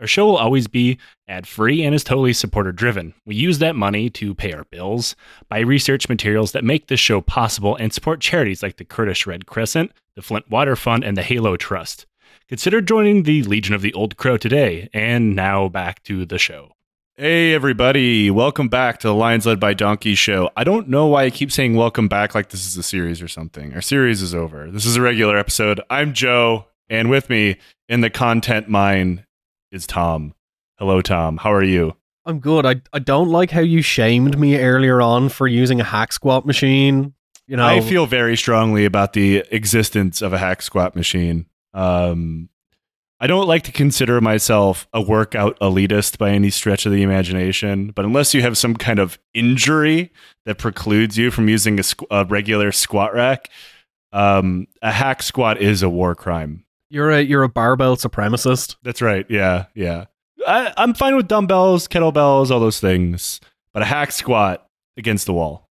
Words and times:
Our 0.00 0.06
show 0.06 0.24
will 0.24 0.38
always 0.38 0.66
be 0.66 0.98
ad 1.28 1.46
free 1.46 1.84
and 1.84 1.94
is 1.94 2.02
totally 2.02 2.32
supporter 2.32 2.72
driven. 2.72 3.12
We 3.26 3.34
use 3.34 3.58
that 3.58 3.76
money 3.76 4.08
to 4.10 4.34
pay 4.34 4.54
our 4.54 4.64
bills, 4.64 5.14
buy 5.50 5.58
research 5.58 6.08
materials 6.08 6.52
that 6.52 6.64
make 6.64 6.86
this 6.86 6.98
show 6.98 7.20
possible, 7.20 7.76
and 7.76 7.92
support 7.92 8.22
charities 8.22 8.62
like 8.62 8.78
the 8.78 8.84
Kurdish 8.86 9.26
Red 9.26 9.44
Crescent, 9.44 9.92
the 10.16 10.22
Flint 10.22 10.50
Water 10.50 10.74
Fund, 10.74 11.04
and 11.04 11.18
the 11.18 11.22
Halo 11.22 11.58
Trust. 11.58 12.06
Consider 12.48 12.80
joining 12.80 13.24
the 13.24 13.42
Legion 13.42 13.74
of 13.74 13.82
the 13.82 13.92
Old 13.92 14.16
Crow 14.16 14.38
today. 14.38 14.88
And 14.94 15.36
now 15.36 15.68
back 15.68 16.02
to 16.04 16.24
the 16.24 16.38
show. 16.38 16.72
Hey, 17.16 17.52
everybody. 17.52 18.30
Welcome 18.30 18.68
back 18.68 19.00
to 19.00 19.08
the 19.08 19.14
Lions 19.14 19.44
Led 19.44 19.60
by 19.60 19.74
Donkey 19.74 20.14
show. 20.14 20.50
I 20.56 20.64
don't 20.64 20.88
know 20.88 21.08
why 21.08 21.24
I 21.24 21.30
keep 21.30 21.52
saying 21.52 21.74
welcome 21.74 22.08
back 22.08 22.34
like 22.34 22.48
this 22.48 22.66
is 22.66 22.78
a 22.78 22.82
series 22.82 23.20
or 23.20 23.28
something. 23.28 23.74
Our 23.74 23.82
series 23.82 24.22
is 24.22 24.34
over. 24.34 24.70
This 24.70 24.86
is 24.86 24.96
a 24.96 25.02
regular 25.02 25.36
episode. 25.36 25.82
I'm 25.90 26.14
Joe, 26.14 26.64
and 26.88 27.10
with 27.10 27.28
me 27.28 27.58
in 27.86 28.00
the 28.00 28.08
content 28.08 28.66
mine 28.66 29.26
is 29.70 29.86
Tom. 29.86 30.34
Hello, 30.78 31.00
Tom. 31.02 31.36
How 31.36 31.52
are 31.52 31.62
you? 31.62 31.96
I'm 32.24 32.40
good. 32.40 32.66
I, 32.66 32.82
I 32.92 32.98
don't 32.98 33.28
like 33.28 33.50
how 33.50 33.60
you 33.60 33.82
shamed 33.82 34.38
me 34.38 34.58
earlier 34.58 35.00
on 35.00 35.28
for 35.28 35.46
using 35.46 35.80
a 35.80 35.84
hack 35.84 36.12
squat 36.12 36.46
machine. 36.46 37.14
You 37.46 37.56
know, 37.56 37.66
I 37.66 37.80
feel 37.80 38.06
very 38.06 38.36
strongly 38.36 38.84
about 38.84 39.12
the 39.12 39.44
existence 39.50 40.22
of 40.22 40.32
a 40.32 40.38
hack 40.38 40.62
squat 40.62 40.94
machine. 40.94 41.46
Um, 41.74 42.48
I 43.18 43.26
don't 43.26 43.48
like 43.48 43.64
to 43.64 43.72
consider 43.72 44.20
myself 44.20 44.88
a 44.92 45.02
workout 45.02 45.58
elitist 45.60 46.16
by 46.16 46.30
any 46.30 46.48
stretch 46.50 46.86
of 46.86 46.92
the 46.92 47.02
imagination, 47.02 47.90
but 47.90 48.04
unless 48.04 48.32
you 48.32 48.40
have 48.42 48.56
some 48.56 48.74
kind 48.74 48.98
of 48.98 49.18
injury 49.34 50.12
that 50.46 50.58
precludes 50.58 51.18
you 51.18 51.30
from 51.30 51.48
using 51.48 51.78
a, 51.78 51.82
squ- 51.82 52.06
a 52.10 52.24
regular 52.24 52.72
squat 52.72 53.12
rack, 53.12 53.50
um, 54.12 54.68
a 54.80 54.90
hack 54.90 55.22
squat 55.22 55.60
is 55.60 55.82
a 55.82 55.90
war 55.90 56.14
crime. 56.14 56.64
You're 56.90 57.10
a 57.10 57.22
you're 57.22 57.42
a 57.42 57.48
barbell 57.48 57.96
supremacist. 57.96 58.76
That's 58.82 59.00
right. 59.00 59.24
Yeah, 59.28 59.66
yeah. 59.74 60.06
I, 60.46 60.72
I'm 60.76 60.94
fine 60.94 61.16
with 61.16 61.28
dumbbells, 61.28 61.86
kettlebells, 61.88 62.50
all 62.50 62.60
those 62.60 62.80
things, 62.80 63.40
but 63.72 63.82
a 63.82 63.86
hack 63.86 64.12
squat 64.12 64.66
against 64.96 65.26
the 65.26 65.32
wall, 65.32 65.68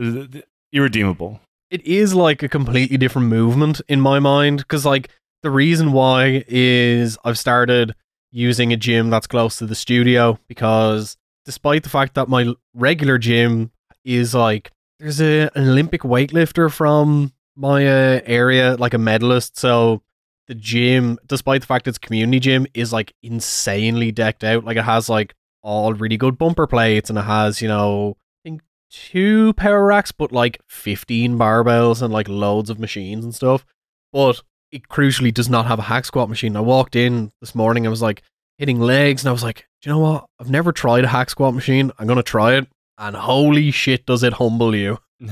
Uh, 0.00 0.26
irredeemable. 0.72 1.40
It 1.70 1.84
is 1.86 2.14
like 2.14 2.42
a 2.42 2.48
completely 2.48 2.96
different 2.96 3.28
movement 3.28 3.80
in 3.88 4.00
my 4.00 4.18
mind 4.18 4.58
because 4.58 4.84
like 4.84 5.08
the 5.42 5.50
reason 5.50 5.92
why 5.92 6.44
is 6.48 7.16
I've 7.24 7.38
started 7.38 7.94
using 8.32 8.72
a 8.72 8.76
gym 8.76 9.10
that's 9.10 9.26
close 9.26 9.56
to 9.56 9.66
the 9.66 9.74
studio 9.74 10.38
because 10.48 11.16
despite 11.44 11.82
the 11.82 11.88
fact 11.88 12.14
that 12.14 12.28
my 12.28 12.52
regular 12.74 13.18
gym 13.18 13.70
is 14.04 14.34
like 14.34 14.70
there's 14.98 15.20
a, 15.20 15.50
an 15.54 15.68
Olympic 15.68 16.02
weightlifter 16.02 16.70
from 16.70 17.32
my 17.56 17.86
uh, 17.86 18.20
area, 18.26 18.76
like 18.76 18.94
a 18.94 18.98
medalist, 18.98 19.56
so 19.58 20.02
the 20.50 20.54
gym, 20.56 21.16
despite 21.28 21.60
the 21.60 21.66
fact 21.68 21.86
it's 21.86 21.96
community 21.96 22.40
gym, 22.40 22.66
is 22.74 22.92
like 22.92 23.14
insanely 23.22 24.10
decked 24.10 24.42
out. 24.42 24.64
Like 24.64 24.76
it 24.76 24.82
has 24.82 25.08
like 25.08 25.32
all 25.62 25.94
really 25.94 26.16
good 26.16 26.36
bumper 26.38 26.66
plates 26.66 27.08
and 27.08 27.16
it 27.16 27.22
has, 27.22 27.62
you 27.62 27.68
know, 27.68 28.16
I 28.18 28.48
think 28.48 28.62
two 28.90 29.52
power 29.52 29.86
racks, 29.86 30.10
but 30.10 30.32
like 30.32 30.60
15 30.68 31.38
barbells 31.38 32.02
and 32.02 32.12
like 32.12 32.28
loads 32.28 32.68
of 32.68 32.80
machines 32.80 33.24
and 33.24 33.32
stuff. 33.32 33.64
But 34.12 34.42
it 34.72 34.88
crucially 34.88 35.32
does 35.32 35.48
not 35.48 35.66
have 35.66 35.78
a 35.78 35.82
hack 35.82 36.04
squat 36.04 36.28
machine. 36.28 36.56
I 36.56 36.60
walked 36.60 36.96
in 36.96 37.30
this 37.40 37.54
morning, 37.54 37.86
I 37.86 37.90
was 37.90 38.02
like 38.02 38.24
hitting 38.58 38.80
legs 38.80 39.22
and 39.22 39.28
I 39.28 39.32
was 39.32 39.44
like, 39.44 39.68
do 39.82 39.88
you 39.88 39.94
know 39.94 40.00
what? 40.00 40.26
I've 40.40 40.50
never 40.50 40.72
tried 40.72 41.04
a 41.04 41.08
hack 41.08 41.30
squat 41.30 41.54
machine. 41.54 41.92
I'm 41.96 42.08
going 42.08 42.16
to 42.16 42.24
try 42.24 42.54
it. 42.54 42.66
And 42.98 43.14
holy 43.14 43.70
shit, 43.70 44.04
does 44.04 44.24
it 44.24 44.32
humble 44.32 44.74
you. 44.74 44.98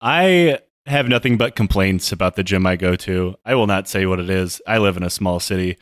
I 0.00 0.58
have 0.86 1.08
nothing 1.08 1.36
but 1.36 1.54
complaints 1.54 2.12
about 2.12 2.36
the 2.36 2.42
gym 2.42 2.66
I 2.66 2.76
go 2.76 2.96
to. 2.96 3.36
I 3.44 3.54
will 3.54 3.66
not 3.66 3.88
say 3.88 4.06
what 4.06 4.18
it 4.20 4.28
is. 4.30 4.60
I 4.66 4.78
live 4.78 4.96
in 4.96 5.02
a 5.02 5.10
small 5.10 5.38
city. 5.40 5.76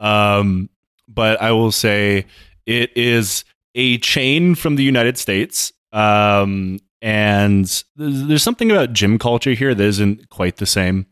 Um, 0.00 0.70
but 1.08 1.40
I 1.40 1.52
will 1.52 1.72
say 1.72 2.26
it 2.64 2.96
is 2.96 3.44
a 3.74 3.98
chain 3.98 4.54
from 4.54 4.76
the 4.76 4.82
United 4.82 5.18
States. 5.18 5.72
Um, 5.92 6.78
and 7.02 7.64
there's, 7.96 8.22
there's 8.26 8.42
something 8.42 8.70
about 8.70 8.92
gym 8.92 9.18
culture 9.18 9.52
here 9.52 9.74
that 9.74 9.84
isn't 9.84 10.28
quite 10.30 10.56
the 10.56 10.66
same, 10.66 11.06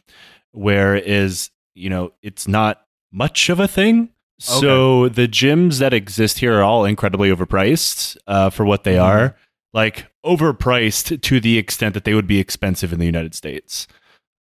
whereas, 0.53 1.51
you 1.75 1.91
know, 1.91 2.13
it's 2.23 2.49
not 2.49 2.85
much 3.13 3.49
of 3.51 3.61
a 3.61 3.69
thing. 3.69 4.11
So 4.41 5.09
the 5.09 5.29
gyms 5.29 5.79
that 5.79 5.95
exist 5.95 6.39
here 6.39 6.59
are 6.59 6.63
all 6.63 6.85
incredibly 6.85 7.31
overpriced 7.31 8.17
uh, 8.27 8.51
for 8.51 8.65
what 8.65 8.85
they 8.85 8.97
Mhm. 8.97 9.03
are. 9.05 9.37
Like 9.73 10.07
overpriced 10.25 11.21
to 11.23 11.41
the 11.41 11.59
extent 11.59 11.95
that 11.95 12.05
they 12.05 12.15
would 12.15 12.27
be 12.27 12.39
expensive 12.39 12.93
in 12.93 12.99
the 12.99 13.07
United 13.07 13.35
States. 13.35 13.87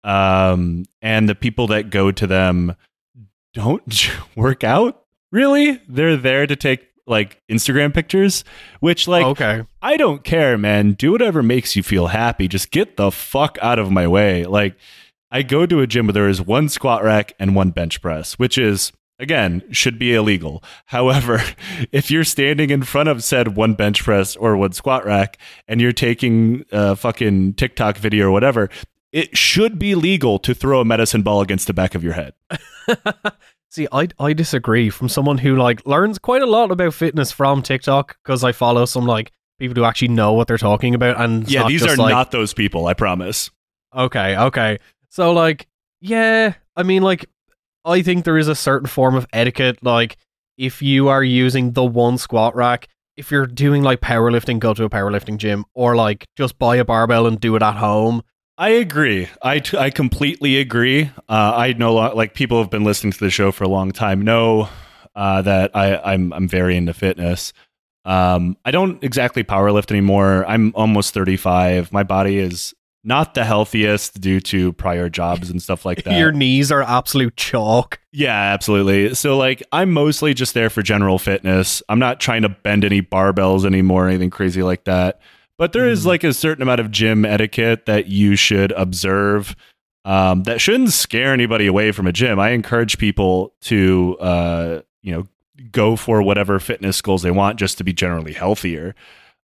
Um, 0.03 0.85
and 1.01 1.29
the 1.29 1.35
people 1.35 1.67
that 1.67 1.89
go 1.89 2.11
to 2.11 2.27
them 2.27 2.75
don't 3.53 4.09
work 4.35 4.63
out 4.63 5.03
really. 5.33 5.81
They're 5.89 6.15
there 6.15 6.47
to 6.47 6.55
take 6.55 6.87
like 7.05 7.41
Instagram 7.51 7.93
pictures, 7.93 8.45
which 8.79 9.09
like 9.09 9.25
okay. 9.25 9.63
I 9.81 9.97
don't 9.97 10.23
care, 10.23 10.57
man. 10.57 10.93
Do 10.93 11.11
whatever 11.11 11.43
makes 11.43 11.75
you 11.75 11.83
feel 11.83 12.07
happy. 12.07 12.47
Just 12.47 12.71
get 12.71 12.95
the 12.95 13.11
fuck 13.11 13.57
out 13.61 13.79
of 13.79 13.91
my 13.91 14.07
way. 14.07 14.45
Like, 14.45 14.77
I 15.29 15.41
go 15.41 15.65
to 15.65 15.81
a 15.81 15.87
gym 15.87 16.07
where 16.07 16.13
there 16.13 16.29
is 16.29 16.41
one 16.41 16.69
squat 16.69 17.03
rack 17.03 17.33
and 17.39 17.55
one 17.55 17.71
bench 17.71 18.01
press, 18.01 18.39
which 18.39 18.57
is, 18.57 18.93
again, 19.19 19.63
should 19.71 19.97
be 19.97 20.13
illegal. 20.13 20.63
However, 20.87 21.41
if 21.91 22.11
you're 22.11 22.23
standing 22.23 22.69
in 22.69 22.83
front 22.83 23.09
of 23.09 23.23
said 23.23 23.55
one 23.55 23.73
bench 23.73 24.03
press 24.03 24.35
or 24.35 24.57
one 24.57 24.73
squat 24.73 25.05
rack 25.05 25.37
and 25.67 25.81
you're 25.81 25.91
taking 25.91 26.65
a 26.71 26.95
fucking 26.95 27.53
TikTok 27.53 27.97
video 27.97 28.27
or 28.27 28.31
whatever, 28.31 28.69
it 29.11 29.37
should 29.37 29.77
be 29.77 29.95
legal 29.95 30.39
to 30.39 30.53
throw 30.53 30.81
a 30.81 30.85
medicine 30.85 31.21
ball 31.21 31.41
against 31.41 31.67
the 31.67 31.73
back 31.73 31.95
of 31.95 32.03
your 32.03 32.13
head. 32.13 32.33
See, 33.69 33.87
I 33.91 34.07
I 34.19 34.33
disagree. 34.33 34.91
From 34.91 35.09
someone 35.09 35.39
who 35.39 35.55
like 35.55 35.85
learns 35.87 36.19
quite 36.19 36.43
a 36.43 36.47
lot 36.47 36.71
about 36.71 36.93
fitness 36.93 37.31
from 37.31 37.63
TikTok 37.63 38.17
because 38.23 38.43
I 38.43 38.51
follow 38.51 38.85
some 38.85 39.05
like 39.05 39.31
people 39.59 39.75
who 39.75 39.83
actually 39.83 40.09
know 40.09 40.33
what 40.33 40.47
they're 40.47 40.57
talking 40.57 40.93
about. 40.93 41.19
And 41.19 41.49
yeah, 41.49 41.67
these 41.67 41.81
just, 41.81 41.93
are 41.93 42.01
like, 42.01 42.11
not 42.11 42.31
those 42.31 42.53
people, 42.53 42.85
I 42.85 42.93
promise. 42.93 43.49
okay. 43.95 44.37
Okay, 44.37 44.79
so 45.09 45.31
like, 45.31 45.67
yeah, 46.01 46.53
I 46.75 46.83
mean, 46.83 47.01
like, 47.01 47.25
I 47.85 48.01
think 48.01 48.25
there 48.25 48.37
is 48.37 48.47
a 48.47 48.55
certain 48.55 48.87
form 48.87 49.15
of 49.15 49.25
etiquette. 49.33 49.83
Like, 49.83 50.17
if 50.57 50.81
you 50.81 51.07
are 51.09 51.23
using 51.23 51.71
the 51.71 51.83
one 51.83 52.17
squat 52.17 52.55
rack, 52.55 52.87
if 53.17 53.31
you're 53.31 53.45
doing 53.45 53.83
like 53.83 54.01
powerlifting, 54.01 54.59
go 54.59 54.73
to 54.73 54.83
a 54.83 54.89
powerlifting 54.89 55.37
gym, 55.37 55.65
or 55.73 55.95
like 55.95 56.25
just 56.35 56.57
buy 56.57 56.77
a 56.77 56.85
barbell 56.85 57.27
and 57.27 57.39
do 57.39 57.55
it 57.55 57.61
at 57.61 57.75
home. 57.75 58.23
I 58.57 58.69
agree. 58.69 59.29
I, 59.41 59.59
t- 59.59 59.77
I 59.77 59.89
completely 59.89 60.59
agree. 60.59 61.05
Uh, 61.27 61.53
I 61.55 61.73
know 61.73 61.93
like 61.93 62.35
people 62.35 62.59
have 62.59 62.69
been 62.69 62.83
listening 62.83 63.13
to 63.13 63.19
the 63.19 63.31
show 63.31 63.51
for 63.51 63.63
a 63.63 63.69
long 63.69 63.91
time 63.91 64.21
know 64.21 64.69
uh, 65.15 65.41
that 65.41 65.71
I, 65.75 65.97
I'm 65.97 66.33
I'm 66.33 66.47
very 66.47 66.77
into 66.77 66.93
fitness. 66.93 67.53
Um, 68.05 68.57
I 68.65 68.71
don't 68.71 69.03
exactly 69.03 69.43
powerlift 69.43 69.91
anymore. 69.91 70.45
I'm 70.47 70.71
almost 70.75 71.13
35. 71.13 71.91
My 71.91 72.03
body 72.03 72.37
is 72.37 72.73
not 73.03 73.33
the 73.33 73.43
healthiest 73.43 74.21
due 74.21 74.39
to 74.39 74.71
prior 74.73 75.09
jobs 75.09 75.49
and 75.49 75.61
stuff 75.61 75.85
like 75.85 76.03
that. 76.03 76.17
Your 76.17 76.31
knees 76.31 76.71
are 76.71 76.81
absolute 76.81 77.35
chalk. 77.35 77.99
Yeah, 78.11 78.33
absolutely. 78.53 79.13
So 79.15 79.37
like 79.37 79.61
I'm 79.71 79.91
mostly 79.91 80.33
just 80.33 80.53
there 80.53 80.69
for 80.69 80.81
general 80.81 81.19
fitness. 81.19 81.83
I'm 81.89 81.99
not 81.99 82.19
trying 82.19 82.43
to 82.43 82.49
bend 82.49 82.85
any 82.85 83.01
barbells 83.01 83.65
anymore 83.65 84.05
or 84.05 84.09
anything 84.09 84.29
crazy 84.29 84.63
like 84.63 84.85
that. 84.85 85.19
But 85.57 85.73
there 85.73 85.87
is 85.87 86.03
Mhm. 86.03 86.07
like 86.07 86.23
a 86.23 86.33
certain 86.33 86.61
amount 86.61 86.79
of 86.79 86.91
gym 86.91 87.25
etiquette 87.25 87.85
that 87.85 88.07
you 88.07 88.35
should 88.35 88.71
observe. 88.71 89.55
Um, 90.05 90.43
that 90.43 90.59
shouldn't 90.59 90.91
scare 90.91 91.31
anybody 91.31 91.65
away 91.67 91.91
from 91.91 92.07
a 92.07 92.11
gym. 92.11 92.39
I 92.39 92.49
encourage 92.49 92.97
people 92.97 93.53
to 93.61 94.17
uh, 94.19 94.81
you 95.01 95.11
know, 95.13 95.27
go 95.71 95.95
for 95.95 96.21
whatever 96.21 96.59
fitness 96.59 97.01
goals 97.01 97.21
they 97.21 97.31
want 97.31 97.59
just 97.59 97.77
to 97.77 97.83
be 97.83 97.93
generally 97.93 98.33
healthier. 98.33 98.95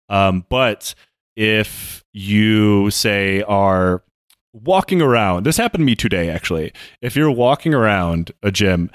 Um, 0.09 0.45
but 0.49 0.95
if 1.37 2.03
you 2.11 2.89
say 2.89 3.43
are 3.43 4.03
walking 4.51 5.01
around, 5.01 5.45
this 5.45 5.55
happened 5.55 5.83
to 5.83 5.85
me 5.85 5.95
today 5.95 6.29
actually. 6.29 6.73
If 7.01 7.15
you're 7.15 7.31
walking 7.31 7.73
around 7.73 8.31
a 8.41 8.51
gym, 8.51 8.89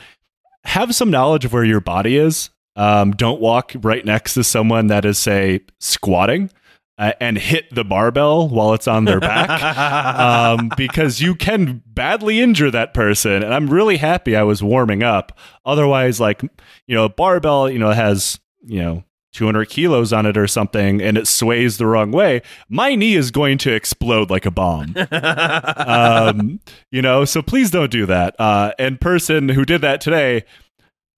have 0.64 0.94
some 0.94 1.10
knowledge 1.10 1.44
of 1.44 1.52
where 1.52 1.64
your 1.64 1.80
body 1.80 2.16
is. 2.16 2.50
Um, 2.74 3.12
don't 3.12 3.40
walk 3.40 3.72
right 3.80 4.04
next 4.04 4.34
to 4.34 4.44
someone 4.44 4.88
that 4.88 5.04
is, 5.04 5.18
say, 5.18 5.60
squatting 5.78 6.50
uh, 6.98 7.12
and 7.20 7.36
hit 7.36 7.72
the 7.74 7.84
barbell 7.84 8.48
while 8.48 8.72
it's 8.74 8.88
on 8.88 9.04
their 9.04 9.20
back. 9.20 10.18
um, 10.18 10.70
because 10.76 11.20
you 11.20 11.34
can 11.34 11.82
badly 11.86 12.40
injure 12.40 12.70
that 12.70 12.94
person. 12.94 13.42
And 13.42 13.52
I'm 13.52 13.68
really 13.68 13.98
happy 13.98 14.34
I 14.34 14.42
was 14.42 14.62
warming 14.62 15.02
up. 15.02 15.38
Otherwise, 15.66 16.18
like, 16.18 16.42
you 16.86 16.94
know, 16.94 17.04
a 17.04 17.10
barbell, 17.10 17.70
you 17.70 17.78
know, 17.78 17.90
has, 17.90 18.40
you 18.64 18.80
know, 18.80 19.04
200 19.32 19.68
kilos 19.68 20.12
on 20.12 20.26
it 20.26 20.36
or 20.36 20.46
something 20.46 21.00
and 21.00 21.16
it 21.16 21.26
sways 21.26 21.78
the 21.78 21.86
wrong 21.86 22.12
way, 22.12 22.42
my 22.68 22.94
knee 22.94 23.14
is 23.14 23.30
going 23.30 23.58
to 23.58 23.72
explode 23.72 24.30
like 24.30 24.46
a 24.46 24.50
bomb. 24.50 24.94
um, 25.10 26.60
you 26.90 27.02
know, 27.02 27.24
so 27.24 27.42
please 27.42 27.70
don't 27.70 27.90
do 27.90 28.06
that. 28.06 28.38
Uh, 28.38 28.72
and 28.78 29.00
person 29.00 29.48
who 29.48 29.64
did 29.64 29.80
that 29.80 30.00
today, 30.00 30.44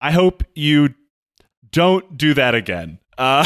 I 0.00 0.12
hope 0.12 0.42
you 0.54 0.94
don't 1.70 2.16
do 2.16 2.34
that 2.34 2.54
again. 2.54 2.98
Uh, 3.16 3.44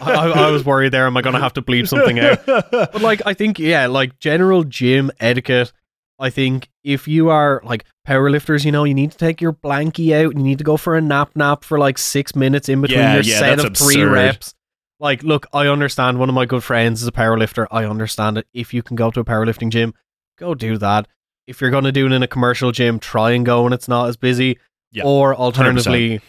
I, 0.00 0.32
I 0.34 0.50
was 0.50 0.64
worried 0.64 0.92
there. 0.92 1.06
Am 1.06 1.16
I 1.16 1.22
going 1.22 1.34
to 1.34 1.40
have 1.40 1.52
to 1.54 1.62
bleep 1.62 1.88
something 1.88 2.18
out? 2.18 2.44
But 2.46 3.02
like, 3.02 3.22
I 3.26 3.34
think 3.34 3.58
yeah, 3.58 3.86
like 3.86 4.18
general 4.18 4.64
gym 4.64 5.10
etiquette. 5.20 5.72
I 6.18 6.30
think 6.30 6.70
if 6.82 7.06
you 7.06 7.28
are 7.28 7.60
like 7.64 7.84
powerlifters, 8.06 8.64
you 8.64 8.72
know, 8.72 8.84
you 8.84 8.94
need 8.94 9.12
to 9.12 9.18
take 9.18 9.40
your 9.40 9.52
blankie 9.52 10.12
out 10.12 10.30
and 10.32 10.38
you 10.40 10.44
need 10.44 10.58
to 10.58 10.64
go 10.64 10.76
for 10.76 10.96
a 10.96 11.00
nap 11.00 11.30
nap 11.34 11.64
for 11.64 11.78
like 11.78 11.98
six 11.98 12.34
minutes 12.34 12.68
in 12.68 12.80
between 12.80 12.98
Yeah, 12.98 13.14
your 13.14 13.22
yeah, 13.22 13.38
set 13.38 13.64
of 13.64 13.76
three 13.76 14.02
reps. 14.02 14.54
Like, 14.98 15.22
look, 15.22 15.46
I 15.52 15.66
understand. 15.66 16.18
One 16.18 16.30
of 16.30 16.34
my 16.34 16.46
good 16.46 16.64
friends 16.64 17.02
is 17.02 17.08
a 17.08 17.12
powerlifter. 17.12 17.66
I 17.70 17.84
understand 17.84 18.38
it. 18.38 18.46
If 18.54 18.72
you 18.72 18.82
can 18.82 18.96
go 18.96 19.10
to 19.10 19.20
a 19.20 19.24
powerlifting 19.24 19.70
gym, 19.70 19.92
go 20.38 20.54
do 20.54 20.78
that. 20.78 21.06
If 21.46 21.60
you're 21.60 21.70
going 21.70 21.84
to 21.84 21.92
do 21.92 22.06
it 22.06 22.12
in 22.12 22.22
a 22.22 22.28
commercial 22.28 22.72
gym, 22.72 22.98
try 22.98 23.32
and 23.32 23.44
go 23.44 23.64
when 23.64 23.74
it's 23.74 23.88
not 23.88 24.08
as 24.08 24.16
busy. 24.16 24.58
Yeah, 24.92 25.04
or 25.04 25.34
alternatively, 25.34 26.20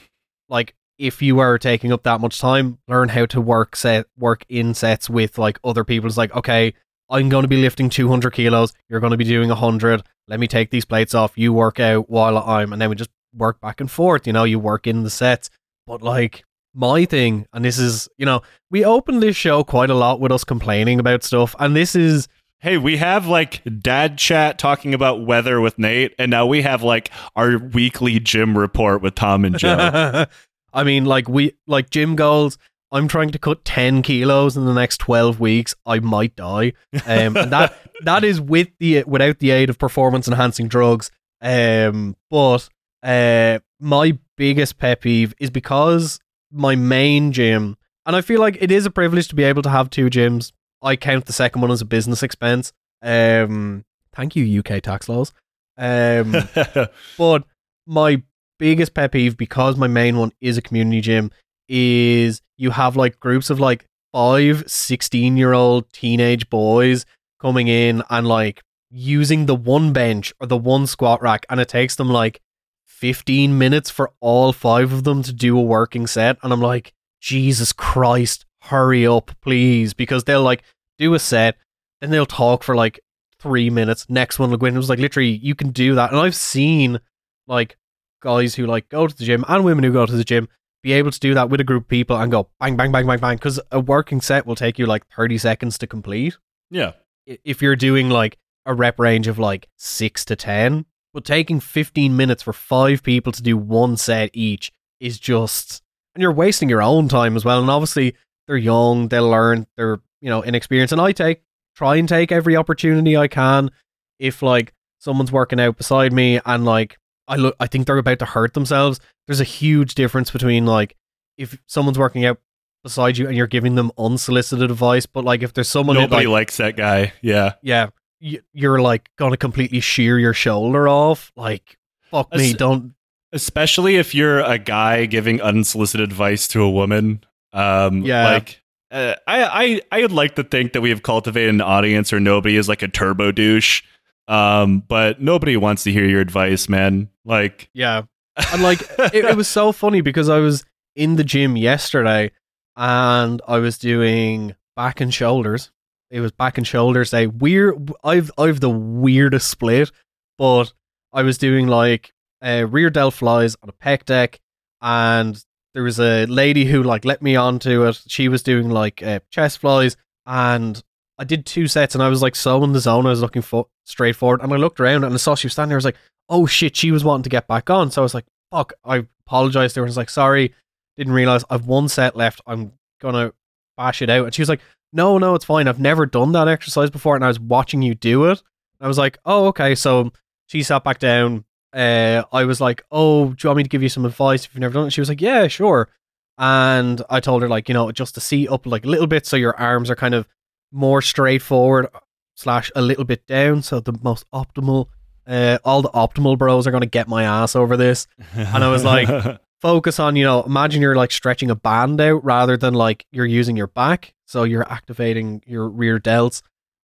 like 0.50 0.76
if 0.98 1.22
you 1.22 1.40
are 1.40 1.58
taking 1.58 1.94
up 1.94 2.04
that 2.04 2.20
much 2.20 2.40
time, 2.40 2.80
learn 2.88 3.10
how 3.10 3.26
to 3.28 3.40
work 3.40 3.76
set 3.76 4.08
work 4.18 4.44
in 4.50 4.74
sets 4.74 5.10
with 5.10 5.38
like 5.38 5.60
other 5.64 5.84
people. 5.84 6.08
It's 6.08 6.18
like, 6.18 6.36
okay, 6.36 6.74
I'm 7.10 7.30
going 7.30 7.44
to 7.44 7.48
be 7.48 7.58
lifting 7.58 7.90
200 7.90 8.32
kilos. 8.32 8.74
You're 8.90 9.00
going 9.00 9.12
to 9.12 9.18
be 9.18 9.24
doing 9.24 9.50
100. 9.50 10.04
Let 10.28 10.40
me 10.40 10.48
take 10.48 10.72
these 10.72 10.86
plates 10.86 11.14
off. 11.16 11.38
You 11.38 11.54
work 11.54 11.80
out 11.80 12.10
while 12.10 12.38
I'm, 12.38 12.74
and 12.74 12.82
then 12.82 12.90
we 12.90 12.96
just 12.96 13.10
work 13.36 13.62
back 13.62 13.80
and 13.80 13.90
forth. 13.90 14.28
You 14.28 14.34
know, 14.34 14.44
you 14.44 14.60
work 14.60 14.88
in 14.88 15.04
the 15.04 15.10
sets. 15.10 15.50
But 15.86 16.02
like 16.02 16.44
my 16.74 17.06
thing, 17.06 17.48
and 17.54 17.64
this 17.64 17.78
is, 17.78 18.10
you 18.18 18.26
know, 18.26 18.42
we 18.70 18.84
open 18.84 19.20
this 19.20 19.36
show 19.36 19.64
quite 19.64 19.90
a 19.90 19.96
lot 19.96 20.20
with 20.20 20.32
us 20.32 20.44
complaining 20.44 21.00
about 21.00 21.24
stuff, 21.24 21.56
and 21.60 21.76
this 21.76 21.96
is 21.96 22.28
hey, 22.60 22.78
we 22.78 22.98
have 22.98 23.28
like 23.28 23.62
dad 23.80 24.18
chat 24.18 24.58
talking 24.58 24.94
about 24.94 25.26
weather 25.26 25.62
with 25.62 25.78
Nate, 25.78 26.14
and 26.18 26.32
now 26.32 26.46
we 26.46 26.62
have 26.64 26.84
like 26.84 27.12
our 27.36 27.58
weekly 27.58 28.20
gym 28.20 28.58
report 28.58 29.02
with 29.02 29.16
Tom 29.16 29.46
and 29.46 29.58
Joe. 29.58 30.26
I 30.74 30.84
mean, 30.84 31.06
like 31.06 31.30
we 31.30 31.54
like 31.66 31.90
gym 31.90 32.16
goals. 32.16 32.58
I'm 32.92 33.08
trying 33.08 33.30
to 33.32 33.40
cut 33.40 33.66
10 33.66 34.02
kilos 34.02 34.56
in 34.56 34.66
the 34.66 34.74
next 34.74 34.98
12 34.98 35.40
weeks. 35.40 35.76
I 35.86 36.00
might 36.00 36.36
die. 36.36 36.74
Um, 37.06 37.36
and 37.36 37.52
that 37.52 37.78
that 38.04 38.24
is 38.24 38.40
with 38.40 38.70
the 38.80 39.04
without 39.04 39.40
the 39.40 39.52
aid 39.52 39.70
of 39.70 39.78
performance 39.78 40.28
enhancing 40.28 40.68
drugs. 40.68 41.12
Um, 41.42 42.16
but 42.30 42.70
uh, 43.04 43.60
my 43.80 44.18
biggest 44.38 44.78
pet 44.78 45.02
peeve 45.02 45.34
is 45.40 45.50
because 45.50 46.20
my 46.52 46.76
main 46.76 47.32
gym, 47.32 47.78
and 48.06 48.16
I 48.16 48.22
feel 48.22 48.40
like 48.40 48.58
it 48.62 48.72
is 48.72 48.86
a 48.86 48.92
privilege 48.92 49.28
to 49.30 49.36
be 49.36 49.44
able 49.44 49.62
to 49.64 49.70
have 49.70 49.90
two 49.90 50.10
gyms. 50.10 50.54
I 50.82 50.96
count 50.96 51.26
the 51.26 51.34
second 51.34 51.62
one 51.62 51.72
as 51.72 51.82
a 51.82 51.86
business 51.86 52.24
expense. 52.24 52.72
Um, 53.02 53.84
thank 54.14 54.36
you, 54.36 54.60
UK 54.60 54.82
tax 54.82 55.10
laws. 55.10 55.34
Um, 55.78 56.36
but 57.18 57.44
my 57.86 58.22
biggest 58.58 58.94
pet 58.94 59.12
peeve, 59.12 59.38
because 59.38 59.76
my 59.76 59.88
main 59.88 60.18
one 60.18 60.32
is 60.42 60.58
a 60.58 60.62
community 60.62 61.02
gym, 61.02 61.32
is 61.68 62.42
you 62.58 62.72
have 62.72 62.96
like 62.96 63.20
groups 63.20 63.50
of 63.50 63.60
like 63.60 63.86
five 64.12 64.64
16 64.68 65.38
year 65.38 65.54
old 65.54 65.92
teenage 65.92 66.50
boys 66.50 67.06
coming 67.40 67.68
in 67.68 68.04
and 68.10 68.28
like 68.28 68.64
using 68.90 69.46
the 69.46 69.56
one 69.56 69.94
bench 69.94 70.34
or 70.40 70.48
the 70.48 70.58
one 70.58 70.88
squat 70.88 71.22
rack, 71.22 71.46
and 71.50 71.60
it 71.60 71.70
takes 71.70 71.96
them 71.96 72.10
like 72.10 72.42
15 72.86 73.58
minutes 73.58 73.90
for 73.90 74.12
all 74.20 74.54
five 74.54 74.92
of 74.92 75.04
them 75.04 75.22
to 75.24 75.34
do 75.34 75.58
a 75.58 75.62
working 75.62 76.08
set. 76.08 76.38
And 76.42 76.52
I'm 76.52 76.62
like, 76.62 76.94
Jesus 77.22 77.74
Christ, 77.74 78.46
hurry 78.62 79.06
up, 79.06 79.32
please. 79.42 79.94
Because 79.94 80.24
they'll 80.24 80.44
like 80.44 80.64
do 80.98 81.14
a 81.14 81.20
set, 81.20 81.58
then 82.02 82.10
they'll 82.10 82.26
talk 82.26 82.64
for 82.64 82.76
like 82.76 83.00
three 83.40 83.70
minutes. 83.70 84.10
Next 84.10 84.40
one 84.40 84.50
will 84.50 84.58
go 84.58 84.66
in. 84.66 84.74
It 84.74 84.78
was 84.78 84.90
like 84.90 85.00
literally, 85.00 85.30
you 85.30 85.54
can 85.54 85.72
do 85.72 85.96
that. 85.96 86.12
And 86.12 86.20
I've 86.20 86.36
seen 86.36 87.00
like 87.46 87.78
guys 88.22 88.56
who 88.56 88.66
like 88.66 88.90
go 88.90 89.08
to 89.08 89.16
the 89.16 89.26
gym 89.26 89.46
and 89.48 89.64
women 89.64 89.84
who 89.84 89.94
go 89.94 90.06
to 90.06 90.16
the 90.16 90.24
gym 90.24 90.48
be 90.84 90.94
able 90.94 91.12
to 91.12 91.20
do 91.20 91.34
that 91.34 91.50
with 91.50 91.60
a 91.60 91.64
group 91.64 91.84
of 91.84 91.90
people 91.90 92.16
and 92.18 92.32
go 92.32 92.50
bang, 92.60 92.76
bang, 92.78 92.92
bang, 92.92 93.06
bang, 93.06 93.20
bang. 93.20 93.36
Because 93.36 93.60
a 93.72 93.80
working 93.80 94.22
set 94.22 94.46
will 94.46 94.56
take 94.56 94.78
you 94.78 94.86
like 94.86 95.06
30 95.16 95.38
seconds 95.38 95.78
to 95.80 95.88
complete 95.88 96.38
yeah. 96.70 96.94
if 97.26 97.62
you're 97.62 97.76
doing 97.76 98.10
like 98.10 98.38
a 98.66 98.74
rep 98.74 99.00
range 99.00 99.28
of 99.28 99.40
like 99.40 99.68
six 99.78 100.26
to 100.26 100.36
10, 100.36 100.86
but 101.14 101.26
taking 101.26 101.60
15 101.60 102.16
minutes 102.16 102.44
for 102.44 102.54
five 102.54 103.02
people 103.02 103.32
to 103.32 103.42
do 103.42 103.58
one 103.58 103.98
set 103.98 104.30
each 104.34 104.72
is 105.00 105.20
just, 105.20 105.82
and 106.14 106.22
you're 106.22 106.32
wasting 106.32 106.70
your 106.70 106.84
own 106.84 107.08
time 107.08 107.36
as 107.36 107.46
well. 107.46 107.60
And 107.60 107.70
obviously, 107.70 108.16
they're 108.48 108.58
young, 108.58 109.08
they'll 109.08 109.30
learn, 109.30 109.68
they're, 109.78 110.00
you 110.22 110.30
know, 110.30 110.42
inexperienced. 110.42 110.92
And 110.92 111.02
I 111.02 111.12
take, 111.12 111.42
try 111.76 111.96
and 111.96 112.08
take 112.08 112.32
every 112.32 112.56
opportunity 112.56 113.16
I 113.16 113.28
can 113.28 113.72
if 114.20 114.42
like 114.42 114.74
someone's 115.00 115.32
working 115.32 115.60
out 115.60 115.78
beside 115.78 116.12
me 116.12 116.40
and 116.46 116.66
like, 116.66 116.98
I 117.28 117.36
look, 117.36 117.56
I 117.60 117.68
think 117.68 117.86
they're 117.88 117.98
about 117.98 118.20
to 118.20 118.26
hurt 118.26 118.54
themselves. 118.54 119.00
There's 119.28 119.42
a 119.42 119.46
huge 119.46 119.96
difference 119.96 120.32
between 120.32 120.66
like, 120.66 120.96
if 121.38 121.58
someone's 121.68 122.00
working 122.00 122.26
out 122.26 122.40
beside 122.84 123.18
you 123.18 123.28
and 123.28 123.36
you're 123.36 123.48
giving 123.48 123.76
them 123.76 123.92
unsolicited 123.98 124.72
advice, 124.72 125.06
but 125.06 125.24
like 125.26 125.44
if 125.44 125.54
there's 125.54 125.70
someone 125.70 125.96
who, 125.98 126.04
Nobody 126.04 126.26
like, 126.28 126.32
likes 126.32 126.58
that 126.58 126.78
guy. 126.78 127.14
Yeah. 127.22 127.54
yeah, 127.62 127.90
y- 128.22 128.40
you're 128.54 128.80
like 128.82 129.10
gonna 129.18 129.38
completely 129.38 129.80
shear 129.82 130.18
your 130.18 130.34
shoulder 130.34 130.88
off. 130.88 131.32
Like, 131.36 131.78
fuck 132.10 132.34
me, 132.34 132.54
don't. 132.54 132.94
Especially 133.34 133.98
if 133.98 134.16
you're 134.16 134.40
a 134.40 134.58
guy 134.58 135.06
giving 135.06 135.42
unsolicited 135.42 136.10
advice 136.10 136.48
to 136.50 136.62
a 136.62 136.70
woman. 136.70 137.24
Um, 137.52 138.04
Yeah. 138.04 138.24
Like, 138.32 138.62
uh, 138.90 139.16
I, 139.28 139.82
I, 139.92 140.00
I'd 140.00 140.12
like 140.14 140.36
to 140.36 140.44
think 140.46 140.72
that 140.72 140.80
we 140.82 140.92
have 140.92 141.04
cultivated 141.04 141.50
an 141.54 141.60
audience 141.60 142.14
where 142.14 142.22
nobody 142.22 142.56
is 142.56 142.70
like 142.70 142.82
a 142.84 142.88
turbo 142.88 143.34
douche. 143.34 143.84
Um, 144.28 144.80
but 144.80 145.22
nobody 145.22 145.56
wants 145.58 145.84
to 145.84 145.92
hear 145.92 146.06
your 146.06 146.22
advice, 146.22 146.68
man. 146.68 147.10
Like, 147.24 147.70
Yeah, 147.74 148.04
and 148.52 148.62
like 148.62 148.82
it, 149.14 149.26
it 149.26 149.38
was 149.38 149.48
so 149.48 149.72
funny 149.84 150.02
because 150.02 150.30
I 150.30 150.40
was 150.40 150.64
in 150.96 151.16
the 151.16 151.24
gym 151.24 151.56
yesterday 151.56 152.32
and 152.76 153.42
I 153.48 153.58
was 153.58 153.78
doing 153.78 154.56
back 154.76 155.02
and 155.02 155.14
shoulders. 155.14 155.72
It 156.10 156.22
was 156.22 156.32
back 156.32 156.58
and 156.58 156.66
shoulders 156.66 157.12
day. 157.12 157.28
Weird. 157.28 157.92
I've 158.04 158.32
I've 158.38 158.60
the 158.60 158.70
weirdest 158.70 159.50
split, 159.50 159.92
but 160.38 160.74
I 161.12 161.24
was 161.24 161.38
doing 161.38 161.68
like 161.68 162.14
uh, 162.42 162.66
rear 162.70 162.90
delt 162.90 163.14
flies 163.14 163.58
on 163.62 163.70
a 163.70 163.74
pec 163.74 164.06
deck, 164.06 164.40
and 164.82 165.44
there 165.74 165.84
was 165.84 166.00
a 166.00 166.26
lady 166.26 166.66
who 166.66 166.84
like 166.84 167.04
let 167.04 167.22
me 167.22 167.36
onto 167.36 167.86
it. 167.86 168.02
She 168.08 168.30
was 168.30 168.42
doing 168.44 168.70
like 168.70 169.04
uh, 169.04 169.20
chest 169.32 169.60
flies, 169.60 169.98
and 170.26 170.82
I 171.18 171.24
did 171.24 171.46
two 171.46 171.68
sets, 171.68 171.96
and 171.96 172.04
I 172.04 172.10
was 172.10 172.22
like 172.22 172.36
so 172.36 172.64
in 172.64 172.74
the 172.74 172.80
zone. 172.80 173.06
I 173.06 173.10
was 173.10 173.22
looking 173.22 173.42
for 173.42 173.68
straight 173.86 174.16
forward, 174.16 174.42
and 174.42 174.54
I 174.54 174.58
looked 174.58 174.80
around 174.80 175.04
and 175.04 175.14
I 175.14 175.18
saw 175.18 175.36
she 175.36 175.48
was 175.48 175.54
standing 175.54 175.70
there. 175.70 175.78
I 175.78 175.80
was 175.80 175.86
like, 175.86 175.98
oh 176.30 176.46
shit, 176.46 176.76
she 176.76 176.92
was 176.92 177.04
wanting 177.04 177.24
to 177.24 177.30
get 177.30 177.48
back 177.48 177.70
on. 177.70 177.92
So 177.92 178.02
I 178.02 178.04
was 178.04 178.14
like, 178.14 178.26
fuck. 178.52 178.74
I 178.86 179.06
apologized 179.26 179.76
to 179.76 179.82
her. 179.82 179.86
I 179.86 179.90
was 179.90 179.98
like, 179.98 180.10
sorry, 180.10 180.54
didn't 180.96 181.14
realize 181.14 181.44
I've 181.50 181.66
one 181.66 181.90
set 181.90 182.16
left. 182.16 182.42
I'm 182.46 182.74
gonna 183.02 183.34
bash 183.78 184.02
it 184.02 184.10
out. 184.10 184.26
And 184.26 184.36
she 184.36 184.42
was 184.42 184.50
like, 184.50 184.62
no, 184.94 185.18
no, 185.18 185.36
it's 185.36 185.46
fine. 185.46 185.68
I've 185.68 185.80
never 185.80 186.06
done 186.06 186.32
that 186.34 186.48
exercise 186.48 186.90
before, 186.90 187.16
and 187.16 187.24
I 187.24 187.30
was 187.30 187.40
watching 187.40 187.82
you 187.82 187.96
do 187.96 188.26
it. 188.26 188.42
I 188.80 188.88
was 188.88 188.98
like, 188.98 189.18
oh, 189.26 189.48
okay. 189.48 189.76
So 189.76 190.12
she 190.48 190.64
sat 190.64 190.84
back 190.84 191.00
down. 191.00 191.46
Uh, 191.74 192.24
I 192.32 192.46
was 192.46 192.62
like, 192.62 192.84
oh, 192.92 193.30
do 193.30 193.36
you 193.40 193.50
want 193.50 193.58
me 193.58 193.64
to 193.64 193.70
give 193.70 193.84
you 193.84 193.90
some 193.90 194.06
advice 194.06 194.46
if 194.46 194.54
you've 194.54 194.62
never 194.62 194.74
done 194.74 194.88
it? 194.88 194.92
She 194.92 195.02
was 195.02 195.10
like, 195.10 195.22
yeah, 195.22 195.48
sure. 195.48 195.90
And 196.38 197.02
I 197.10 197.20
told 197.20 197.42
her 197.42 197.50
like, 197.50 197.68
you 197.68 197.74
know, 197.74 197.92
just 197.92 198.16
to 198.16 198.22
seat 198.22 198.48
up 198.50 198.66
like 198.66 198.86
a 198.86 198.90
little 198.90 199.08
bit 199.08 199.26
so 199.26 199.36
your 199.36 199.56
arms 199.58 199.90
are 199.90 199.96
kind 199.96 200.14
of 200.14 200.28
more 200.72 201.02
straightforward 201.02 201.88
slash 202.36 202.72
a 202.76 202.82
little 202.82 203.04
bit 203.06 203.26
down. 203.28 203.62
So 203.64 203.80
the 203.80 203.98
most 204.04 204.26
optimal, 204.34 204.88
uh, 205.26 205.58
all 205.66 205.82
the 205.82 205.90
optimal 205.90 206.38
bros 206.38 206.68
are 206.68 206.72
gonna 206.72 206.86
get 206.86 207.08
my 207.08 207.24
ass 207.24 207.56
over 207.56 207.76
this. 207.78 208.08
And 208.36 208.64
I 208.64 208.70
was 208.70 208.84
like- 208.84 209.40
focus 209.60 210.00
on 210.00 210.16
you 210.16 210.24
know 210.24 210.44
imagine 210.44 210.84
you're 210.84 210.96
like 210.96 211.12
stretching 211.12 211.50
a 211.50 211.56
band 211.56 212.00
out 212.00 212.24
rather 212.24 212.58
than 212.58 212.76
like 212.76 213.08
you're 213.12 213.26
using 213.26 213.58
your 213.58 213.66
back 213.66 214.14
so 214.28 214.44
you're 214.44 214.72
activating 214.72 215.42
your 215.48 215.68
rear 215.68 216.00
delts 216.00 216.44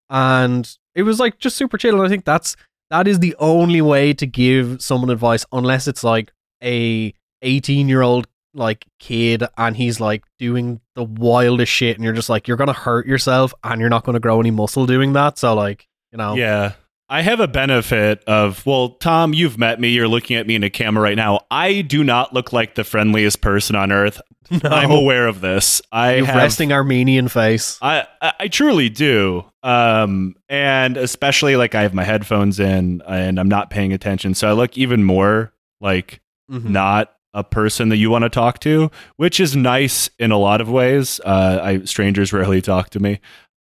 and 0.10 0.78
it 0.96 1.04
was 1.04 1.20
like 1.20 1.38
just 1.38 1.56
super 1.56 1.78
chill 1.78 1.94
and 1.98 2.04
i 2.04 2.10
think 2.10 2.26
that's 2.26 2.56
that 2.90 3.08
is 3.08 3.20
the 3.20 3.36
only 3.38 3.80
way 3.80 4.12
to 4.12 4.26
give 4.26 4.82
someone 4.82 5.12
advice 5.12 5.46
unless 5.52 5.88
it's 5.88 6.04
like 6.04 6.32
a 6.64 7.14
18 7.44 7.88
year 7.88 8.02
old 8.02 8.26
like 8.54 8.86
kid 9.00 9.44
and 9.58 9.76
he's 9.76 10.00
like 10.00 10.24
doing 10.38 10.80
the 10.96 11.04
wildest 11.04 11.72
shit 11.72 11.96
and 11.98 12.04
you're 12.04 12.14
just 12.14 12.30
like 12.30 12.48
you're 12.48 12.58
gonna 12.58 12.72
hurt 12.74 13.06
yourself 13.08 13.54
and 13.64 13.80
you're 13.82 13.90
not 13.90 14.04
gonna 14.04 14.20
grow 14.20 14.40
any 14.40 14.52
muscle 14.52 14.86
doing 14.86 15.14
that 15.14 15.38
so 15.38 15.54
like 15.56 15.88
you 16.12 16.18
know 16.18 16.36
Yeah. 16.36 16.74
I 17.10 17.22
have 17.22 17.40
a 17.42 17.48
benefit 17.50 18.24
of, 18.26 18.66
well, 18.66 18.92
Tom, 18.92 19.34
you've 19.36 19.58
met 19.60 19.80
me. 19.80 19.90
You're 19.90 20.08
looking 20.08 20.36
at 20.38 20.48
me 20.48 20.56
in 20.56 20.64
a 20.64 20.70
camera 20.72 21.04
right 21.04 21.18
now. 21.18 21.42
I 21.52 21.82
do 21.82 22.04
not 22.04 22.34
look 22.34 22.54
like 22.54 22.74
the 22.74 22.84
friendliest 22.84 23.40
person 23.40 23.76
on 23.76 23.92
earth. 23.92 24.20
no, 24.50 24.70
I'm 24.70 24.90
aware 24.90 25.28
of 25.28 25.40
this. 25.42 25.80
I 25.92 26.16
you 26.16 26.26
have, 26.26 26.36
resting 26.36 26.72
armenian 26.72 27.28
face 27.28 27.78
I, 27.84 28.08
I 28.40 28.48
truly 28.48 28.90
do. 28.90 29.46
Um, 29.62 30.36
and 30.50 30.98
especially 30.98 31.56
like 31.56 31.76
I 31.76 31.84
have 31.84 31.94
my 31.94 32.04
headphones 32.06 32.60
in 32.60 33.04
and 33.08 33.40
I'm 33.40 33.50
not 33.50 33.70
paying 33.70 33.94
attention. 33.94 34.34
So 34.34 34.50
I 34.50 34.54
look 34.54 34.76
even 34.78 35.04
more 35.04 35.54
like 35.82 36.22
Mhm. 36.50 36.70
not 36.70 37.14
a 37.34 37.44
person 37.44 37.90
that 37.90 37.98
you 37.98 38.10
want 38.10 38.24
to 38.24 38.30
talk 38.30 38.60
to, 38.60 38.92
which 39.18 39.40
is 39.40 39.56
nice 39.56 40.10
in 40.20 40.32
a 40.32 40.38
lot 40.38 40.62
of 40.62 40.70
ways. 40.70 41.20
Uh, 41.26 41.60
I 41.62 41.80
strangers 41.86 42.32
rarely 42.32 42.62
talk 42.64 42.90
to 42.92 43.00
me, 43.00 43.20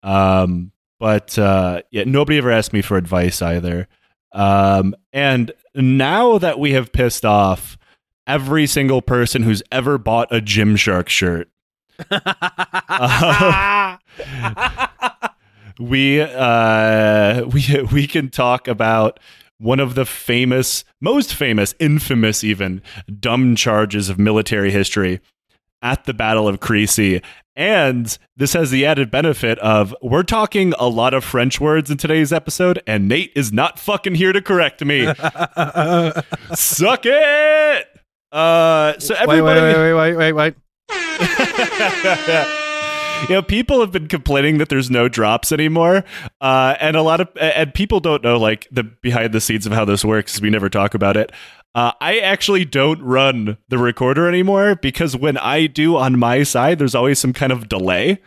um, 0.03 0.71
but 0.99 1.37
uh, 1.37 1.81
yeah, 1.91 2.03
nobody 2.05 2.37
ever 2.37 2.51
asked 2.51 2.73
me 2.73 2.81
for 2.81 2.97
advice 2.97 3.41
either. 3.41 3.87
Um, 4.33 4.95
and 5.13 5.51
now 5.75 6.37
that 6.37 6.59
we 6.59 6.73
have 6.73 6.91
pissed 6.91 7.25
off 7.25 7.77
every 8.25 8.67
single 8.67 9.01
person 9.01 9.43
who's 9.43 9.63
ever 9.71 9.97
bought 9.97 10.33
a 10.35 10.41
Gymshark 10.41 11.09
shirt, 11.09 11.49
uh, 12.11 13.97
we 15.79 16.21
uh, 16.21 17.45
we 17.45 17.87
we 17.91 18.07
can 18.07 18.29
talk 18.29 18.67
about 18.67 19.19
one 19.57 19.79
of 19.79 19.95
the 19.95 20.05
famous, 20.05 20.83
most 21.01 21.33
famous, 21.33 21.73
infamous 21.79 22.43
even 22.43 22.81
dumb 23.19 23.55
charges 23.55 24.09
of 24.09 24.19
military 24.19 24.71
history 24.71 25.19
at 25.81 26.05
the 26.05 26.13
Battle 26.13 26.47
of 26.47 26.59
Crécy. 26.59 27.23
And 27.55 28.15
this 28.35 28.53
has 28.53 28.69
the 28.69 28.85
added 28.85 29.09
benefit 29.09 29.57
of 29.59 29.95
we're 30.01 30.23
talking 30.23 30.73
a 30.77 30.87
lot 30.87 31.13
of 31.15 31.23
French 31.23 31.59
words 31.59 31.89
in 31.89 31.97
today's 31.97 32.31
episode, 32.31 32.81
and 32.85 33.07
Nate 33.07 33.31
is 33.35 33.51
not 33.51 33.79
fucking 33.79 34.15
here 34.15 34.31
to 34.31 34.41
correct 34.41 34.85
me. 34.85 35.05
Suck 36.53 37.01
it. 37.05 37.87
Uh, 38.31 38.99
so 38.99 39.15
everybody, 39.15 39.61
wait, 39.61 39.75
wait, 39.75 39.93
wait, 39.93 40.13
wait, 40.13 40.33
wait, 40.33 40.55
wait. 40.89 42.57
you 43.23 43.35
know, 43.35 43.41
people 43.41 43.81
have 43.81 43.91
been 43.91 44.07
complaining 44.07 44.57
that 44.59 44.69
there's 44.69 44.89
no 44.89 45.09
drops 45.09 45.51
anymore, 45.51 46.03
uh, 46.39 46.75
and 46.79 46.95
a 46.95 47.01
lot 47.01 47.19
of 47.19 47.29
and 47.35 47.73
people 47.73 47.99
don't 47.99 48.23
know 48.23 48.37
like 48.37 48.67
the 48.71 48.83
behind 48.83 49.33
the 49.33 49.41
scenes 49.41 49.65
of 49.65 49.73
how 49.73 49.85
this 49.85 50.05
works. 50.05 50.39
We 50.39 50.49
never 50.49 50.69
talk 50.69 50.93
about 50.93 51.17
it. 51.17 51.31
Uh, 51.75 51.91
I 52.01 52.19
actually 52.19 52.65
don't 52.65 53.01
run 53.01 53.57
the 53.69 53.77
recorder 53.77 54.27
anymore 54.27 54.75
because 54.75 55.15
when 55.15 55.37
I 55.37 55.67
do 55.67 55.95
on 55.97 56.17
my 56.17 56.43
side, 56.43 56.79
there's 56.79 56.95
always 56.95 57.19
some 57.19 57.33
kind 57.33 57.51
of 57.51 57.69
delay. 57.69 58.19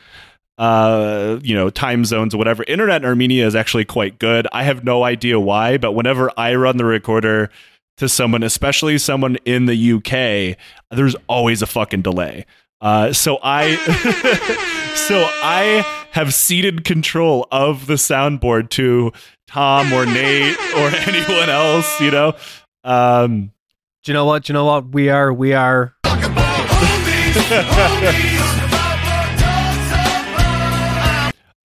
Uh, 0.59 1.41
you 1.43 1.55
know, 1.55 1.71
time 1.71 2.05
zones 2.05 2.35
or 2.35 2.39
whatever. 2.39 2.63
Internet 2.69 3.01
in 3.01 3.09
Armenia 3.09 3.47
is 3.47 3.55
actually 3.55 3.87
quite 3.87 4.19
good. 4.19 4.47
I 4.53 4.65
have 4.65 4.85
no 4.85 5.05
idea 5.05 5.41
why, 5.41 5.79
but 5.79 5.93
whenever 5.93 6.31
I 6.37 6.55
run 6.55 6.77
the 6.77 6.85
recorder 6.85 7.49
to 7.97 8.09
someone, 8.11 8.43
especially 8.43 8.99
someone 8.99 9.37
in 9.47 9.65
the 9.65 9.93
UK, 9.95 10.59
there's 10.91 11.17
always 11.29 11.63
a 11.63 11.67
fucking 11.67 12.03
delay. 12.03 12.45
Uh, 12.81 13.13
so 13.13 13.39
I, 13.43 13.77
so 14.95 15.27
I 15.43 15.85
have 16.13 16.33
ceded 16.35 16.85
control 16.85 17.47
of 17.53 17.87
the 17.87 17.95
soundboard 17.95 18.71
to 18.71 19.13
Tom 19.47 19.93
or 19.93 20.07
Nate 20.07 20.57
or 20.77 20.89
anyone 21.07 21.51
else. 21.51 22.01
You 22.01 22.11
know, 22.11 22.33
um, 22.85 23.53
Do 24.05 24.13
you 24.13 24.15
know 24.15 24.25
what? 24.25 24.45
Do 24.45 24.53
you 24.53 24.55
know 24.55 24.65
what? 24.65 24.89
We 24.89 25.11
are, 25.11 25.33
we 25.33 25.53
are. 25.53 25.95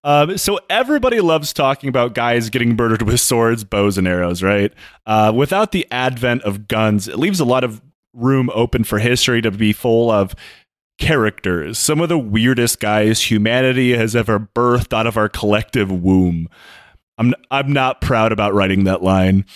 Um, 0.04 0.38
so 0.38 0.60
everybody 0.70 1.20
loves 1.20 1.52
talking 1.52 1.88
about 1.88 2.14
guys 2.14 2.48
getting 2.48 2.76
murdered 2.76 3.02
with 3.02 3.18
swords, 3.18 3.64
bows, 3.64 3.98
and 3.98 4.06
arrows, 4.06 4.40
right? 4.40 4.72
Uh, 5.04 5.32
without 5.34 5.72
the 5.72 5.84
advent 5.90 6.42
of 6.42 6.68
guns, 6.68 7.08
it 7.08 7.18
leaves 7.18 7.40
a 7.40 7.44
lot 7.44 7.64
of 7.64 7.82
room 8.14 8.48
open 8.54 8.84
for 8.84 9.00
history 9.00 9.42
to 9.42 9.50
be 9.50 9.72
full 9.72 10.08
of 10.12 10.32
characters, 10.98 11.78
some 11.78 12.00
of 12.00 12.08
the 12.08 12.18
weirdest 12.18 12.80
guys 12.80 13.30
humanity 13.30 13.96
has 13.96 14.16
ever 14.16 14.38
birthed 14.38 14.92
out 14.92 15.06
of 15.06 15.16
our 15.16 15.28
collective 15.28 15.90
womb. 15.90 16.48
I'm 17.18 17.34
I'm 17.50 17.72
not 17.72 18.00
proud 18.00 18.32
about 18.32 18.54
writing 18.54 18.84
that 18.84 19.02
line. 19.02 19.46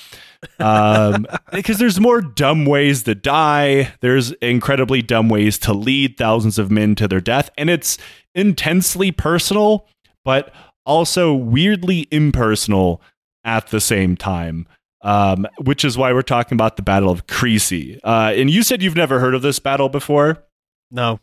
um, 0.59 1.27
because 1.53 1.79
there's 1.79 2.01
more 2.01 2.21
dumb 2.21 2.65
ways 2.65 3.03
to 3.05 3.15
die. 3.15 3.93
There's 4.01 4.33
incredibly 4.33 5.03
dumb 5.03 5.29
ways 5.29 5.59
to 5.61 5.73
lead 5.73 6.17
thousands 6.17 6.59
of 6.59 6.71
men 6.71 6.95
to 6.97 7.09
their 7.09 7.21
death, 7.21 7.51
and 7.59 7.69
it's 7.69 7.99
intensely 8.35 9.13
personal, 9.13 9.87
but 10.25 10.53
also 10.87 11.35
weirdly 11.35 12.09
impersonal 12.11 13.03
at 13.45 13.69
the 13.69 13.81
same 13.81 14.17
time. 14.17 14.67
Um, 15.03 15.47
which 15.63 15.83
is 15.83 15.97
why 15.97 16.13
we're 16.13 16.21
talking 16.21 16.57
about 16.57 16.77
the 16.77 16.83
Battle 16.83 17.09
of 17.09 17.27
Crécy. 17.27 17.99
Uh, 18.05 18.35
and 18.37 18.51
you 18.51 18.63
said 18.63 18.83
you've 18.83 18.97
never 18.97 19.19
heard 19.19 19.35
of 19.35 19.41
this 19.41 19.59
battle 19.59 19.89
before. 19.89 20.45
No. 20.91 21.21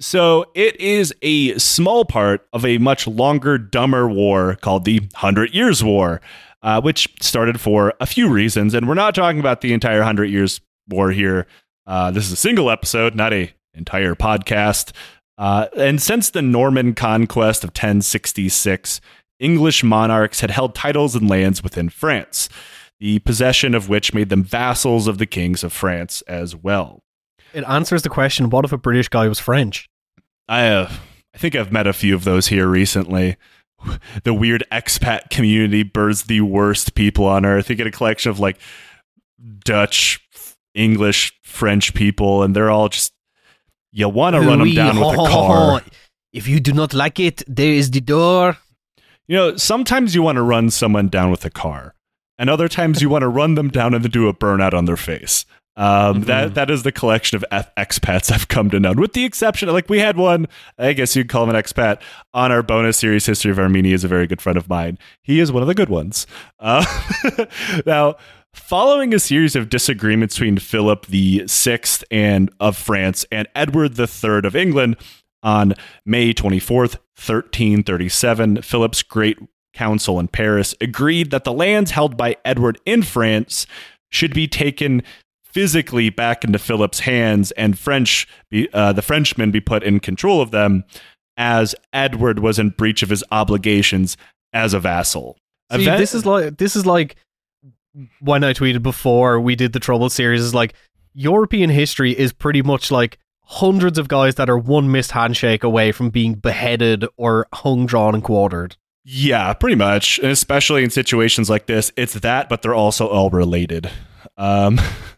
So 0.00 0.46
it 0.54 0.80
is 0.80 1.14
a 1.22 1.56
small 1.58 2.04
part 2.04 2.46
of 2.52 2.64
a 2.64 2.78
much 2.78 3.06
longer, 3.06 3.58
dumber 3.58 4.08
war 4.08 4.56
called 4.56 4.84
the 4.84 5.02
Hundred 5.14 5.54
Years' 5.54 5.84
War, 5.84 6.20
uh, 6.62 6.80
which 6.80 7.08
started 7.20 7.60
for 7.60 7.94
a 8.00 8.06
few 8.06 8.28
reasons. 8.28 8.74
And 8.74 8.88
we're 8.88 8.94
not 8.94 9.14
talking 9.14 9.38
about 9.38 9.60
the 9.60 9.72
entire 9.72 10.02
Hundred 10.02 10.26
Years' 10.26 10.60
War 10.88 11.10
here. 11.10 11.46
Uh, 11.86 12.10
this 12.10 12.26
is 12.26 12.32
a 12.32 12.36
single 12.36 12.70
episode, 12.70 13.14
not 13.14 13.32
a 13.32 13.52
entire 13.74 14.14
podcast. 14.14 14.92
Uh, 15.38 15.66
and 15.76 16.02
since 16.02 16.30
the 16.30 16.42
Norman 16.42 16.94
conquest 16.94 17.62
of 17.62 17.68
1066, 17.68 19.00
English 19.38 19.84
monarchs 19.84 20.40
had 20.40 20.50
held 20.50 20.74
titles 20.74 21.14
and 21.14 21.28
lands 21.28 21.62
within 21.62 21.88
France, 21.88 22.48
the 22.98 23.18
possession 23.20 23.74
of 23.74 23.88
which 23.88 24.14
made 24.14 24.28
them 24.28 24.42
vassals 24.42 25.06
of 25.06 25.18
the 25.18 25.26
kings 25.26 25.62
of 25.62 25.72
France 25.72 26.22
as 26.22 26.54
well. 26.56 27.03
It 27.54 27.64
answers 27.64 28.02
the 28.02 28.08
question 28.08 28.50
what 28.50 28.64
if 28.64 28.72
a 28.72 28.78
British 28.78 29.08
guy 29.08 29.28
was 29.28 29.38
French? 29.38 29.88
I 30.48 30.68
uh, 30.68 30.90
I 31.34 31.38
think 31.38 31.54
I've 31.54 31.72
met 31.72 31.86
a 31.86 31.92
few 31.92 32.14
of 32.14 32.24
those 32.24 32.48
here 32.48 32.66
recently. 32.66 33.36
The 34.22 34.32
weird 34.32 34.64
expat 34.72 35.30
community 35.30 35.82
births 35.82 36.22
the 36.22 36.40
worst 36.40 36.94
people 36.94 37.26
on 37.26 37.44
earth. 37.44 37.68
You 37.68 37.76
get 37.76 37.86
a 37.86 37.90
collection 37.90 38.30
of 38.30 38.40
like 38.40 38.58
Dutch, 39.58 40.26
English, 40.74 41.38
French 41.42 41.92
people, 41.94 42.42
and 42.42 42.56
they're 42.56 42.70
all 42.70 42.88
just 42.88 43.12
you 43.92 44.08
want 44.08 44.34
to 44.34 44.40
run 44.40 44.58
them 44.58 44.74
down 44.74 44.98
with 44.98 45.14
a 45.14 45.16
car. 45.16 45.82
If 46.32 46.48
you 46.48 46.58
do 46.58 46.72
not 46.72 46.94
like 46.94 47.20
it, 47.20 47.42
there 47.46 47.72
is 47.72 47.90
the 47.90 48.00
door. 48.00 48.58
You 49.28 49.36
know, 49.36 49.56
sometimes 49.56 50.14
you 50.14 50.22
want 50.22 50.36
to 50.36 50.42
run 50.42 50.70
someone 50.70 51.08
down 51.08 51.30
with 51.30 51.44
a 51.44 51.50
car, 51.50 51.94
and 52.36 52.50
other 52.50 52.68
times 52.68 53.00
you 53.00 53.08
want 53.08 53.22
to 53.22 53.28
run 53.28 53.54
them 53.54 53.68
down 53.68 53.94
and 53.94 54.10
do 54.10 54.28
a 54.28 54.34
burnout 54.34 54.74
on 54.74 54.86
their 54.86 54.96
face. 54.96 55.46
Um, 55.76 56.16
mm-hmm. 56.16 56.22
That 56.24 56.54
that 56.54 56.70
is 56.70 56.84
the 56.84 56.92
collection 56.92 57.36
of 57.36 57.44
F- 57.50 57.74
expats 57.76 58.30
I've 58.30 58.48
come 58.48 58.70
to 58.70 58.78
know, 58.78 58.92
with 58.92 59.12
the 59.12 59.24
exception 59.24 59.68
like 59.70 59.88
we 59.88 59.98
had 59.98 60.16
one, 60.16 60.46
I 60.78 60.92
guess 60.92 61.16
you'd 61.16 61.28
call 61.28 61.44
him 61.44 61.50
an 61.50 61.56
expat 61.56 62.00
on 62.32 62.52
our 62.52 62.62
bonus 62.62 62.98
series. 62.98 63.26
History 63.26 63.50
of 63.50 63.58
Armenia 63.58 63.94
is 63.94 64.04
a 64.04 64.08
very 64.08 64.26
good 64.26 64.40
friend 64.40 64.56
of 64.56 64.68
mine. 64.68 64.98
He 65.22 65.40
is 65.40 65.50
one 65.50 65.62
of 65.62 65.66
the 65.66 65.74
good 65.74 65.88
ones. 65.88 66.26
Uh, 66.60 66.84
now, 67.86 68.14
following 68.52 69.12
a 69.12 69.18
series 69.18 69.56
of 69.56 69.68
disagreements 69.68 70.36
between 70.36 70.58
Philip 70.58 71.06
the 71.06 71.44
Sixth 71.48 72.04
and 72.10 72.52
of 72.60 72.76
France 72.76 73.26
and 73.32 73.48
Edward 73.56 73.96
the 73.96 74.06
Third 74.06 74.44
of 74.44 74.54
England 74.54 74.96
on 75.42 75.74
May 76.06 76.32
twenty 76.32 76.60
fourth, 76.60 76.98
thirteen 77.16 77.82
thirty 77.82 78.08
seven, 78.08 78.62
Philip's 78.62 79.02
Great 79.02 79.38
Council 79.72 80.20
in 80.20 80.28
Paris 80.28 80.72
agreed 80.80 81.32
that 81.32 81.42
the 81.42 81.52
lands 81.52 81.90
held 81.90 82.16
by 82.16 82.36
Edward 82.44 82.80
in 82.86 83.02
France 83.02 83.66
should 84.08 84.32
be 84.32 84.46
taken 84.46 85.02
physically 85.54 86.10
back 86.10 86.44
into 86.44 86.58
Philip's 86.58 87.00
hands 87.00 87.52
and 87.52 87.78
French 87.78 88.26
be, 88.50 88.68
uh, 88.72 88.92
the 88.92 89.02
Frenchmen 89.02 89.52
be 89.52 89.60
put 89.60 89.84
in 89.84 90.00
control 90.00 90.42
of 90.42 90.50
them 90.50 90.84
as 91.36 91.74
Edward 91.92 92.40
was 92.40 92.58
in 92.58 92.70
breach 92.70 93.02
of 93.02 93.08
his 93.08 93.24
obligations 93.30 94.16
as 94.52 94.74
a 94.74 94.80
vassal. 94.80 95.38
See, 95.72 95.82
Event- 95.82 95.98
this 95.98 96.14
is 96.14 96.26
like 96.26 96.58
this 96.58 96.76
is 96.76 96.84
like 96.84 97.16
when 98.20 98.42
I 98.44 98.52
tweeted 98.52 98.82
before 98.82 99.40
we 99.40 99.54
did 99.54 99.72
the 99.72 99.80
Trouble 99.80 100.10
series 100.10 100.40
is 100.42 100.54
like 100.54 100.74
European 101.14 101.70
history 101.70 102.10
is 102.16 102.32
pretty 102.32 102.60
much 102.60 102.90
like 102.90 103.18
hundreds 103.42 103.98
of 103.98 104.08
guys 104.08 104.34
that 104.34 104.50
are 104.50 104.58
one 104.58 104.90
missed 104.90 105.12
handshake 105.12 105.62
away 105.62 105.92
from 105.92 106.10
being 106.10 106.34
beheaded 106.34 107.04
or 107.16 107.46
hung, 107.52 107.86
drawn, 107.86 108.14
and 108.14 108.24
quartered. 108.24 108.76
Yeah, 109.04 109.52
pretty 109.52 109.76
much. 109.76 110.18
And 110.18 110.28
especially 110.28 110.82
in 110.82 110.90
situations 110.90 111.50
like 111.50 111.66
this, 111.66 111.92
it's 111.96 112.14
that, 112.14 112.48
but 112.48 112.62
they're 112.62 112.74
also 112.74 113.06
all 113.06 113.30
related. 113.30 113.90
Um, 114.36 114.80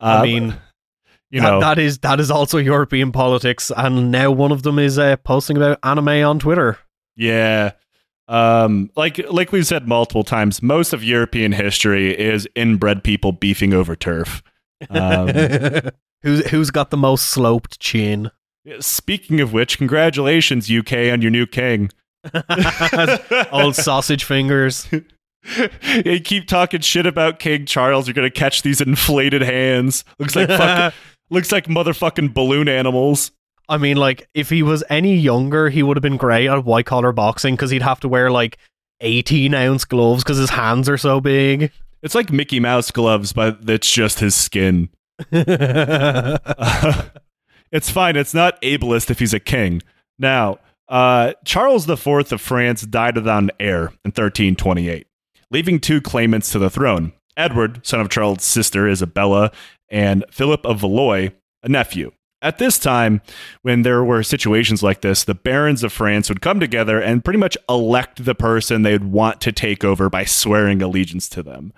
I 0.00 0.16
um, 0.16 0.22
mean, 0.22 0.56
you 1.30 1.40
that, 1.40 1.50
know, 1.50 1.60
that 1.60 1.78
is 1.78 1.98
that 1.98 2.20
is 2.20 2.30
also 2.30 2.58
European 2.58 3.12
politics, 3.12 3.70
and 3.76 4.10
now 4.10 4.30
one 4.30 4.52
of 4.52 4.62
them 4.62 4.78
is 4.78 4.98
uh, 4.98 5.16
posting 5.18 5.56
about 5.56 5.78
anime 5.82 6.08
on 6.08 6.38
Twitter. 6.38 6.78
Yeah, 7.16 7.72
um, 8.28 8.90
like 8.96 9.18
like 9.30 9.52
we've 9.52 9.66
said 9.66 9.86
multiple 9.86 10.24
times, 10.24 10.62
most 10.62 10.92
of 10.92 11.04
European 11.04 11.52
history 11.52 12.18
is 12.18 12.48
inbred 12.54 13.04
people 13.04 13.32
beefing 13.32 13.74
over 13.74 13.94
turf. 13.94 14.42
Um, 14.90 15.28
who's 16.22 16.46
who's 16.50 16.70
got 16.70 16.90
the 16.90 16.96
most 16.96 17.28
sloped 17.28 17.78
chin? 17.80 18.30
Speaking 18.80 19.40
of 19.40 19.52
which, 19.52 19.76
congratulations 19.76 20.70
UK 20.70 21.12
on 21.12 21.20
your 21.20 21.30
new 21.30 21.46
king. 21.46 21.90
Old 23.52 23.76
sausage 23.76 24.24
fingers. 24.24 24.88
you 26.04 26.20
keep 26.20 26.46
talking 26.46 26.80
shit 26.80 27.06
about 27.06 27.38
King 27.38 27.66
Charles, 27.66 28.06
you're 28.06 28.14
gonna 28.14 28.30
catch 28.30 28.62
these 28.62 28.80
inflated 28.80 29.42
hands. 29.42 30.04
Looks 30.18 30.36
like 30.36 30.48
fucking, 30.48 30.98
looks 31.30 31.52
like 31.52 31.66
motherfucking 31.66 32.34
balloon 32.34 32.68
animals. 32.68 33.30
I 33.68 33.78
mean, 33.78 33.96
like 33.96 34.28
if 34.34 34.50
he 34.50 34.62
was 34.62 34.84
any 34.90 35.16
younger, 35.16 35.70
he 35.70 35.82
would 35.82 35.96
have 35.96 36.02
been 36.02 36.16
great 36.16 36.48
at 36.48 36.64
white 36.64 36.86
collar 36.86 37.12
boxing 37.12 37.54
because 37.54 37.70
he'd 37.70 37.82
have 37.82 38.00
to 38.00 38.08
wear 38.08 38.30
like 38.30 38.58
18 39.00 39.54
ounce 39.54 39.84
gloves 39.84 40.22
because 40.22 40.38
his 40.38 40.50
hands 40.50 40.88
are 40.88 40.98
so 40.98 41.20
big. 41.20 41.70
It's 42.02 42.14
like 42.14 42.30
Mickey 42.30 42.60
Mouse 42.60 42.90
gloves, 42.90 43.32
but 43.32 43.58
it's 43.66 43.90
just 43.90 44.20
his 44.20 44.34
skin. 44.34 44.90
it's 45.30 46.38
fine. 47.90 48.16
It's 48.16 48.34
not 48.34 48.60
ableist 48.60 49.10
if 49.10 49.18
he's 49.20 49.32
a 49.32 49.40
king. 49.40 49.82
Now, 50.18 50.58
uh, 50.88 51.32
Charles 51.44 51.88
IV 51.88 52.32
of 52.32 52.40
France 52.40 52.82
died 52.82 53.16
without 53.16 53.42
an 53.42 53.50
heir 53.58 53.86
in 54.04 54.10
1328, 54.10 55.06
leaving 55.54 55.78
two 55.78 56.00
claimants 56.00 56.50
to 56.50 56.58
the 56.58 56.68
throne 56.68 57.12
Edward, 57.36 57.86
son 57.86 58.00
of 58.00 58.10
Charles' 58.10 58.44
sister 58.44 58.88
Isabella, 58.88 59.52
and 59.88 60.24
Philip 60.30 60.66
of 60.66 60.80
Valois, 60.80 61.30
a 61.62 61.68
nephew. 61.68 62.12
At 62.42 62.58
this 62.58 62.78
time, 62.78 63.22
when 63.62 63.82
there 63.82 64.04
were 64.04 64.22
situations 64.22 64.82
like 64.82 65.00
this, 65.00 65.24
the 65.24 65.34
barons 65.34 65.82
of 65.82 65.92
France 65.92 66.28
would 66.28 66.42
come 66.42 66.60
together 66.60 67.00
and 67.00 67.24
pretty 67.24 67.38
much 67.38 67.56
elect 67.68 68.24
the 68.24 68.34
person 68.34 68.82
they'd 68.82 69.04
want 69.04 69.40
to 69.42 69.52
take 69.52 69.82
over 69.82 70.10
by 70.10 70.24
swearing 70.24 70.82
allegiance 70.82 71.28
to 71.30 71.42
them. 71.42 71.72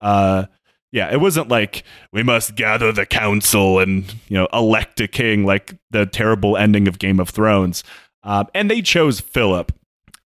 Uh, 0.00 0.44
yeah, 0.92 1.10
it 1.10 1.20
wasn't 1.20 1.48
like 1.48 1.84
we 2.12 2.22
must 2.22 2.54
gather 2.54 2.92
the 2.92 3.06
council 3.06 3.78
and 3.78 4.14
you 4.28 4.36
know 4.36 4.46
elect 4.52 5.00
a 5.00 5.08
king 5.08 5.44
like 5.44 5.74
the 5.90 6.04
terrible 6.04 6.56
ending 6.56 6.86
of 6.86 6.98
Game 6.98 7.18
of 7.18 7.30
Thrones. 7.30 7.82
Um, 8.22 8.46
and 8.54 8.70
they 8.70 8.82
chose 8.82 9.20
Philip 9.20 9.72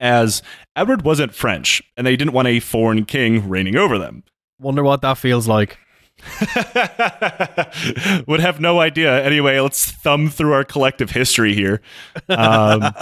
as 0.01 0.43
Edward 0.75 1.03
wasn't 1.03 1.35
French, 1.35 1.83
and 1.97 2.07
they 2.07 2.17
didn't 2.17 2.35
want 2.35 2.49
a 2.49 2.61
foreign 2.61 3.05
king 3.05 3.49
reigning 3.49 3.77
over 3.77 3.99
them. 3.99 4.25
Wonder 4.61 4.83
what 4.83 5.03
that 5.03 5.19
feels 5.19 5.47
like. 5.47 5.79
Would 8.27 8.41
have 8.41 8.61
no 8.61 8.81
idea. 8.81 9.23
Anyway, 9.23 9.61
let's 9.61 9.91
thumb 9.91 10.31
through 10.31 10.53
our 10.53 10.65
collective 10.65 11.11
history 11.11 11.55
here. 11.55 11.83
Um, 12.29 12.93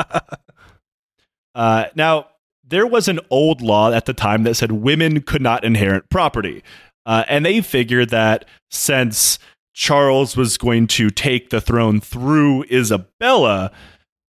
uh, 1.54 1.86
now, 1.94 2.28
there 2.66 2.86
was 2.86 3.08
an 3.08 3.20
old 3.30 3.60
law 3.60 3.92
at 3.92 4.06
the 4.06 4.14
time 4.14 4.42
that 4.44 4.54
said 4.54 4.72
women 4.72 5.22
could 5.22 5.42
not 5.42 5.64
inherit 5.64 6.10
property. 6.10 6.62
Uh, 7.06 7.24
and 7.28 7.44
they 7.44 7.60
figured 7.60 8.10
that 8.10 8.46
since 8.70 9.38
Charles 9.74 10.36
was 10.36 10.56
going 10.56 10.86
to 10.86 11.10
take 11.10 11.50
the 11.50 11.60
throne 11.60 12.00
through 12.00 12.64
Isabella, 12.64 13.70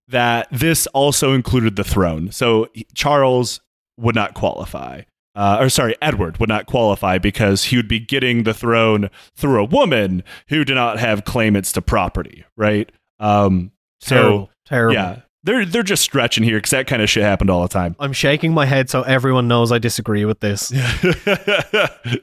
that 0.07 0.47
this 0.51 0.87
also 0.87 1.33
included 1.33 1.75
the 1.75 1.83
throne. 1.83 2.31
So 2.31 2.69
Charles 2.93 3.61
would 3.97 4.15
not 4.15 4.33
qualify. 4.33 5.01
Uh, 5.35 5.57
or 5.59 5.69
sorry, 5.69 5.95
Edward 6.01 6.39
would 6.39 6.47
not 6.47 6.65
qualify 6.65 7.17
because 7.17 7.65
he 7.65 7.75
would 7.75 7.89
be 7.89 7.99
getting 7.99 8.43
the 8.43 8.53
throne 8.53 9.09
through 9.35 9.59
a 9.59 9.65
woman 9.65 10.23
who 10.47 10.63
did 10.63 10.75
not 10.75 10.97
have 10.97 11.25
claimants 11.25 11.73
to 11.73 11.81
property, 11.81 12.45
right? 12.55 12.89
Um, 13.19 13.71
so 13.99 14.15
Terrible. 14.15 14.49
Terrible. 14.65 14.93
yeah, 14.93 15.19
they're 15.43 15.65
they're 15.65 15.83
just 15.83 16.03
stretching 16.03 16.43
here 16.43 16.57
because 16.57 16.71
that 16.71 16.87
kind 16.87 17.01
of 17.01 17.09
shit 17.09 17.23
happened 17.23 17.49
all 17.49 17.61
the 17.61 17.67
time. 17.67 17.95
I'm 17.99 18.13
shaking 18.13 18.53
my 18.53 18.65
head 18.65 18.89
so 18.89 19.01
everyone 19.03 19.47
knows 19.47 19.71
I 19.71 19.77
disagree 19.77 20.23
with 20.25 20.39
this. 20.39 20.69
the 20.69 22.21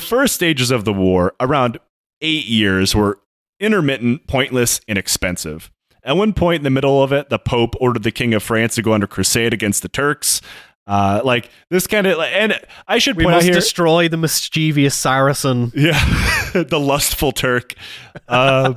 first 0.00 0.34
stages 0.34 0.70
of 0.70 0.84
the 0.84 0.92
war, 0.92 1.34
around 1.40 1.78
eight 2.20 2.44
years, 2.46 2.94
were 2.94 3.18
intermittent, 3.60 4.26
pointless, 4.26 4.80
and 4.86 4.98
expensive. 4.98 5.70
At 6.04 6.16
one 6.16 6.32
point 6.34 6.60
in 6.60 6.64
the 6.64 6.70
middle 6.70 7.02
of 7.02 7.12
it, 7.12 7.30
the 7.30 7.38
Pope 7.38 7.74
ordered 7.80 8.02
the 8.02 8.10
King 8.12 8.34
of 8.34 8.42
France 8.42 8.74
to 8.74 8.82
go 8.82 8.92
under 8.92 9.06
crusade 9.06 9.54
against 9.54 9.82
the 9.82 9.88
Turks. 9.88 10.40
Uh, 10.86 11.22
like 11.24 11.48
this 11.70 11.86
kind 11.86 12.06
of, 12.06 12.18
and 12.20 12.60
I 12.86 12.98
should 12.98 13.16
We 13.16 13.24
point 13.24 13.36
out 13.36 13.42
here, 13.42 13.54
destroy 13.54 14.06
the 14.08 14.18
mischievous 14.18 14.94
Saracen. 14.94 15.72
yeah, 15.74 15.92
the 16.52 16.78
lustful 16.78 17.32
Turk. 17.32 17.72
Um, 18.28 18.76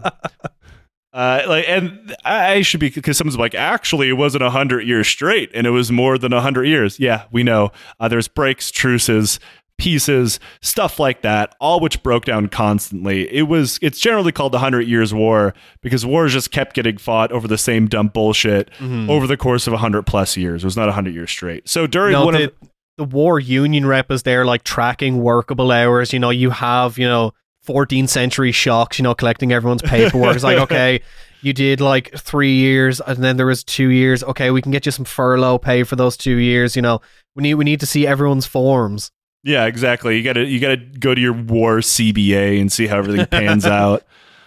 uh, 1.13 1.41
like, 1.48 1.65
and 1.67 2.15
I 2.24 2.62
should 2.62 2.79
be 2.79 2.89
because 2.89 3.17
someone's 3.17 3.38
like, 3.38 3.55
actually, 3.55 4.07
it 4.07 4.13
wasn't 4.13 4.43
a 4.43 4.50
hundred 4.50 4.88
years 4.88 5.10
straight, 5.10 5.51
and 5.53 5.67
it 5.67 5.72
was 5.72 5.91
more 5.91 6.17
than 6.17 6.31
a 6.31 6.39
hundred 6.39 6.67
years. 6.67 6.98
Yeah, 6.98 7.25
we 7.29 7.43
know. 7.43 7.74
Uh, 8.00 8.07
there's 8.07 8.29
breaks, 8.29 8.72
truces, 8.72 9.41
pieces, 9.77 10.39
stuff 10.62 11.00
like 11.00 11.22
that, 11.22 11.55
all 11.60 11.79
which 11.79 12.01
broke 12.03 12.25
down 12.25 12.48
constantly. 12.48 13.31
It 13.34 13.43
was. 13.43 13.79
It's 13.81 14.00
generally 14.00 14.31
called 14.31 14.51
the 14.51 14.60
Hundred 14.60 14.88
Years' 14.88 15.13
War 15.13 15.53
because 15.81 16.05
wars 16.05 16.34
just 16.34 16.51
kept 16.51 16.75
getting 16.75 16.98
fought 16.98 17.31
over 17.31 17.48
the 17.48 17.57
same 17.57 17.88
dumb 17.88 18.07
bullshit 18.07 18.69
mm-hmm. 18.79 19.10
over 19.10 19.27
the 19.27 19.38
course 19.38 19.67
of 19.67 19.74
a 19.74 19.77
hundred 19.77 20.03
plus 20.03 20.38
years. 20.38 20.63
It 20.63 20.67
was 20.67 20.77
not 20.77 20.89
a 20.89 20.93
hundred 20.93 21.13
years 21.13 21.31
straight. 21.31 21.67
So 21.69 21.88
during 21.88 22.13
No, 22.13 22.25
one 22.25 22.34
the, 22.34 22.43
of 22.46 22.53
the 22.98 23.03
war 23.03 23.39
union 23.39 23.86
rep 23.86 24.12
is 24.12 24.24
there, 24.24 24.46
like 24.46 24.63
tracking 24.63 25.22
workable 25.22 25.72
hours. 25.72 26.12
You 26.12 26.19
know, 26.19 26.31
you 26.31 26.50
have, 26.50 26.98
you 26.98 27.07
know, 27.07 27.34
14th 27.67 28.10
century 28.10 28.52
shocks, 28.52 28.97
you 28.97 29.04
know, 29.04 29.13
collecting 29.13 29.52
everyone's 29.52 29.82
paperwork. 29.84 30.36
it's 30.36 30.43
like, 30.43 30.58
okay, 30.60 31.02
you 31.41 31.54
did 31.54 31.80
like 31.80 32.17
three 32.17 32.56
years 32.56 32.99
and 33.02 33.23
then 33.23 33.38
there 33.38 33.45
was 33.45 33.63
two 33.63 33.89
years. 33.89 34.23
Okay, 34.23 34.49
we 34.52 34.62
can 34.62 34.71
get 34.71 34.86
you 34.86 34.91
some 34.91 35.06
furlough 35.06 35.60
pay 35.60 35.84
for 35.84 35.95
those 35.95 36.17
two 36.17 36.38
years. 36.38 36.75
You 36.75 36.82
know, 36.82 37.02
we 37.36 37.43
need, 37.43 37.54
we 37.56 37.65
need 37.65 37.80
to 37.82 37.86
see 37.86 38.08
everyone's 38.08 38.47
forms. 38.47 39.12
Yeah, 39.43 39.65
exactly. 39.65 40.17
You 40.17 40.23
gotta 40.23 40.43
you 40.45 40.60
gotta 40.60 40.78
go 40.78 41.15
to 41.15 41.21
your 41.21 41.34
war 41.34 41.78
CBA 41.78 42.60
and 42.60 42.71
see 42.71 42.88
how 42.88 42.97
everything 42.97 43.26
pans 43.28 43.65
out. 43.67 44.04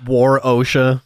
War 0.07 0.41
OSHA. 0.41 1.03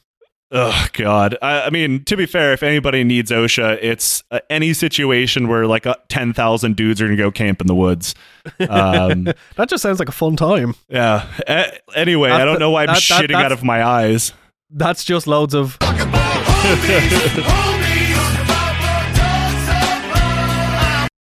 Oh 0.57 0.87
God! 0.93 1.37
I, 1.43 1.63
I 1.63 1.71
mean, 1.71 2.05
to 2.05 2.17
be 2.17 2.27
fair, 2.27 2.53
if 2.53 2.63
anybody 2.63 3.03
needs 3.03 3.33
OSHA, 3.33 3.79
it's 3.83 4.23
uh, 4.31 4.39
any 4.51 4.73
situation 4.73 5.49
where 5.49 5.67
like 5.67 5.85
uh, 5.87 5.97
ten 6.09 6.33
thousand 6.33 6.77
dudes 6.77 7.01
are 7.03 7.07
gonna 7.07 7.17
go 7.17 7.31
camp 7.33 7.61
in 7.61 7.67
the 7.67 7.75
woods. 7.75 8.15
Um, 8.69 9.25
That 9.57 9.69
just 9.69 9.83
sounds 9.83 9.99
like 9.99 10.09
a 10.09 10.13
fun 10.13 10.37
time. 10.37 10.75
yeah. 10.89 11.27
A- 11.49 11.73
anyway, 11.97 12.31
I 12.31 12.45
don't 12.45 12.61
know 12.61 12.71
why 12.71 12.83
I'm 12.83 12.87
that- 12.89 13.03
that- 13.09 13.23
shitting 13.25 13.35
out 13.35 13.53
of 13.53 13.65
my 13.65 13.83
eyes. 13.85 14.33
That's 14.71 15.03
just 15.05 15.27
loads 15.27 15.55
of. 15.55 15.77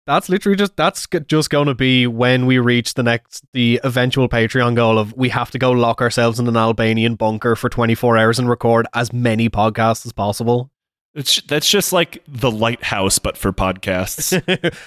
That's 0.05 0.27
literally 0.27 0.57
just 0.57 0.75
that's 0.75 1.07
just 1.27 1.49
going 1.49 1.67
to 1.67 1.75
be 1.75 2.07
when 2.07 2.45
we 2.45 2.59
reach 2.59 2.95
the 2.95 3.03
next 3.03 3.45
the 3.53 3.79
eventual 3.83 4.27
Patreon 4.27 4.75
goal 4.75 4.99
of 4.99 5.13
we 5.13 5.29
have 5.29 5.49
to 5.51 5.59
go 5.59 5.71
lock 5.71 6.01
ourselves 6.01 6.39
in 6.39 6.47
an 6.47 6.57
Albanian 6.57 7.15
bunker 7.15 7.55
for 7.55 7.69
24 7.69 8.17
hours 8.17 8.37
and 8.37 8.49
record 8.49 8.85
as 8.93 9.13
many 9.13 9.49
podcasts 9.49 10.05
as 10.05 10.11
possible. 10.11 10.69
It's 11.15 11.41
that's 11.43 11.69
just 11.69 11.93
like 11.93 12.21
the 12.27 12.51
lighthouse, 12.51 13.19
but 13.19 13.37
for 13.37 13.53
podcasts. 13.53 14.33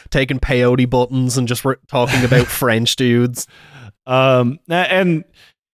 Taking 0.11 0.39
peyote 0.39 0.91
buttons 0.91 1.39
and 1.39 1.49
just 1.49 1.65
re- 1.65 1.77
talking 1.89 2.25
about 2.25 2.47
French 2.47 2.97
dudes. 2.97 3.47
Um, 4.07 4.59
and 4.69 5.25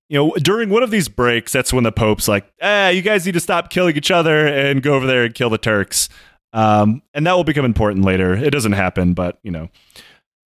you 0.09 0.17
know, 0.17 0.33
during 0.41 0.69
one 0.69 0.81
of 0.81 0.89
these 0.89 1.07
breaks, 1.07 1.53
that's 1.53 1.71
when 1.71 1.83
the 1.83 1.91
Pope's 1.91 2.27
like, 2.27 2.51
"Ah, 2.61 2.89
you 2.89 3.03
guys 3.03 3.25
need 3.25 3.33
to 3.33 3.39
stop 3.39 3.69
killing 3.69 3.95
each 3.95 4.09
other 4.09 4.47
and 4.47 4.81
go 4.81 4.95
over 4.95 5.05
there 5.05 5.23
and 5.23 5.35
kill 5.35 5.51
the 5.51 5.59
Turks." 5.59 6.09
Um, 6.53 7.01
and 7.13 7.27
that 7.27 7.33
will 7.33 7.43
become 7.43 7.65
important 7.65 8.05
later. 8.05 8.33
It 8.33 8.49
doesn't 8.51 8.71
happen, 8.71 9.13
but 9.13 9.39
you 9.43 9.51
know, 9.51 9.69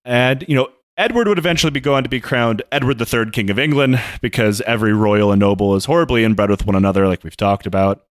and 0.04 0.44
you 0.48 0.54
know, 0.54 0.68
Edward 0.96 1.26
would 1.28 1.38
eventually 1.38 1.70
be 1.70 1.80
going 1.80 2.04
to 2.04 2.10
be 2.10 2.20
crowned 2.20 2.62
Edward 2.70 3.00
III, 3.00 3.30
King 3.30 3.50
of 3.50 3.58
England, 3.58 4.00
because 4.20 4.60
every 4.62 4.92
royal 4.92 5.32
and 5.32 5.40
noble 5.40 5.74
is 5.74 5.86
horribly 5.86 6.24
inbred 6.24 6.50
with 6.50 6.66
one 6.66 6.76
another, 6.76 7.08
like 7.08 7.24
we've 7.24 7.36
talked 7.36 7.66
about. 7.66 8.04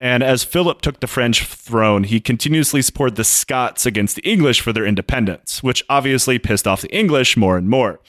And 0.00 0.22
as 0.22 0.44
Philip 0.44 0.80
took 0.80 1.00
the 1.00 1.06
French 1.06 1.44
throne, 1.44 2.04
he 2.04 2.20
continuously 2.20 2.82
supported 2.82 3.16
the 3.16 3.24
Scots 3.24 3.86
against 3.86 4.16
the 4.16 4.28
English 4.28 4.60
for 4.60 4.72
their 4.72 4.86
independence, 4.86 5.62
which 5.62 5.84
obviously 5.88 6.38
pissed 6.38 6.66
off 6.66 6.82
the 6.82 6.94
English 6.94 7.36
more 7.36 7.56
and 7.56 7.68
more. 7.68 8.00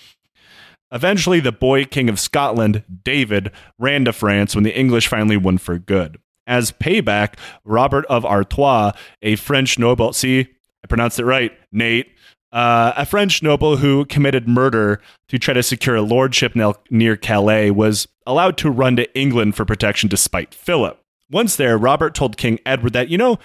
Eventually, 0.91 1.39
the 1.39 1.51
boy 1.51 1.85
king 1.85 2.09
of 2.09 2.19
Scotland, 2.19 2.83
David, 3.03 3.51
ran 3.77 4.05
to 4.05 4.13
France 4.13 4.55
when 4.55 4.63
the 4.63 4.77
English 4.77 5.07
finally 5.07 5.38
won 5.38 5.57
for 5.57 5.77
good. 5.77 6.19
As 6.47 6.71
payback, 6.71 7.36
Robert 7.63 8.05
of 8.05 8.23
Artois, 8.25 8.91
a 9.21 9.36
French 9.36 9.79
noble, 9.79 10.13
see, 10.13 10.47
I 10.84 10.88
pronounced 10.88 11.19
it 11.19 11.25
right, 11.25 11.51
Nate, 11.71 12.12
uh, 12.51 12.93
a 12.95 13.05
French 13.05 13.43
noble 13.43 13.77
who 13.77 14.05
committed 14.05 14.47
murder 14.47 15.01
to 15.27 15.38
try 15.38 15.53
to 15.53 15.63
secure 15.63 15.95
a 15.95 16.01
lordship 16.01 16.55
near 16.89 17.17
Calais, 17.17 17.71
was 17.71 18.08
allowed 18.25 18.58
to 18.58 18.69
run 18.69 18.95
to 18.95 19.13
England 19.17 19.55
for 19.55 19.65
protection 19.65 20.08
despite 20.08 20.53
Philip. 20.53 20.99
Once 21.29 21.55
there, 21.55 21.77
Robert 21.77 22.13
told 22.15 22.38
King 22.38 22.60
Edward 22.65 22.93
that, 22.93 23.10
you 23.10 23.17
know, 23.17 23.39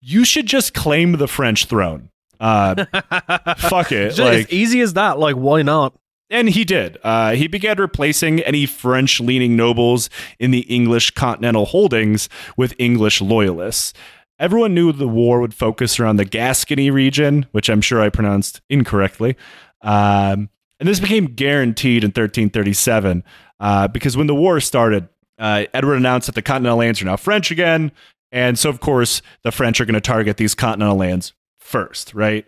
you 0.00 0.24
should 0.24 0.46
just 0.46 0.74
claim 0.74 1.12
the 1.12 1.28
French 1.28 1.66
throne. 1.66 2.10
Uh, 2.38 2.74
fuck 3.58 3.92
it. 3.92 4.08
Just 4.08 4.18
Like, 4.18 4.46
as 4.46 4.52
easy 4.52 4.80
as 4.80 4.94
that. 4.94 5.18
Like, 5.18 5.36
why 5.36 5.62
not? 5.62 5.94
And 6.30 6.48
he 6.48 6.64
did. 6.64 6.98
Uh, 7.02 7.32
he 7.32 7.48
began 7.48 7.78
replacing 7.78 8.40
any 8.40 8.66
French 8.66 9.20
leaning 9.20 9.56
nobles 9.56 10.08
in 10.38 10.50
the 10.50 10.60
English 10.60 11.10
continental 11.12 11.66
holdings 11.66 12.28
with 12.56 12.74
English 12.78 13.20
loyalists. 13.20 13.92
Everyone 14.38 14.72
knew 14.72 14.92
the 14.92 15.08
war 15.08 15.40
would 15.40 15.52
focus 15.52 16.00
around 16.00 16.16
the 16.16 16.24
Gascony 16.24 16.90
region, 16.90 17.46
which 17.52 17.68
I'm 17.68 17.82
sure 17.82 18.00
I 18.00 18.08
pronounced 18.08 18.62
incorrectly. 18.70 19.36
Um, 19.82 20.48
and 20.78 20.88
this 20.88 21.00
became 21.00 21.26
guaranteed 21.26 22.04
in 22.04 22.08
1337 22.08 23.22
uh, 23.60 23.88
because 23.88 24.16
when 24.16 24.26
the 24.28 24.34
war 24.34 24.60
started, 24.60 25.08
uh, 25.38 25.64
Edward 25.74 25.96
announced 25.96 26.26
that 26.26 26.34
the 26.34 26.42
continental 26.42 26.78
lands 26.78 27.02
are 27.02 27.04
now 27.04 27.16
French 27.16 27.50
again. 27.50 27.92
And 28.32 28.58
so, 28.58 28.70
of 28.70 28.80
course, 28.80 29.20
the 29.42 29.52
French 29.52 29.80
are 29.80 29.84
going 29.84 29.94
to 29.94 30.00
target 30.00 30.36
these 30.38 30.54
continental 30.54 30.96
lands 30.96 31.34
first, 31.58 32.14
right? 32.14 32.46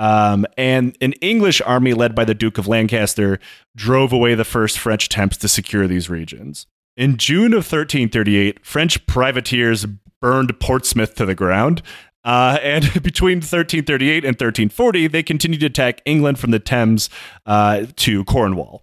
Um, 0.00 0.46
and 0.56 0.96
an 1.02 1.12
English 1.20 1.60
army 1.60 1.92
led 1.92 2.14
by 2.14 2.24
the 2.24 2.34
Duke 2.34 2.56
of 2.56 2.66
Lancaster 2.66 3.38
drove 3.76 4.14
away 4.14 4.34
the 4.34 4.46
first 4.46 4.78
French 4.78 5.04
attempts 5.04 5.36
to 5.36 5.48
secure 5.48 5.86
these 5.86 6.08
regions. 6.08 6.66
In 6.96 7.18
June 7.18 7.52
of 7.52 7.70
1338, 7.70 8.64
French 8.64 9.06
privateers 9.06 9.84
burned 10.22 10.58
Portsmouth 10.58 11.14
to 11.16 11.26
the 11.26 11.34
ground. 11.34 11.82
Uh, 12.24 12.58
and 12.62 12.84
between 13.02 13.38
1338 13.38 14.24
and 14.24 14.32
1340, 14.32 15.06
they 15.08 15.22
continued 15.22 15.60
to 15.60 15.66
attack 15.66 16.00
England 16.06 16.38
from 16.38 16.50
the 16.50 16.58
Thames 16.58 17.10
uh, 17.44 17.84
to 17.96 18.24
Cornwall. 18.24 18.82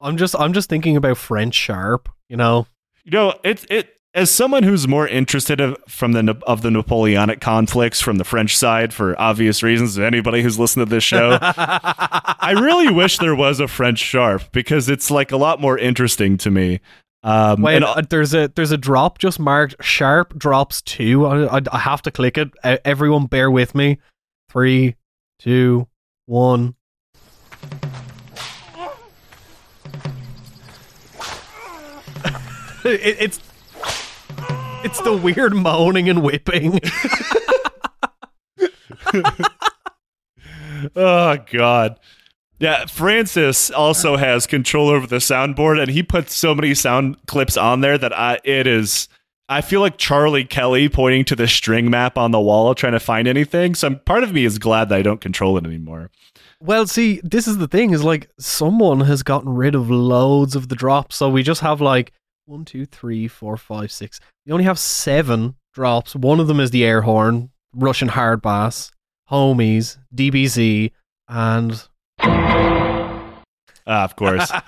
I'm 0.00 0.16
just 0.16 0.36
I'm 0.38 0.52
just 0.52 0.68
thinking 0.68 0.96
about 0.96 1.16
French 1.16 1.54
Sharpe, 1.54 2.08
you 2.28 2.36
know. 2.36 2.68
You 3.04 3.10
know, 3.10 3.34
it's 3.42 3.66
it 3.68 3.96
as 4.14 4.30
someone 4.30 4.62
who's 4.62 4.86
more 4.86 5.08
interested 5.08 5.60
of, 5.60 5.76
from 5.88 6.12
the 6.12 6.36
of 6.46 6.62
the 6.62 6.70
Napoleonic 6.70 7.40
conflicts 7.40 8.00
from 8.00 8.18
the 8.18 8.24
French 8.24 8.56
side 8.56 8.92
for 8.92 9.18
obvious 9.20 9.62
reasons. 9.62 9.98
Anybody 9.98 10.42
who's 10.42 10.58
listened 10.58 10.86
to 10.86 10.90
this 10.90 11.04
show, 11.04 11.38
I 11.42 12.54
really 12.60 12.92
wish 12.92 13.18
there 13.18 13.34
was 13.34 13.60
a 13.60 13.68
French 13.68 13.98
Sharpe 13.98 14.52
because 14.52 14.88
it's 14.88 15.10
like 15.10 15.32
a 15.32 15.36
lot 15.36 15.60
more 15.60 15.78
interesting 15.78 16.36
to 16.38 16.50
me. 16.50 16.80
Um, 17.22 17.62
Wait, 17.62 17.76
and- 17.76 17.84
uh, 17.84 18.02
there's 18.10 18.34
a 18.34 18.48
there's 18.54 18.72
a 18.72 18.76
drop 18.76 19.18
just 19.18 19.38
marked 19.40 19.76
Sharpe 19.82 20.36
drops 20.38 20.82
two. 20.82 21.24
I, 21.24 21.58
I, 21.58 21.60
I 21.72 21.78
have 21.78 22.02
to 22.02 22.10
click 22.10 22.36
it. 22.36 22.50
E- 22.66 22.78
Everyone, 22.84 23.26
bear 23.26 23.50
with 23.50 23.74
me. 23.74 23.98
Three, 24.50 24.96
two, 25.38 25.88
one. 26.26 26.74
it, 32.84 33.16
it's 33.20 33.40
it's 34.84 35.00
the 35.00 35.16
weird 35.16 35.54
moaning 35.54 36.08
and 36.08 36.22
whipping. 36.22 36.80
oh 40.96 41.36
God. 41.52 41.98
Yeah, 42.58 42.86
Francis 42.86 43.70
also 43.70 44.16
has 44.16 44.46
control 44.46 44.88
over 44.88 45.06
the 45.06 45.16
soundboard, 45.16 45.80
and 45.80 45.90
he 45.90 46.02
puts 46.02 46.34
so 46.34 46.54
many 46.54 46.74
sound 46.74 47.16
clips 47.26 47.56
on 47.56 47.80
there 47.80 47.98
that 47.98 48.16
I 48.16 48.38
it 48.44 48.66
is. 48.66 49.08
I 49.48 49.60
feel 49.60 49.80
like 49.80 49.98
Charlie 49.98 50.44
Kelly 50.44 50.88
pointing 50.88 51.24
to 51.26 51.36
the 51.36 51.48
string 51.48 51.90
map 51.90 52.16
on 52.16 52.30
the 52.30 52.40
wall 52.40 52.74
trying 52.74 52.92
to 52.92 53.00
find 53.00 53.26
anything. 53.26 53.74
So 53.74 53.96
part 53.96 54.22
of 54.22 54.32
me 54.32 54.44
is 54.44 54.58
glad 54.58 54.88
that 54.88 54.98
I 54.98 55.02
don't 55.02 55.20
control 55.20 55.58
it 55.58 55.66
anymore. 55.66 56.10
Well, 56.60 56.86
see, 56.86 57.20
this 57.24 57.48
is 57.48 57.58
the 57.58 57.66
thing: 57.66 57.90
is 57.90 58.04
like 58.04 58.30
someone 58.38 59.00
has 59.00 59.24
gotten 59.24 59.48
rid 59.50 59.74
of 59.74 59.90
loads 59.90 60.54
of 60.54 60.68
the 60.68 60.76
drops, 60.76 61.16
so 61.16 61.28
we 61.28 61.42
just 61.42 61.62
have 61.62 61.80
like 61.80 62.12
one, 62.52 62.66
two, 62.66 62.84
three, 62.84 63.26
four, 63.28 63.56
five, 63.56 63.90
six. 63.90 64.20
We 64.44 64.52
only 64.52 64.64
have 64.64 64.78
seven 64.78 65.54
drops. 65.72 66.14
One 66.14 66.38
of 66.38 66.48
them 66.48 66.60
is 66.60 66.70
the 66.70 66.84
air 66.84 67.00
horn, 67.00 67.50
Russian 67.74 68.08
hard 68.08 68.42
bass, 68.42 68.90
homies, 69.30 69.96
DBZ, 70.14 70.90
and 71.28 71.88
Ah, 72.20 74.04
of 74.04 74.16
course. 74.16 74.52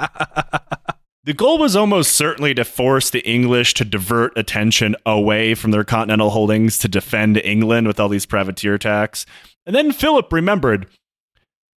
The 1.26 1.32
goal 1.32 1.56
was 1.56 1.74
almost 1.74 2.12
certainly 2.12 2.52
to 2.52 2.66
force 2.66 3.08
the 3.08 3.26
English 3.26 3.72
to 3.74 3.84
divert 3.86 4.36
attention 4.36 4.94
away 5.06 5.54
from 5.54 5.70
their 5.70 5.82
continental 5.82 6.28
holdings 6.28 6.76
to 6.80 6.86
defend 6.88 7.38
England 7.38 7.86
with 7.86 7.98
all 7.98 8.10
these 8.10 8.26
privateer 8.26 8.74
attacks. 8.74 9.24
And 9.64 9.74
then 9.74 9.90
Philip 9.90 10.30
remembered 10.30 10.86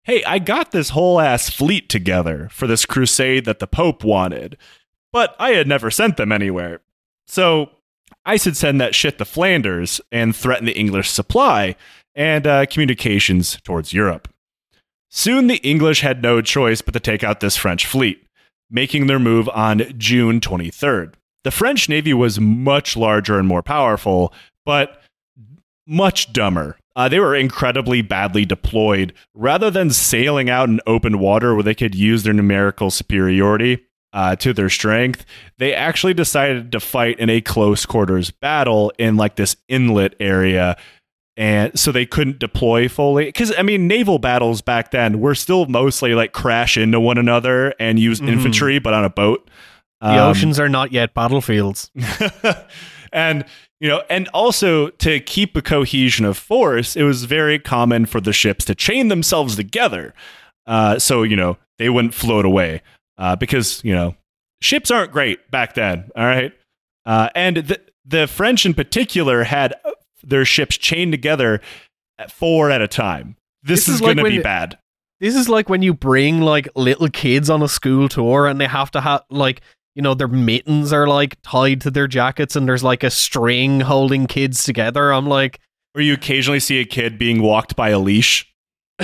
hey, 0.03 0.21
I 0.25 0.39
got 0.39 0.71
this 0.71 0.89
whole 0.89 1.21
ass 1.21 1.49
fleet 1.49 1.87
together 1.87 2.49
for 2.51 2.67
this 2.67 2.85
crusade 2.85 3.45
that 3.45 3.59
the 3.59 3.67
Pope 3.67 4.03
wanted, 4.03 4.57
but 5.11 5.35
I 5.39 5.51
had 5.51 5.67
never 5.67 5.91
sent 5.91 6.17
them 6.17 6.31
anywhere. 6.31 6.81
So 7.27 7.71
I 8.25 8.37
should 8.37 8.57
send 8.57 8.79
that 8.81 8.95
shit 8.95 9.17
to 9.17 9.25
Flanders 9.25 10.01
and 10.11 10.35
threaten 10.35 10.65
the 10.65 10.77
English 10.77 11.09
supply 11.09 11.75
and 12.15 12.47
uh, 12.47 12.65
communications 12.65 13.57
towards 13.63 13.93
Europe. 13.93 14.27
Soon 15.09 15.47
the 15.47 15.57
English 15.57 16.01
had 16.01 16.21
no 16.21 16.41
choice 16.41 16.81
but 16.81 16.93
to 16.93 16.99
take 16.99 17.23
out 17.23 17.39
this 17.39 17.55
French 17.55 17.85
fleet 17.85 18.27
making 18.69 19.07
their 19.07 19.19
move 19.19 19.47
on 19.49 19.97
June 19.97 20.41
23rd. 20.41 21.13
The 21.43 21.51
French 21.51 21.87
Navy 21.87 22.13
was 22.13 22.39
much 22.39 22.97
larger 22.97 23.39
and 23.39 23.47
more 23.47 23.63
powerful, 23.63 24.33
but 24.65 25.01
much 25.85 26.33
dumber. 26.33 26.77
Uh, 26.95 27.07
they 27.07 27.19
were 27.19 27.35
incredibly 27.35 28.01
badly 28.01 28.43
deployed. 28.43 29.13
Rather 29.33 29.71
than 29.71 29.91
sailing 29.91 30.49
out 30.49 30.67
in 30.67 30.81
open 30.85 31.19
water 31.19 31.53
where 31.53 31.63
they 31.63 31.75
could 31.75 31.95
use 31.95 32.23
their 32.23 32.33
numerical 32.33 32.91
superiority 32.91 33.85
uh, 34.13 34.35
to 34.37 34.53
their 34.53 34.69
strength, 34.69 35.25
they 35.57 35.73
actually 35.73 36.13
decided 36.13 36.71
to 36.71 36.79
fight 36.79 37.19
in 37.19 37.29
a 37.29 37.41
close 37.41 37.85
quarters 37.85 38.31
battle 38.31 38.91
in 38.97 39.17
like 39.17 39.35
this 39.35 39.55
inlet 39.67 40.15
area. 40.19 40.77
And 41.35 41.77
so 41.77 41.91
they 41.91 42.05
couldn't 42.07 42.39
deploy 42.39 42.87
fully. 42.89 43.25
Because 43.25 43.53
i 43.57 43.61
mean 43.61 43.87
naval 43.87 44.17
battles 44.17 44.61
back 44.61 44.89
then 44.91 45.19
were 45.19 45.35
still 45.35 45.67
mostly 45.67 46.15
like 46.15 46.31
crash 46.33 46.77
into 46.77 46.99
one 46.99 47.17
another 47.19 47.73
and 47.79 47.99
use 47.99 48.19
Mhm. 48.19 48.29
infantry 48.29 48.79
but 48.79 48.93
on 48.93 49.03
a 49.05 49.09
boat. 49.09 49.47
The 50.01 50.07
Um, 50.07 50.29
oceans 50.29 50.59
are 50.59 50.69
not 50.69 50.91
yet 50.91 51.13
battlefields. 51.13 51.91
and 53.13 53.45
you 53.79 53.87
know 53.87 54.01
and 54.09 54.27
also 54.29 54.89
to 54.89 55.19
keep 55.19 55.55
a 55.55 55.61
cohesion 55.61 56.25
of 56.25 56.37
force 56.37 56.95
it 56.95 57.03
was 57.03 57.25
very 57.25 57.59
common 57.59 58.05
for 58.05 58.19
the 58.19 58.33
ships 58.33 58.65
to 58.65 58.75
chain 58.75 59.07
themselves 59.09 59.55
together. 59.55 60.13
Uh, 60.65 60.97
so 60.99 61.23
you 61.23 61.35
know 61.35 61.57
they 61.77 61.89
wouldn't 61.89 62.13
float 62.13 62.45
away 62.45 62.81
uh, 63.17 63.35
because 63.35 63.83
you 63.83 63.93
know 63.93 64.15
ships 64.61 64.91
aren't 64.91 65.11
great 65.11 65.49
back 65.51 65.75
then 65.75 66.09
all 66.15 66.25
right 66.25 66.53
uh, 67.05 67.29
and 67.35 67.57
the, 67.57 67.79
the 68.05 68.27
french 68.27 68.65
in 68.65 68.73
particular 68.73 69.43
had 69.43 69.73
their 70.23 70.45
ships 70.45 70.77
chained 70.77 71.11
together 71.11 71.61
at 72.17 72.31
four 72.31 72.71
at 72.71 72.81
a 72.81 72.87
time 72.87 73.35
this, 73.63 73.85
This 73.85 73.89
is, 73.89 73.95
is 73.95 74.01
like 74.01 74.17
going 74.17 74.31
to 74.31 74.37
be 74.37 74.43
bad 74.43 74.77
This 75.19 75.35
is 75.35 75.49
like 75.49 75.69
when 75.69 75.81
you 75.81 75.93
bring 75.93 76.41
like 76.41 76.67
little 76.75 77.09
kids 77.09 77.49
on 77.49 77.61
a 77.61 77.67
school 77.67 78.09
tour 78.09 78.47
and 78.47 78.59
they 78.59 78.67
have 78.67 78.91
to 78.91 79.01
have 79.01 79.23
like 79.29 79.61
you 79.95 80.01
know 80.01 80.13
their 80.13 80.27
mittens 80.27 80.93
are 80.93 81.07
like 81.07 81.41
tied 81.41 81.81
to 81.81 81.91
their 81.91 82.07
jackets 82.07 82.55
and 82.55 82.67
there's 82.67 82.83
like 82.83 83.03
a 83.03 83.09
string 83.09 83.79
holding 83.79 84.27
kids 84.27 84.63
together. 84.63 85.11
I'm 85.11 85.25
like, 85.25 85.59
or 85.95 86.01
you 86.01 86.13
occasionally 86.13 86.59
see 86.59 86.79
a 86.79 86.85
kid 86.85 87.17
being 87.17 87.41
walked 87.41 87.75
by 87.75 87.89
a 87.89 87.97
leash 87.97 88.45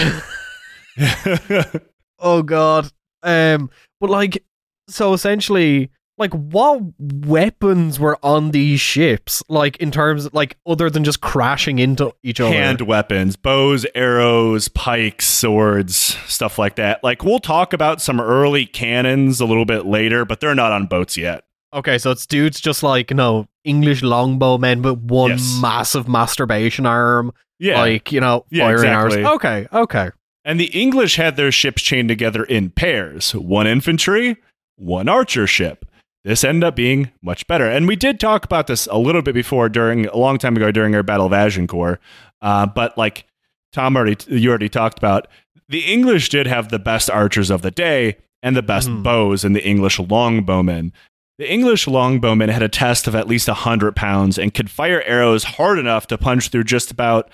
oh 2.19 2.43
god. 2.43 2.91
Um, 3.21 3.69
but 4.03 4.11
like, 4.11 4.43
so 4.89 5.13
essentially, 5.13 5.89
like, 6.17 6.33
what 6.33 6.81
weapons 6.99 7.99
were 7.99 8.17
on 8.21 8.51
these 8.51 8.81
ships? 8.81 9.41
Like 9.47 9.77
in 9.77 9.91
terms, 9.91 10.31
like 10.33 10.57
other 10.67 10.89
than 10.89 11.05
just 11.05 11.21
crashing 11.21 11.79
into 11.79 12.13
each 12.21 12.41
other. 12.41 12.53
hand 12.53 12.81
weapons, 12.81 13.37
bows, 13.37 13.85
arrows, 13.95 14.67
pikes, 14.67 15.25
swords, 15.25 15.95
stuff 16.27 16.59
like 16.59 16.75
that. 16.75 17.01
Like 17.01 17.23
we'll 17.23 17.39
talk 17.39 17.71
about 17.71 18.01
some 18.01 18.19
early 18.19 18.65
cannons 18.65 19.39
a 19.39 19.45
little 19.45 19.65
bit 19.65 19.85
later, 19.85 20.25
but 20.25 20.41
they're 20.41 20.53
not 20.53 20.73
on 20.73 20.85
boats 20.85 21.15
yet. 21.15 21.45
Okay, 21.73 21.97
so 21.97 22.11
it's 22.11 22.25
dudes 22.27 22.59
just 22.61 22.83
like 22.83 23.09
you 23.09 23.15
know 23.17 23.47
English 23.63 24.01
longbowmen, 24.01 24.83
with 24.83 24.99
one 24.99 25.31
Yes. 25.31 25.59
massive 25.61 26.07
masturbation 26.09 26.85
arm. 26.85 27.31
Yeah. 27.57 27.79
like 27.79 28.11
you 28.11 28.19
know 28.19 28.45
Yeah, 28.51 28.65
firing 28.65 28.75
exactly. 28.91 29.23
arrows. 29.23 29.35
Okay, 29.35 29.67
okay. 29.73 30.09
And 30.45 30.59
the 30.59 30.65
English 30.79 31.15
had 31.15 31.35
their 31.35 31.51
ships 31.51 31.81
chained 31.81 32.09
together 32.09 32.43
in 32.43 32.69
pairs, 32.69 33.33
one 33.33 33.67
infantry, 33.67 34.37
one 34.75 35.07
archer 35.07 35.47
ship. 35.47 35.85
This 36.23 36.43
ended 36.43 36.63
up 36.63 36.75
being 36.75 37.11
much 37.21 37.45
better. 37.47 37.65
And 37.69 37.87
we 37.87 37.95
did 37.97 38.19
talk 38.19 38.45
about 38.45 38.67
this 38.67 38.87
a 38.87 38.97
little 38.97 39.21
bit 39.21 39.33
before 39.33 39.67
during 39.69 40.05
a 40.07 40.15
long 40.17 40.37
time 40.37 40.55
ago 40.55 40.71
during 40.71 40.95
our 40.95 41.03
Battle 41.03 41.25
of 41.25 41.33
Agincourt. 41.33 41.99
Uh, 42.41 42.65
but 42.65 42.97
like 42.97 43.25
Tom 43.73 43.97
already 43.97 44.17
you 44.33 44.49
already 44.49 44.69
talked 44.69 44.97
about, 44.97 45.27
the 45.67 45.81
English 45.81 46.29
did 46.29 46.47
have 46.47 46.69
the 46.69 46.79
best 46.79 47.09
archers 47.09 47.49
of 47.49 47.61
the 47.61 47.71
day 47.71 48.17
and 48.41 48.55
the 48.55 48.61
best 48.61 48.89
Mhm. 48.89 49.03
bows 49.03 49.43
in 49.43 49.53
the 49.53 49.65
English 49.65 49.97
longbowmen. 49.97 50.91
The 51.39 51.51
English 51.51 51.85
longbowmen 51.87 52.49
had 52.49 52.61
a 52.63 52.69
test 52.69 53.07
of 53.07 53.15
at 53.15 53.27
least 53.27 53.47
100 53.49 53.95
pounds 53.95 54.37
and 54.37 54.53
could 54.53 54.69
fire 54.69 55.01
arrows 55.05 55.43
hard 55.43 55.79
enough 55.79 56.07
to 56.07 56.17
punch 56.17 56.49
through 56.49 56.65
just 56.65 56.91
about 56.91 57.29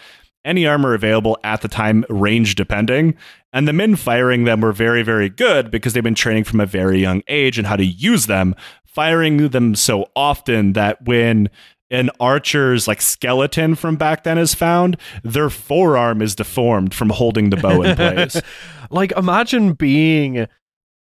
any 0.45 0.65
armor 0.65 0.93
available 0.93 1.37
at 1.43 1.61
the 1.61 1.67
time, 1.67 2.05
range 2.09 2.55
depending. 2.55 3.15
And 3.51 3.67
the 3.67 3.73
men 3.73 3.95
firing 3.95 4.43
them 4.43 4.61
were 4.61 4.71
very, 4.71 5.03
very 5.03 5.29
good 5.29 5.71
because 5.71 5.93
they've 5.93 6.03
been 6.03 6.15
training 6.15 6.43
from 6.43 6.59
a 6.59 6.65
very 6.65 6.99
young 6.99 7.23
age 7.27 7.57
and 7.57 7.67
how 7.67 7.75
to 7.75 7.85
use 7.85 8.27
them, 8.27 8.55
firing 8.85 9.49
them 9.49 9.75
so 9.75 10.09
often 10.15 10.73
that 10.73 11.03
when 11.05 11.49
an 11.91 12.09
archer's 12.19 12.87
like 12.87 13.01
skeleton 13.01 13.75
from 13.75 13.95
back 13.95 14.23
then 14.23 14.37
is 14.37 14.53
found, 14.53 14.97
their 15.23 15.49
forearm 15.49 16.21
is 16.21 16.35
deformed 16.35 16.93
from 16.93 17.09
holding 17.09 17.49
the 17.49 17.57
bow 17.57 17.81
in 17.81 17.95
place. 17.95 18.41
Like 18.91 19.11
imagine 19.15 19.73
being 19.73 20.47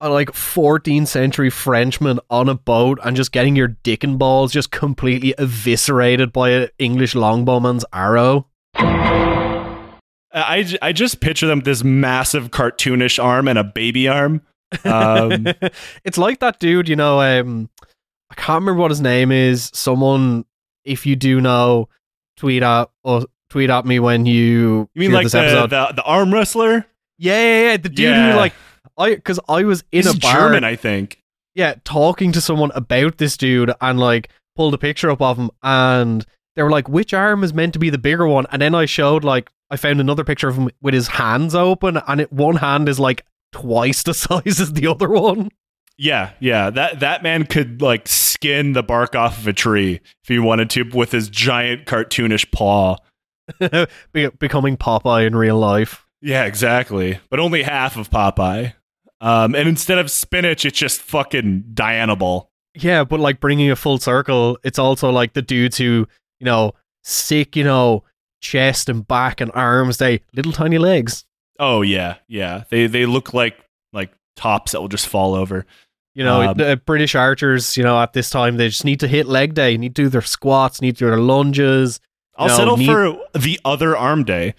a 0.01 0.09
like 0.09 0.31
14th 0.31 1.07
century 1.07 1.49
Frenchman 1.49 2.19
on 2.29 2.49
a 2.49 2.55
boat 2.55 2.99
and 3.01 3.15
just 3.15 3.31
getting 3.31 3.55
your 3.55 3.69
dick 3.69 4.03
and 4.03 4.19
balls 4.19 4.51
just 4.51 4.71
completely 4.71 5.33
eviscerated 5.37 6.33
by 6.33 6.49
an 6.49 6.67
English 6.77 7.13
longbowman's 7.13 7.85
arrow. 7.93 8.47
I, 8.75 10.63
j- 10.63 10.77
I 10.81 10.91
just 10.93 11.19
picture 11.19 11.47
them 11.47 11.59
with 11.59 11.65
this 11.65 11.83
massive 11.83 12.51
cartoonish 12.51 13.23
arm 13.23 13.47
and 13.47 13.57
a 13.57 13.63
baby 13.63 14.07
arm. 14.07 14.41
Um, 14.83 15.47
it's 16.03 16.17
like 16.17 16.39
that 16.39 16.59
dude, 16.59 16.89
you 16.89 16.95
know, 16.95 17.21
um 17.21 17.69
I 18.29 18.35
can't 18.35 18.61
remember 18.61 18.81
what 18.81 18.91
his 18.91 18.99
name 19.01 19.31
is. 19.31 19.71
Someone 19.73 20.45
if 20.83 21.05
you 21.05 21.15
do 21.15 21.39
know, 21.41 21.87
tweet 22.35 22.61
at 22.63 22.89
or 23.03 23.25
tweet 23.49 23.69
at 23.69 23.85
me 23.85 23.99
when 23.99 24.25
you 24.25 24.89
you 24.93 24.99
mean 25.01 25.11
like 25.13 25.29
the, 25.29 25.67
the, 25.69 25.93
the 25.95 26.03
arm 26.03 26.33
wrestler? 26.33 26.85
Yeah, 27.17 27.41
yeah, 27.41 27.61
yeah. 27.71 27.77
The 27.77 27.89
dude 27.89 27.99
Yeah. 27.99 28.31
who 28.33 28.37
like 28.37 28.53
I 28.97 29.15
because 29.15 29.39
I 29.47 29.63
was 29.63 29.83
in 29.91 30.03
He's 30.03 30.13
a 30.15 30.19
bar, 30.19 30.33
German, 30.33 30.63
I 30.65 30.75
think. 30.75 31.23
yeah, 31.55 31.75
talking 31.85 32.31
to 32.33 32.41
someone 32.41 32.71
about 32.75 33.17
this 33.17 33.37
dude 33.37 33.71
and 33.79 33.99
like 33.99 34.29
pulled 34.55 34.73
a 34.73 34.77
picture 34.77 35.09
up 35.09 35.21
of 35.21 35.37
him 35.37 35.49
and 35.63 36.25
they 36.57 36.63
were 36.63 36.71
like, 36.71 36.89
which 36.89 37.13
arm 37.13 37.43
is 37.43 37.53
meant 37.53 37.73
to 37.73 37.79
be 37.79 37.91
the 37.91 37.99
bigger 37.99 38.27
one? 38.27 38.47
And 38.51 38.61
then 38.61 38.73
I 38.73 38.85
showed 38.85 39.23
like 39.23 39.49
I 39.69 39.77
found 39.77 40.01
another 40.01 40.23
picture 40.23 40.47
of 40.47 40.55
him 40.55 40.69
with 40.81 40.93
his 40.93 41.07
hands 41.07 41.53
open 41.53 41.97
and 42.07 42.21
it 42.21 42.33
one 42.33 42.55
hand 42.55 42.89
is 42.89 42.99
like 42.99 43.25
twice 43.51 44.01
the 44.03 44.13
size 44.15 44.59
as 44.59 44.73
the 44.73 44.87
other 44.87 45.07
one. 45.07 45.49
Yeah, 45.99 46.31
yeah. 46.39 46.71
That 46.71 46.99
that 46.99 47.23
man 47.23 47.45
could 47.45 47.81
like 47.81 48.07
skin 48.07 48.73
the 48.73 48.83
bark 48.83 49.15
off 49.15 49.37
of 49.37 49.47
a 49.47 49.53
tree 49.53 50.01
if 50.23 50.27
he 50.27 50.39
wanted 50.39 50.71
to 50.71 50.83
with 50.83 51.11
his 51.11 51.29
giant 51.29 51.85
cartoonish 51.85 52.51
paw. 52.51 52.97
Be- 54.11 54.27
becoming 54.27 54.77
Popeye 54.77 55.25
in 55.25 55.35
real 55.35 55.57
life. 55.57 56.05
Yeah, 56.21 56.45
exactly. 56.45 57.19
But 57.29 57.39
only 57.39 57.63
half 57.63 57.97
of 57.97 58.09
Popeye. 58.09 58.73
Um, 59.21 59.55
and 59.55 59.69
instead 59.69 59.99
of 59.99 60.11
spinach, 60.11 60.65
it's 60.65 60.77
just 60.77 61.01
fucking 61.01 61.65
Dianabol. 61.73 62.47
Yeah, 62.75 63.03
but 63.03 63.19
like 63.19 63.39
bringing 63.39 63.71
a 63.71 63.75
full 63.75 63.97
circle, 63.97 64.57
it's 64.63 64.77
also 64.77 65.09
like 65.11 65.33
the 65.33 65.41
dudes 65.41 65.77
who, 65.77 66.07
you 66.39 66.45
know, 66.45 66.73
sick, 67.03 67.55
you 67.55 67.63
know, 67.63 68.03
chest 68.41 68.89
and 68.89 69.07
back 69.07 69.41
and 69.41 69.51
arms, 69.53 69.97
they 69.97 70.21
little 70.35 70.51
tiny 70.51 70.77
legs. 70.77 71.25
Oh 71.59 71.81
yeah, 71.81 72.15
yeah. 72.27 72.63
They 72.69 72.87
they 72.87 73.05
look 73.05 73.33
like 73.33 73.57
like 73.93 74.11
tops 74.35 74.71
that 74.73 74.81
will 74.81 74.87
just 74.89 75.07
fall 75.07 75.33
over. 75.33 75.65
You 76.13 76.23
know, 76.23 76.41
Um, 76.41 76.57
the 76.57 76.77
British 76.83 77.13
archers, 77.13 77.77
you 77.77 77.83
know, 77.83 77.99
at 78.01 78.13
this 78.13 78.29
time, 78.31 78.57
they 78.57 78.69
just 78.69 78.85
need 78.85 78.99
to 79.01 79.07
hit 79.07 79.27
leg 79.27 79.53
day, 79.53 79.77
need 79.77 79.95
to 79.95 80.03
do 80.03 80.09
their 80.09 80.21
squats, 80.23 80.81
need 80.81 80.95
to 80.97 81.05
do 81.05 81.09
their 81.11 81.19
lunges. 81.19 81.99
I'll 82.35 82.47
No, 82.47 82.55
settle 82.57 82.77
need- 82.77 82.87
for 82.87 83.17
the 83.37 83.59
other 83.65 83.95
arm 83.95 84.23
day. 84.23 84.55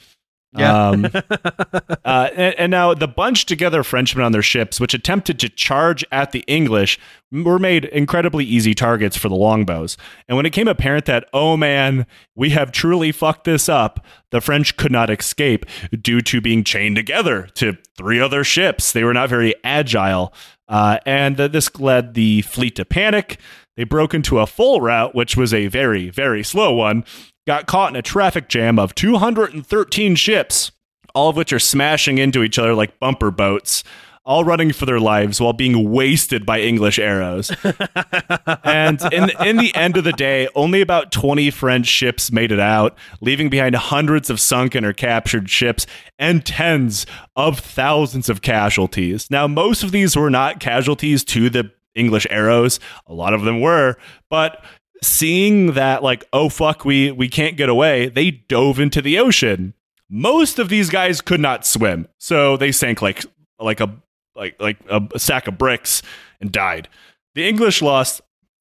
Yeah. 0.57 0.89
Um, 0.89 1.05
uh, 2.05 2.31
and, 2.35 2.55
and 2.59 2.71
now 2.71 2.95
the 2.95 3.09
bunched 3.09 3.49
together 3.49 3.83
Frenchmen 3.83 4.25
on 4.25 4.33
their 4.33 4.43
ships, 4.43 4.81
which 4.81 4.95
attempted 4.95 5.39
to 5.41 5.49
charge 5.49 6.05
at 6.11 6.33
the 6.33 6.41
English, 6.47 6.99
were 7.31 7.59
made 7.59 7.85
incredibly 7.87 8.45
easy 8.45 8.75
targets 8.75 9.17
for 9.17 9.29
the 9.29 9.35
longbows. 9.35 9.97
And 10.27 10.37
when 10.37 10.47
it 10.47 10.51
became 10.51 10.69
apparent 10.69 11.05
that, 11.05 11.29
oh 11.33 11.57
man, 11.57 12.07
we 12.35 12.51
have 12.51 12.73
truly 12.73 13.13
fucked 13.13 13.45
this 13.45 13.69
up, 13.69 14.05
the 14.31 14.41
French 14.41 14.77
could 14.77 14.93
not 14.93 15.11
escape 15.11 15.67
due 16.01 16.21
to 16.23 16.41
being 16.41 16.65
chained 16.65 16.97
together 16.97 17.49
to 17.55 17.77
three 17.97 18.21
other 18.21 18.45
ships. 18.45 18.93
They 18.93 19.05
were 19.05 19.15
not 19.15 19.29
very 19.29 19.55
agile. 19.63 20.33
Uh, 20.69 20.99
and 21.05 21.37
th- 21.37 21.53
this 21.53 21.79
led 21.79 22.15
the 22.15 22.43
fleet 22.43 22.77
to 22.77 22.85
panic. 22.85 23.39
They 23.77 23.85
broke 23.85 24.13
into 24.13 24.41
a 24.41 24.47
full 24.47 24.81
route, 24.81 25.15
which 25.15 25.37
was 25.37 25.55
a 25.55 25.69
very, 25.69 26.11
very 26.11 26.43
slow 26.43 26.73
one, 26.75 27.05
got 27.49 27.67
caught 27.67 27.89
in 27.89 27.97
a 27.97 28.03
traffic 28.03 28.47
jam 28.51 28.79
of 28.79 28.95
213 28.95 30.15
ships, 30.17 30.71
all 31.15 31.31
of 31.31 31.37
which 31.37 31.51
are 31.51 31.59
smashing 31.59 32.19
into 32.19 32.43
each 32.43 32.59
other 32.59 32.75
like 32.75 33.01
bumper 33.01 33.31
boats, 33.31 33.83
all 34.27 34.45
running 34.45 34.71
for 34.71 34.85
their 34.85 35.01
lives 35.01 35.41
while 35.41 35.55
being 35.55 35.91
wasted 35.91 36.45
by 36.45 36.61
English 36.61 36.99
arrows. 36.99 37.51
and 38.65 39.01
in 39.11 39.31
in 39.41 39.57
the 39.57 39.73
end 39.75 39.97
of 39.97 40.05
the 40.05 40.13
day, 40.13 40.47
only 40.55 40.83
about 40.83 41.11
20 41.11 41.51
French 41.51 41.87
ships 41.87 42.31
made 42.31 42.53
it 42.53 42.61
out, 42.61 42.99
leaving 43.23 43.49
behind 43.49 43.75
hundreds 43.75 44.29
of 44.29 44.39
sunken 44.39 44.85
or 44.85 44.93
captured 44.93 45.49
ships 45.49 45.87
and 46.19 46.45
tens 46.45 47.07
of 47.35 47.61
thousands 47.61 48.29
of 48.29 48.43
casualties. 48.43 49.31
Now, 49.31 49.47
most 49.49 49.83
of 49.83 49.91
these 49.91 50.15
were 50.15 50.29
not 50.29 50.61
casualties 50.61 51.25
to 51.25 51.49
the 51.49 51.73
English 51.95 52.27
arrows. 52.29 52.79
A 53.07 53.15
lot 53.15 53.33
of 53.33 53.43
them 53.43 53.63
were, 53.63 53.97
but 54.29 54.63
seeing 55.03 55.73
that 55.73 56.03
like 56.03 56.25
oh 56.33 56.49
fuck 56.49 56.85
we 56.85 57.11
we 57.11 57.29
can't 57.29 57.57
get 57.57 57.69
away, 57.69 58.09
they 58.09 58.31
dove 58.31 58.79
into 58.81 59.01
the 59.03 59.19
ocean. 59.19 59.75
Most 60.11 60.59
of 60.59 60.69
these 60.69 60.89
guys 60.91 61.21
could 61.21 61.41
not 61.41 61.67
swim, 61.67 62.09
so 62.19 62.57
they 62.57 62.73
sank 62.73 63.03
like 63.03 63.25
like 63.59 63.81
a 63.81 63.95
like 64.35 64.61
like 64.61 64.79
a, 64.89 65.19
sack 65.19 65.47
of 65.49 65.59
bricks 65.59 66.03
and 66.41 66.51
died. 66.51 66.89
The 67.35 67.47
English 67.49 67.83
lost 67.83 68.21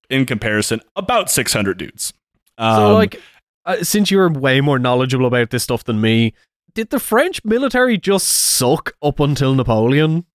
in 0.10 0.26
comparison 0.26 0.82
about 0.95 1.30
600 1.30 1.78
dudes. 1.78 2.13
so, 2.58 2.63
Um, 2.65 2.93
like, 2.93 3.21
uh, 3.65 3.84
since 3.84 4.10
you're 4.10 4.30
way 4.30 4.62
more 4.62 4.80
knowledgeable 4.80 5.26
about 5.26 5.50
this 5.50 5.63
stuff 5.63 5.84
than 5.84 6.00
me, 6.00 6.34
did 6.73 6.89
the 6.89 7.00
French 7.00 7.43
military 7.43 7.97
just 7.97 8.28
suck 8.28 8.93
up 9.02 9.19
until 9.19 9.54
Napoleon? 9.54 10.26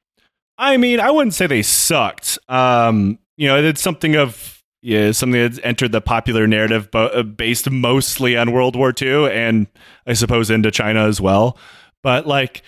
I 0.58 0.76
mean, 0.76 1.00
I 1.00 1.10
wouldn't 1.10 1.34
say 1.34 1.46
they 1.46 1.62
sucked. 1.62 2.38
Um, 2.48 3.18
you 3.36 3.48
know, 3.48 3.62
it's 3.62 3.80
something 3.80 4.14
of 4.16 4.61
yeah, 4.82 5.12
something 5.12 5.40
that's 5.40 5.60
entered 5.62 5.92
the 5.92 6.00
popular 6.00 6.46
narrative, 6.46 6.90
but 6.90 7.16
uh, 7.16 7.22
based 7.22 7.70
mostly 7.70 8.36
on 8.36 8.52
World 8.52 8.76
War 8.76 8.92
II 9.00 9.30
and 9.30 9.66
I 10.06 10.12
suppose 10.12 10.50
Indochina 10.50 11.08
as 11.08 11.20
well. 11.20 11.56
But 12.02 12.26
like, 12.26 12.62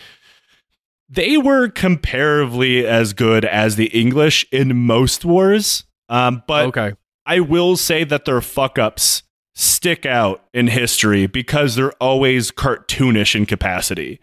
they 1.09 1.37
were 1.37 1.69
comparably 1.69 2.85
as 2.85 3.13
good 3.13 3.45
as 3.45 3.77
the 3.77 3.87
English 3.87 4.47
in 4.51 4.77
most 4.77 5.25
wars. 5.25 5.85
Um, 6.09 6.43
but 6.47 6.67
okay. 6.69 6.93
I 7.27 7.41
will 7.41 7.77
say 7.77 8.05
that 8.05 8.25
their 8.25 8.41
fuck 8.41 8.79
ups 8.79 9.23
stick 9.55 10.07
out 10.07 10.45
in 10.55 10.69
history 10.69 11.27
because 11.27 11.75
they're 11.75 11.93
always 11.93 12.51
cartoonish 12.51 13.35
in 13.37 13.47
capacity 13.47 14.19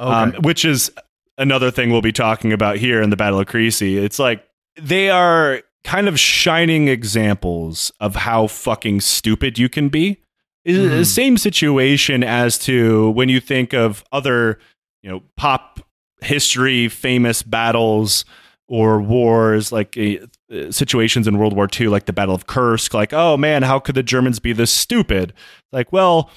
Okay. 0.00 0.10
um, 0.36 0.42
which 0.42 0.64
is 0.64 0.92
another 1.36 1.70
thing 1.70 1.90
we'll 1.90 2.00
be 2.02 2.12
talking 2.12 2.52
about 2.52 2.76
here 2.76 3.02
in 3.02 3.10
the 3.10 3.16
Battle 3.16 3.40
of 3.40 3.46
Crécy. 3.46 3.96
It's 3.96 4.18
like 4.18 4.46
they 4.80 5.10
are 5.10 5.62
kind 5.84 6.08
of 6.08 6.18
shining 6.18 6.88
examples 6.88 7.90
of 8.00 8.16
how 8.16 8.46
fucking 8.46 9.00
stupid 9.00 9.58
you 9.58 9.68
can 9.68 9.88
be. 9.88 10.18
It's 10.64 10.76
the 10.76 10.96
Mhm. 11.00 11.06
same 11.06 11.36
situation 11.38 12.22
as 12.22 12.58
to 12.60 13.10
when 13.10 13.28
you 13.28 13.40
think 13.40 13.72
of 13.72 14.04
other, 14.12 14.58
you 15.02 15.08
know, 15.10 15.22
pop 15.36 15.80
history 16.20 16.88
famous 16.88 17.42
battles 17.42 18.24
or 18.66 19.00
wars 19.00 19.72
like 19.72 19.96
uh, 19.96 20.70
situations 20.70 21.26
in 21.28 21.38
World 21.38 21.54
War 21.54 21.68
II 21.80 21.88
like 21.88 22.04
the 22.06 22.12
Battle 22.12 22.34
of 22.34 22.46
Kursk 22.46 22.92
like 22.92 23.12
oh 23.14 23.36
man 23.36 23.62
how 23.62 23.78
could 23.78 23.94
the 23.94 24.02
Germans 24.02 24.40
be 24.40 24.52
this 24.52 24.70
stupid 24.72 25.32
like 25.72 25.90
well 25.92 26.28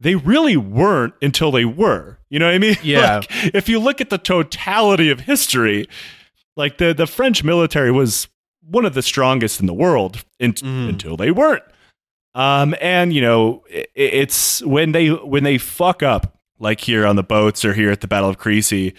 they 0.00 0.16
really 0.16 0.56
weren't 0.56 1.14
until 1.22 1.50
they 1.52 1.64
were. 1.66 2.18
You 2.30 2.38
know 2.40 2.46
what 2.46 2.54
I 2.54 2.58
mean? 2.58 2.76
Yeah. 2.82 3.16
Like, 3.18 3.54
if 3.54 3.68
you 3.68 3.78
look 3.78 4.00
at 4.00 4.08
the 4.10 4.18
totality 4.18 5.08
of 5.10 5.20
history, 5.20 5.86
like 6.56 6.78
the 6.78 6.92
the 6.92 7.06
French 7.06 7.44
military 7.44 7.92
was 7.92 8.26
one 8.70 8.84
of 8.84 8.94
the 8.94 9.02
strongest 9.02 9.60
in 9.60 9.66
the 9.66 9.74
world 9.74 10.24
in, 10.38 10.52
Mhm. 10.54 10.90
until 10.90 11.16
they 11.16 11.30
weren't. 11.30 11.64
Um, 12.34 12.74
and 12.80 13.12
you 13.12 13.20
know, 13.20 13.64
i 13.74 13.84
it's 13.94 14.62
when 14.62 14.92
they 14.92 15.08
when 15.08 15.42
they 15.42 15.58
fuck 15.58 16.02
up, 16.02 16.38
like 16.58 16.80
here 16.80 17.04
on 17.06 17.16
the 17.16 17.22
boats 17.24 17.64
or 17.64 17.72
here 17.74 17.90
at 17.90 18.00
the 18.00 18.06
Battle 18.08 18.28
of 18.28 18.38
Crécy, 18.38 18.94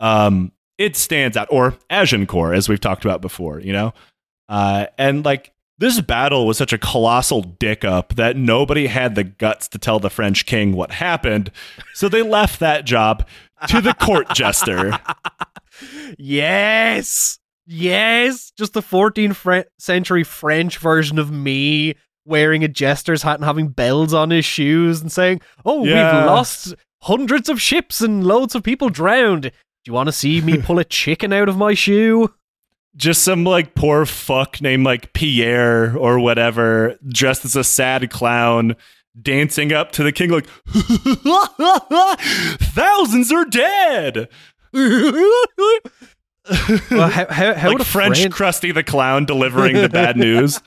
um, 0.00 0.52
it 0.76 0.94
stands 0.96 1.36
out. 1.36 1.48
Or 1.50 1.74
Agincourt, 1.88 2.56
as 2.56 2.68
we've 2.68 2.80
talked 2.80 3.04
about 3.04 3.20
before. 3.22 3.60
You 3.60 3.72
know, 3.72 3.94
uh, 4.48 4.86
and 4.98 5.24
like 5.24 5.52
this 5.78 6.00
battle 6.02 6.46
was 6.46 6.58
such 6.58 6.72
a 6.72 6.78
colossal 6.78 7.40
dick 7.42 7.84
up 7.84 8.14
that 8.16 8.36
nobody 8.36 8.86
had 8.86 9.14
the 9.14 9.24
guts 9.24 9.66
to 9.68 9.78
tell 9.78 9.98
the 9.98 10.10
French 10.10 10.44
king 10.46 10.72
what 10.72 10.90
happened. 10.92 11.50
So 11.94 12.08
they 12.08 12.22
left 12.22 12.60
that 12.60 12.84
job 12.84 13.26
to 13.68 13.80
the 13.80 13.94
court 13.94 14.28
jester. 14.34 14.98
yes. 16.18 17.38
Yes. 17.66 18.52
Just 18.56 18.72
the 18.74 18.82
14th 18.82 19.36
Fre- 19.36 19.68
century 19.78 20.24
French 20.24 20.78
version 20.78 21.18
of 21.18 21.30
me 21.30 21.94
wearing 22.26 22.64
a 22.64 22.68
jester's 22.68 23.22
hat 23.22 23.36
and 23.36 23.44
having 23.44 23.68
bells 23.68 24.14
on 24.14 24.30
his 24.30 24.44
shoes 24.44 25.00
and 25.00 25.10
saying, 25.12 25.40
Oh, 25.64 25.84
Yeah. 25.84 26.16
we've 26.18 26.26
lost 26.26 26.74
hundreds 27.02 27.48
of 27.48 27.60
ships 27.60 28.00
and 28.00 28.24
loads 28.24 28.54
of 28.54 28.62
people 28.62 28.88
drowned. 28.88 29.42
Do 29.42 29.50
you 29.86 29.92
want 29.92 30.06
to 30.08 30.12
see 30.12 30.40
me 30.40 30.56
pull 30.62 30.78
a 30.78 30.84
chicken 30.84 31.32
out 31.32 31.48
of 31.50 31.56
my 31.58 31.74
shoe? 31.74 32.32
Just 32.96 33.22
some 33.24 33.44
like 33.44 33.74
poor 33.74 34.06
fuck 34.06 34.60
named 34.62 34.84
like 34.86 35.12
Pierre 35.12 35.96
or 35.98 36.18
whatever, 36.20 36.96
dressed 37.08 37.44
as 37.44 37.56
a 37.56 37.64
sad 37.64 38.08
clown, 38.10 38.76
dancing 39.20 39.72
up 39.72 39.90
to 39.92 40.02
the 40.02 40.12
king 40.12 40.30
like 40.30 40.46
thousands 42.62 43.32
are 43.32 43.44
dead. 43.44 44.28
Well, 46.90 47.08
how, 47.08 47.26
how, 47.28 47.54
how 47.54 47.68
like 47.68 47.78
would 47.78 47.86
French 47.86 48.20
Fren- 48.20 48.30
Krusty 48.32 48.74
the 48.74 48.82
Clown 48.84 49.24
delivering 49.24 49.76
the 49.76 49.88
bad 49.88 50.16
news. 50.16 50.60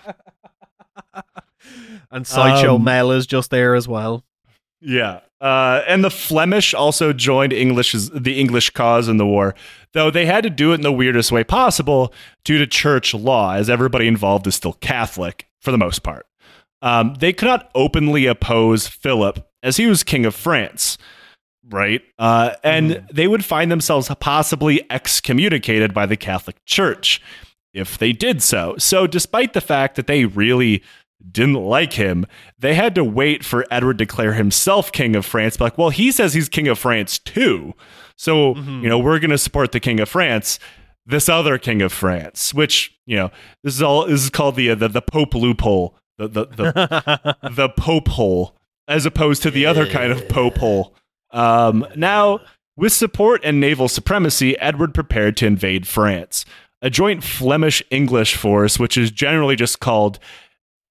and 2.11 2.25
Sideshow 2.25 2.75
Um, 2.75 2.83
Mel 2.83 3.11
is 3.11 3.27
just 3.27 3.51
there 3.51 3.75
as 3.75 3.87
well. 3.87 4.23
Yeah. 4.81 5.21
Uh, 5.39 5.81
and 5.87 6.03
the 6.03 6.09
Flemish 6.09 6.73
also 6.73 7.13
joined 7.13 7.53
English's 7.53 8.09
the 8.09 8.39
English 8.39 8.71
cause 8.71 9.07
in 9.07 9.17
the 9.17 9.25
war, 9.25 9.53
though 9.93 10.09
they 10.09 10.25
had 10.25 10.43
to 10.43 10.49
do 10.49 10.71
it 10.71 10.75
in 10.75 10.81
the 10.81 10.91
weirdest 10.91 11.31
way 11.31 11.43
possible 11.43 12.11
due 12.43 12.57
to 12.57 12.65
church 12.65 13.13
law, 13.13 13.53
as 13.53 13.69
everybody 13.69 14.07
involved 14.07 14.47
is 14.47 14.55
still 14.55 14.73
Catholic 14.73 15.47
for 15.61 15.71
the 15.71 15.77
most 15.77 16.01
part. 16.01 16.25
Um, 16.81 17.15
they 17.19 17.33
could 17.33 17.47
not 17.47 17.69
openly 17.75 18.25
oppose 18.25 18.87
Philip 18.87 19.47
as 19.61 19.77
he 19.77 19.85
was 19.85 20.03
king 20.03 20.25
of 20.25 20.33
France, 20.33 20.97
right? 21.69 22.01
Uh, 22.17 22.51
and 22.63 23.05
they 23.11 23.27
would 23.27 23.43
find 23.45 23.71
themselves 23.71 24.09
possibly 24.19 24.81
excommunicated 24.89 25.93
by 25.93 26.05
the 26.05 26.17
Catholic 26.17 26.63
Church 26.65 27.21
if 27.73 27.97
they 27.97 28.11
did 28.11 28.41
so. 28.41 28.75
So, 28.77 29.07
despite 29.07 29.53
the 29.53 29.61
fact 29.61 29.95
that 29.95 30.07
they 30.07 30.25
really 30.25 30.83
didn't 31.31 31.55
like 31.55 31.93
him, 31.93 32.25
they 32.59 32.73
had 32.75 32.95
to 32.95 33.03
wait 33.03 33.43
for 33.43 33.65
Edward 33.71 33.97
to 33.97 34.05
declare 34.05 34.33
himself 34.33 34.91
king 34.91 35.15
of 35.15 35.25
France. 35.25 35.57
But 35.57 35.65
like, 35.65 35.77
well, 35.77 35.89
he 35.89 36.11
says 36.11 36.33
he's 36.33 36.47
king 36.49 36.67
of 36.67 36.77
France 36.79 37.19
too. 37.19 37.73
So, 38.15 38.55
Mhm. 38.55 38.83
you 38.83 38.89
know, 38.89 38.99
we're 38.99 39.19
going 39.19 39.31
to 39.31 39.37
support 39.37 39.71
the 39.71 39.79
king 39.79 39.99
of 39.99 40.09
France, 40.09 40.59
this 41.05 41.27
other 41.29 41.57
king 41.57 41.81
of 41.81 41.91
France, 41.93 42.53
which, 42.53 42.93
you 43.05 43.15
know, 43.15 43.31
this 43.63 43.73
is 43.75 43.81
all, 43.81 44.05
this 44.07 44.23
is 44.23 44.29
called 44.29 44.55
the, 44.55 44.71
uh, 44.71 44.75
the, 44.75 44.87
the 44.87 45.01
Pope 45.01 45.33
loophole, 45.35 45.95
the, 46.17 46.27
the, 46.27 46.45
the, 46.45 47.37
the 47.55 47.69
Pope 47.69 48.07
hole, 48.09 48.55
as 48.87 49.05
opposed 49.05 49.41
to 49.43 49.51
the 49.51 49.65
other 49.65 49.85
kind 49.87 50.11
of 50.11 50.27
Pope 50.29 50.57
hole. 50.57 50.95
Um, 51.37 51.85
now, 51.95 52.39
with 52.75 52.91
support 52.93 53.41
and 53.43 53.59
naval 53.59 53.87
supremacy, 53.87 54.57
Edward 54.59 54.93
prepared 54.93 55.37
to 55.37 55.45
invade 55.45 55.87
France. 55.87 56.45
a 56.81 56.89
joint 56.89 57.23
Flemish 57.23 57.81
English 57.89 58.35
force, 58.35 58.77
which 58.77 58.97
is 58.97 59.09
generally 59.11 59.55
just 59.55 59.79
called 59.79 60.19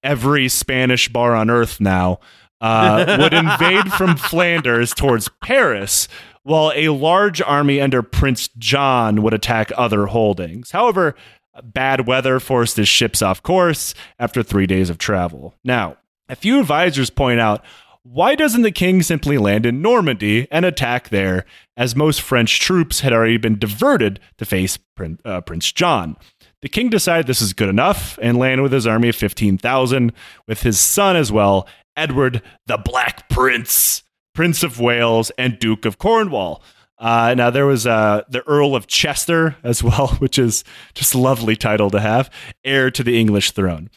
every 0.03 0.49
Spanish 0.49 1.09
bar 1.09 1.35
on 1.35 1.49
earth 1.49 1.79
now, 1.79 2.19
uh, 2.61 3.17
would 3.19 3.33
invade 3.33 3.91
from 3.93 4.15
Flanders 4.17 4.93
towards 4.93 5.29
Paris, 5.43 6.07
while 6.43 6.71
a 6.75 6.89
large 6.89 7.41
army 7.41 7.79
under 7.81 8.01
Prince 8.01 8.49
John 8.57 9.21
would 9.21 9.33
attack 9.33 9.71
other 9.77 10.07
holdings. 10.07 10.71
However, 10.71 11.15
bad 11.63 12.07
weather 12.07 12.39
forced 12.39 12.77
his 12.77 12.87
ships 12.87 13.21
off 13.21 13.43
course 13.43 13.93
after 14.19 14.43
three 14.43 14.67
days 14.67 14.89
of 14.89 14.97
travel. 14.97 15.55
Now, 15.63 15.97
a 16.29 16.35
few 16.35 16.59
advisors 16.59 17.09
point 17.09 17.39
out 17.39 17.63
why 18.11 18.35
doesn't 18.35 18.61
the 18.61 18.71
king 18.71 19.01
simply 19.01 19.37
land 19.37 19.65
in 19.65 19.81
Normandy 19.81 20.47
and 20.49 20.65
attack 20.65 21.09
there, 21.09 21.45
as 21.75 21.95
most 21.95 22.21
French 22.21 22.59
troops 22.59 23.01
had 23.01 23.11
already 23.11 23.37
been 23.37 23.59
diverted 23.59 24.19
to 24.37 24.45
face 24.45 24.77
Prin- 24.95 25.19
uh, 25.25 25.41
Prince 25.41 25.71
John? 25.71 26.15
The 26.61 26.69
king 26.69 26.89
decided 26.89 27.27
this 27.27 27.41
is 27.41 27.53
good 27.53 27.69
enough 27.69 28.17
and 28.21 28.37
landed 28.37 28.63
with 28.63 28.71
his 28.71 28.87
army 28.87 29.09
of 29.09 29.15
15,000, 29.15 30.13
with 30.47 30.63
his 30.63 30.79
son 30.79 31.15
as 31.15 31.31
well, 31.31 31.67
Edward 31.95 32.41
the 32.65 32.77
Black 32.77 33.29
Prince, 33.29 34.03
Prince 34.33 34.63
of 34.63 34.79
Wales 34.79 35.31
and 35.37 35.59
Duke 35.59 35.85
of 35.85 35.97
Cornwall. 35.97 36.63
Uh, 36.99 37.35
now 37.37 37.49
there 37.49 37.65
was 37.65 37.85
uh, 37.85 38.23
the 38.29 38.41
Earl 38.47 38.75
of 38.75 38.87
Chester 38.87 39.55
as 39.63 39.83
well, 39.83 40.07
which 40.19 40.39
is 40.39 40.63
just 40.93 41.13
a 41.13 41.19
lovely 41.19 41.55
title 41.55 41.89
to 41.91 41.99
have, 41.99 42.29
heir 42.63 42.89
to 42.91 43.03
the 43.03 43.19
English 43.19 43.51
throne. 43.51 43.89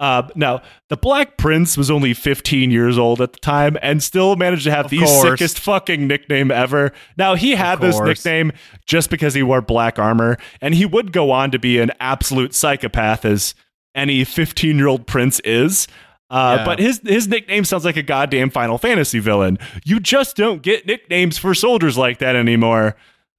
Uh, 0.00 0.22
now 0.34 0.60
the 0.88 0.96
Black 0.96 1.36
Prince 1.36 1.76
was 1.76 1.90
only 1.90 2.14
15 2.14 2.70
years 2.72 2.98
old 2.98 3.20
at 3.20 3.32
the 3.32 3.38
time 3.38 3.78
and 3.80 4.02
still 4.02 4.34
managed 4.34 4.64
to 4.64 4.70
have 4.72 4.86
Of 4.86 4.90
the 4.90 4.98
course. 4.98 5.22
sickest 5.22 5.58
fucking 5.60 6.06
nickname 6.08 6.50
ever. 6.50 6.92
Now 7.16 7.36
he 7.36 7.52
had 7.52 7.80
this 7.80 7.98
nickname 8.00 8.50
just 8.86 9.08
because 9.08 9.34
he 9.34 9.42
wore 9.44 9.60
black 9.62 9.98
armor, 9.98 10.36
and 10.60 10.74
he 10.74 10.84
would 10.84 11.12
go 11.12 11.30
on 11.30 11.52
to 11.52 11.58
be 11.60 11.78
an 11.78 11.92
absolute 12.00 12.54
psychopath 12.54 13.24
as 13.24 13.54
any 13.94 14.24
15 14.24 14.76
year 14.76 14.88
old 14.88 15.06
prince 15.06 15.38
is. 15.40 15.86
Uh, 16.28 16.56
Yeah. 16.58 16.64
But 16.64 16.78
his 16.80 17.00
his 17.04 17.28
nickname 17.28 17.64
sounds 17.64 17.84
like 17.84 17.96
a 17.96 18.02
goddamn 18.02 18.50
Final 18.50 18.78
Fantasy 18.78 19.20
villain. 19.20 19.58
You 19.84 20.00
just 20.00 20.36
don't 20.36 20.60
get 20.62 20.86
nicknames 20.86 21.38
for 21.38 21.54
soldiers 21.54 21.96
like 21.96 22.18
that 22.18 22.34
anymore. 22.34 22.96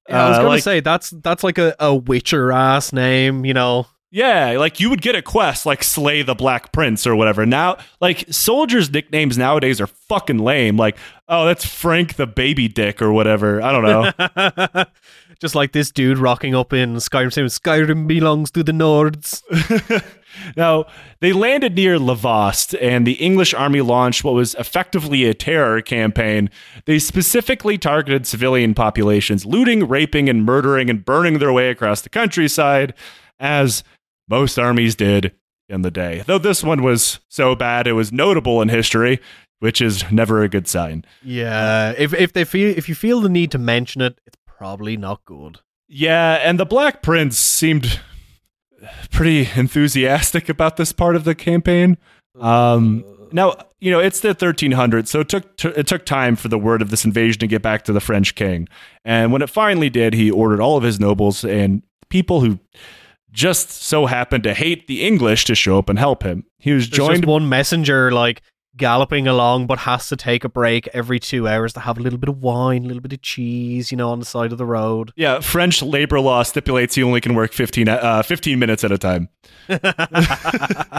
Yeah, 0.08 0.24
I 0.24 0.28
was 0.30 0.36
Uh, 0.36 0.40
gonna 0.40 0.48
like- 0.48 0.62
say 0.62 0.80
that's 0.80 1.10
that's 1.10 1.44
like 1.44 1.58
a, 1.58 1.74
a 1.78 1.94
Witcher 1.94 2.50
ass 2.52 2.94
name, 2.94 3.44
you 3.44 3.52
know. 3.52 3.88
Yeah, 4.16 4.56
like 4.58 4.80
you 4.80 4.88
would 4.88 5.02
get 5.02 5.14
a 5.14 5.20
quest 5.20 5.66
like 5.66 5.84
Slay 5.84 6.22
the 6.22 6.34
Black 6.34 6.72
Prince 6.72 7.06
or 7.06 7.14
whatever. 7.14 7.44
Now, 7.44 7.76
like 8.00 8.24
soldiers' 8.30 8.90
nicknames 8.90 9.36
nowadays 9.36 9.78
are 9.78 9.86
fucking 9.86 10.38
lame. 10.38 10.78
Like, 10.78 10.96
oh, 11.28 11.44
that's 11.44 11.66
Frank 11.66 12.16
the 12.16 12.26
Baby 12.26 12.66
Dick 12.66 13.02
or 13.02 13.12
whatever. 13.12 13.60
I 13.60 13.72
don't 13.72 13.84
know. 13.84 14.84
Just 15.38 15.54
like 15.54 15.72
this 15.72 15.90
dude 15.90 16.16
rocking 16.16 16.54
up 16.54 16.72
in 16.72 16.94
Skyrim 16.94 17.30
saying 17.30 17.48
Skyrim 17.48 18.06
belongs 18.06 18.50
to 18.52 18.62
the 18.62 18.72
Nords. 18.72 19.42
now, 20.56 20.86
they 21.20 21.34
landed 21.34 21.74
near 21.74 21.98
Lavost, 21.98 22.74
and 22.80 23.06
the 23.06 23.22
English 23.22 23.52
army 23.52 23.82
launched 23.82 24.24
what 24.24 24.32
was 24.32 24.54
effectively 24.54 25.26
a 25.26 25.34
terror 25.34 25.82
campaign. 25.82 26.48
They 26.86 27.00
specifically 27.00 27.76
targeted 27.76 28.26
civilian 28.26 28.72
populations, 28.72 29.44
looting, 29.44 29.86
raping, 29.86 30.30
and 30.30 30.42
murdering 30.46 30.88
and 30.88 31.04
burning 31.04 31.38
their 31.38 31.52
way 31.52 31.68
across 31.68 32.00
the 32.00 32.08
countryside, 32.08 32.94
as 33.38 33.84
most 34.28 34.58
armies 34.58 34.94
did 34.94 35.32
in 35.68 35.82
the 35.82 35.90
day. 35.90 36.22
Though 36.26 36.38
this 36.38 36.62
one 36.62 36.82
was 36.82 37.20
so 37.28 37.54
bad 37.54 37.86
it 37.86 37.92
was 37.92 38.12
notable 38.12 38.62
in 38.62 38.68
history, 38.68 39.20
which 39.58 39.80
is 39.80 40.10
never 40.10 40.42
a 40.42 40.48
good 40.48 40.68
sign. 40.68 41.04
Yeah, 41.22 41.94
if 41.96 42.12
if 42.14 42.32
they 42.32 42.44
feel 42.44 42.76
if 42.76 42.88
you 42.88 42.94
feel 42.94 43.20
the 43.20 43.28
need 43.28 43.50
to 43.52 43.58
mention 43.58 44.02
it, 44.02 44.20
it's 44.26 44.36
probably 44.46 44.96
not 44.96 45.24
good. 45.24 45.60
Yeah, 45.88 46.34
and 46.34 46.58
the 46.58 46.66
Black 46.66 47.02
Prince 47.02 47.38
seemed 47.38 48.00
pretty 49.10 49.48
enthusiastic 49.54 50.48
about 50.48 50.76
this 50.76 50.92
part 50.92 51.16
of 51.16 51.24
the 51.24 51.34
campaign. 51.34 51.96
Um, 52.38 53.04
now, 53.32 53.56
you 53.80 53.90
know, 53.90 53.98
it's 53.98 54.20
the 54.20 54.34
1300s, 54.34 55.08
so 55.08 55.20
it 55.20 55.28
took 55.28 55.56
t- 55.56 55.68
it 55.68 55.86
took 55.86 56.04
time 56.04 56.36
for 56.36 56.48
the 56.48 56.58
word 56.58 56.82
of 56.82 56.90
this 56.90 57.04
invasion 57.04 57.40
to 57.40 57.46
get 57.46 57.62
back 57.62 57.84
to 57.84 57.92
the 57.92 58.00
French 58.00 58.34
king. 58.34 58.68
And 59.04 59.32
when 59.32 59.42
it 59.42 59.50
finally 59.50 59.90
did, 59.90 60.14
he 60.14 60.30
ordered 60.30 60.60
all 60.60 60.76
of 60.76 60.82
his 60.82 61.00
nobles 61.00 61.44
and 61.44 61.82
people 62.08 62.40
who 62.40 62.58
just 63.36 63.70
so 63.70 64.06
happened 64.06 64.42
to 64.44 64.54
hate 64.54 64.86
the 64.88 65.06
English 65.06 65.44
to 65.44 65.54
show 65.54 65.78
up 65.78 65.88
and 65.90 65.98
help 65.98 66.22
him. 66.22 66.44
He 66.58 66.72
was 66.72 66.88
There's 66.88 66.96
joined 66.96 67.22
just 67.22 67.28
one 67.28 67.48
messenger 67.48 68.10
like 68.10 68.42
galloping 68.76 69.28
along, 69.28 69.66
but 69.66 69.80
has 69.80 70.08
to 70.08 70.16
take 70.16 70.42
a 70.42 70.48
break 70.48 70.88
every 70.88 71.20
two 71.20 71.46
hours 71.46 71.72
to 71.74 71.80
have 71.80 71.98
a 71.98 72.00
little 72.00 72.18
bit 72.18 72.28
of 72.28 72.38
wine, 72.38 72.84
a 72.84 72.86
little 72.86 73.02
bit 73.02 73.12
of 73.12 73.22
cheese, 73.22 73.90
you 73.90 73.96
know, 73.96 74.10
on 74.10 74.18
the 74.18 74.24
side 74.24 74.52
of 74.52 74.58
the 74.58 74.66
road. 74.66 75.12
Yeah, 75.16 75.40
French 75.40 75.82
labor 75.82 76.18
law 76.18 76.42
stipulates 76.42 76.94
he 76.94 77.02
only 77.02 77.20
can 77.20 77.34
work 77.34 77.52
15, 77.52 77.88
uh, 77.88 78.22
15 78.22 78.58
minutes 78.58 78.82
at 78.84 78.92
a 78.92 78.98
time. 78.98 79.28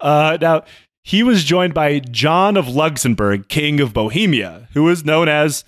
Uh, 0.00 0.38
now, 0.40 0.62
he 1.02 1.22
was 1.22 1.44
joined 1.44 1.74
by 1.74 1.98
John 1.98 2.56
of 2.56 2.68
Luxembourg, 2.68 3.48
King 3.48 3.80
of 3.80 3.92
Bohemia, 3.92 4.68
who 4.72 4.84
was 4.84 5.04
known 5.04 5.28
as 5.28 5.64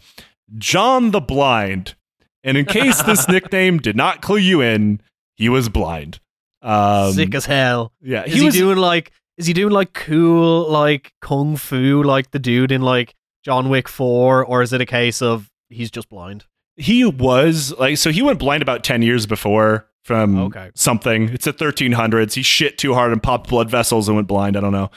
John 0.56 1.10
the 1.10 1.20
Blind. 1.20 1.94
And 2.42 2.56
in 2.56 2.64
case 2.64 3.02
this 3.02 3.28
nickname 3.28 3.78
did 3.78 3.96
not 3.96 4.22
clue 4.22 4.38
you 4.38 4.60
in, 4.60 5.00
he 5.38 5.48
was 5.48 5.68
blind. 5.70 6.20
Um, 6.60 7.12
Sick 7.12 7.34
as 7.34 7.46
hell. 7.46 7.92
yeah, 8.02 8.24
Is 8.24 8.32
he 8.34 8.40
he, 8.40 8.44
was. 8.46 8.54
doing 8.54 8.76
like? 8.76 9.12
Is 9.38 9.46
he 9.46 9.52
doing 9.54 9.72
like 9.72 9.92
cool 9.94 10.68
like 10.68 11.12
kung 11.22 11.56
fu 11.56 12.02
like 12.02 12.32
the 12.32 12.38
dude 12.40 12.72
in 12.72 12.82
like 12.82 13.14
John 13.44 13.68
Wick 13.70 13.88
Four, 13.88 14.44
or 14.44 14.60
is 14.62 14.72
it 14.72 14.80
a 14.80 14.86
case 14.86 15.22
of 15.22 15.48
he's 15.70 15.90
just 15.90 16.08
blind? 16.10 16.44
he 16.76 17.04
was 17.04 17.72
like 17.78 17.96
so. 17.98 18.10
He 18.10 18.20
went 18.22 18.38
blind 18.40 18.62
about 18.62 18.82
ten 18.84 19.00
years 19.02 19.24
before 19.26 19.86
from 20.04 20.38
Okay. 20.38 20.70
something. 20.74 21.28
It's 21.28 21.44
the 21.44 21.52
1300s. 21.52 22.34
He 22.34 22.42
shit 22.42 22.78
too 22.78 22.94
hard 22.94 23.12
and 23.12 23.22
popped 23.22 23.48
blood 23.50 23.68
vessels 23.70 24.08
and 24.08 24.16
went 24.16 24.26
blind. 24.28 24.56
I 24.56 24.60
don't 24.60 24.72
know. 24.72 24.90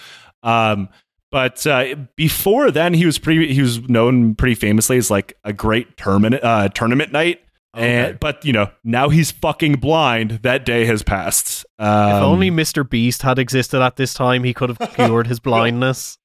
Um, 0.44 0.90
but 1.32 1.66
uh, 1.68 1.96
before 2.16 2.72
then, 2.72 2.94
he 2.94 3.06
was 3.06 3.18
pretty. 3.20 3.54
He 3.54 3.62
was 3.62 3.88
known 3.90 4.36
pretty 4.36 4.56
famously 4.56 4.98
as 4.98 5.10
like 5.12 5.38
a 5.44 5.54
great 5.54 5.98
tournament 5.98 6.44
uh, 6.44 6.70
tournament 6.70 7.12
knight. 7.12 7.42
Okay. 7.76 8.10
And 8.10 8.20
but 8.20 8.44
you 8.44 8.52
know 8.52 8.70
now 8.84 9.10
he's 9.10 9.32
fucking 9.32 9.74
blind. 9.74 10.40
That 10.44 10.66
day 10.66 10.86
has 10.86 11.04
passed. 11.04 11.66
Um, 11.80 12.10
if 12.10 12.22
only 12.22 12.52
Mr. 12.52 12.88
Beast 12.88 13.22
had 13.22 13.40
existed 13.40 13.82
at 13.82 13.96
this 13.96 14.14
time, 14.14 14.44
he 14.44 14.54
could 14.54 14.70
have 14.70 14.94
cured 14.96 15.28
his 15.28 15.40
blindness. 15.40 16.18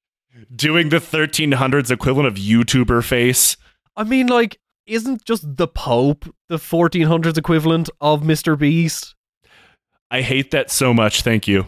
doing 0.53 0.89
the 0.89 0.97
1300s 0.97 1.89
equivalent 1.89 2.27
of 2.27 2.35
YouTuber 2.35 3.03
face. 3.03 3.55
I 3.95 4.03
mean, 4.03 4.27
like, 4.27 4.59
isn't 4.85 5.25
just 5.25 5.57
the 5.57 5.67
Pope 5.67 6.25
the 6.49 6.57
1400s 6.57 7.37
equivalent 7.37 7.89
of 8.01 8.21
Mr. 8.21 8.57
Beast? 8.57 9.15
I 10.11 10.21
hate 10.21 10.51
that 10.51 10.69
so 10.69 10.93
much. 10.93 11.21
Thank 11.21 11.47
you. 11.47 11.67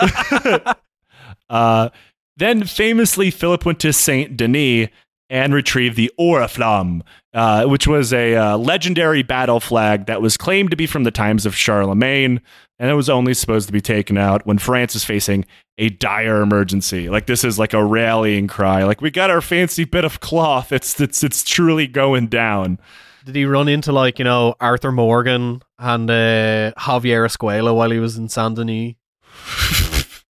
uh, 1.50 1.88
then 2.36 2.64
famously, 2.64 3.30
Philip 3.30 3.64
went 3.64 3.80
to 3.80 3.92
Saint 3.92 4.36
Denis 4.36 4.88
and 5.28 5.52
retrieve 5.52 5.96
the 5.96 6.10
Oriflamme, 6.18 7.02
uh, 7.34 7.64
which 7.64 7.86
was 7.86 8.12
a 8.12 8.36
uh, 8.36 8.56
legendary 8.56 9.22
battle 9.22 9.60
flag 9.60 10.06
that 10.06 10.22
was 10.22 10.36
claimed 10.36 10.70
to 10.70 10.76
be 10.76 10.86
from 10.86 11.04
the 11.04 11.10
times 11.10 11.46
of 11.46 11.56
Charlemagne, 11.56 12.40
and 12.78 12.90
it 12.90 12.94
was 12.94 13.08
only 13.08 13.34
supposed 13.34 13.66
to 13.66 13.72
be 13.72 13.80
taken 13.80 14.16
out 14.16 14.46
when 14.46 14.58
France 14.58 14.94
is 14.94 15.04
facing 15.04 15.44
a 15.78 15.88
dire 15.88 16.42
emergency. 16.42 17.08
Like 17.08 17.26
this 17.26 17.44
is 17.44 17.58
like 17.58 17.74
a 17.74 17.84
rallying 17.84 18.46
cry. 18.46 18.84
Like 18.84 19.00
we 19.00 19.10
got 19.10 19.30
our 19.30 19.40
fancy 19.40 19.84
bit 19.84 20.04
of 20.04 20.20
cloth. 20.20 20.72
It's 20.72 21.00
it's 21.00 21.24
it's 21.24 21.42
truly 21.42 21.86
going 21.86 22.28
down. 22.28 22.78
Did 23.26 23.34
he 23.34 23.44
run 23.44 23.66
into, 23.68 23.90
like, 23.90 24.20
you 24.20 24.24
know, 24.24 24.54
Arthur 24.60 24.92
Morgan 24.92 25.60
and 25.80 26.08
uh, 26.08 26.70
Javier 26.78 27.26
Escuela 27.26 27.74
while 27.74 27.90
he 27.90 27.98
was 27.98 28.16
in 28.16 28.28
Saint 28.28 28.54
Denis? 28.54 28.94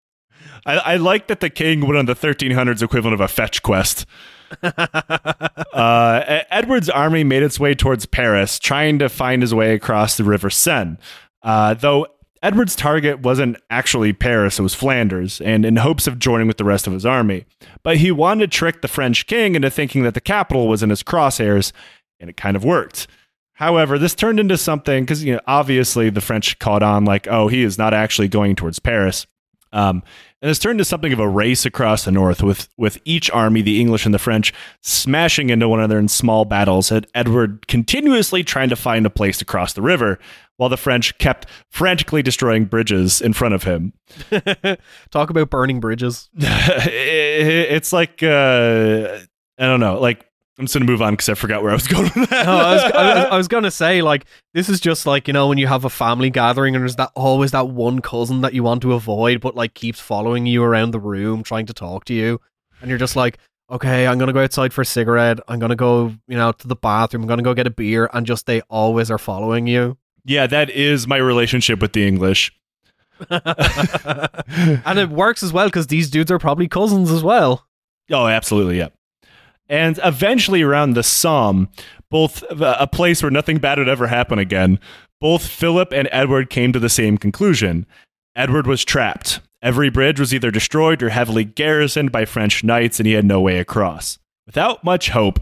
I, 0.65 0.77
I 0.77 0.95
like 0.95 1.27
that 1.27 1.41
the 1.41 1.49
king 1.49 1.81
went 1.81 1.97
on 1.97 2.05
the 2.05 2.15
1300s 2.15 2.81
equivalent 2.81 3.13
of 3.13 3.19
a 3.19 3.27
fetch 3.27 3.62
quest. 3.62 4.05
Uh, 5.75 6.43
Edward's 6.51 6.89
army 6.89 7.25
made 7.25 7.43
its 7.43 7.60
way 7.60 7.75
towards 7.75 8.05
Paris, 8.05 8.60
trying 8.60 8.97
to 8.97 9.10
find 9.10 9.41
his 9.41 9.53
way 9.53 9.73
across 9.73 10.15
the 10.15 10.23
River 10.23 10.49
Seine. 10.49 10.95
Uh, 11.43 11.73
though 11.73 12.08
Edward's 12.41 12.77
target 12.77 13.19
wasn't 13.19 13.58
actually 13.69 14.13
Paris, 14.13 14.58
it 14.58 14.62
was 14.62 14.73
Flanders, 14.73 15.41
and 15.41 15.65
in 15.65 15.75
hopes 15.75 16.08
of 16.08 16.17
joining 16.17 16.47
with 16.47 16.55
the 16.55 16.63
rest 16.63 16.88
of 16.88 16.93
his 16.93 17.05
army. 17.05 17.45
But 17.84 17.97
he 17.97 18.10
wanted 18.10 18.52
to 18.52 18.58
trick 18.58 18.81
the 18.81 18.87
French 18.87 19.27
king 19.27 19.56
into 19.56 19.69
thinking 19.69 20.04
that 20.04 20.13
the 20.13 20.21
capital 20.21 20.69
was 20.69 20.81
in 20.81 20.91
his 20.91 21.04
crosshairs, 21.04 21.73
and 22.21 22.29
it 22.29 22.37
kind 22.37 22.56
of 22.56 22.63
worked. 22.63 23.08
However, 23.54 23.98
this 23.98 24.15
turned 24.15 24.39
into 24.39 24.58
something 24.58 25.04
because 25.04 25.23
you 25.23 25.33
know 25.33 25.41
obviously 25.48 26.10
the 26.10 26.21
French 26.21 26.58
caught 26.60 26.83
on 26.83 27.04
like, 27.04 27.27
oh, 27.27 27.48
he 27.48 27.63
is 27.63 27.77
not 27.77 27.93
actually 27.93 28.27
going 28.27 28.56
towards 28.56 28.79
Paris. 28.79 29.27
Um, 29.76 30.04
and 30.42 30.50
it's 30.50 30.60
turned 30.60 30.80
into 30.80 30.86
something 30.86 31.12
of 31.12 31.19
a 31.19 31.28
race 31.28 31.65
across 31.65 32.06
the 32.06 32.12
north, 32.12 32.42
with 32.42 32.69
with 32.78 32.98
each 33.04 33.30
army, 33.32 33.62
the 33.62 33.82
English 33.82 34.06
and 34.06 34.13
the 34.13 34.19
French, 34.19 34.54
smashing 34.82 35.50
into 35.50 35.67
one 35.67 35.80
another 35.80 36.00
in 36.00 36.08
small 36.08 36.46
battles. 36.46 36.92
And 36.92 37.06
Edward 37.13 37.67
continuously 37.67 38.44
trying 38.44 38.69
to 38.69 38.76
find 38.76 39.06
a 39.06 39.10
place 39.10 39.38
to 39.40 39.46
cross 39.46 39.73
the 39.73 39.82
river, 39.82 40.17
while 40.58 40.69
the 40.69 40.78
French 40.78 41.17
kept 41.17 41.48
frantically 41.69 42.21
destroying 42.21 42.65
bridges 42.65 43.21
in 43.21 43.34
front 43.34 43.54
of 43.54 43.63
him. 43.63 43.94
Talk 45.12 45.30
about 45.30 45.50
burning 45.50 45.80
bridges. 45.80 46.30
it's 46.36 47.92
like 47.92 48.23
uh, 48.23 49.19
I 49.58 49.65
don't 49.65 49.80
know, 49.80 50.00
like 50.00 50.26
I'm 50.58 50.65
just 50.65 50.73
gonna 50.73 50.85
move 50.85 51.01
on 51.01 51.13
because 51.13 51.29
I 51.29 51.33
forgot 51.33 51.62
where 51.62 51.71
I 51.71 51.75
was 51.75 51.87
going 51.89 52.12
with 52.15 52.29
that. 52.29 52.45
No, 52.45 52.53
I 52.53 52.73
was, 52.73 52.83
I, 52.83 53.15
was, 53.15 53.25
I 53.31 53.37
was 53.37 53.47
gonna 53.47 53.71
say 53.71 54.01
like 54.01 54.25
this 54.53 54.69
is 54.69 54.79
just 54.79 55.06
like 55.06 55.27
you 55.27 55.33
know 55.33 55.47
when 55.47 55.58
you 55.58 55.67
have 55.67 55.85
a 55.85 55.89
family 55.89 56.29
gathering 56.29 56.75
and 56.75 56.81
there's 56.81 56.95
that 56.95 57.12
always 57.15 57.51
that 57.51 57.69
one 57.69 57.99
cousin 57.99 58.41
that 58.41 58.53
you 58.53 58.63
want 58.63 58.81
to 58.83 58.93
avoid 58.93 59.41
but 59.41 59.56
like 59.56 59.73
keeps 59.73 59.99
following 59.99 60.45
you 60.45 60.63
around 60.63 60.91
the 60.91 60.99
room 60.99 61.43
trying 61.43 61.65
to 61.65 61.73
talk 61.73 62.06
to 62.06 62.13
you 62.13 62.39
and 62.81 62.89
you're 62.89 62.97
just 62.99 63.15
like 63.15 63.37
okay 63.69 64.08
I'm 64.08 64.17
gonna 64.17 64.33
go 64.33 64.43
outside 64.43 64.71
for 64.71 64.81
a 64.81 64.85
cigarette 64.85 65.39
I'm 65.47 65.60
gonna 65.60 65.75
go 65.75 66.13
you 66.27 66.37
know 66.37 66.51
to 66.53 66.67
the 66.67 66.75
bathroom 66.75 67.23
I'm 67.23 67.27
gonna 67.27 67.41
go 67.41 67.53
get 67.53 67.67
a 67.67 67.71
beer 67.71 68.10
and 68.13 68.25
just 68.25 68.45
they 68.45 68.62
always 68.69 69.12
are 69.12 69.17
following 69.17 69.67
you 69.67 69.97
yeah, 70.25 70.47
that 70.47 70.71
is 70.71 71.08
my 71.08 71.17
relationship 71.17 71.79
with 71.79 71.93
the 71.93 72.06
English. 72.06 72.51
and 73.29 74.99
it 74.99 75.10
works 75.10 75.43
as 75.43 75.53
well 75.53 75.67
because 75.67 75.87
these 75.87 76.10
dudes 76.10 76.31
are 76.31 76.39
probably 76.39 76.67
cousins 76.67 77.12
as 77.12 77.23
well. 77.23 77.67
Oh, 78.12 78.27
absolutely, 78.27 78.79
yeah. 78.79 78.89
And 79.67 79.99
eventually, 80.03 80.61
around 80.61 80.93
the 80.93 81.03
Somme, 81.03 81.69
both 82.09 82.43
uh, 82.43 82.77
a 82.79 82.87
place 82.87 83.23
where 83.23 83.31
nothing 83.31 83.57
bad 83.57 83.77
would 83.77 83.89
ever 83.89 84.07
happen 84.07 84.37
again, 84.39 84.79
both 85.19 85.47
Philip 85.47 85.91
and 85.91 86.07
Edward 86.11 86.49
came 86.49 86.71
to 86.73 86.79
the 86.79 86.89
same 86.89 87.17
conclusion. 87.17 87.85
Edward 88.35 88.67
was 88.67 88.85
trapped. 88.85 89.39
Every 89.61 89.89
bridge 89.89 90.19
was 90.19 90.33
either 90.33 90.51
destroyed 90.51 91.01
or 91.01 91.09
heavily 91.09 91.43
garrisoned 91.43 92.11
by 92.11 92.25
French 92.25 92.63
knights, 92.63 92.99
and 92.99 93.07
he 93.07 93.13
had 93.13 93.25
no 93.25 93.41
way 93.41 93.57
across. 93.57 94.19
Without 94.45 94.83
much 94.83 95.09
hope, 95.09 95.39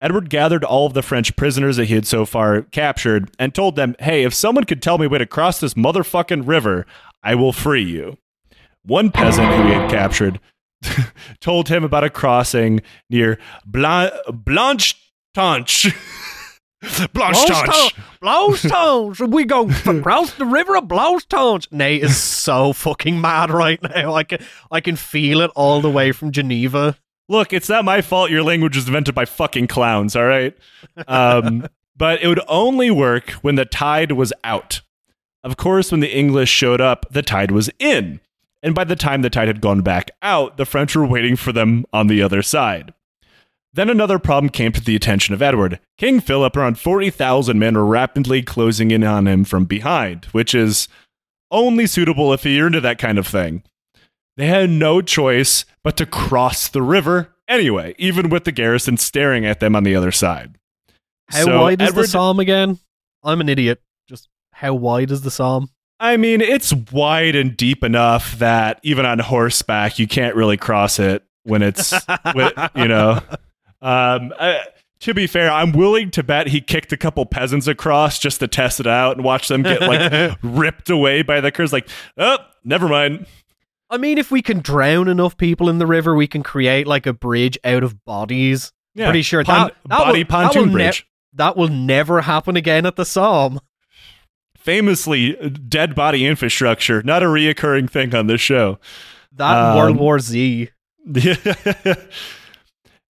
Edward 0.00 0.30
gathered 0.30 0.64
all 0.64 0.86
of 0.86 0.94
the 0.94 1.02
French 1.02 1.36
prisoners 1.36 1.76
that 1.76 1.84
he 1.84 1.94
had 1.94 2.06
so 2.06 2.24
far 2.24 2.62
captured 2.62 3.30
and 3.38 3.54
told 3.54 3.76
them, 3.76 3.94
hey, 4.00 4.24
if 4.24 4.32
someone 4.32 4.64
could 4.64 4.82
tell 4.82 4.98
me 4.98 5.06
way 5.06 5.18
to 5.18 5.26
cross 5.26 5.60
this 5.60 5.74
motherfucking 5.74 6.48
river, 6.48 6.86
I 7.22 7.34
will 7.34 7.52
free 7.52 7.84
you. 7.84 8.16
One 8.84 9.10
peasant 9.10 9.46
who 9.48 9.64
he 9.64 9.72
had 9.74 9.90
captured 9.90 10.40
told 11.40 11.68
him 11.68 11.84
about 11.84 12.04
a 12.04 12.10
crossing 12.10 12.80
near 13.10 13.38
Blan- 13.66 14.10
Blanche 14.32 14.94
Tanche. 15.34 15.94
Blanche 17.12 17.46
Tanche. 17.46 17.94
Blanche 18.20 18.62
Tanche. 18.68 19.28
We 19.30 19.44
go 19.44 19.68
across 19.86 20.34
the 20.34 20.46
river 20.46 20.76
of 20.76 20.88
Blanche 20.88 21.26
Tanche. 21.28 21.70
Nate 21.70 22.02
is 22.02 22.16
so 22.16 22.72
fucking 22.72 23.20
mad 23.20 23.50
right 23.50 23.80
now. 23.82 24.14
I 24.14 24.24
can, 24.24 24.38
I 24.70 24.80
can 24.80 24.96
feel 24.96 25.40
it 25.40 25.50
all 25.54 25.80
the 25.80 25.90
way 25.90 26.12
from 26.12 26.32
Geneva. 26.32 26.96
Look, 27.28 27.52
it's 27.52 27.68
not 27.68 27.84
my 27.84 28.02
fault 28.02 28.30
your 28.30 28.42
language 28.42 28.76
was 28.76 28.86
invented 28.88 29.14
by 29.14 29.24
fucking 29.24 29.68
clowns, 29.68 30.16
all 30.16 30.24
right? 30.26 30.56
Um, 31.06 31.66
but 31.96 32.20
it 32.20 32.26
would 32.26 32.42
only 32.48 32.90
work 32.90 33.30
when 33.42 33.54
the 33.54 33.64
tide 33.64 34.12
was 34.12 34.32
out. 34.42 34.80
Of 35.44 35.56
course, 35.56 35.90
when 35.90 36.00
the 36.00 36.14
English 36.14 36.50
showed 36.50 36.80
up, 36.80 37.06
the 37.10 37.22
tide 37.22 37.50
was 37.50 37.70
in. 37.78 38.20
And 38.62 38.74
by 38.74 38.84
the 38.84 38.96
time 38.96 39.22
the 39.22 39.30
tide 39.30 39.48
had 39.48 39.60
gone 39.60 39.80
back 39.80 40.10
out, 40.22 40.56
the 40.56 40.64
French 40.64 40.94
were 40.94 41.06
waiting 41.06 41.36
for 41.36 41.52
them 41.52 41.84
on 41.92 42.06
the 42.06 42.22
other 42.22 42.42
side. 42.42 42.94
Then 43.74 43.88
another 43.88 44.18
problem 44.18 44.50
came 44.50 44.72
to 44.72 44.80
the 44.80 44.94
attention 44.94 45.34
of 45.34 45.42
Edward. 45.42 45.80
King 45.96 46.20
Philip, 46.20 46.56
around 46.56 46.78
40,000 46.78 47.58
men, 47.58 47.74
were 47.74 47.86
rapidly 47.86 48.42
closing 48.42 48.90
in 48.90 49.02
on 49.02 49.26
him 49.26 49.44
from 49.44 49.64
behind, 49.64 50.26
which 50.26 50.54
is 50.54 50.88
only 51.50 51.86
suitable 51.86 52.32
if 52.32 52.44
you're 52.44 52.66
into 52.66 52.80
that 52.82 52.98
kind 52.98 53.18
of 53.18 53.26
thing. 53.26 53.62
They 54.36 54.46
had 54.46 54.70
no 54.70 55.00
choice 55.00 55.64
but 55.82 55.96
to 55.96 56.06
cross 56.06 56.68
the 56.68 56.82
river 56.82 57.34
anyway, 57.48 57.94
even 57.98 58.28
with 58.28 58.44
the 58.44 58.52
garrison 58.52 58.96
staring 58.96 59.44
at 59.44 59.60
them 59.60 59.74
on 59.74 59.84
the 59.84 59.96
other 59.96 60.12
side. 60.12 60.56
How 61.28 61.44
so 61.44 61.60
wide 61.62 61.80
is 61.80 61.90
Edward, 61.90 62.02
the 62.02 62.08
Somme 62.08 62.40
again? 62.40 62.78
I'm 63.22 63.40
an 63.40 63.48
idiot. 63.48 63.80
Just 64.08 64.28
how 64.52 64.74
wide 64.74 65.10
is 65.10 65.22
the 65.22 65.30
Somme? 65.30 65.70
I 66.02 66.16
mean, 66.16 66.40
it's 66.40 66.74
wide 66.90 67.36
and 67.36 67.56
deep 67.56 67.84
enough 67.84 68.36
that 68.40 68.80
even 68.82 69.06
on 69.06 69.20
horseback, 69.20 70.00
you 70.00 70.08
can't 70.08 70.34
really 70.34 70.56
cross 70.56 70.98
it 70.98 71.22
when 71.44 71.62
it's, 71.62 71.92
you 72.74 72.88
know. 72.88 73.20
Um, 73.84 74.32
I, 74.38 74.60
to 75.00 75.12
be 75.12 75.26
fair, 75.26 75.50
I'm 75.50 75.72
willing 75.72 76.12
to 76.12 76.22
bet 76.22 76.46
he 76.46 76.60
kicked 76.60 76.92
a 76.92 76.96
couple 76.96 77.26
peasants 77.26 77.66
across 77.66 78.20
just 78.20 78.38
to 78.38 78.46
test 78.46 78.78
it 78.78 78.86
out 78.86 79.16
and 79.16 79.24
watch 79.24 79.48
them 79.48 79.64
get 79.64 79.80
like 79.80 80.38
ripped 80.44 80.88
away 80.88 81.22
by 81.22 81.40
the 81.40 81.50
curse. 81.50 81.72
Like, 81.72 81.88
oh, 82.16 82.38
never 82.62 82.86
mind. 82.86 83.26
I 83.90 83.96
mean, 83.96 84.18
if 84.18 84.30
we 84.30 84.40
can 84.40 84.60
drown 84.60 85.08
enough 85.08 85.36
people 85.36 85.68
in 85.68 85.78
the 85.78 85.86
river, 85.88 86.14
we 86.14 86.28
can 86.28 86.44
create 86.44 86.86
like 86.86 87.08
a 87.08 87.12
bridge 87.12 87.58
out 87.64 87.82
of 87.82 88.04
bodies. 88.04 88.72
Yeah, 88.94 89.06
Pretty 89.06 89.22
sure 89.22 89.42
Pon- 89.42 89.66
that, 89.66 89.76
that 89.88 89.98
body 89.98 90.20
will, 90.20 90.26
pontoon 90.26 90.62
that 90.62 90.66
will 90.68 90.72
bridge. 90.72 91.00
Ne- 91.32 91.38
that 91.38 91.56
will 91.56 91.68
never 91.68 92.20
happen 92.20 92.54
again 92.54 92.86
at 92.86 92.94
the 92.94 93.04
Somme 93.04 93.58
famously 94.62 95.34
dead 95.68 95.94
body 95.94 96.26
infrastructure, 96.26 97.02
not 97.02 97.22
a 97.22 97.26
reoccurring 97.26 97.90
thing 97.90 98.14
on 98.14 98.26
this 98.26 98.40
show. 98.40 98.78
That 99.32 99.58
um, 99.58 99.76
World 99.76 99.96
War 99.96 100.18
Z. 100.18 100.70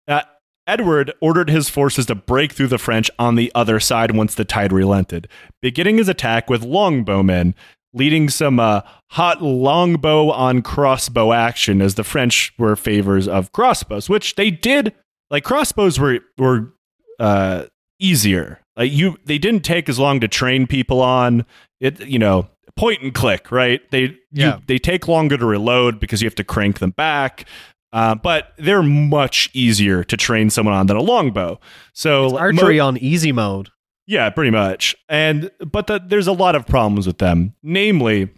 uh, 0.07 0.21
Edward 0.67 1.13
ordered 1.19 1.49
his 1.49 1.69
forces 1.69 2.05
to 2.05 2.15
break 2.15 2.53
through 2.53 2.67
the 2.67 2.77
French 2.77 3.11
on 3.19 3.35
the 3.35 3.51
other 3.53 3.79
side 3.79 4.15
once 4.15 4.35
the 4.35 4.45
tide 4.45 4.71
relented, 4.71 5.27
beginning 5.61 5.97
his 5.97 6.07
attack 6.07 6.49
with 6.49 6.63
longbowmen, 6.63 7.53
leading 7.93 8.29
some 8.29 8.59
uh, 8.59 8.81
hot 9.09 9.41
longbow 9.41 10.29
on 10.29 10.61
crossbow 10.61 11.33
action 11.33 11.81
as 11.81 11.95
the 11.95 12.03
French 12.03 12.53
were 12.57 12.75
favors 12.75 13.27
of 13.27 13.51
crossbows, 13.51 14.07
which 14.09 14.35
they 14.35 14.49
did. 14.51 14.93
Like 15.29 15.43
crossbows 15.43 15.99
were 15.99 16.19
were 16.37 16.73
uh, 17.19 17.65
easier 17.99 18.61
like 18.81 18.91
you, 18.91 19.17
they 19.25 19.37
didn't 19.37 19.63
take 19.63 19.89
as 19.89 19.99
long 19.99 20.19
to 20.21 20.27
train 20.27 20.65
people 20.67 21.01
on 21.01 21.45
it. 21.79 21.99
You 22.05 22.19
know, 22.19 22.49
point 22.75 23.01
and 23.01 23.13
click, 23.13 23.51
right? 23.51 23.79
They 23.91 24.17
yeah. 24.31 24.57
You, 24.57 24.63
they 24.65 24.77
take 24.79 25.07
longer 25.07 25.37
to 25.37 25.45
reload 25.45 25.99
because 25.99 26.21
you 26.21 26.25
have 26.25 26.35
to 26.35 26.43
crank 26.43 26.79
them 26.79 26.91
back. 26.91 27.45
Uh, 27.93 28.15
but 28.15 28.53
they're 28.57 28.83
much 28.83 29.49
easier 29.53 30.03
to 30.05 30.15
train 30.15 30.49
someone 30.49 30.73
on 30.73 30.87
than 30.87 30.95
a 30.95 31.01
longbow. 31.01 31.59
So 31.93 32.25
it's 32.25 32.33
archery 32.35 32.77
mo- 32.77 32.87
on 32.87 32.97
easy 32.97 33.31
mode. 33.31 33.69
Yeah, 34.07 34.29
pretty 34.29 34.51
much. 34.51 34.95
And 35.09 35.51
but 35.59 35.87
the, 35.87 36.01
there's 36.03 36.27
a 36.27 36.31
lot 36.31 36.55
of 36.55 36.65
problems 36.65 37.05
with 37.05 37.17
them. 37.17 37.53
Namely, 37.61 38.29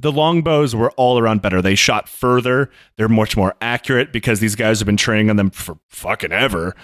the 0.00 0.10
longbows 0.10 0.74
were 0.74 0.90
all 0.92 1.18
around 1.18 1.42
better. 1.42 1.62
They 1.62 1.74
shot 1.74 2.08
further. 2.08 2.70
They're 2.96 3.08
much 3.08 3.36
more 3.36 3.54
accurate 3.60 4.12
because 4.12 4.40
these 4.40 4.56
guys 4.56 4.80
have 4.80 4.86
been 4.86 4.96
training 4.96 5.30
on 5.30 5.36
them 5.36 5.50
for 5.50 5.78
fucking 5.90 6.32
ever. 6.32 6.74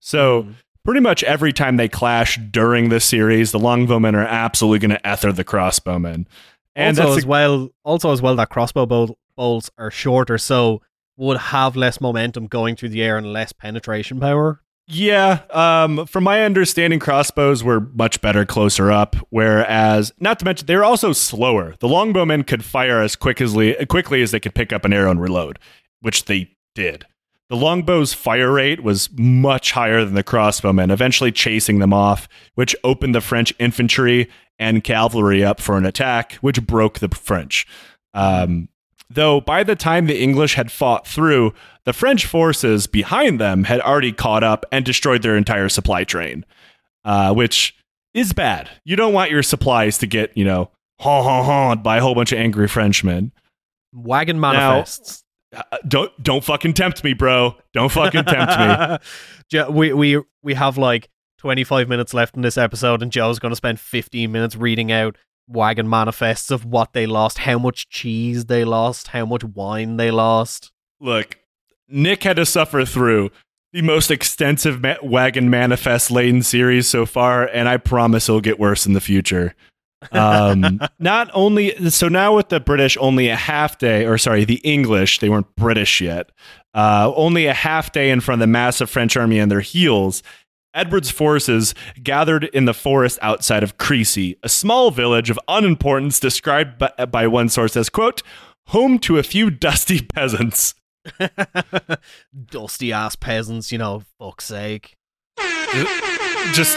So 0.00 0.42
mm 0.42 0.54
pretty 0.86 1.00
much 1.00 1.22
every 1.24 1.52
time 1.52 1.76
they 1.76 1.88
clash 1.88 2.38
during 2.50 2.88
this 2.88 3.04
series, 3.04 3.52
the 3.52 3.58
longbowmen 3.58 4.14
are 4.14 4.24
absolutely 4.24 4.78
going 4.78 4.98
to 4.98 5.12
ether 5.12 5.32
the 5.32 5.44
crossbowmen. 5.44 6.26
And 6.74 6.98
also 6.98 7.16
as 7.18 7.24
a- 7.24 7.28
well, 7.28 7.68
also 7.84 8.12
as 8.12 8.22
well 8.22 8.36
that 8.36 8.48
crossbow 8.48 8.86
bol- 8.86 9.18
bolts 9.36 9.70
are 9.76 9.90
shorter, 9.90 10.38
so 10.38 10.80
would 11.16 11.38
have 11.38 11.76
less 11.76 12.00
momentum 12.00 12.46
going 12.46 12.76
through 12.76 12.90
the 12.90 13.02
air 13.02 13.18
and 13.18 13.32
less 13.32 13.52
penetration 13.52 14.20
power. 14.20 14.60
Yeah, 14.88 15.40
um, 15.50 16.06
from 16.06 16.22
my 16.22 16.44
understanding, 16.44 17.00
crossbows 17.00 17.64
were 17.64 17.80
much 17.80 18.20
better 18.20 18.46
closer 18.46 18.92
up. 18.92 19.16
Whereas, 19.30 20.12
not 20.20 20.38
to 20.38 20.44
mention, 20.44 20.66
they 20.66 20.76
were 20.76 20.84
also 20.84 21.12
slower. 21.12 21.74
The 21.80 21.88
longbowmen 21.88 22.46
could 22.46 22.64
fire 22.64 23.00
as 23.02 23.16
quick 23.16 23.40
as 23.40 23.56
quickly 23.88 24.22
as 24.22 24.30
they 24.30 24.38
could 24.38 24.54
pick 24.54 24.72
up 24.72 24.84
an 24.84 24.92
arrow 24.92 25.10
and 25.10 25.20
reload, 25.20 25.58
which 26.00 26.26
they 26.26 26.52
did. 26.76 27.04
The 27.48 27.56
longbow's 27.56 28.12
fire 28.12 28.52
rate 28.52 28.82
was 28.82 29.08
much 29.16 29.72
higher 29.72 30.04
than 30.04 30.14
the 30.14 30.24
crossbowmen, 30.24 30.90
eventually 30.90 31.30
chasing 31.30 31.78
them 31.78 31.92
off, 31.92 32.28
which 32.54 32.74
opened 32.82 33.14
the 33.14 33.20
French 33.20 33.54
infantry 33.58 34.28
and 34.58 34.82
cavalry 34.82 35.44
up 35.44 35.60
for 35.60 35.76
an 35.76 35.86
attack, 35.86 36.34
which 36.34 36.66
broke 36.66 36.98
the 36.98 37.08
French. 37.08 37.66
Um, 38.14 38.68
though 39.08 39.40
by 39.40 39.62
the 39.62 39.76
time 39.76 40.06
the 40.06 40.20
English 40.20 40.54
had 40.54 40.72
fought 40.72 41.06
through, 41.06 41.54
the 41.84 41.92
French 41.92 42.26
forces 42.26 42.88
behind 42.88 43.40
them 43.40 43.64
had 43.64 43.80
already 43.80 44.12
caught 44.12 44.42
up 44.42 44.66
and 44.72 44.84
destroyed 44.84 45.22
their 45.22 45.36
entire 45.36 45.68
supply 45.68 46.02
train, 46.02 46.44
uh, 47.04 47.32
which 47.32 47.76
is 48.12 48.32
bad. 48.32 48.70
You 48.84 48.96
don't 48.96 49.12
want 49.12 49.30
your 49.30 49.44
supplies 49.44 49.98
to 49.98 50.06
get, 50.06 50.36
you 50.36 50.44
know, 50.44 50.70
ha 50.98 51.22
ha 51.22 51.44
ha 51.44 51.76
by 51.76 51.98
a 51.98 52.00
whole 52.00 52.14
bunch 52.16 52.32
of 52.32 52.38
angry 52.38 52.66
Frenchmen. 52.66 53.30
Wagon 53.92 54.40
manifests. 54.40 55.22
Uh, 55.56 55.78
don't 55.88 56.22
don't 56.22 56.44
fucking 56.44 56.74
tempt 56.74 57.02
me, 57.02 57.14
bro. 57.14 57.56
Don't 57.72 57.90
fucking 57.90 58.24
tempt 58.24 59.02
me. 59.52 59.62
we 59.70 59.92
we 59.92 60.22
we 60.42 60.54
have 60.54 60.76
like 60.76 61.08
25 61.38 61.88
minutes 61.88 62.12
left 62.12 62.36
in 62.36 62.42
this 62.42 62.58
episode, 62.58 63.02
and 63.02 63.10
Joe's 63.12 63.38
going 63.38 63.52
to 63.52 63.56
spend 63.56 63.80
15 63.80 64.30
minutes 64.30 64.56
reading 64.56 64.92
out 64.92 65.16
wagon 65.48 65.88
manifests 65.88 66.50
of 66.50 66.64
what 66.64 66.92
they 66.92 67.06
lost, 67.06 67.38
how 67.38 67.58
much 67.58 67.88
cheese 67.88 68.46
they 68.46 68.64
lost, 68.64 69.08
how 69.08 69.24
much 69.24 69.44
wine 69.44 69.96
they 69.96 70.10
lost. 70.10 70.72
Look, 71.00 71.38
Nick 71.88 72.24
had 72.24 72.36
to 72.36 72.46
suffer 72.46 72.84
through 72.84 73.30
the 73.72 73.82
most 73.82 74.10
extensive 74.10 74.82
ma- 74.82 74.96
wagon 75.02 75.48
manifest 75.48 76.10
laden 76.10 76.42
series 76.42 76.88
so 76.88 77.06
far, 77.06 77.46
and 77.46 77.68
I 77.68 77.76
promise 77.76 78.28
it'll 78.28 78.40
get 78.40 78.58
worse 78.58 78.86
in 78.86 78.92
the 78.92 79.00
future 79.00 79.54
um, 80.12 80.80
not 80.98 81.30
only 81.34 81.90
so 81.90 82.08
now 82.08 82.36
with 82.36 82.48
the 82.48 82.60
British 82.60 82.96
only 82.98 83.28
a 83.28 83.36
half 83.36 83.78
day, 83.78 84.04
or 84.04 84.18
sorry, 84.18 84.44
the 84.44 84.60
English 84.64 85.18
they 85.20 85.28
weren't 85.28 85.54
British 85.56 86.00
yet. 86.00 86.30
Uh, 86.74 87.12
only 87.16 87.46
a 87.46 87.54
half 87.54 87.92
day 87.92 88.10
in 88.10 88.20
front 88.20 88.42
of 88.42 88.46
the 88.46 88.52
massive 88.52 88.90
French 88.90 89.16
army 89.16 89.40
on 89.40 89.48
their 89.48 89.60
heels. 89.60 90.22
Edward's 90.74 91.10
forces 91.10 91.74
gathered 92.02 92.44
in 92.44 92.66
the 92.66 92.74
forest 92.74 93.18
outside 93.22 93.62
of 93.62 93.78
Crécy, 93.78 94.36
a 94.42 94.48
small 94.48 94.90
village 94.90 95.30
of 95.30 95.40
unimportance 95.48 96.20
described 96.20 96.76
by, 96.76 96.90
by 97.06 97.26
one 97.26 97.48
source 97.48 97.76
as 97.76 97.88
quote 97.88 98.22
home 98.68 98.98
to 98.98 99.18
a 99.18 99.22
few 99.22 99.50
dusty 99.50 100.00
peasants. 100.14 100.74
dusty 102.46 102.92
ass 102.92 103.16
peasants, 103.16 103.72
you 103.72 103.78
know, 103.78 104.02
fuck's 104.18 104.44
sake. 104.44 104.96
just 106.52 106.76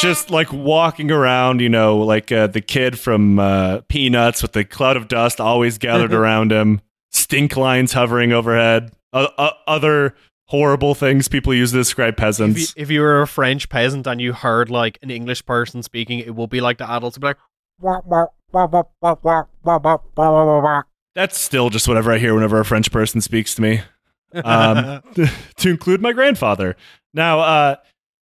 just 0.00 0.30
like 0.30 0.52
walking 0.52 1.10
around, 1.10 1.60
you 1.60 1.68
know, 1.68 1.98
like 1.98 2.30
uh, 2.32 2.46
the 2.46 2.60
kid 2.60 2.98
from 2.98 3.38
uh, 3.38 3.80
Peanuts 3.88 4.42
with 4.42 4.52
the 4.52 4.64
cloud 4.64 4.96
of 4.96 5.08
dust 5.08 5.40
always 5.40 5.78
gathered 5.78 6.12
around 6.12 6.52
him, 6.52 6.80
stink 7.10 7.56
lines 7.56 7.92
hovering 7.92 8.32
overhead, 8.32 8.92
uh, 9.12 9.28
uh, 9.38 9.50
other 9.66 10.14
horrible 10.48 10.94
things 10.94 11.28
people 11.28 11.52
use 11.52 11.72
to 11.72 11.78
describe 11.78 12.14
If 12.14 12.18
you, 12.18 12.24
peasants. 12.24 12.74
if 12.76 12.90
you 12.90 13.00
were 13.00 13.22
a 13.22 13.26
French 13.26 13.68
peasant 13.68 14.06
and 14.06 14.20
you 14.20 14.32
heard 14.32 14.70
like 14.70 14.98
an 15.02 15.10
English 15.10 15.44
person 15.46 15.82
speaking, 15.82 16.20
it 16.20 16.34
would 16.34 16.50
be 16.50 16.60
like 16.60 16.78
the 16.78 16.90
adults 16.90 17.16
would 17.16 17.22
be 17.22 17.26
like, 17.28 17.38
That's 21.14 21.38
still 21.38 21.70
just 21.70 21.88
whatever 21.88 22.12
I 22.12 22.18
hear 22.18 22.34
whenever 22.34 22.60
a 22.60 22.64
French 22.64 22.92
person 22.92 23.20
speaks 23.20 23.54
to 23.54 23.62
me. 23.62 23.80
Um, 24.44 25.02
to 25.56 25.70
include 25.70 26.02
my 26.02 26.12
grandfather. 26.12 26.76
Now, 27.14 27.40
uh, 27.40 27.76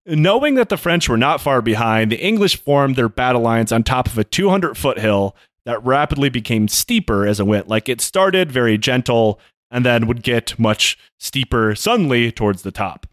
knowing 0.05 0.55
that 0.55 0.69
the 0.69 0.77
French 0.77 1.07
were 1.09 1.17
not 1.17 1.41
far 1.41 1.61
behind, 1.61 2.11
the 2.11 2.19
English 2.25 2.57
formed 2.57 2.95
their 2.95 3.09
battle 3.09 3.41
lines 3.41 3.71
on 3.71 3.83
top 3.83 4.07
of 4.07 4.17
a 4.17 4.23
200 4.23 4.77
foot 4.77 4.99
hill 4.99 5.35
that 5.65 5.83
rapidly 5.83 6.29
became 6.29 6.67
steeper 6.67 7.25
as 7.25 7.39
it 7.39 7.47
went. 7.47 7.67
Like 7.67 7.87
it 7.87 8.01
started 8.01 8.51
very 8.51 8.77
gentle 8.77 9.39
and 9.71 9.85
then 9.85 10.07
would 10.07 10.21
get 10.23 10.57
much 10.59 10.97
steeper 11.19 11.73
suddenly 11.75 12.31
towards 12.31 12.63
the 12.63 12.71
top. 12.71 13.07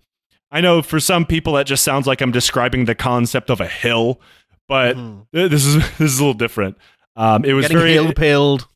I 0.50 0.60
know 0.60 0.82
for 0.82 0.98
some 0.98 1.24
people 1.26 1.52
that 1.54 1.66
just 1.66 1.84
sounds 1.84 2.06
like 2.08 2.20
I'm 2.20 2.32
describing 2.32 2.84
the 2.86 2.94
concept 2.96 3.50
of 3.50 3.60
a 3.60 3.68
hill, 3.68 4.20
but 4.68 4.96
Mhm. 4.96 5.26
this 5.32 5.64
is 5.64 5.76
this 5.98 6.12
is 6.12 6.18
a 6.18 6.22
little 6.24 6.34
different. 6.34 6.76
Um, 7.16 7.44
it 7.44 7.52
was 7.52 7.64
getting 7.66 7.78
very 7.78 7.92
hill 7.92 8.12
pilled. 8.12 8.66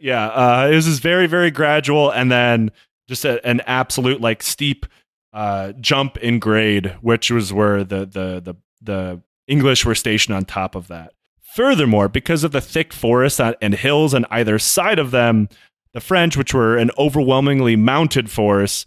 yeah, 0.00 0.26
uh, 0.28 0.68
it 0.70 0.74
was 0.74 0.86
just 0.86 1.00
very, 1.02 1.26
very 1.28 1.50
gradual, 1.52 2.10
and 2.10 2.30
then 2.30 2.70
just 3.08 3.24
a, 3.24 3.44
an 3.46 3.60
absolute 3.66 4.20
like 4.20 4.42
steep 4.42 4.84
uh, 5.32 5.72
jump 5.80 6.16
in 6.18 6.38
grade, 6.38 6.96
which 7.00 7.30
was 7.30 7.52
where 7.52 7.84
the 7.84 8.00
the 8.06 8.40
the 8.40 8.54
the 8.80 9.22
English 9.46 9.84
were 9.84 9.94
stationed 9.94 10.34
on 10.36 10.44
top 10.44 10.74
of 10.74 10.88
that. 10.88 11.12
Furthermore, 11.54 12.08
because 12.08 12.44
of 12.44 12.52
the 12.52 12.60
thick 12.60 12.92
forests 12.92 13.40
and 13.40 13.74
hills 13.74 14.14
on 14.14 14.24
either 14.30 14.58
side 14.58 14.98
of 14.98 15.10
them, 15.10 15.48
the 15.92 16.00
French, 16.00 16.36
which 16.36 16.54
were 16.54 16.76
an 16.78 16.90
overwhelmingly 16.98 17.76
mounted 17.76 18.30
force, 18.30 18.84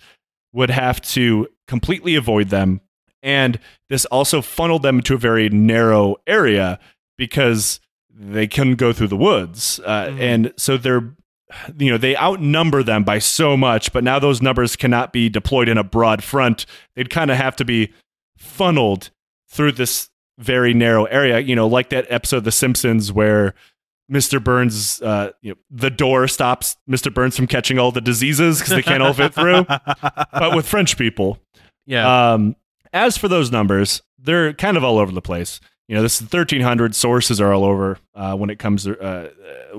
would 0.54 0.72
have 0.72 1.00
to 1.02 1.48
completely 1.68 2.16
avoid 2.16 2.50
them, 2.50 2.82
and 3.22 3.60
this 3.90 4.06
also 4.06 4.42
funneled 4.42 4.82
them 4.84 4.98
into 4.98 5.14
a 5.14 5.18
very 5.18 5.50
narrow 5.50 6.16
area 6.26 6.80
because 7.18 7.80
they 8.10 8.48
couldn't 8.48 8.76
go 8.76 8.94
through 8.94 9.08
the 9.10 9.18
woods, 9.18 9.80
uh, 9.86 10.06
Mhm. 10.08 10.20
and 10.20 10.54
so 10.58 10.78
they're 10.78 11.14
you 11.78 11.92
know 11.92 11.98
they 11.98 12.16
outnumber 12.18 12.84
them 12.84 13.04
by 13.04 13.20
so 13.20 13.56
much 13.56 13.92
but 13.94 14.04
now 14.04 14.20
those 14.20 14.42
numbers 14.42 14.76
cannot 14.76 15.14
be 15.14 15.30
deployed 15.30 15.70
in 15.70 15.78
a 15.78 15.84
broad 15.84 16.24
front 16.24 16.66
they'd 16.96 17.10
kind 17.10 17.32
of 17.32 17.38
have 17.38 17.56
to 17.56 17.66
be 17.66 17.92
funneled 18.38 19.10
through 19.50 19.72
this 19.72 20.10
very 20.38 20.74
narrow 20.74 21.06
area 21.06 21.40
you 21.40 21.56
know 21.56 21.68
like 21.68 21.90
that 21.90 22.06
episode 22.10 22.38
of 22.38 22.44
the 22.44 22.52
simpsons 22.52 23.12
where 23.12 23.54
mr 24.12 24.44
burns 24.44 25.02
uh, 25.02 25.32
you 25.42 25.52
know, 25.52 25.58
the 25.72 25.90
door 25.90 26.28
stops 26.28 26.76
mr 26.90 27.14
burns 27.14 27.36
from 27.36 27.48
catching 27.48 27.80
all 27.80 27.92
the 27.92 28.02
diseases 28.02 28.60
because 28.60 28.74
they 28.74 28.82
can't 28.82 29.02
all 29.02 29.14
fit 29.14 29.34
through 29.34 29.64
but 29.66 30.56
with 30.56 30.68
french 30.68 30.98
people 30.98 31.40
yeah. 31.86 32.34
um, 32.34 32.56
as 32.94 33.18
for 33.18 33.28
those 33.28 33.52
numbers, 33.52 34.02
they're 34.18 34.54
kind 34.54 34.78
of 34.78 34.84
all 34.84 34.98
over 34.98 35.12
the 35.12 35.22
place. 35.22 35.60
You 35.88 35.96
know, 35.96 36.02
this 36.02 36.16
is 36.16 36.22
1300. 36.22 36.96
Sources 36.96 37.40
are 37.40 37.54
all 37.54 37.64
over 37.64 38.00
uh, 38.16 38.36
when 38.36 38.50
it 38.50 38.58
comes 38.58 38.84
to 38.86 39.00
uh, 39.00 39.30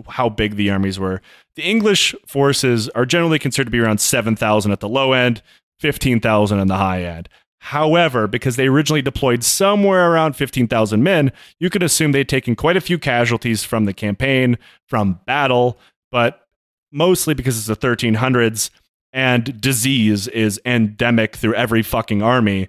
how 0.08 0.28
big 0.28 0.56
the 0.56 0.70
armies 0.70 0.98
were. 0.98 1.20
The 1.56 1.62
English 1.62 2.14
forces 2.26 2.88
are 2.90 3.06
generally 3.06 3.38
considered 3.38 3.66
to 3.66 3.70
be 3.70 3.80
around 3.80 4.00
7,000 4.00 4.70
at 4.70 4.80
the 4.80 4.88
low 4.88 5.12
end, 5.12 5.42
15,000 5.80 6.58
on 6.58 6.66
the 6.68 6.76
high 6.76 7.02
end. 7.02 7.28
However, 7.60 8.28
because 8.28 8.54
they 8.54 8.68
originally 8.68 9.02
deployed 9.02 9.42
somewhere 9.42 10.12
around 10.12 10.36
15,000 10.36 11.02
men, 11.02 11.32
you 11.58 11.70
could 11.70 11.82
assume 11.82 12.12
they'd 12.12 12.28
taken 12.28 12.54
quite 12.54 12.76
a 12.76 12.80
few 12.80 12.98
casualties 12.98 13.64
from 13.64 13.86
the 13.86 13.92
campaign, 13.92 14.58
from 14.86 15.18
battle, 15.26 15.76
but 16.12 16.46
mostly 16.92 17.34
because 17.34 17.58
it's 17.58 17.66
the 17.66 17.86
1300s 17.86 18.70
and 19.12 19.60
disease 19.60 20.28
is 20.28 20.60
endemic 20.64 21.36
through 21.36 21.54
every 21.54 21.82
fucking 21.82 22.22
army. 22.22 22.68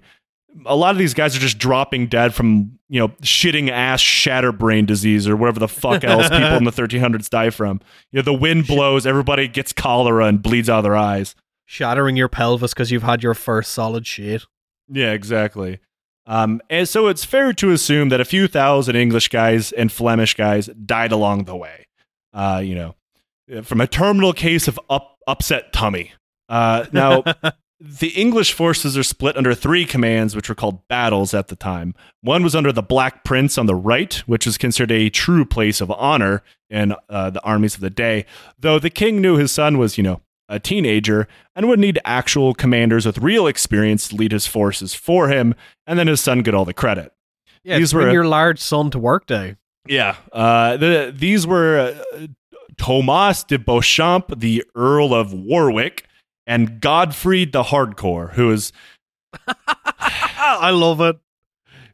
A 0.66 0.74
lot 0.76 0.92
of 0.92 0.98
these 0.98 1.14
guys 1.14 1.36
are 1.36 1.40
just 1.40 1.58
dropping 1.58 2.06
dead 2.08 2.34
from, 2.34 2.78
you 2.88 2.98
know, 2.98 3.08
shitting 3.22 3.70
ass 3.70 4.02
shatterbrain 4.02 4.86
disease 4.86 5.28
or 5.28 5.36
whatever 5.36 5.60
the 5.60 5.68
fuck 5.68 6.04
else 6.04 6.28
people 6.28 6.56
in 6.56 6.64
the 6.64 6.70
1300s 6.72 7.28
die 7.28 7.50
from. 7.50 7.80
You 8.12 8.18
know, 8.18 8.22
the 8.22 8.34
wind 8.34 8.66
blows, 8.66 9.06
everybody 9.06 9.46
gets 9.46 9.72
cholera 9.72 10.26
and 10.26 10.42
bleeds 10.42 10.68
out 10.68 10.78
of 10.78 10.84
their 10.84 10.96
eyes. 10.96 11.34
Shattering 11.66 12.16
your 12.16 12.28
pelvis 12.28 12.72
because 12.72 12.90
you've 12.90 13.02
had 13.02 13.22
your 13.22 13.34
first 13.34 13.72
solid 13.72 14.06
shit. 14.06 14.44
Yeah, 14.88 15.12
exactly. 15.12 15.80
Um, 16.26 16.60
and 16.70 16.88
so 16.88 17.08
it's 17.08 17.24
fair 17.24 17.52
to 17.54 17.70
assume 17.70 18.08
that 18.08 18.20
a 18.20 18.24
few 18.24 18.48
thousand 18.48 18.96
English 18.96 19.28
guys 19.28 19.72
and 19.72 19.92
Flemish 19.92 20.34
guys 20.34 20.66
died 20.66 21.12
along 21.12 21.44
the 21.44 21.56
way. 21.56 21.86
Uh, 22.32 22.62
you 22.64 22.74
know, 22.74 23.62
from 23.62 23.80
a 23.80 23.86
terminal 23.86 24.32
case 24.32 24.68
of 24.68 24.78
up, 24.90 25.18
upset 25.26 25.72
tummy. 25.72 26.12
Uh, 26.48 26.86
now, 26.92 27.22
the 27.80 28.08
English 28.08 28.52
forces 28.52 28.98
are 28.98 29.02
split 29.04 29.36
under 29.36 29.54
three 29.54 29.84
commands, 29.84 30.34
which 30.34 30.48
were 30.48 30.54
called 30.54 30.86
battles 30.88 31.32
at 31.32 31.46
the 31.48 31.54
time. 31.56 31.94
One 32.22 32.42
was 32.42 32.56
under 32.56 32.72
the 32.72 32.82
Black 32.82 33.22
Prince 33.24 33.56
on 33.56 33.66
the 33.66 33.74
right, 33.74 34.14
which 34.26 34.46
was 34.46 34.58
considered 34.58 34.90
a 34.92 35.10
true 35.10 35.44
place 35.44 35.80
of 35.80 35.90
honor 35.92 36.42
in 36.68 36.94
uh, 37.08 37.30
the 37.30 37.42
armies 37.42 37.76
of 37.76 37.80
the 37.80 37.90
day, 37.90 38.26
though 38.58 38.78
the 38.78 38.90
king 38.90 39.20
knew 39.20 39.36
his 39.36 39.52
son 39.52 39.78
was, 39.78 39.96
you 39.96 40.02
know, 40.02 40.20
a 40.48 40.58
teenager 40.58 41.28
and 41.54 41.68
would 41.68 41.78
need 41.78 41.98
actual 42.04 42.52
commanders 42.54 43.06
with 43.06 43.18
real 43.18 43.46
experience 43.46 44.08
to 44.08 44.16
lead 44.16 44.32
his 44.32 44.46
forces 44.46 44.94
for 44.94 45.28
him, 45.28 45.54
and 45.86 45.98
then 45.98 46.08
his 46.08 46.20
son 46.20 46.40
get 46.42 46.54
all 46.54 46.64
the 46.64 46.74
credit. 46.74 47.12
Yeah, 47.62 47.78
These 47.78 47.94
were- 47.94 48.10
your 48.10 48.26
large 48.26 48.58
son 48.58 48.90
to 48.90 48.98
work 48.98 49.26
day. 49.26 49.56
Yeah, 49.86 50.16
uh, 50.32 50.76
the, 50.76 51.14
these 51.16 51.46
were 51.46 51.94
uh, 52.18 52.26
Thomas 52.76 53.44
de 53.44 53.58
Beauchamp, 53.58 54.38
the 54.38 54.64
Earl 54.74 55.14
of 55.14 55.32
Warwick, 55.32 56.06
and 56.48 56.80
Godfrey 56.80 57.44
the 57.44 57.62
Hardcore, 57.62 58.32
who 58.32 58.50
is 58.50 58.72
I 59.46 60.70
love 60.70 61.00
it. 61.00 61.18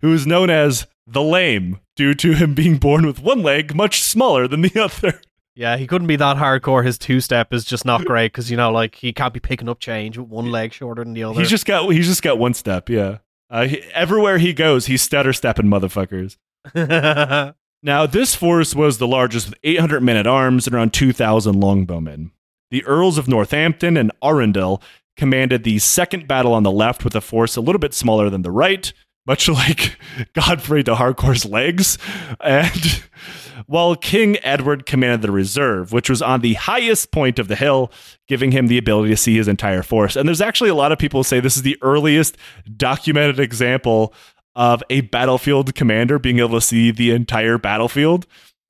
who 0.00 0.14
is 0.14 0.26
known 0.26 0.48
as 0.48 0.86
the 1.06 1.22
Lame 1.22 1.80
due 1.96 2.14
to 2.14 2.32
him 2.32 2.54
being 2.54 2.78
born 2.78 3.06
with 3.06 3.20
one 3.20 3.42
leg 3.42 3.74
much 3.74 4.02
smaller 4.02 4.48
than 4.48 4.62
the 4.62 4.80
other. 4.82 5.20
Yeah, 5.56 5.76
he 5.76 5.86
couldn't 5.86 6.08
be 6.08 6.16
that 6.16 6.36
hardcore. 6.36 6.84
His 6.84 6.98
two 6.98 7.20
step 7.20 7.52
is 7.52 7.64
just 7.64 7.84
not 7.84 8.04
great 8.04 8.32
because 8.32 8.50
you 8.50 8.56
know, 8.56 8.72
like 8.72 8.96
he 8.96 9.12
can't 9.12 9.34
be 9.34 9.38
picking 9.40 9.68
up 9.68 9.78
change 9.78 10.18
with 10.18 10.28
one 10.28 10.50
leg 10.50 10.72
shorter 10.72 11.04
than 11.04 11.12
the 11.12 11.24
other. 11.24 11.38
He's 11.38 11.50
just 11.50 11.66
got 11.66 11.88
he's 11.90 12.06
just 12.06 12.22
got 12.22 12.38
one 12.38 12.54
step. 12.54 12.88
Yeah, 12.88 13.18
uh, 13.50 13.66
he, 13.66 13.82
everywhere 13.92 14.38
he 14.38 14.52
goes, 14.52 14.86
he's 14.86 15.02
stutter 15.02 15.32
stepping 15.32 15.66
motherfuckers. 15.66 16.36
Now, 17.84 18.06
this 18.06 18.34
force 18.34 18.74
was 18.74 18.96
the 18.96 19.06
largest 19.06 19.50
with 19.50 19.58
800 19.62 20.02
men 20.02 20.16
at 20.16 20.26
arms 20.26 20.66
and 20.66 20.74
around 20.74 20.94
2,000 20.94 21.54
longbowmen. 21.56 22.30
The 22.70 22.84
Earls 22.84 23.18
of 23.18 23.28
Northampton 23.28 23.96
and 23.96 24.10
Arundel 24.22 24.82
commanded 25.16 25.64
the 25.64 25.78
second 25.78 26.26
battle 26.26 26.52
on 26.52 26.62
the 26.62 26.70
left 26.70 27.04
with 27.04 27.14
a 27.14 27.20
force 27.20 27.56
a 27.56 27.60
little 27.60 27.78
bit 27.78 27.94
smaller 27.94 28.30
than 28.30 28.42
the 28.42 28.50
right, 28.50 28.92
much 29.26 29.48
like 29.48 29.96
Godfrey 30.32 30.82
de 30.82 30.94
Harcourt's 30.94 31.44
legs. 31.44 31.98
And 32.40 33.02
while 33.66 33.94
King 33.96 34.36
Edward 34.42 34.86
commanded 34.86 35.22
the 35.22 35.32
reserve, 35.32 35.92
which 35.92 36.10
was 36.10 36.20
on 36.20 36.40
the 36.40 36.54
highest 36.54 37.12
point 37.12 37.38
of 37.38 37.48
the 37.48 37.56
hill, 37.56 37.90
giving 38.28 38.50
him 38.50 38.66
the 38.66 38.78
ability 38.78 39.10
to 39.10 39.16
see 39.16 39.36
his 39.36 39.48
entire 39.48 39.82
force. 39.82 40.16
And 40.16 40.28
there's 40.28 40.40
actually 40.40 40.70
a 40.70 40.74
lot 40.74 40.92
of 40.92 40.98
people 40.98 41.20
who 41.20 41.24
say 41.24 41.40
this 41.40 41.56
is 41.56 41.62
the 41.62 41.78
earliest 41.82 42.36
documented 42.76 43.38
example 43.38 44.12
of 44.56 44.82
a 44.90 45.02
battlefield 45.02 45.74
commander 45.74 46.18
being 46.18 46.38
able 46.38 46.50
to 46.50 46.60
see 46.60 46.90
the 46.90 47.10
entire 47.10 47.58
battlefield, 47.58 48.26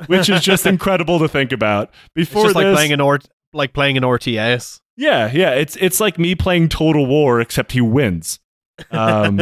which 0.06 0.28
is 0.28 0.40
just 0.40 0.66
incredible 0.66 1.18
to 1.18 1.28
think 1.28 1.52
about. 1.52 1.90
it's 2.16 2.30
Before 2.30 2.44
just 2.44 2.54
like 2.54 2.64
this, 2.64 2.74
playing 2.74 2.92
an 2.92 3.00
or 3.00 3.20
like 3.54 3.72
playing 3.72 3.96
an 3.96 4.02
RTS. 4.02 4.80
yeah, 4.96 5.30
yeah, 5.32 5.50
it's 5.50 5.76
it's 5.76 6.00
like 6.00 6.18
me 6.18 6.34
playing 6.34 6.68
Total 6.68 7.06
War, 7.06 7.40
except 7.40 7.72
he 7.72 7.80
wins. 7.80 8.38
Um, 8.90 9.40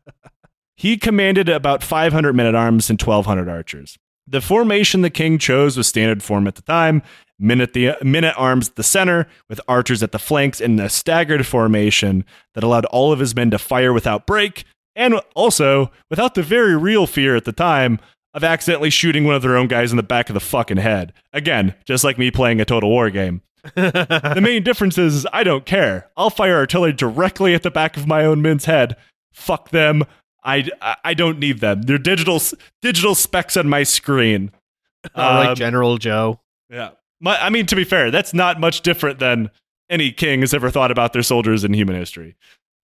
he 0.76 0.96
commanded 0.96 1.48
about 1.48 1.82
500 1.82 2.34
men 2.34 2.46
at 2.46 2.54
arms 2.54 2.90
and 2.90 3.00
1,200 3.00 3.48
archers. 3.48 3.98
The 4.26 4.40
formation 4.40 5.00
the 5.00 5.10
king 5.10 5.38
chose 5.38 5.76
was 5.76 5.88
standard 5.88 6.22
form 6.22 6.46
at 6.46 6.54
the 6.54 6.62
time: 6.62 7.02
men 7.38 7.60
at 7.60 7.72
the 7.72 7.96
men 8.02 8.24
at 8.24 8.38
arms 8.38 8.68
at 8.68 8.76
the 8.76 8.82
center, 8.82 9.26
with 9.48 9.60
archers 9.66 10.02
at 10.02 10.12
the 10.12 10.18
flanks 10.18 10.60
in 10.60 10.78
a 10.78 10.88
staggered 10.88 11.46
formation 11.46 12.24
that 12.54 12.62
allowed 12.62 12.84
all 12.86 13.12
of 13.12 13.18
his 13.18 13.34
men 13.34 13.50
to 13.50 13.58
fire 13.58 13.92
without 13.92 14.26
break, 14.26 14.64
and 14.94 15.14
also 15.34 15.90
without 16.10 16.34
the 16.34 16.42
very 16.42 16.76
real 16.76 17.06
fear 17.06 17.34
at 17.34 17.44
the 17.44 17.52
time 17.52 17.98
of 18.34 18.44
accidentally 18.44 18.90
shooting 18.90 19.24
one 19.24 19.34
of 19.34 19.42
their 19.42 19.56
own 19.56 19.66
guys 19.68 19.90
in 19.90 19.96
the 19.96 20.02
back 20.02 20.28
of 20.30 20.34
the 20.34 20.40
fucking 20.40 20.76
head. 20.76 21.12
Again, 21.32 21.74
just 21.84 22.04
like 22.04 22.18
me 22.18 22.30
playing 22.30 22.60
a 22.60 22.64
Total 22.64 22.88
War 22.88 23.10
game. 23.10 23.42
The 23.74 24.40
main 24.42 24.62
difference 24.62 24.96
is 24.96 25.26
I 25.32 25.42
don't 25.44 25.66
care. 25.66 26.08
I'll 26.16 26.30
fire 26.30 26.56
artillery 26.56 26.92
directly 26.94 27.54
at 27.54 27.62
the 27.62 27.70
back 27.70 27.96
of 27.96 28.06
my 28.06 28.24
own 28.24 28.40
men's 28.40 28.64
head. 28.64 28.96
Fuck 29.32 29.70
them. 29.70 30.04
I, 30.42 30.66
I, 31.04 31.12
don't 31.12 31.38
need 31.38 31.60
them. 31.60 31.82
They're 31.82 31.98
digital 31.98 32.40
digital 32.80 33.14
specs 33.14 33.58
on 33.58 33.68
my 33.68 33.82
screen. 33.82 34.50
Right, 35.14 35.48
Um, 35.48 35.54
General 35.54 35.98
Joe. 35.98 36.40
yeah. 36.70 36.90
My, 37.20 37.36
I 37.38 37.50
mean, 37.50 37.66
to 37.66 37.76
be 37.76 37.84
fair, 37.84 38.10
that's 38.10 38.32
not 38.32 38.58
much 38.58 38.80
different 38.80 39.18
than 39.18 39.50
any 39.90 40.10
king 40.12 40.40
has 40.40 40.54
ever 40.54 40.70
thought 40.70 40.90
about 40.90 41.12
their 41.12 41.22
soldiers 41.22 41.62
in 41.62 41.74
human 41.74 41.96
history. 41.96 42.36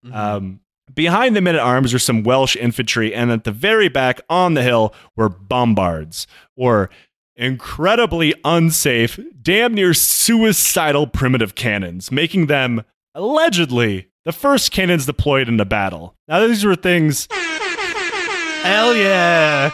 Mhm. 0.05 0.15
Um, 0.15 0.61
Behind 0.95 1.35
the 1.35 1.41
men 1.41 1.57
at 1.57 1.61
arms 1.61 1.93
were 1.93 1.99
some 1.99 2.23
Welsh 2.23 2.57
infantry, 2.57 3.15
and 3.15 3.31
at 3.31 3.45
the 3.45 3.53
very 3.53 3.89
back 3.89 4.21
on 4.31 4.55
the 4.55 4.63
hill 4.63 4.95
were 5.17 5.29
bombards, 5.29 6.27
or 6.57 6.91
incredibly 7.35 8.35
unsafe, 8.45 9.19
damn 9.43 9.75
near 9.75 9.93
suicidal 9.93 11.07
primitive 11.07 11.55
cannons, 11.55 12.11
making 12.11 12.47
them 12.47 12.83
allegedly 13.15 14.09
the 14.25 14.33
first 14.33 14.73
cannons 14.73 15.07
deployed 15.07 15.49
in 15.49 15.61
a 15.61 15.65
battle. 15.65 16.17
Now, 16.27 16.47
these 16.47 16.65
were 16.65 16.77
things. 16.77 17.29
Hell 17.31 18.97
yeah! 18.97 19.73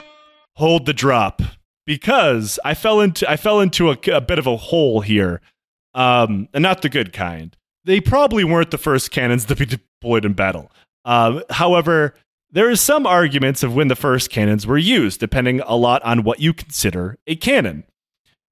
Hold 0.56 0.84
the 0.84 0.92
drop 0.92 1.40
because 1.86 2.58
I 2.64 2.74
fell 2.74 3.00
into 3.00 3.28
I 3.30 3.36
fell 3.36 3.60
into 3.60 3.90
a, 3.90 3.98
a 4.12 4.20
bit 4.20 4.38
of 4.38 4.46
a 4.46 4.56
hole 4.56 5.00
here, 5.00 5.40
um, 5.94 6.48
and 6.52 6.62
not 6.62 6.82
the 6.82 6.88
good 6.88 7.12
kind. 7.12 7.56
They 7.84 8.00
probably 8.00 8.44
weren't 8.44 8.70
the 8.70 8.78
first 8.78 9.10
cannons 9.10 9.46
to 9.46 9.56
be 9.56 9.64
deployed 9.64 10.24
in 10.24 10.34
battle. 10.34 10.70
Uh, 11.04 11.40
however, 11.50 12.14
there 12.50 12.70
is 12.70 12.80
some 12.80 13.06
arguments 13.06 13.62
of 13.62 13.74
when 13.74 13.88
the 13.88 13.96
first 13.96 14.30
cannons 14.30 14.66
were 14.66 14.78
used, 14.78 15.20
depending 15.20 15.60
a 15.60 15.74
lot 15.74 16.02
on 16.02 16.22
what 16.22 16.40
you 16.40 16.52
consider 16.52 17.18
a 17.26 17.34
cannon. 17.36 17.84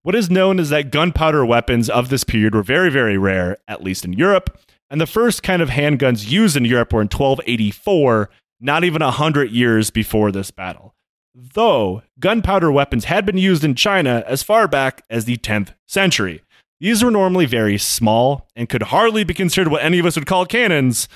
What 0.02 0.14
is 0.14 0.30
known 0.30 0.58
is 0.58 0.70
that 0.70 0.90
gunpowder 0.90 1.44
weapons 1.44 1.90
of 1.90 2.08
this 2.08 2.24
period 2.24 2.54
were 2.54 2.62
very, 2.62 2.88
very 2.88 3.18
rare, 3.18 3.58
at 3.68 3.82
least 3.82 4.04
in 4.04 4.14
Europe, 4.14 4.58
and 4.88 5.00
the 5.00 5.06
first 5.06 5.42
kind 5.42 5.60
of 5.60 5.68
handguns 5.68 6.30
used 6.30 6.56
in 6.56 6.64
Europe 6.64 6.92
were 6.92 7.02
in 7.02 7.08
1284, 7.08 8.30
not 8.60 8.82
even 8.82 9.02
100 9.02 9.50
years 9.50 9.90
before 9.90 10.32
this 10.32 10.50
battle. 10.50 10.94
Though 11.34 12.02
gunpowder 12.18 12.72
weapons 12.72 13.04
had 13.04 13.24
been 13.24 13.38
used 13.38 13.62
in 13.62 13.74
China 13.74 14.24
as 14.26 14.42
far 14.42 14.66
back 14.66 15.04
as 15.08 15.26
the 15.26 15.36
10th 15.36 15.74
century. 15.86 16.42
These 16.80 17.04
were 17.04 17.10
normally 17.10 17.46
very 17.46 17.76
small 17.76 18.48
and 18.56 18.68
could 18.68 18.84
hardly 18.84 19.22
be 19.22 19.34
considered 19.34 19.70
what 19.70 19.84
any 19.84 19.98
of 19.98 20.06
us 20.06 20.16
would 20.16 20.26
call 20.26 20.46
cannons, 20.46 21.08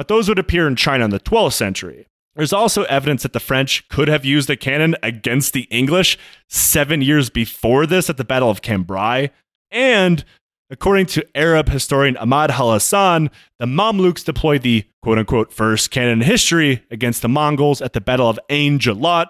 but 0.00 0.08
those 0.08 0.30
would 0.30 0.38
appear 0.38 0.66
in 0.66 0.76
China 0.76 1.04
in 1.04 1.10
the 1.10 1.20
12th 1.20 1.52
century. 1.52 2.06
There's 2.34 2.54
also 2.54 2.84
evidence 2.84 3.22
that 3.22 3.34
the 3.34 3.38
French 3.38 3.86
could 3.90 4.08
have 4.08 4.24
used 4.24 4.48
a 4.48 4.56
cannon 4.56 4.96
against 5.02 5.52
the 5.52 5.64
English 5.64 6.16
seven 6.48 7.02
years 7.02 7.28
before 7.28 7.84
this 7.84 8.08
at 8.08 8.16
the 8.16 8.24
Battle 8.24 8.48
of 8.48 8.62
Cambrai. 8.62 9.28
And 9.70 10.24
according 10.70 11.04
to 11.08 11.26
Arab 11.34 11.68
historian 11.68 12.16
Ahmad 12.16 12.50
al 12.50 12.72
Hassan, 12.72 13.28
the 13.58 13.66
Mamluks 13.66 14.24
deployed 14.24 14.62
the 14.62 14.86
quote 15.02 15.18
unquote 15.18 15.52
first 15.52 15.90
cannon 15.90 16.22
in 16.22 16.26
history 16.26 16.82
against 16.90 17.20
the 17.20 17.28
Mongols 17.28 17.82
at 17.82 17.92
the 17.92 18.00
Battle 18.00 18.30
of 18.30 18.40
Ain 18.48 18.78
Jalut 18.78 19.26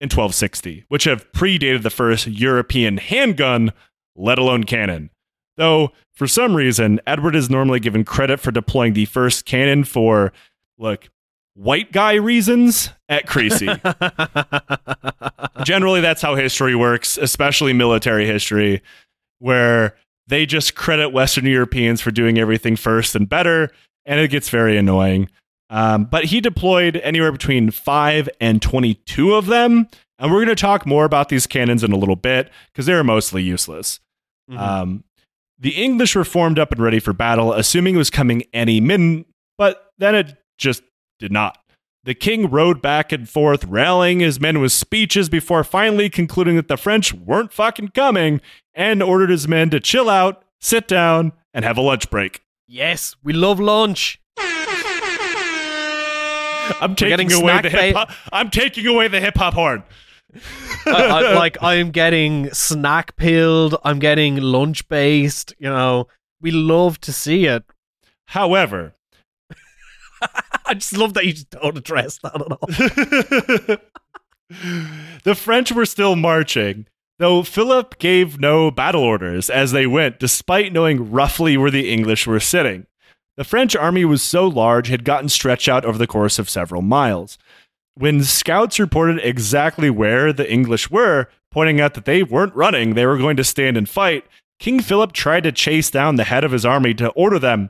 in 0.00 0.06
1260, 0.06 0.86
which 0.88 1.04
have 1.04 1.30
predated 1.30 1.84
the 1.84 1.88
first 1.88 2.26
European 2.26 2.96
handgun, 2.96 3.72
let 4.16 4.40
alone 4.40 4.64
cannon. 4.64 5.10
Though, 5.60 5.92
for 6.14 6.26
some 6.26 6.56
reason, 6.56 7.02
Edward 7.06 7.36
is 7.36 7.50
normally 7.50 7.80
given 7.80 8.02
credit 8.02 8.40
for 8.40 8.50
deploying 8.50 8.94
the 8.94 9.04
first 9.04 9.44
cannon 9.44 9.84
for, 9.84 10.32
look, 10.78 11.10
white 11.52 11.92
guy 11.92 12.14
reasons 12.14 12.88
at 13.10 13.26
Crécy. 13.26 13.68
Generally, 15.64 16.00
that's 16.00 16.22
how 16.22 16.34
history 16.34 16.74
works, 16.74 17.18
especially 17.18 17.74
military 17.74 18.24
history, 18.24 18.80
where 19.38 19.96
they 20.26 20.46
just 20.46 20.74
credit 20.74 21.10
Western 21.10 21.44
Europeans 21.44 22.00
for 22.00 22.10
doing 22.10 22.38
everything 22.38 22.74
first 22.74 23.14
and 23.14 23.28
better, 23.28 23.70
and 24.06 24.18
it 24.18 24.28
gets 24.28 24.48
very 24.48 24.78
annoying. 24.78 25.28
Um, 25.68 26.04
but 26.06 26.24
he 26.24 26.40
deployed 26.40 26.96
anywhere 27.02 27.32
between 27.32 27.70
5 27.70 28.30
and 28.40 28.62
22 28.62 29.34
of 29.34 29.44
them, 29.44 29.88
and 30.18 30.30
we're 30.32 30.38
going 30.38 30.48
to 30.48 30.54
talk 30.54 30.86
more 30.86 31.04
about 31.04 31.28
these 31.28 31.46
cannons 31.46 31.84
in 31.84 31.92
a 31.92 31.98
little 31.98 32.16
bit 32.16 32.50
because 32.72 32.86
they're 32.86 33.04
mostly 33.04 33.42
useless. 33.42 34.00
Mhm. 34.50 34.58
Um, 34.58 35.04
the 35.60 35.82
English 35.82 36.16
were 36.16 36.24
formed 36.24 36.58
up 36.58 36.72
and 36.72 36.80
ready 36.80 36.98
for 36.98 37.12
battle, 37.12 37.52
assuming 37.52 37.94
it 37.94 37.98
was 37.98 38.08
coming 38.10 38.42
any 38.52 38.80
minute, 38.80 39.26
but 39.58 39.92
then 39.98 40.14
it 40.14 40.36
just 40.58 40.82
did 41.18 41.30
not. 41.30 41.58
The 42.02 42.14
king 42.14 42.50
rode 42.50 42.80
back 42.80 43.12
and 43.12 43.28
forth, 43.28 43.64
rallying 43.64 44.20
his 44.20 44.40
men 44.40 44.58
with 44.60 44.72
speeches 44.72 45.28
before 45.28 45.62
finally 45.62 46.08
concluding 46.08 46.56
that 46.56 46.68
the 46.68 46.78
French 46.78 47.12
weren't 47.12 47.52
fucking 47.52 47.88
coming 47.88 48.40
and 48.72 49.02
ordered 49.02 49.28
his 49.28 49.46
men 49.46 49.68
to 49.68 49.80
chill 49.80 50.08
out, 50.08 50.42
sit 50.60 50.88
down, 50.88 51.32
and 51.52 51.62
have 51.62 51.76
a 51.76 51.82
lunch 51.82 52.08
break. 52.08 52.40
yes, 52.66 53.14
we 53.22 53.34
love 53.34 53.60
lunch. 53.60 54.18
I'm 56.80 56.94
taking 56.94 57.30
away 57.32 57.60
the 57.60 57.68
hip 57.68 57.94
hop. 57.94 58.10
I'm 58.32 58.48
taking 58.48 58.86
away 58.86 59.08
the 59.08 59.20
hip 59.20 59.36
hop 59.36 59.54
horn. 59.54 59.82
I, 60.86 61.06
I, 61.06 61.34
like 61.34 61.58
I'm 61.62 61.90
getting 61.90 62.52
snack 62.52 63.16
peeled, 63.16 63.76
I'm 63.84 63.98
getting 63.98 64.36
lunch 64.36 64.88
based. 64.88 65.54
You 65.58 65.68
know, 65.68 66.08
we 66.40 66.50
love 66.50 67.00
to 67.02 67.12
see 67.12 67.46
it. 67.46 67.64
However, 68.26 68.94
I 70.66 70.74
just 70.74 70.96
love 70.96 71.14
that 71.14 71.26
you 71.26 71.32
just 71.32 71.50
don't 71.50 71.76
address 71.76 72.18
that 72.22 72.34
at 72.34 72.52
all. 72.52 73.78
the 75.24 75.34
French 75.34 75.72
were 75.72 75.86
still 75.86 76.16
marching, 76.16 76.86
though 77.18 77.42
Philip 77.42 77.98
gave 77.98 78.38
no 78.40 78.70
battle 78.70 79.02
orders 79.02 79.50
as 79.50 79.72
they 79.72 79.86
went, 79.86 80.18
despite 80.18 80.72
knowing 80.72 81.10
roughly 81.10 81.56
where 81.56 81.70
the 81.70 81.92
English 81.92 82.26
were 82.26 82.40
sitting. 82.40 82.86
The 83.36 83.44
French 83.44 83.74
army 83.74 84.04
was 84.04 84.22
so 84.22 84.46
large 84.46 84.88
it 84.88 84.92
had 84.92 85.04
gotten 85.04 85.28
stretched 85.28 85.68
out 85.68 85.84
over 85.84 85.96
the 85.96 86.06
course 86.06 86.38
of 86.38 86.50
several 86.50 86.82
miles. 86.82 87.38
When 88.00 88.24
scouts 88.24 88.80
reported 88.80 89.20
exactly 89.22 89.90
where 89.90 90.32
the 90.32 90.50
English 90.50 90.90
were, 90.90 91.28
pointing 91.50 91.82
out 91.82 91.92
that 91.92 92.06
they 92.06 92.22
weren't 92.22 92.54
running, 92.54 92.94
they 92.94 93.04
were 93.04 93.18
going 93.18 93.36
to 93.36 93.44
stand 93.44 93.76
and 93.76 93.86
fight, 93.86 94.24
King 94.58 94.80
Philip 94.80 95.12
tried 95.12 95.42
to 95.42 95.52
chase 95.52 95.90
down 95.90 96.16
the 96.16 96.24
head 96.24 96.42
of 96.42 96.52
his 96.52 96.64
army 96.64 96.94
to 96.94 97.10
order 97.10 97.38
them 97.38 97.68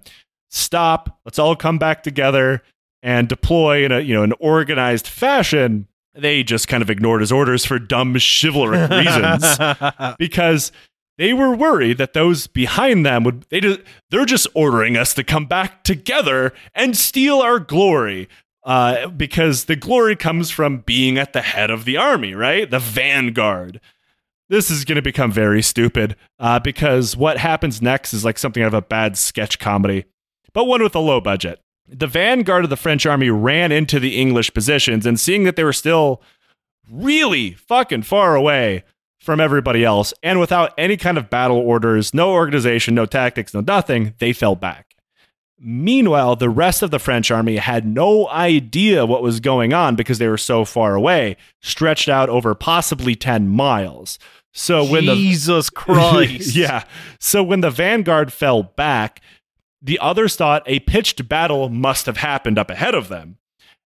stop, 0.48 1.18
let's 1.24 1.40
all 1.40 1.56
come 1.56 1.78
back 1.78 2.04
together 2.04 2.62
and 3.02 3.28
deploy 3.28 3.84
in 3.84 3.90
a 3.90 3.98
you 3.98 4.14
know 4.14 4.22
an 4.22 4.34
organized 4.38 5.08
fashion. 5.08 5.88
They 6.14 6.44
just 6.44 6.68
kind 6.68 6.82
of 6.82 6.90
ignored 6.90 7.22
his 7.22 7.32
orders 7.32 7.64
for 7.64 7.80
dumb 7.80 8.14
chivalric 8.14 8.88
reasons 8.90 10.16
because 10.16 10.70
they 11.18 11.32
were 11.32 11.56
worried 11.56 11.98
that 11.98 12.12
those 12.12 12.46
behind 12.46 13.04
them 13.04 13.24
would 13.24 13.46
they 13.50 13.58
just, 13.58 13.80
they're 14.10 14.24
just 14.24 14.46
ordering 14.54 14.96
us 14.96 15.12
to 15.14 15.24
come 15.24 15.46
back 15.46 15.82
together 15.82 16.52
and 16.72 16.96
steal 16.96 17.40
our 17.40 17.58
glory 17.58 18.28
uh, 18.64 19.08
because 19.08 19.64
the 19.64 19.76
glory 19.76 20.16
comes 20.16 20.50
from 20.50 20.78
being 20.78 21.18
at 21.18 21.32
the 21.32 21.42
head 21.42 21.70
of 21.70 21.84
the 21.84 21.96
army 21.96 22.34
right 22.34 22.70
the 22.70 22.78
vanguard 22.78 23.80
this 24.48 24.70
is 24.70 24.84
going 24.84 24.96
to 24.96 25.02
become 25.02 25.30
very 25.30 25.62
stupid 25.62 26.16
uh, 26.38 26.58
because 26.58 27.16
what 27.16 27.38
happens 27.38 27.80
next 27.80 28.12
is 28.12 28.24
like 28.24 28.38
something 28.38 28.62
out 28.62 28.68
of 28.68 28.74
a 28.74 28.82
bad 28.82 29.16
sketch 29.16 29.58
comedy 29.58 30.04
but 30.52 30.64
one 30.64 30.82
with 30.82 30.94
a 30.94 31.00
low 31.00 31.20
budget 31.20 31.60
the 31.86 32.06
vanguard 32.06 32.64
of 32.64 32.70
the 32.70 32.76
french 32.76 33.06
army 33.06 33.30
ran 33.30 33.72
into 33.72 33.98
the 33.98 34.20
english 34.20 34.52
positions 34.52 35.06
and 35.06 35.18
seeing 35.18 35.44
that 35.44 35.56
they 35.56 35.64
were 35.64 35.72
still 35.72 36.22
really 36.90 37.52
fucking 37.52 38.02
far 38.02 38.34
away 38.34 38.84
from 39.20 39.40
everybody 39.40 39.84
else. 39.84 40.12
And 40.22 40.40
without 40.40 40.72
any 40.76 40.96
kind 40.96 41.18
of 41.18 41.30
battle 41.30 41.58
orders, 41.58 42.12
no 42.12 42.32
organization, 42.32 42.94
no 42.94 43.06
tactics, 43.06 43.54
no 43.54 43.60
nothing, 43.60 44.14
they 44.18 44.32
fell 44.32 44.56
back. 44.56 44.89
Meanwhile, 45.62 46.36
the 46.36 46.48
rest 46.48 46.82
of 46.82 46.90
the 46.90 46.98
French 46.98 47.30
army 47.30 47.56
had 47.56 47.86
no 47.86 48.26
idea 48.28 49.04
what 49.04 49.22
was 49.22 49.40
going 49.40 49.74
on 49.74 49.94
because 49.94 50.18
they 50.18 50.28
were 50.28 50.38
so 50.38 50.64
far 50.64 50.94
away, 50.94 51.36
stretched 51.60 52.08
out 52.08 52.30
over 52.30 52.54
possibly 52.54 53.14
10 53.14 53.46
miles. 53.46 54.18
So 54.52 54.84
when 54.84 55.04
the 55.04 55.14
Jesus 55.14 55.68
Christ. 55.74 56.56
yeah. 56.56 56.84
So 57.18 57.42
when 57.42 57.60
the 57.60 57.70
vanguard 57.70 58.32
fell 58.32 58.62
back, 58.62 59.20
the 59.82 59.98
others 59.98 60.34
thought 60.34 60.62
a 60.66 60.80
pitched 60.80 61.28
battle 61.28 61.68
must 61.68 62.06
have 62.06 62.16
happened 62.16 62.58
up 62.58 62.70
ahead 62.70 62.94
of 62.94 63.08
them. 63.08 63.36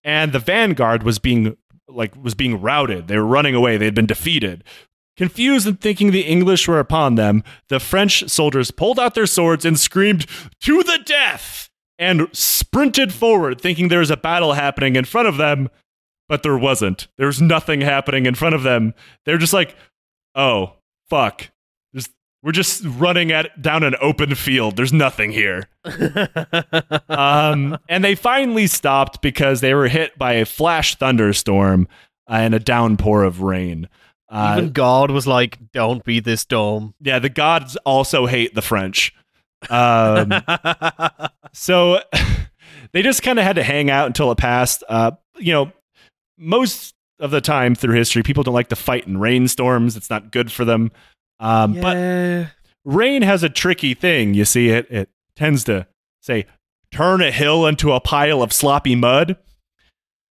And 0.03 0.33
the 0.33 0.39
vanguard 0.39 1.03
was 1.03 1.19
being 1.19 1.57
like 1.87 2.15
was 2.17 2.35
being 2.35 2.61
routed. 2.61 3.09
They 3.09 3.17
were 3.17 3.27
running 3.27 3.55
away. 3.55 3.77
They 3.77 3.85
had 3.87 3.95
been 3.95 4.07
defeated. 4.07 4.65
Confused 5.19 5.67
and 5.67 5.79
thinking 5.81 6.13
the 6.13 6.23
English 6.23 6.67
were 6.67 6.79
upon 6.79 7.17
them, 7.17 7.43
the 7.69 7.81
French 7.81 8.29
soldiers 8.31 8.71
pulled 8.71 8.99
out 8.99 9.15
their 9.15 9.27
swords 9.27 9.65
and 9.65 9.79
screamed, 9.79 10.25
To 10.63 10.83
the 10.83 10.99
death! 11.05 11.69
and 11.99 12.29
sprinted 12.33 13.13
forward, 13.13 13.61
thinking 13.61 13.89
there 13.89 13.99
was 13.99 14.11
a 14.11 14.17
battle 14.17 14.53
happening 14.53 14.95
in 14.95 15.05
front 15.05 15.27
of 15.27 15.37
them, 15.37 15.69
but 16.29 16.45
there 16.45 16.57
wasn't. 16.57 17.09
There 17.19 17.27
was 17.27 17.43
nothing 17.43 17.81
happening 17.81 18.25
in 18.25 18.37
front 18.37 18.55
of 18.55 18.63
them. 18.63 18.95
They're 19.27 19.37
just 19.37 19.53
like, 19.53 19.75
Oh, 20.37 20.75
fuck. 21.11 21.51
There's, 21.93 22.09
we're 22.45 22.53
just 22.53 22.85
running 22.85 23.33
at 23.33 23.61
down 23.61 23.83
an 23.83 23.97
open 24.01 24.37
field. 24.37 24.77
There's 24.77 24.93
nothing 24.93 25.33
here. 25.33 25.65
Um, 27.09 27.77
and 27.89 28.05
they 28.05 28.15
finally 28.15 28.67
stopped 28.67 29.23
because 29.23 29.61
they 29.61 29.75
were 29.75 29.89
hit 29.89 30.17
by 30.19 30.35
a 30.35 30.45
flash 30.45 30.95
thunderstorm 30.97 31.89
and 32.29 32.55
a 32.55 32.61
downpour 32.61 33.25
of 33.25 33.41
rain. 33.43 33.89
Uh, 34.31 34.57
Even 34.59 34.73
God 34.73 35.11
was 35.11 35.27
like, 35.27 35.59
"Don't 35.73 36.05
be 36.05 36.21
this 36.21 36.45
dumb." 36.45 36.95
yeah, 37.01 37.19
the 37.19 37.29
gods 37.29 37.77
also 37.85 38.27
hate 38.27 38.55
the 38.55 38.63
French. 38.63 39.15
Um, 39.71 40.33
so 41.53 42.01
they 42.93 43.03
just 43.03 43.23
kind 43.23 43.39
of 43.39 43.45
had 43.45 43.57
to 43.57 43.63
hang 43.63 43.91
out 43.91 44.07
until 44.07 44.31
it 44.31 44.39
passed. 44.39 44.85
Uh, 44.89 45.13
you 45.39 45.53
know, 45.53 45.73
most 46.37 46.95
of 47.21 47.31
the 47.31 47.41
time 47.41 47.75
through 47.75 47.95
history, 47.95 48.23
people 48.23 48.43
don't 48.43 48.55
like 48.55 48.69
to 48.69 48.77
fight 48.77 49.07
in 49.07 49.19
rainstorms. 49.19 49.97
It's 49.97 50.11
not 50.11 50.31
good 50.31 50.53
for 50.53 50.65
them. 50.65 50.93
Um, 51.41 51.75
But 51.81 52.49
rain 52.85 53.23
has 53.23 53.43
a 53.43 53.49
tricky 53.49 53.95
thing. 53.95 54.35
You 54.35 54.45
see, 54.45 54.69
it 54.69 54.87
it 54.91 55.09
tends 55.37 55.65
to 55.65 55.87
say 56.21 56.47
turn 56.91 57.21
a 57.23 57.31
hill 57.31 57.67
into 57.67 57.93
a 57.93 58.01
pile 58.01 58.43
of 58.43 58.53
sloppy 58.53 58.95
mud. 58.95 59.37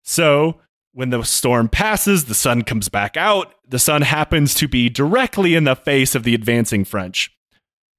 So 0.04 0.60
when 0.96 1.10
the 1.10 1.24
storm 1.24 1.68
passes, 1.68 2.26
the 2.26 2.34
sun 2.34 2.62
comes 2.62 2.88
back 2.88 3.18
out. 3.18 3.54
The 3.68 3.80
sun 3.80 4.02
happens 4.04 4.54
to 4.56 4.68
be 4.70 4.90
directly 4.90 5.54
in 5.54 5.66
the 5.66 5.76
face 5.76 6.16
of 6.16 6.24
the 6.24 6.34
advancing 6.34 6.86
French. 6.86 7.36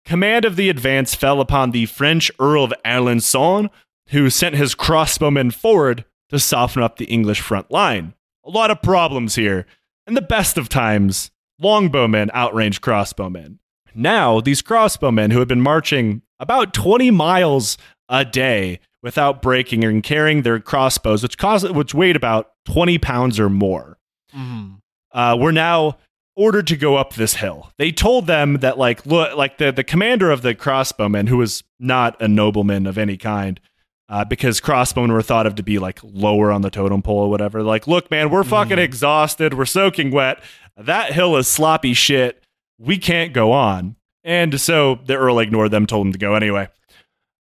Command 0.07 0.47
of 0.47 0.57
the 0.57 0.71
advance 0.71 1.15
fell 1.15 1.43
upon 1.43 1.71
the 1.71 1.85
French 1.85 2.31
Earl 2.41 2.65
of 2.65 2.73
Alençon, 2.87 3.69
who 4.09 4.31
sent 4.31 4.55
his 4.55 4.75
crossbowmen 4.75 5.53
forward 5.53 6.07
to 6.31 6.39
soften 6.39 6.83
up 6.83 6.97
the 6.97 7.05
English 7.05 7.43
front 7.43 7.71
line. 7.71 8.15
A 8.47 8.51
lot 8.51 8.71
of 8.71 8.81
problems 8.81 9.35
here. 9.35 9.67
And 10.07 10.17
the 10.17 10.23
best 10.23 10.57
of 10.57 10.71
times, 10.71 11.31
longbowmen 11.63 12.31
outrange 12.31 12.81
crossbowmen. 12.81 13.59
Now, 13.95 14.41
these 14.41 14.63
crossbowmen 14.63 15.33
who 15.33 15.41
had 15.41 15.49
been 15.49 15.61
marching 15.61 16.23
about 16.41 16.73
20 16.73 17.11
miles 17.11 17.77
a 18.09 18.25
day 18.25 18.81
without 19.03 19.43
breaking 19.43 19.85
and 19.85 20.03
carrying 20.03 20.43
their 20.43 20.61
crossbows, 20.61 21.23
which 21.23 21.37
cost, 21.37 21.71
which 21.73 21.93
weighed 21.93 22.17
about 22.17 22.53
20 22.67 22.99
pounds 22.99 23.41
or 23.41 23.49
more, 23.49 23.99
Mhm. 24.37 24.79
uh, 25.13 25.37
were 25.39 25.53
now 25.53 25.97
ordered 26.37 26.67
to 26.67 26.77
go 26.77 26.97
up 26.97 27.15
this 27.15 27.37
hill. 27.37 27.73
They 27.79 27.91
told 27.91 28.27
them 28.27 28.59
that 28.59 28.77
like 28.77 29.07
look 29.07 29.37
like 29.37 29.57
the, 29.59 29.73
the 29.73 29.85
commander 29.85 30.31
of 30.31 30.43
the 30.43 30.55
crossbowmen, 30.55 31.29
who 31.29 31.39
was 31.39 31.65
not 31.81 32.21
a 32.21 32.29
nobleman 32.29 32.87
of 32.87 32.99
any 32.99 33.17
kind, 33.17 33.59
uh, 34.11 34.25
because 34.25 34.61
crossbowmen 34.61 35.11
were 35.13 35.23
thought 35.23 35.47
of 35.47 35.55
to 35.55 35.63
be 35.63 35.79
like 35.79 35.99
lower 36.03 36.53
on 36.53 36.61
the 36.61 36.69
totem 36.71 37.01
pole 37.03 37.21
or 37.21 37.31
whatever. 37.31 37.63
Like, 37.63 37.87
look, 37.87 38.11
man, 38.11 38.29
we're 38.29 38.45
fucking 38.45 38.77
Mhm. 38.77 38.83
exhausted. 38.83 39.55
We're 39.55 39.65
soaking 39.65 40.11
wet. 40.11 40.43
That 40.77 41.13
hill 41.15 41.37
is 41.37 41.49
sloppy 41.49 41.95
shit. 41.95 42.43
We 42.79 42.99
can't 42.99 43.33
go 43.33 43.53
on. 43.53 43.97
And 44.23 44.61
so 44.61 44.99
the 45.07 45.15
Earl 45.17 45.39
ignored 45.39 45.71
them, 45.71 45.87
told 45.87 46.07
them 46.07 46.13
to 46.13 46.19
go 46.19 46.35
anyway. 46.35 46.69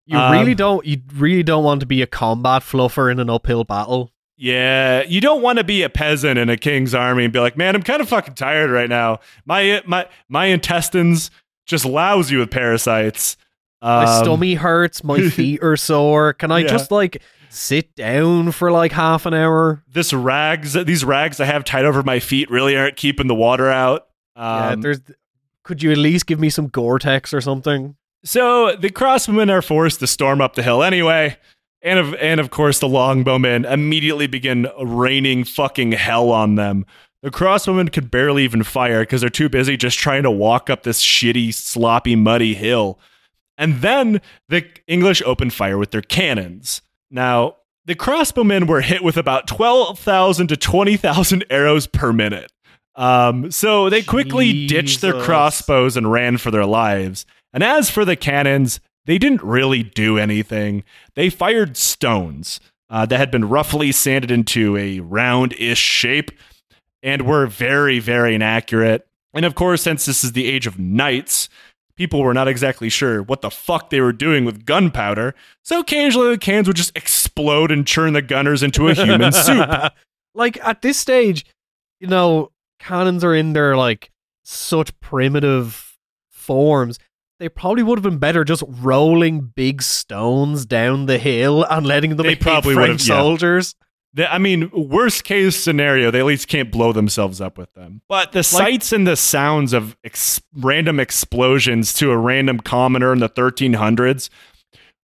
You 0.07 0.16
Um, 0.18 0.33
really 0.33 0.55
don't. 0.55 0.87
You 0.87 1.03
really 1.14 1.43
don't 1.43 1.64
want 1.64 1.81
to 1.81 1.87
be 1.87 2.01
a 2.01 2.07
combat 2.07 2.62
fluffer 2.62 3.11
in 3.12 3.18
an 3.20 3.29
uphill 3.29 3.64
battle. 3.64 4.12
Yeah, 4.37 5.03
you 5.05 5.20
don't 5.20 5.41
want 5.43 5.59
to 5.59 5.64
be 5.64 5.82
a 5.82 5.89
peasant 5.89 6.39
in 6.39 6.51
a 6.51 6.57
king's 6.57 6.95
army 6.95 7.24
and 7.24 7.32
be 7.32 7.41
like, 7.41 7.57
"Man, 7.57 7.74
I'm 7.74 7.82
kind 7.82 8.03
of 8.03 8.09
fucking 8.09 8.34
tired 8.34 8.70
right 8.70 8.89
now. 8.89 9.20
My 9.47 9.82
my 9.87 10.07
my 10.28 10.47
intestines 10.47 11.30
just 11.64 11.84
lousy 11.84 12.37
with 12.37 12.51
parasites. 12.51 13.37
My 13.82 14.05
Um, 14.05 14.24
stomach 14.24 14.59
hurts. 14.59 15.03
My 15.03 15.20
feet 15.30 15.62
are 15.62 15.76
sore. 15.76 16.32
Can 16.34 16.53
I 16.53 16.61
Yeah. 16.61 16.68
just 16.68 16.91
like 16.91 17.22
sit 17.49 17.95
down 17.97 18.53
for 18.53 18.70
like 18.70 18.93
half 18.93 19.24
an 19.26 19.32
hour? 19.34 19.82
This 19.91 20.12
rags, 20.12 20.74
these 20.74 21.05
rags 21.05 21.41
I 21.41 21.47
have 21.47 21.64
tied 21.64 21.84
over 21.87 22.03
my 22.03 22.18
feet, 22.20 22.51
really 22.51 22.76
aren't 22.76 22.97
keeping 22.97 23.26
the 23.28 23.34
water 23.34 23.70
out. 23.70 24.07
yeah, 24.37 24.70
Um, 24.70 24.82
there's. 24.82 25.01
Could 25.62 25.82
you 25.82 25.91
at 25.91 25.99
least 25.99 26.26
give 26.26 26.39
me 26.39 26.49
some 26.51 26.68
Gore-Tex 26.68 27.34
or 27.34 27.41
something? 27.41 27.97
So 28.22 28.76
the 28.76 28.89
crossmen 28.91 29.51
are 29.51 29.62
forced 29.62 29.99
to 30.01 30.07
storm 30.07 30.41
up 30.41 30.55
the 30.55 30.62
hill 30.62 30.82
anyway. 30.82 31.39
And 31.87 32.01
of 32.01 32.14
and 32.14 32.41
of 32.41 32.51
course 32.51 32.80
the 32.80 32.89
longbowmen 32.89 33.64
immediately 33.70 34.26
begin 34.26 34.66
raining 34.82 35.45
fucking 35.45 35.93
hell 35.93 36.30
on 36.30 36.57
them. 36.57 36.84
The 37.22 37.30
crossbowmen 37.30 37.93
could 37.93 38.11
barely 38.11 38.45
even 38.45 38.64
fire 38.64 39.01
because 39.01 39.20
they're 39.20 39.30
too 39.30 39.49
busy 39.49 39.76
just 39.76 39.97
trying 39.97 40.24
to 40.24 40.30
walk 40.30 40.68
up 40.68 40.82
this 40.82 41.03
shitty, 41.03 41.55
sloppy, 41.55 42.16
muddy 42.16 42.55
hill. 42.55 42.99
And 43.57 43.80
then 43.82 44.20
the 44.49 44.66
English 44.87 45.22
opened 45.22 45.55
fire 45.55 45.78
with 45.78 45.93
their 45.93 46.03
cannons. 46.03 46.82
Now, 47.11 47.57
the 47.84 47.95
crossbowmen 47.95 48.66
were 48.66 48.80
hit 48.80 49.03
with 49.03 49.16
about 49.16 49.47
12,000 49.47 50.49
to 50.49 50.57
20,000 50.57 51.45
arrows 51.51 51.87
per 51.87 52.12
minute. 52.12 52.53
Um, 52.97 53.51
so 53.51 53.89
they 53.91 54.03
quickly 54.03 54.66
ditched 54.66 55.01
their 55.01 55.20
crossbows 55.20 55.97
and 55.97 56.11
ran 56.11 56.39
for 56.39 56.51
their 56.51 56.66
lives. 56.66 57.26
And 57.53 57.62
as 57.62 57.91
for 57.91 58.05
the 58.05 58.16
cannons, 58.16 58.80
they 59.07 59.19
didn't 59.19 59.43
really 59.43 59.83
do 59.83 60.19
anything. 60.19 60.85
They 61.15 61.31
fired 61.31 61.77
stones 61.77 62.61
uh, 62.91 63.07
that 63.07 63.19
had 63.19 63.31
been 63.31 63.49
roughly 63.49 63.93
sanded 63.93 64.31
into 64.31 64.77
a 64.77 65.01
round 65.01 65.55
ish 65.55 65.79
shape 65.79 66.31
and 67.03 67.23
were 67.23 67.47
very, 67.47 67.99
very 67.99 68.35
inaccurate. 68.35 69.07
And 69.33 69.45
of 69.45 69.55
course, 69.55 69.83
since 69.83 70.07
this 70.07 70.25
is 70.25 70.33
the 70.33 70.47
age 70.47 70.67
of 70.67 70.79
knights, 70.79 71.49
people 71.97 72.23
were 72.23 72.35
not 72.35 72.49
exactly 72.49 72.89
sure 72.89 73.23
what 73.23 73.43
the 73.43 73.51
fuck 73.51 73.91
they 73.91 74.01
were 74.01 74.13
doing 74.13 74.45
with 74.45 74.65
gunpowder. 74.65 75.35
So 75.63 75.81
occasionally 75.81 76.31
the 76.31 76.39
cans 76.39 76.67
would 76.67 76.77
just 76.77 76.97
explode 76.97 77.71
and 77.71 77.87
churn 77.87 78.13
the 78.13 78.23
gunners 78.23 78.63
into 78.63 78.89
a 78.89 78.95
human 78.95 79.33
soup. 79.33 79.93
like 80.35 80.59
at 80.65 80.83
this 80.83 80.99
stage, 80.99 81.45
you 82.01 82.07
know, 82.07 82.53
cannons 82.79 83.25
are 83.25 83.35
in 83.35 83.53
their 83.53 83.77
like 83.77 84.11
such 84.45 84.99
primitive 85.01 85.97
forms. 86.31 86.99
They 87.39 87.49
probably 87.51 87.82
would 87.82 87.99
have 87.99 88.03
been 88.03 88.18
better 88.18 88.45
just 88.45 88.62
rolling 88.66 89.53
big 89.55 89.82
stones 89.82 90.64
down 90.64 91.07
the 91.07 91.18
hill 91.18 91.64
and 91.64 91.87
letting 91.87 92.16
them 92.16 92.24
They 92.26 92.30
hit 92.34 92.41
probably 92.41 92.74
would 92.74 92.87
French 92.87 93.01
have- 93.03 93.09
yeah. 93.09 93.20
soldiers. 93.22 93.74
The- 94.14 94.32
I 94.32 94.39
mean, 94.39 94.70
worst 94.72 95.24
case 95.24 95.55
scenario, 95.57 96.11
they 96.11 96.20
at 96.20 96.24
least 96.24 96.49
can't 96.49 96.72
blow 96.72 96.93
themselves 96.95 97.39
up 97.41 97.59
with 97.59 97.70
them. 97.74 98.01
But 98.09 98.32
the 98.32 98.43
sights 98.43 98.91
and 98.93 99.07
the 99.07 99.16
sounds 99.16 99.74
of 99.74 99.95
ex- 100.03 100.41
random 100.57 100.99
explosions 100.99 101.93
to 101.95 102.11
a 102.11 102.16
random 102.16 102.61
commoner 102.61 103.12
in 103.12 103.18
the 103.18 103.28
1300s 103.28 104.30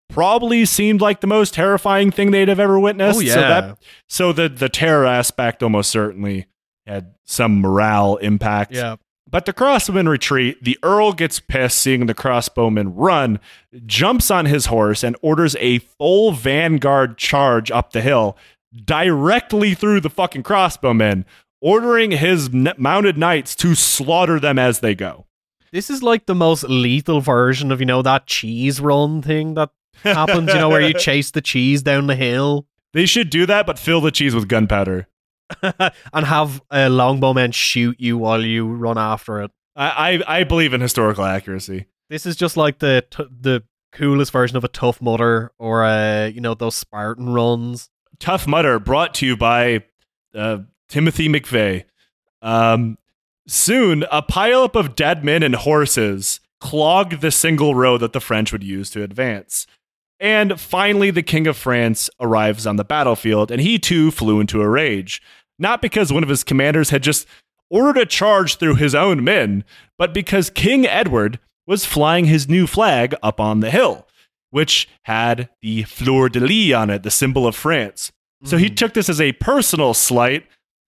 probably 0.08 0.64
seemed 0.64 1.00
like 1.02 1.20
the 1.20 1.26
most 1.26 1.54
terrifying 1.54 2.10
thing 2.10 2.30
they'd 2.30 2.48
have 2.48 2.60
ever 2.60 2.78
witnessed. 2.80 3.18
Oh 3.18 3.22
yeah, 3.22 3.34
So, 3.34 3.40
that, 3.40 3.78
so 4.08 4.32
the, 4.32 4.48
the 4.48 4.68
terror 4.70 5.04
aspect 5.06 5.62
almost 5.62 5.90
certainly 5.90 6.46
had 6.86 7.14
some 7.24 7.60
morale 7.60 8.16
impact. 8.16 8.72
yeah. 8.72 8.96
But 9.32 9.46
the 9.46 9.52
crossbowmen 9.54 10.08
retreat. 10.08 10.62
The 10.62 10.78
Earl 10.82 11.14
gets 11.14 11.40
pissed 11.40 11.78
seeing 11.78 12.04
the 12.06 12.14
crossbowmen 12.14 12.92
run, 12.94 13.40
jumps 13.86 14.30
on 14.30 14.44
his 14.44 14.66
horse, 14.66 15.02
and 15.02 15.16
orders 15.22 15.56
a 15.58 15.78
full 15.78 16.32
vanguard 16.32 17.16
charge 17.18 17.70
up 17.70 17.92
the 17.92 18.02
hill 18.02 18.36
directly 18.84 19.74
through 19.74 20.00
the 20.00 20.10
fucking 20.10 20.42
crossbowmen, 20.42 21.24
ordering 21.60 22.10
his 22.10 22.48
n- 22.52 22.74
mounted 22.76 23.16
knights 23.18 23.54
to 23.56 23.74
slaughter 23.74 24.38
them 24.38 24.58
as 24.58 24.80
they 24.80 24.94
go. 24.94 25.26
This 25.72 25.88
is 25.88 26.02
like 26.02 26.26
the 26.26 26.34
most 26.34 26.64
lethal 26.64 27.20
version 27.22 27.72
of 27.72 27.80
you 27.80 27.86
know 27.86 28.02
that 28.02 28.26
cheese 28.26 28.80
run 28.80 29.22
thing 29.22 29.54
that 29.54 29.70
happens. 30.02 30.48
you 30.48 30.54
know 30.60 30.68
where 30.68 30.82
you 30.86 30.92
chase 30.98 31.30
the 31.30 31.40
cheese 31.40 31.82
down 31.82 32.06
the 32.06 32.14
hill 32.16 32.66
They 32.92 33.06
should 33.06 33.30
do 33.30 33.46
that, 33.46 33.64
but 33.66 33.78
fill 33.78 34.02
the 34.02 34.10
cheese 34.10 34.34
with 34.34 34.48
gunpowder. 34.48 35.08
and 36.12 36.26
have 36.26 36.62
uh, 36.70 36.88
longbowmen 36.88 37.54
shoot 37.54 37.98
you 37.98 38.18
while 38.18 38.44
you 38.44 38.66
run 38.66 38.98
after 38.98 39.42
it. 39.42 39.50
I, 39.74 40.22
I, 40.26 40.38
I 40.40 40.44
believe 40.44 40.74
in 40.74 40.80
historical 40.80 41.24
accuracy. 41.24 41.86
This 42.10 42.26
is 42.26 42.36
just 42.36 42.56
like 42.56 42.78
the 42.78 43.04
t- 43.10 43.24
the 43.30 43.62
coolest 43.92 44.32
version 44.32 44.56
of 44.56 44.64
a 44.64 44.68
tough 44.68 45.02
mudder 45.02 45.52
or 45.58 45.84
uh 45.84 46.26
you 46.26 46.40
know 46.40 46.54
those 46.54 46.74
Spartan 46.74 47.32
runs. 47.32 47.90
Tough 48.18 48.46
Mudder 48.46 48.78
brought 48.78 49.14
to 49.14 49.26
you 49.26 49.36
by 49.36 49.82
uh, 50.34 50.58
Timothy 50.88 51.28
McVeigh. 51.28 51.84
Um, 52.40 52.98
soon, 53.48 54.04
a 54.12 54.22
pileup 54.22 54.76
of 54.76 54.94
dead 54.94 55.24
men 55.24 55.42
and 55.42 55.56
horses 55.56 56.38
clogged 56.60 57.20
the 57.20 57.32
single 57.32 57.74
road 57.74 57.98
that 57.98 58.12
the 58.12 58.20
French 58.20 58.52
would 58.52 58.62
use 58.62 58.90
to 58.90 59.02
advance. 59.02 59.66
And 60.20 60.60
finally, 60.60 61.10
the 61.10 61.24
King 61.24 61.48
of 61.48 61.56
France 61.56 62.08
arrives 62.20 62.64
on 62.64 62.76
the 62.76 62.84
battlefield, 62.84 63.50
and 63.50 63.60
he 63.60 63.76
too 63.80 64.12
flew 64.12 64.38
into 64.38 64.62
a 64.62 64.68
rage. 64.68 65.20
Not 65.62 65.80
because 65.80 66.12
one 66.12 66.24
of 66.24 66.28
his 66.28 66.42
commanders 66.42 66.90
had 66.90 67.04
just 67.04 67.24
ordered 67.70 67.96
a 68.02 68.04
charge 68.04 68.56
through 68.56 68.74
his 68.74 68.96
own 68.96 69.22
men, 69.22 69.62
but 69.96 70.12
because 70.12 70.50
King 70.50 70.84
Edward 70.84 71.38
was 71.68 71.86
flying 71.86 72.24
his 72.24 72.48
new 72.48 72.66
flag 72.66 73.14
up 73.22 73.38
on 73.38 73.60
the 73.60 73.70
hill, 73.70 74.08
which 74.50 74.88
had 75.04 75.48
the 75.62 75.84
fleur 75.84 76.28
de 76.28 76.40
lis 76.40 76.74
on 76.74 76.90
it, 76.90 77.04
the 77.04 77.12
symbol 77.12 77.46
of 77.46 77.54
France. 77.54 78.10
So 78.44 78.56
he 78.56 78.68
Mhm. 78.70 78.76
took 78.76 78.94
this 78.94 79.08
as 79.08 79.20
a 79.20 79.32
personal 79.34 79.94
slight 79.94 80.44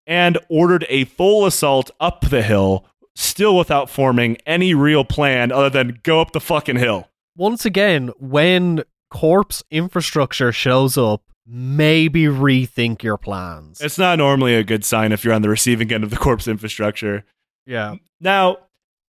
and 0.06 0.38
ordered 0.50 0.86
a 0.88 1.06
full 1.06 1.48
assault 1.48 1.90
up 2.00 2.30
the 2.30 2.44
hill, 2.44 2.86
still 3.16 3.58
without 3.58 3.90
forming 3.90 4.38
any 4.46 4.76
real 4.76 5.04
plan 5.04 5.52
other 5.52 5.72
than 5.72 6.00
go 6.04 6.22
up 6.22 6.32
the 6.32 6.40
fucking 6.40 6.78
hill. 6.78 7.10
Once 7.36 7.66
again, 7.66 8.12
when 8.20 8.84
corpse 9.10 9.64
infrastructure 9.72 10.52
shows 10.52 10.96
up, 10.96 11.24
maybe 11.50 12.24
rethink 12.26 13.02
your 13.02 13.18
plans. 13.18 13.82
It's 13.82 13.98
not 13.98 14.20
normally 14.20 14.56
a 14.56 14.64
good 14.64 14.86
sign 14.86 15.12
if 15.12 15.24
you're 15.24 15.34
on 15.34 15.42
the 15.42 15.50
receiving 15.50 15.92
end 15.92 16.04
of 16.04 16.10
the 16.10 16.18
corpse 16.18 16.48
infrastructure. 16.48 17.26
yeah. 17.66 17.96
Now, 18.22 18.58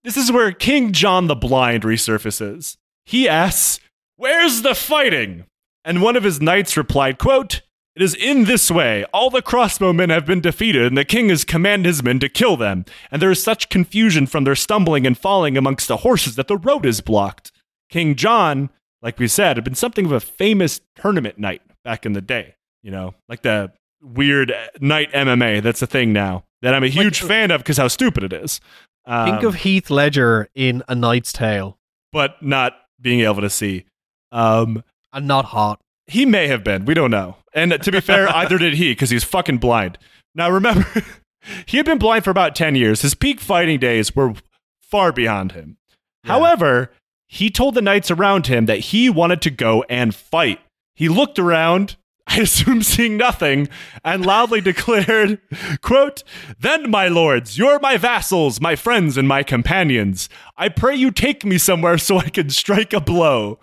this 0.04 0.16
is 0.16 0.32
where 0.32 0.52
King 0.52 0.92
John 0.92 1.26
the 1.26 1.34
Blind 1.34 1.82
resurfaces. 1.82 2.76
He 3.04 3.28
asks, 3.28 3.80
Where's 4.16 4.62
the 4.62 4.74
fighting? 4.74 5.44
And 5.84 6.00
one 6.00 6.16
of 6.16 6.24
his 6.24 6.40
knights 6.40 6.76
replied, 6.76 7.18
quote, 7.18 7.60
It 7.94 8.02
is 8.02 8.14
in 8.14 8.44
this 8.44 8.70
way. 8.70 9.04
All 9.12 9.28
the 9.28 9.42
crossbowmen 9.42 10.08
have 10.08 10.24
been 10.24 10.40
defeated, 10.40 10.86
and 10.86 10.96
the 10.96 11.04
king 11.04 11.28
has 11.28 11.44
commanded 11.44 11.86
his 11.86 12.02
men 12.02 12.18
to 12.20 12.28
kill 12.28 12.56
them. 12.56 12.84
And 13.10 13.20
there 13.20 13.30
is 13.30 13.42
such 13.42 13.68
confusion 13.68 14.26
from 14.26 14.44
their 14.44 14.54
stumbling 14.54 15.06
and 15.06 15.18
falling 15.18 15.58
amongst 15.58 15.88
the 15.88 15.98
horses 15.98 16.36
that 16.36 16.48
the 16.48 16.56
road 16.56 16.86
is 16.86 17.00
blocked. 17.00 17.52
King 17.90 18.14
John, 18.14 18.70
like 19.02 19.18
we 19.18 19.28
said, 19.28 19.56
had 19.56 19.64
been 19.64 19.74
something 19.74 20.06
of 20.06 20.12
a 20.12 20.20
famous 20.20 20.80
tournament 20.96 21.38
knight 21.38 21.62
back 21.84 22.06
in 22.06 22.12
the 22.12 22.20
day. 22.20 22.54
You 22.82 22.90
know, 22.90 23.14
like 23.28 23.42
the 23.42 23.72
weird 24.02 24.52
night 24.80 25.12
MMA 25.12 25.62
that's 25.62 25.82
a 25.82 25.86
thing 25.86 26.12
now 26.12 26.44
that 26.62 26.72
I'm 26.74 26.82
a 26.84 26.88
huge 26.88 27.20
fan 27.20 27.50
of 27.50 27.60
because 27.60 27.76
how 27.76 27.88
stupid 27.88 28.24
it 28.24 28.32
is. 28.32 28.60
Think 29.06 29.40
Um, 29.40 29.46
of 29.46 29.54
Heath 29.56 29.90
Ledger 29.90 30.48
in 30.54 30.82
A 30.88 30.94
Knight's 30.94 31.32
Tale 31.32 31.78
but 32.12 32.42
not 32.42 32.76
being 33.00 33.20
able 33.20 33.40
to 33.40 33.50
see. 33.50 33.84
Um, 34.32 34.82
and 35.12 35.26
not 35.26 35.46
hot. 35.46 35.80
He 36.06 36.26
may 36.26 36.48
have 36.48 36.64
been. 36.64 36.84
We 36.84 36.94
don't 36.94 37.10
know. 37.10 37.36
And 37.54 37.80
to 37.82 37.92
be 37.92 38.00
fair, 38.00 38.28
either 38.34 38.58
did 38.58 38.74
he 38.74 38.92
because 38.92 39.10
he's 39.10 39.24
fucking 39.24 39.58
blind. 39.58 39.96
Now 40.34 40.50
remember, 40.50 40.86
he 41.66 41.76
had 41.76 41.86
been 41.86 41.98
blind 41.98 42.24
for 42.24 42.30
about 42.30 42.54
10 42.56 42.74
years. 42.74 43.02
His 43.02 43.14
peak 43.14 43.40
fighting 43.40 43.78
days 43.78 44.14
were 44.16 44.34
far 44.80 45.12
beyond 45.12 45.52
him. 45.52 45.76
Yeah. 46.24 46.32
However, 46.32 46.90
he 47.28 47.48
told 47.50 47.74
the 47.74 47.82
knights 47.82 48.10
around 48.10 48.48
him 48.48 48.66
that 48.66 48.78
he 48.78 49.08
wanted 49.08 49.40
to 49.42 49.50
go 49.50 49.84
and 49.88 50.14
fight. 50.14 50.60
He 51.00 51.08
looked 51.08 51.38
around, 51.38 51.96
I 52.26 52.40
assume 52.40 52.82
seeing 52.82 53.16
nothing, 53.16 53.70
and 54.04 54.26
loudly 54.26 54.60
declared, 54.70 55.38
quote, 55.80 56.22
Then, 56.58 56.90
my 56.90 57.08
lords, 57.08 57.56
you're 57.56 57.80
my 57.80 57.96
vassals, 57.96 58.60
my 58.60 58.76
friends, 58.76 59.16
and 59.16 59.26
my 59.26 59.42
companions. 59.42 60.28
I 60.58 60.68
pray 60.68 60.94
you 60.94 61.10
take 61.10 61.42
me 61.42 61.56
somewhere 61.56 61.96
so 61.96 62.18
I 62.18 62.28
can 62.28 62.50
strike 62.50 62.92
a 62.92 63.00
blow. 63.00 63.58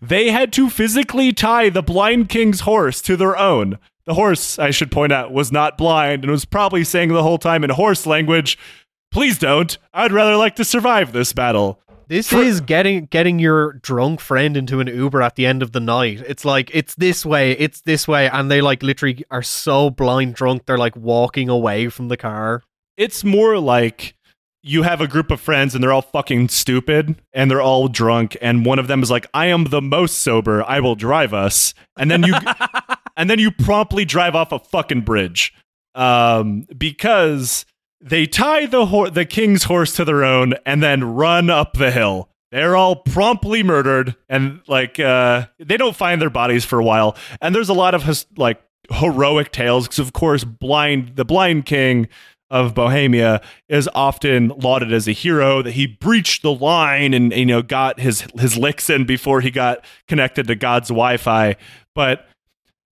They 0.00 0.30
had 0.30 0.52
to 0.52 0.70
physically 0.70 1.32
tie 1.32 1.68
the 1.68 1.82
blind 1.82 2.28
king's 2.28 2.60
horse 2.60 3.02
to 3.02 3.16
their 3.16 3.36
own. 3.36 3.80
The 4.04 4.14
horse, 4.14 4.56
I 4.56 4.70
should 4.70 4.92
point 4.92 5.12
out, 5.12 5.32
was 5.32 5.50
not 5.50 5.76
blind 5.76 6.22
and 6.22 6.30
was 6.30 6.44
probably 6.44 6.84
saying 6.84 7.08
the 7.08 7.24
whole 7.24 7.38
time 7.38 7.64
in 7.64 7.70
horse 7.70 8.06
language, 8.06 8.56
Please 9.10 9.38
don't. 9.38 9.76
I'd 9.92 10.12
rather 10.12 10.36
like 10.36 10.54
to 10.56 10.64
survive 10.64 11.12
this 11.12 11.32
battle. 11.32 11.80
This 12.08 12.28
For- 12.28 12.42
is 12.42 12.60
getting 12.60 13.06
getting 13.06 13.38
your 13.38 13.74
drunk 13.74 14.20
friend 14.20 14.56
into 14.56 14.80
an 14.80 14.86
Uber 14.86 15.22
at 15.22 15.34
the 15.34 15.46
end 15.46 15.62
of 15.62 15.72
the 15.72 15.80
night. 15.80 16.22
It's 16.26 16.44
like 16.44 16.70
it's 16.72 16.94
this 16.94 17.26
way, 17.26 17.52
it's 17.52 17.80
this 17.80 18.06
way, 18.06 18.28
and 18.28 18.50
they 18.50 18.60
like 18.60 18.82
literally 18.82 19.24
are 19.30 19.42
so 19.42 19.90
blind 19.90 20.34
drunk 20.34 20.66
they're 20.66 20.78
like 20.78 20.96
walking 20.96 21.48
away 21.48 21.88
from 21.88 22.08
the 22.08 22.16
car. 22.16 22.62
It's 22.96 23.24
more 23.24 23.58
like 23.58 24.14
you 24.62 24.82
have 24.82 25.00
a 25.00 25.06
group 25.06 25.30
of 25.30 25.40
friends 25.40 25.74
and 25.74 25.82
they're 25.82 25.92
all 25.92 26.02
fucking 26.02 26.48
stupid 26.48 27.14
and 27.32 27.50
they're 27.50 27.62
all 27.62 27.86
drunk 27.86 28.36
and 28.42 28.66
one 28.66 28.80
of 28.80 28.88
them 28.88 29.00
is 29.02 29.10
like 29.10 29.26
I 29.32 29.46
am 29.46 29.64
the 29.64 29.80
most 29.80 30.20
sober 30.20 30.64
I 30.64 30.80
will 30.80 30.96
drive 30.96 31.32
us 31.32 31.72
and 31.96 32.10
then 32.10 32.24
you 32.24 32.34
and 33.16 33.30
then 33.30 33.38
you 33.38 33.52
promptly 33.52 34.04
drive 34.04 34.34
off 34.34 34.50
a 34.50 34.58
fucking 34.58 35.02
bridge 35.02 35.54
um 35.94 36.66
because 36.76 37.64
they 38.00 38.26
tie 38.26 38.66
the 38.66 38.86
ho- 38.86 39.10
the 39.10 39.24
king's 39.24 39.64
horse 39.64 39.94
to 39.96 40.04
their 40.04 40.24
own 40.24 40.54
and 40.64 40.82
then 40.82 41.02
run 41.02 41.50
up 41.50 41.74
the 41.74 41.90
hill 41.90 42.28
they're 42.52 42.76
all 42.76 42.96
promptly 42.96 43.62
murdered 43.62 44.14
and 44.28 44.60
like 44.68 44.98
uh 45.00 45.46
they 45.58 45.76
don't 45.76 45.96
find 45.96 46.20
their 46.20 46.30
bodies 46.30 46.64
for 46.64 46.78
a 46.78 46.84
while 46.84 47.16
and 47.40 47.54
there's 47.54 47.68
a 47.68 47.74
lot 47.74 47.94
of 47.94 48.04
his, 48.04 48.26
like 48.36 48.62
heroic 48.90 49.50
tales 49.50 49.86
because 49.86 49.98
of 49.98 50.12
course 50.12 50.44
blind 50.44 51.16
the 51.16 51.24
blind 51.24 51.66
king 51.66 52.08
of 52.50 52.74
Bohemia 52.74 53.40
is 53.68 53.88
often 53.94 54.48
lauded 54.48 54.92
as 54.92 55.08
a 55.08 55.12
hero 55.12 55.62
that 55.62 55.72
he 55.72 55.86
breached 55.86 56.42
the 56.42 56.52
line 56.52 57.12
and 57.12 57.32
you 57.32 57.46
know 57.46 57.62
got 57.62 57.98
his 57.98 58.22
his 58.38 58.56
licks 58.56 58.88
in 58.88 59.04
before 59.04 59.40
he 59.40 59.50
got 59.50 59.84
connected 60.06 60.46
to 60.46 60.54
God's 60.54 60.88
Wi-Fi. 60.88 61.56
But 61.94 62.28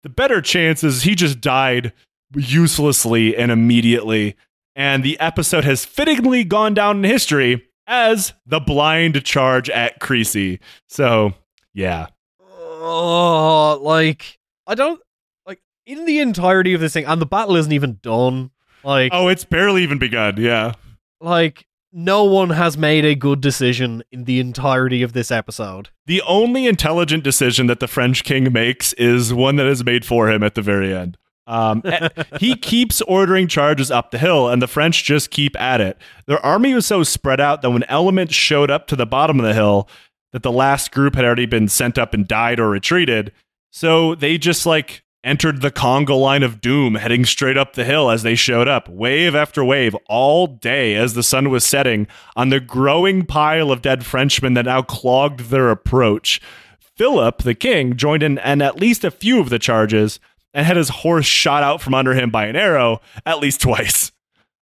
the 0.02 0.10
better 0.10 0.42
chance 0.42 0.84
is 0.84 1.02
he 1.02 1.14
just 1.14 1.40
died 1.40 1.92
uselessly 2.34 3.36
and 3.36 3.50
immediately. 3.50 4.36
And 4.78 5.02
the 5.02 5.18
episode 5.18 5.64
has 5.64 5.84
fittingly 5.84 6.44
gone 6.44 6.72
down 6.72 6.98
in 6.98 7.04
history 7.10 7.64
as 7.86 8.32
the 8.46 8.60
blind 8.60 9.24
charge 9.24 9.68
at 9.68 9.98
Crécy. 10.00 10.60
So 10.86 11.34
yeah. 11.74 12.06
Oh, 12.40 13.78
like 13.82 14.38
I 14.66 14.74
don't 14.74 15.00
like 15.46 15.60
in 15.84 16.04
the 16.04 16.20
entirety 16.20 16.74
of 16.74 16.80
this 16.80 16.92
thing, 16.92 17.06
and 17.06 17.20
the 17.20 17.26
battle 17.26 17.56
isn't 17.56 17.72
even 17.72 17.98
done. 18.02 18.50
Like, 18.84 19.10
Oh, 19.12 19.28
it's 19.28 19.44
barely 19.44 19.82
even 19.82 19.98
begun. 19.98 20.36
Yeah. 20.38 20.74
like 21.20 21.66
no 21.92 22.22
one 22.24 22.50
has 22.50 22.76
made 22.78 23.04
a 23.04 23.14
good 23.14 23.40
decision 23.40 24.02
in 24.12 24.24
the 24.24 24.38
entirety 24.38 25.02
of 25.02 25.12
this 25.14 25.30
episode. 25.32 25.88
The 26.06 26.22
only 26.22 26.66
intelligent 26.66 27.24
decision 27.24 27.66
that 27.66 27.80
the 27.80 27.88
French 27.88 28.22
king 28.24 28.52
makes 28.52 28.92
is 28.92 29.32
one 29.34 29.56
that 29.56 29.66
is 29.66 29.82
made 29.82 30.04
for 30.04 30.30
him 30.30 30.42
at 30.42 30.54
the 30.54 30.62
very 30.62 30.94
end. 30.94 31.16
Um, 31.48 31.82
he 32.38 32.54
keeps 32.54 33.00
ordering 33.02 33.48
charges 33.48 33.90
up 33.90 34.10
the 34.10 34.18
hill, 34.18 34.48
and 34.48 34.60
the 34.60 34.68
French 34.68 35.02
just 35.02 35.30
keep 35.30 35.58
at 35.60 35.80
it. 35.80 35.96
Their 36.26 36.44
army 36.44 36.74
was 36.74 36.86
so 36.86 37.02
spread 37.02 37.40
out 37.40 37.62
that 37.62 37.70
when 37.70 37.84
elements 37.84 38.34
showed 38.34 38.70
up 38.70 38.86
to 38.88 38.96
the 38.96 39.06
bottom 39.06 39.40
of 39.40 39.46
the 39.46 39.54
hill, 39.54 39.88
that 40.32 40.42
the 40.42 40.52
last 40.52 40.92
group 40.92 41.14
had 41.14 41.24
already 41.24 41.46
been 41.46 41.66
sent 41.66 41.98
up 41.98 42.12
and 42.12 42.28
died 42.28 42.60
or 42.60 42.68
retreated. 42.68 43.32
So 43.70 44.14
they 44.14 44.36
just 44.36 44.66
like 44.66 45.02
entered 45.24 45.62
the 45.62 45.70
Congo 45.70 46.16
line 46.16 46.42
of 46.42 46.60
doom, 46.60 46.96
heading 46.96 47.24
straight 47.24 47.56
up 47.56 47.72
the 47.72 47.84
hill 47.84 48.10
as 48.10 48.22
they 48.22 48.34
showed 48.34 48.68
up, 48.68 48.88
wave 48.88 49.34
after 49.34 49.64
wave, 49.64 49.96
all 50.06 50.46
day 50.46 50.94
as 50.94 51.14
the 51.14 51.22
sun 51.22 51.50
was 51.50 51.64
setting 51.64 52.06
on 52.36 52.50
the 52.50 52.60
growing 52.60 53.24
pile 53.24 53.72
of 53.72 53.82
dead 53.82 54.04
Frenchmen 54.04 54.54
that 54.54 54.66
now 54.66 54.82
clogged 54.82 55.48
their 55.50 55.70
approach. 55.70 56.40
Philip, 56.78 57.42
the 57.42 57.54
king, 57.54 57.96
joined 57.96 58.22
in 58.22 58.38
and 58.38 58.62
at 58.62 58.78
least 58.78 59.04
a 59.04 59.10
few 59.10 59.40
of 59.40 59.50
the 59.50 59.58
charges 59.58 60.20
and 60.54 60.66
had 60.66 60.76
his 60.76 60.88
horse 60.88 61.26
shot 61.26 61.62
out 61.62 61.80
from 61.82 61.94
under 61.94 62.14
him 62.14 62.30
by 62.30 62.46
an 62.46 62.56
arrow 62.56 63.00
at 63.26 63.38
least 63.40 63.60
twice. 63.60 64.12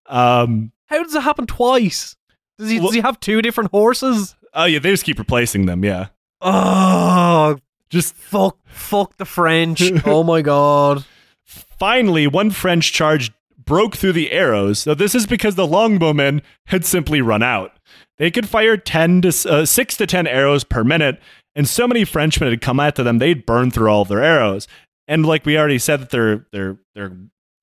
Um, 0.07 0.71
How 0.87 1.01
does 1.03 1.15
it 1.15 1.21
happen 1.21 1.47
twice? 1.47 2.15
Does 2.57 2.69
he, 2.69 2.77
Well- 2.79 2.87
does 2.87 2.95
he 2.95 3.01
have 3.01 3.19
two 3.19 3.41
different 3.41 3.71
horses? 3.71 4.35
oh 4.53 4.65
yeah, 4.65 4.79
they 4.79 4.91
just 4.91 5.03
keep 5.03 5.19
replacing 5.19 5.65
them. 5.65 5.83
Yeah, 5.83 6.07
Oh, 6.41 7.57
just 7.89 8.15
fuck, 8.15 8.57
fuck 8.65 9.17
the 9.17 9.25
French. 9.25 9.81
oh 10.05 10.23
my 10.23 10.41
god. 10.41 11.05
Finally, 11.43 12.27
one 12.27 12.51
French 12.51 12.91
charge 12.93 13.31
broke 13.65 13.95
through 13.95 14.13
the 14.13 14.31
arrows, 14.31 14.83
though 14.83 14.93
this 14.93 15.13
is 15.15 15.25
because 15.25 15.55
the 15.55 15.67
longbowmen 15.67 16.41
had 16.67 16.85
simply 16.85 17.21
run 17.21 17.43
out. 17.43 17.71
They 18.17 18.31
could 18.31 18.47
fire 18.47 18.77
10 18.77 19.21
to 19.23 19.49
uh, 19.49 19.65
6 19.65 19.97
to 19.97 20.07
10 20.07 20.27
arrows 20.27 20.63
per 20.63 20.83
minute, 20.83 21.19
and 21.55 21.67
so 21.67 21.87
many 21.87 22.05
Frenchmen 22.05 22.49
had 22.49 22.61
come 22.61 22.79
after 22.79 23.03
them, 23.03 23.17
they'd 23.17 23.45
burn 23.45 23.71
through 23.71 23.89
all 23.89 24.03
of 24.03 24.07
their 24.07 24.23
arrows. 24.23 24.67
And 25.07 25.25
like 25.25 25.45
we 25.45 25.57
already 25.57 25.79
said 25.79 26.01
that 26.01 26.09
their 26.09 26.47
their 26.51 26.77
their 26.93 27.11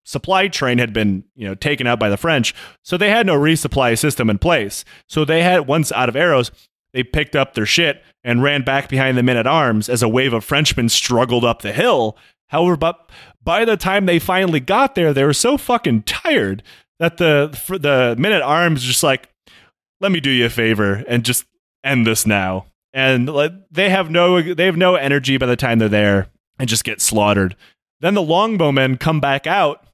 supply 0.04 0.48
train 0.48 0.78
had 0.78 0.92
been, 0.92 1.24
you 1.34 1.46
know, 1.46 1.54
taken 1.54 1.86
out 1.86 2.00
by 2.00 2.08
the 2.08 2.16
French, 2.16 2.54
so 2.82 2.96
they 2.96 3.10
had 3.10 3.26
no 3.26 3.38
resupply 3.38 3.98
system 3.98 4.30
in 4.30 4.38
place. 4.38 4.84
So 5.08 5.24
they 5.24 5.42
had 5.42 5.66
once 5.66 5.92
out 5.92 6.08
of 6.08 6.16
arrows, 6.16 6.50
they 6.92 7.02
picked 7.02 7.36
up 7.36 7.54
their 7.54 7.66
shit 7.66 8.02
and 8.24 8.42
ran 8.42 8.62
back 8.62 8.88
behind 8.88 9.16
the 9.16 9.22
men 9.22 9.36
at 9.36 9.46
arms 9.46 9.88
as 9.88 10.02
a 10.02 10.08
wave 10.08 10.32
of 10.32 10.44
Frenchmen 10.44 10.88
struggled 10.88 11.44
up 11.44 11.62
the 11.62 11.72
hill. 11.72 12.16
However, 12.48 12.76
but 12.76 13.10
by 13.42 13.64
the 13.64 13.76
time 13.76 14.06
they 14.06 14.18
finally 14.18 14.60
got 14.60 14.94
there, 14.94 15.12
they 15.12 15.24
were 15.24 15.32
so 15.32 15.56
fucking 15.56 16.02
tired 16.02 16.62
that 16.98 17.16
the 17.16 17.48
the 17.68 18.14
men 18.18 18.32
at 18.32 18.42
arms 18.42 18.82
just 18.82 19.02
like, 19.02 19.28
let 20.00 20.12
me 20.12 20.20
do 20.20 20.30
you 20.30 20.46
a 20.46 20.50
favor 20.50 21.02
and 21.08 21.24
just 21.24 21.44
end 21.82 22.06
this 22.06 22.26
now. 22.26 22.66
And 22.92 23.28
like, 23.28 23.52
they 23.70 23.88
have 23.88 24.10
no 24.10 24.42
they 24.42 24.66
have 24.66 24.76
no 24.76 24.96
energy 24.96 25.38
by 25.38 25.46
the 25.46 25.56
time 25.56 25.78
they're 25.78 25.88
there 25.88 26.28
and 26.62 26.68
just 26.68 26.84
get 26.84 27.00
slaughtered. 27.00 27.56
Then 27.98 28.14
the 28.14 28.20
longbowmen 28.20 29.00
come 29.00 29.18
back 29.18 29.48
out 29.48 29.84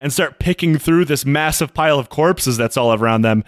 and 0.00 0.10
start 0.10 0.38
picking 0.38 0.78
through 0.78 1.04
this 1.04 1.26
massive 1.26 1.74
pile 1.74 1.98
of 1.98 2.08
corpses 2.08 2.56
that's 2.56 2.78
all 2.78 2.94
around 2.94 3.20
them, 3.20 3.44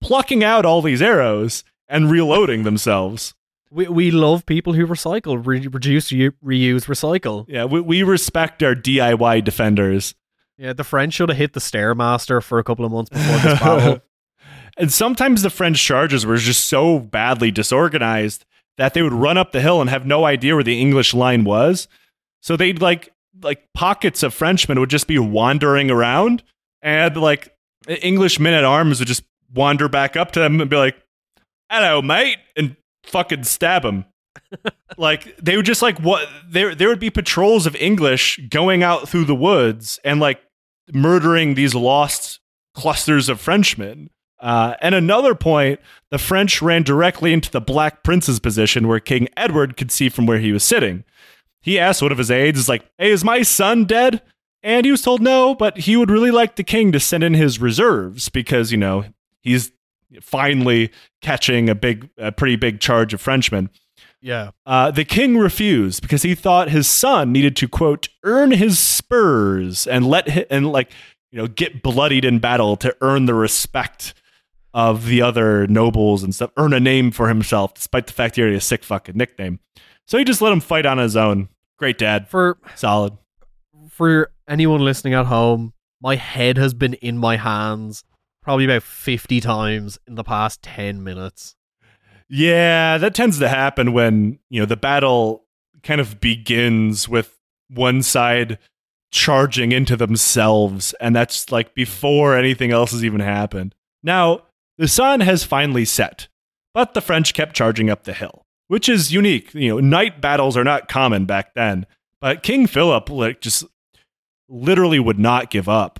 plucking 0.00 0.42
out 0.42 0.66
all 0.66 0.82
these 0.82 1.00
arrows 1.00 1.62
and 1.88 2.10
reloading 2.10 2.64
themselves. 2.64 3.32
We, 3.70 3.86
we 3.86 4.10
love 4.10 4.44
people 4.44 4.72
who 4.72 4.88
recycle, 4.88 5.40
re- 5.46 5.68
reduce, 5.68 6.10
re- 6.10 6.30
reuse, 6.44 6.86
recycle. 6.86 7.44
Yeah, 7.46 7.66
we, 7.66 7.80
we 7.80 8.02
respect 8.02 8.60
our 8.64 8.74
DIY 8.74 9.44
defenders. 9.44 10.16
Yeah, 10.58 10.72
the 10.72 10.82
French 10.82 11.14
should 11.14 11.28
have 11.28 11.38
hit 11.38 11.52
the 11.52 11.60
Stairmaster 11.60 12.42
for 12.42 12.58
a 12.58 12.64
couple 12.64 12.84
of 12.84 12.90
months 12.90 13.10
before 13.10 13.38
this 13.38 13.60
battle. 13.60 14.00
And 14.76 14.90
sometimes 14.90 15.42
the 15.42 15.50
French 15.50 15.82
charges 15.82 16.24
were 16.24 16.38
just 16.38 16.66
so 16.66 16.98
badly 17.00 17.50
disorganized 17.50 18.46
that 18.78 18.94
they 18.94 19.02
would 19.02 19.12
run 19.12 19.36
up 19.36 19.52
the 19.52 19.60
hill 19.60 19.82
and 19.82 19.90
have 19.90 20.06
no 20.06 20.24
idea 20.24 20.54
where 20.54 20.64
the 20.64 20.80
English 20.80 21.12
line 21.12 21.44
was. 21.44 21.86
So 22.40 22.56
they'd 22.56 22.80
like 22.80 23.12
like 23.42 23.68
pockets 23.74 24.22
of 24.22 24.34
Frenchmen 24.34 24.80
would 24.80 24.90
just 24.90 25.06
be 25.06 25.18
wandering 25.18 25.90
around 25.90 26.42
and 26.82 27.16
like 27.16 27.54
English 27.88 28.38
men 28.38 28.54
at 28.54 28.64
arms 28.64 28.98
would 28.98 29.08
just 29.08 29.24
wander 29.54 29.88
back 29.88 30.16
up 30.16 30.32
to 30.32 30.40
them 30.40 30.60
and 30.60 30.70
be 30.70 30.76
like, 30.76 30.96
"Hello, 31.70 32.02
mate," 32.02 32.38
and 32.56 32.76
fucking 33.04 33.44
stab 33.44 33.82
them. 33.82 34.04
like 34.98 35.36
they 35.38 35.56
would 35.56 35.66
just 35.66 35.82
like 35.82 35.98
what 36.00 36.28
there 36.48 36.74
there 36.74 36.88
would 36.88 37.00
be 37.00 37.10
patrols 37.10 37.66
of 37.66 37.74
English 37.76 38.40
going 38.48 38.82
out 38.82 39.08
through 39.08 39.24
the 39.24 39.34
woods 39.34 39.98
and 40.04 40.20
like 40.20 40.40
murdering 40.92 41.54
these 41.54 41.74
lost 41.74 42.40
clusters 42.74 43.28
of 43.28 43.40
Frenchmen. 43.40 44.10
Uh, 44.38 44.74
and 44.80 44.94
another 44.94 45.34
point, 45.34 45.80
the 46.10 46.16
French 46.16 46.62
ran 46.62 46.82
directly 46.82 47.32
into 47.34 47.50
the 47.50 47.60
Black 47.60 48.02
Prince's 48.02 48.40
position 48.40 48.88
where 48.88 48.98
King 48.98 49.28
Edward 49.36 49.76
could 49.76 49.90
see 49.90 50.08
from 50.08 50.24
where 50.24 50.38
he 50.38 50.50
was 50.50 50.64
sitting. 50.64 51.04
He 51.60 51.78
asked 51.78 52.02
one 52.02 52.12
of 52.12 52.18
his 52.18 52.30
aides, 52.30 52.58
"Is 52.58 52.68
like, 52.68 52.84
Hey, 52.98 53.10
is 53.10 53.24
my 53.24 53.42
son 53.42 53.84
dead? 53.84 54.22
And 54.62 54.84
he 54.84 54.90
was 54.90 55.02
told 55.02 55.22
no, 55.22 55.54
but 55.54 55.78
he 55.78 55.96
would 55.96 56.10
really 56.10 56.30
like 56.30 56.56
the 56.56 56.64
king 56.64 56.92
to 56.92 57.00
send 57.00 57.24
in 57.24 57.32
his 57.34 57.60
reserves 57.60 58.28
because, 58.28 58.70
you 58.70 58.76
know, 58.78 59.04
he's 59.42 59.72
finally 60.20 60.90
catching 61.22 61.70
a 61.70 61.74
big, 61.74 62.10
a 62.18 62.30
pretty 62.32 62.56
big 62.56 62.78
charge 62.80 63.14
of 63.14 63.20
Frenchmen. 63.22 63.70
yeah. 64.20 64.50
Uh, 64.66 64.90
the 64.90 65.04
king 65.04 65.38
refused 65.38 66.02
because 66.02 66.22
he 66.22 66.34
thought 66.34 66.68
his 66.68 66.86
son 66.86 67.32
needed 67.32 67.56
to 67.56 67.68
quote 67.68 68.08
earn 68.22 68.50
his 68.50 68.78
spurs 68.78 69.86
and 69.86 70.06
let 70.06 70.28
hi- 70.28 70.46
and 70.50 70.70
like 70.70 70.90
you 71.32 71.38
know 71.38 71.46
get 71.46 71.82
bloodied 71.82 72.24
in 72.24 72.38
battle 72.38 72.76
to 72.76 72.94
earn 73.00 73.24
the 73.26 73.34
respect 73.34 74.12
of 74.74 75.06
the 75.06 75.22
other 75.22 75.66
nobles 75.68 76.22
and 76.22 76.34
stuff, 76.34 76.50
earn 76.56 76.72
a 76.72 76.80
name 76.80 77.10
for 77.10 77.28
himself, 77.28 77.72
despite 77.74 78.06
the 78.06 78.12
fact 78.12 78.36
he 78.36 78.42
already 78.42 78.54
had 78.56 78.62
a 78.62 78.64
sick 78.64 78.84
fucking 78.84 79.16
nickname. 79.16 79.58
So 80.10 80.18
he 80.18 80.24
just 80.24 80.42
let 80.42 80.52
him 80.52 80.58
fight 80.58 80.86
on 80.86 80.98
his 80.98 81.16
own. 81.16 81.50
Great 81.78 81.96
dad. 81.96 82.28
For 82.28 82.58
Solid. 82.74 83.16
for 83.88 84.32
anyone 84.48 84.80
listening 84.80 85.14
at 85.14 85.26
home, 85.26 85.72
my 86.02 86.16
head 86.16 86.58
has 86.58 86.74
been 86.74 86.94
in 86.94 87.16
my 87.16 87.36
hands 87.36 88.02
probably 88.42 88.64
about 88.64 88.82
50 88.82 89.40
times 89.40 90.00
in 90.08 90.16
the 90.16 90.24
past 90.24 90.62
10 90.62 91.04
minutes. 91.04 91.54
Yeah, 92.28 92.98
that 92.98 93.14
tends 93.14 93.38
to 93.38 93.48
happen 93.48 93.92
when, 93.92 94.40
you 94.48 94.58
know, 94.58 94.66
the 94.66 94.76
battle 94.76 95.44
kind 95.84 96.00
of 96.00 96.18
begins 96.18 97.08
with 97.08 97.38
one 97.68 98.02
side 98.02 98.58
charging 99.12 99.70
into 99.70 99.96
themselves, 99.96 100.92
and 101.00 101.14
that's 101.14 101.52
like 101.52 101.72
before 101.72 102.36
anything 102.36 102.72
else 102.72 102.90
has 102.90 103.04
even 103.04 103.20
happened. 103.20 103.76
Now, 104.02 104.42
the 104.76 104.88
sun 104.88 105.20
has 105.20 105.44
finally 105.44 105.84
set, 105.84 106.26
but 106.74 106.94
the 106.94 107.00
French 107.00 107.32
kept 107.32 107.54
charging 107.54 107.90
up 107.90 108.02
the 108.02 108.12
hill, 108.12 108.44
which 108.70 108.88
is 108.88 109.12
unique. 109.12 109.52
You 109.52 109.70
know, 109.70 109.80
night 109.80 110.20
battles 110.20 110.56
are 110.56 110.62
not 110.62 110.86
common 110.86 111.24
back 111.24 111.54
then, 111.54 111.86
but 112.20 112.44
King 112.44 112.68
Philip 112.68 113.10
like 113.10 113.40
just 113.40 113.64
literally 114.48 115.00
would 115.00 115.18
not 115.18 115.50
give 115.50 115.68
up. 115.68 115.98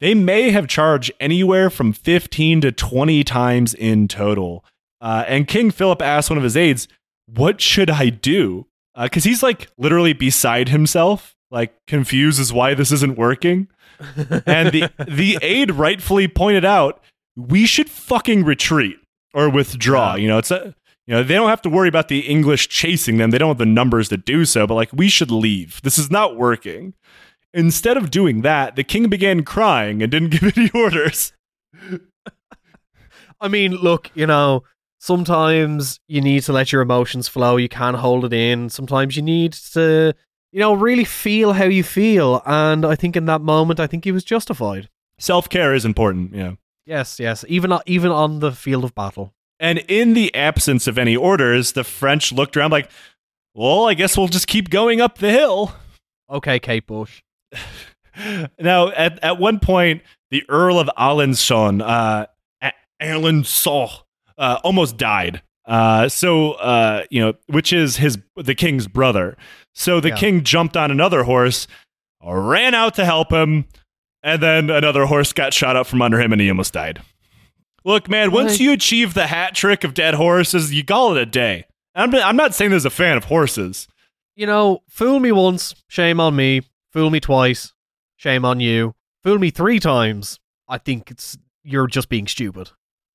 They 0.00 0.14
may 0.14 0.52
have 0.52 0.68
charged 0.68 1.12
anywhere 1.20 1.68
from 1.68 1.92
15 1.92 2.62
to 2.62 2.72
20 2.72 3.24
times 3.24 3.74
in 3.74 4.08
total. 4.08 4.64
Uh, 5.02 5.24
and 5.28 5.46
King 5.46 5.70
Philip 5.70 6.00
asked 6.00 6.30
one 6.30 6.38
of 6.38 6.42
his 6.44 6.56
aides, 6.56 6.88
What 7.26 7.60
should 7.60 7.90
I 7.90 8.08
do? 8.08 8.66
Because 8.98 9.26
uh, 9.26 9.28
he's 9.28 9.42
like 9.42 9.70
literally 9.76 10.14
beside 10.14 10.70
himself, 10.70 11.36
like 11.50 11.74
confused 11.86 12.40
as 12.40 12.54
why 12.54 12.72
this 12.72 12.90
isn't 12.90 13.18
working. 13.18 13.68
and 14.46 14.72
the, 14.72 14.90
the 15.06 15.38
aide 15.42 15.72
rightfully 15.72 16.26
pointed 16.26 16.64
out, 16.64 17.02
We 17.36 17.66
should 17.66 17.90
fucking 17.90 18.44
retreat 18.44 18.96
or 19.34 19.50
withdraw. 19.50 20.14
You 20.14 20.28
know, 20.28 20.38
it's 20.38 20.50
a. 20.50 20.74
You 21.06 21.14
know, 21.14 21.22
they 21.22 21.34
don't 21.34 21.48
have 21.48 21.62
to 21.62 21.70
worry 21.70 21.88
about 21.88 22.08
the 22.08 22.20
English 22.20 22.68
chasing 22.68 23.16
them. 23.16 23.30
They 23.30 23.38
don't 23.38 23.48
have 23.48 23.58
the 23.58 23.66
numbers 23.66 24.08
to 24.10 24.16
do 24.16 24.44
so, 24.44 24.66
but 24.66 24.74
like, 24.74 24.92
we 24.92 25.08
should 25.08 25.30
leave. 25.30 25.80
This 25.82 25.98
is 25.98 26.10
not 26.10 26.36
working. 26.36 26.94
Instead 27.52 27.96
of 27.96 28.10
doing 28.10 28.42
that, 28.42 28.76
the 28.76 28.84
king 28.84 29.08
began 29.08 29.42
crying 29.42 30.02
and 30.02 30.10
didn't 30.12 30.30
give 30.40 30.56
any 30.56 30.70
orders. 30.70 31.32
I 33.40 33.48
mean, 33.48 33.72
look, 33.72 34.10
you 34.14 34.26
know, 34.26 34.62
sometimes 35.00 35.98
you 36.06 36.20
need 36.20 36.44
to 36.44 36.52
let 36.52 36.70
your 36.70 36.80
emotions 36.80 37.26
flow. 37.26 37.56
You 37.56 37.68
can't 37.68 37.96
hold 37.96 38.24
it 38.24 38.32
in. 38.32 38.70
Sometimes 38.70 39.16
you 39.16 39.22
need 39.22 39.52
to, 39.74 40.14
you 40.52 40.60
know, 40.60 40.74
really 40.74 41.04
feel 41.04 41.52
how 41.52 41.64
you 41.64 41.82
feel. 41.82 42.40
And 42.46 42.86
I 42.86 42.94
think 42.94 43.16
in 43.16 43.26
that 43.26 43.40
moment, 43.40 43.80
I 43.80 43.88
think 43.88 44.04
he 44.04 44.12
was 44.12 44.22
justified. 44.22 44.88
Self 45.18 45.48
care 45.48 45.74
is 45.74 45.84
important, 45.84 46.34
yeah. 46.34 46.52
Yes, 46.86 47.18
yes. 47.20 47.44
Even 47.48 47.72
uh, 47.72 47.80
even 47.86 48.10
on 48.10 48.40
the 48.40 48.52
field 48.52 48.84
of 48.84 48.94
battle. 48.94 49.34
And 49.62 49.78
in 49.88 50.14
the 50.14 50.34
absence 50.34 50.86
of 50.88 50.98
any 50.98 51.16
orders, 51.16 51.72
the 51.72 51.84
French 51.84 52.32
looked 52.32 52.56
around 52.56 52.72
like, 52.72 52.90
well, 53.54 53.86
I 53.86 53.94
guess 53.94 54.16
we'll 54.18 54.26
just 54.28 54.48
keep 54.48 54.68
going 54.70 55.00
up 55.00 55.18
the 55.18 55.30
hill. 55.30 55.72
Okay, 56.28 56.58
Kate 56.58 56.86
Bush. 56.86 57.22
now, 58.58 58.88
at, 58.88 59.22
at 59.22 59.38
one 59.38 59.60
point, 59.60 60.02
the 60.30 60.42
Earl 60.48 60.78
of 60.80 60.90
Alençon, 60.98 61.80
uh, 61.80 62.26
Alençon, 63.00 63.90
uh, 64.36 64.58
almost 64.64 64.96
died. 64.96 65.42
Uh, 65.64 66.08
so, 66.08 66.52
uh, 66.54 67.04
you 67.10 67.20
know, 67.20 67.34
which 67.46 67.72
is 67.72 67.96
his 67.98 68.18
the 68.36 68.54
king's 68.56 68.88
brother. 68.88 69.36
So 69.74 70.00
the 70.00 70.08
Yeah. 70.08 70.16
king 70.16 70.42
jumped 70.42 70.76
on 70.76 70.90
another 70.90 71.22
horse, 71.22 71.68
ran 72.24 72.74
out 72.74 72.94
to 72.96 73.04
help 73.04 73.30
him, 73.32 73.66
and 74.24 74.42
then 74.42 74.70
another 74.70 75.06
horse 75.06 75.32
got 75.32 75.54
shot 75.54 75.76
up 75.76 75.86
from 75.86 76.02
under 76.02 76.20
him, 76.20 76.32
and 76.32 76.40
he 76.40 76.48
almost 76.48 76.72
died. 76.72 77.00
Look, 77.84 78.08
man, 78.08 78.30
once 78.30 78.52
What? 78.52 78.60
you 78.60 78.72
achieve 78.72 79.14
the 79.14 79.26
hat 79.26 79.54
trick 79.54 79.84
of 79.84 79.94
dead 79.94 80.14
horses, 80.14 80.72
you 80.72 80.84
call 80.84 81.16
it 81.16 81.22
a 81.22 81.26
day. 81.26 81.64
I'm, 81.94 82.14
I'm 82.14 82.36
not 82.36 82.54
saying 82.54 82.70
there's 82.70 82.84
a 82.84 82.90
fan 82.90 83.16
of 83.16 83.24
horses. 83.24 83.88
You 84.34 84.46
know, 84.46 84.82
fool 84.88 85.20
me 85.20 85.32
once, 85.32 85.74
shame 85.88 86.20
on 86.20 86.34
me. 86.36 86.62
Fool 86.92 87.10
me 87.10 87.20
twice, 87.20 87.72
shame 88.16 88.44
on 88.44 88.60
you. 88.60 88.94
Fool 89.22 89.38
me 89.38 89.50
three 89.50 89.78
times, 89.80 90.38
I 90.68 90.78
think 90.78 91.10
it's 91.10 91.36
you're 91.62 91.86
just 91.86 92.08
being 92.08 92.26
stupid. 92.26 92.70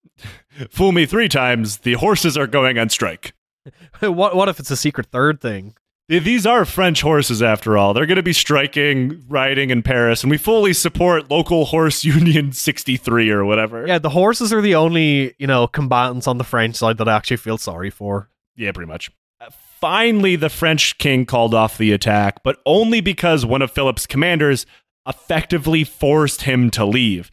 Fool 0.69 0.91
me 0.91 1.05
three 1.05 1.27
times, 1.29 1.79
the 1.79 1.93
horses 1.93 2.37
are 2.37 2.47
going 2.47 2.77
on 2.79 2.89
strike. 2.89 3.33
what 3.99 4.35
what 4.35 4.47
if 4.49 4.59
it's 4.59 4.71
a 4.71 4.77
secret 4.77 5.07
third 5.07 5.41
thing? 5.41 5.75
Th- 6.09 6.23
These 6.23 6.45
are 6.45 6.65
French 6.65 7.01
horses, 7.01 7.41
after 7.41 7.77
all. 7.77 7.93
They're 7.93 8.05
going 8.05 8.15
to 8.17 8.23
be 8.23 8.33
striking, 8.33 9.23
riding 9.27 9.69
in 9.69 9.83
Paris, 9.83 10.23
and 10.23 10.31
we 10.31 10.37
fully 10.37 10.73
support 10.73 11.29
local 11.29 11.65
horse 11.65 12.03
union 12.03 12.51
63 12.51 13.29
or 13.29 13.45
whatever. 13.45 13.85
Yeah, 13.87 13.99
the 13.99 14.09
horses 14.09 14.53
are 14.53 14.61
the 14.61 14.75
only, 14.75 15.35
you 15.37 15.47
know, 15.47 15.67
combatants 15.67 16.27
on 16.27 16.37
the 16.37 16.43
French 16.43 16.75
side 16.75 16.97
that 16.97 17.09
I 17.09 17.15
actually 17.15 17.37
feel 17.37 17.57
sorry 17.57 17.89
for. 17.89 18.29
Yeah, 18.55 18.71
pretty 18.71 18.87
much. 18.89 19.11
Uh, 19.41 19.49
Finally, 19.79 20.35
the 20.37 20.49
French 20.49 20.97
king 20.97 21.25
called 21.25 21.53
off 21.53 21.77
the 21.77 21.91
attack, 21.91 22.41
but 22.43 22.59
only 22.65 22.99
because 22.99 23.45
one 23.45 23.61
of 23.61 23.69
Philip's 23.71 24.07
commanders 24.07 24.65
effectively 25.07 25.83
forced 25.83 26.41
him 26.41 26.71
to 26.71 26.83
leave. 26.83 27.29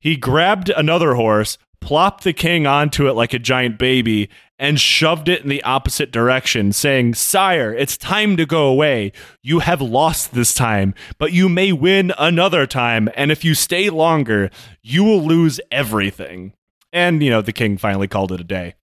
He 0.00 0.16
grabbed 0.16 0.70
another 0.70 1.14
horse, 1.16 1.58
plopped 1.82 2.24
the 2.24 2.32
king 2.32 2.66
onto 2.66 3.08
it 3.08 3.12
like 3.12 3.34
a 3.34 3.38
giant 3.38 3.78
baby, 3.78 4.30
and 4.62 4.80
shoved 4.80 5.28
it 5.28 5.42
in 5.42 5.48
the 5.48 5.62
opposite 5.64 6.12
direction, 6.12 6.72
saying, 6.72 7.14
Sire, 7.14 7.74
it's 7.74 7.96
time 7.96 8.36
to 8.36 8.46
go 8.46 8.68
away. 8.68 9.10
You 9.42 9.58
have 9.58 9.82
lost 9.82 10.34
this 10.34 10.54
time, 10.54 10.94
but 11.18 11.32
you 11.32 11.48
may 11.48 11.72
win 11.72 12.12
another 12.16 12.64
time, 12.64 13.08
and 13.16 13.32
if 13.32 13.44
you 13.44 13.56
stay 13.56 13.90
longer, 13.90 14.50
you 14.80 15.02
will 15.02 15.20
lose 15.20 15.60
everything. 15.72 16.52
And, 16.92 17.24
you 17.24 17.30
know, 17.30 17.42
the 17.42 17.52
king 17.52 17.76
finally 17.76 18.06
called 18.06 18.30
it 18.30 18.40
a 18.40 18.44
day. 18.44 18.76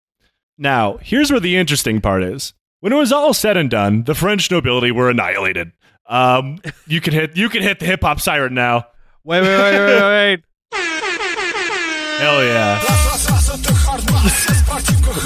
Now, 0.57 0.97
here's 0.97 1.31
where 1.31 1.39
the 1.39 1.55
interesting 1.55 2.01
part 2.01 2.23
is. 2.23 2.53
When 2.81 2.91
it 2.91 2.97
was 2.97 3.13
all 3.13 3.33
said 3.33 3.55
and 3.55 3.69
done, 3.69 4.03
the 4.03 4.15
French 4.15 4.51
nobility 4.51 4.91
were 4.91 5.09
annihilated. 5.09 5.71
Um, 6.07 6.59
you 6.87 6.99
can 6.99 7.13
hit 7.13 7.37
you 7.37 7.47
can 7.47 7.63
hit 7.63 7.79
the 7.79 7.85
hip 7.85 8.01
hop 8.01 8.19
siren 8.19 8.53
now. 8.53 8.87
Wait, 9.23 9.41
wait, 9.41 9.57
wait, 9.57 9.79
wait, 9.79 10.01
wait. 10.01 10.43
Hell 12.19 12.43
yeah. 12.43 14.55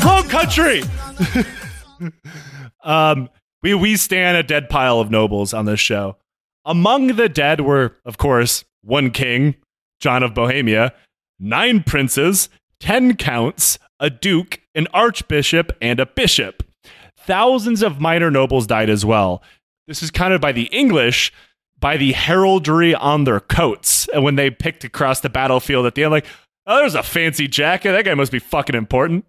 Wrong 0.03 0.27
country. 0.27 0.83
um, 2.83 3.29
we 3.61 3.73
we 3.73 3.95
stand 3.95 4.37
a 4.37 4.43
dead 4.43 4.69
pile 4.69 4.99
of 4.99 5.09
nobles 5.09 5.53
on 5.53 5.65
this 5.65 5.79
show. 5.79 6.17
Among 6.65 7.07
the 7.07 7.29
dead 7.29 7.61
were, 7.61 7.95
of 8.05 8.17
course, 8.17 8.63
one 8.81 9.11
king, 9.11 9.55
John 9.99 10.23
of 10.23 10.33
Bohemia, 10.33 10.93
nine 11.39 11.83
princes, 11.83 12.49
ten 12.79 13.15
counts, 13.15 13.79
a 13.99 14.09
duke, 14.09 14.61
an 14.75 14.87
archbishop, 14.93 15.75
and 15.81 15.99
a 15.99 16.05
bishop. 16.05 16.63
Thousands 17.17 17.81
of 17.81 18.01
minor 18.01 18.29
nobles 18.29 18.67
died 18.67 18.89
as 18.89 19.05
well. 19.05 19.41
This 19.87 20.03
is 20.03 20.11
counted 20.11 20.41
by 20.41 20.51
the 20.51 20.65
English 20.65 21.31
by 21.79 21.97
the 21.97 22.13
heraldry 22.13 22.95
on 22.95 23.25
their 23.25 23.41
coats. 23.41 24.07
And 24.13 24.23
when 24.23 24.35
they 24.35 24.49
picked 24.49 24.85
across 24.85 25.19
the 25.19 25.29
battlefield 25.29 25.85
at 25.85 25.95
the 25.95 26.03
end, 26.03 26.11
like, 26.11 26.25
oh, 26.65 26.77
there's 26.77 26.95
a 26.95 27.03
fancy 27.03 27.45
jacket. 27.45 27.91
That 27.91 28.05
guy 28.05 28.13
must 28.13 28.31
be 28.31 28.39
fucking 28.39 28.75
important. 28.75 29.25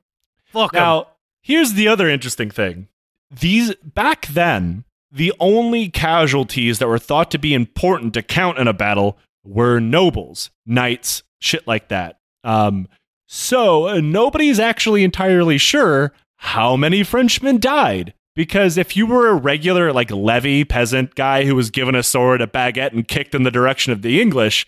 Fuck 0.55 0.75
'em. 0.75 0.81
Now, 0.81 1.07
here's 1.43 1.75
the 1.75 1.89
other 1.89 2.09
interesting 2.09 2.51
thing. 2.51 2.89
These 3.31 3.75
back 3.83 4.27
then, 4.29 4.85
the 5.13 5.33
only 5.39 5.91
casualties 5.91 6.79
that 6.79 6.89
were 6.89 6.99
thought 6.99 7.31
to 7.33 7.39
be 7.39 7.53
important 7.53 8.15
to 8.15 8.23
count 8.23 8.59
in 8.59 8.69
a 8.69 8.73
battle 8.73 9.19
were 9.45 9.81
nobles, 9.81 10.51
knights, 10.65 11.23
shit 11.41 11.67
like 11.67 11.89
that. 11.89 12.19
Um, 12.43 12.89
so 13.27 13.89
uh, 13.89 14.01
nobody's 14.01 14.59
actually 14.59 15.05
entirely 15.05 15.59
sure 15.59 16.13
how 16.37 16.77
many 16.77 17.03
Frenchmen 17.03 17.59
died. 17.59 18.15
Because 18.37 18.77
if 18.77 18.97
you 18.97 19.07
were 19.07 19.29
a 19.29 19.35
regular, 19.35 19.93
like 19.93 20.11
levy 20.11 20.65
peasant 20.65 21.15
guy 21.15 21.45
who 21.45 21.55
was 21.55 21.71
given 21.71 21.95
a 21.95 22.03
sword, 22.03 22.43
a 22.43 22.49
baguette, 22.49 22.93
and 22.93 23.07
kicked 23.07 23.35
in 23.35 23.45
the 23.45 23.51
direction 23.51 23.93
of 23.93 24.03
the 24.03 24.21
English, 24.21 24.67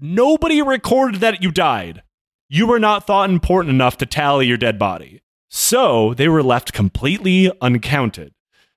nobody 0.00 0.60
recorded 0.60 1.20
that 1.20 1.40
you 1.42 1.52
died. 1.52 2.02
You 2.48 2.66
were 2.66 2.78
not 2.78 3.06
thought 3.06 3.28
important 3.28 3.74
enough 3.74 3.98
to 3.98 4.06
tally 4.06 4.46
your 4.46 4.56
dead 4.56 4.78
body. 4.78 5.22
So 5.48 6.14
they 6.14 6.28
were 6.28 6.42
left 6.42 6.72
completely 6.72 7.50
uncounted. 7.60 8.34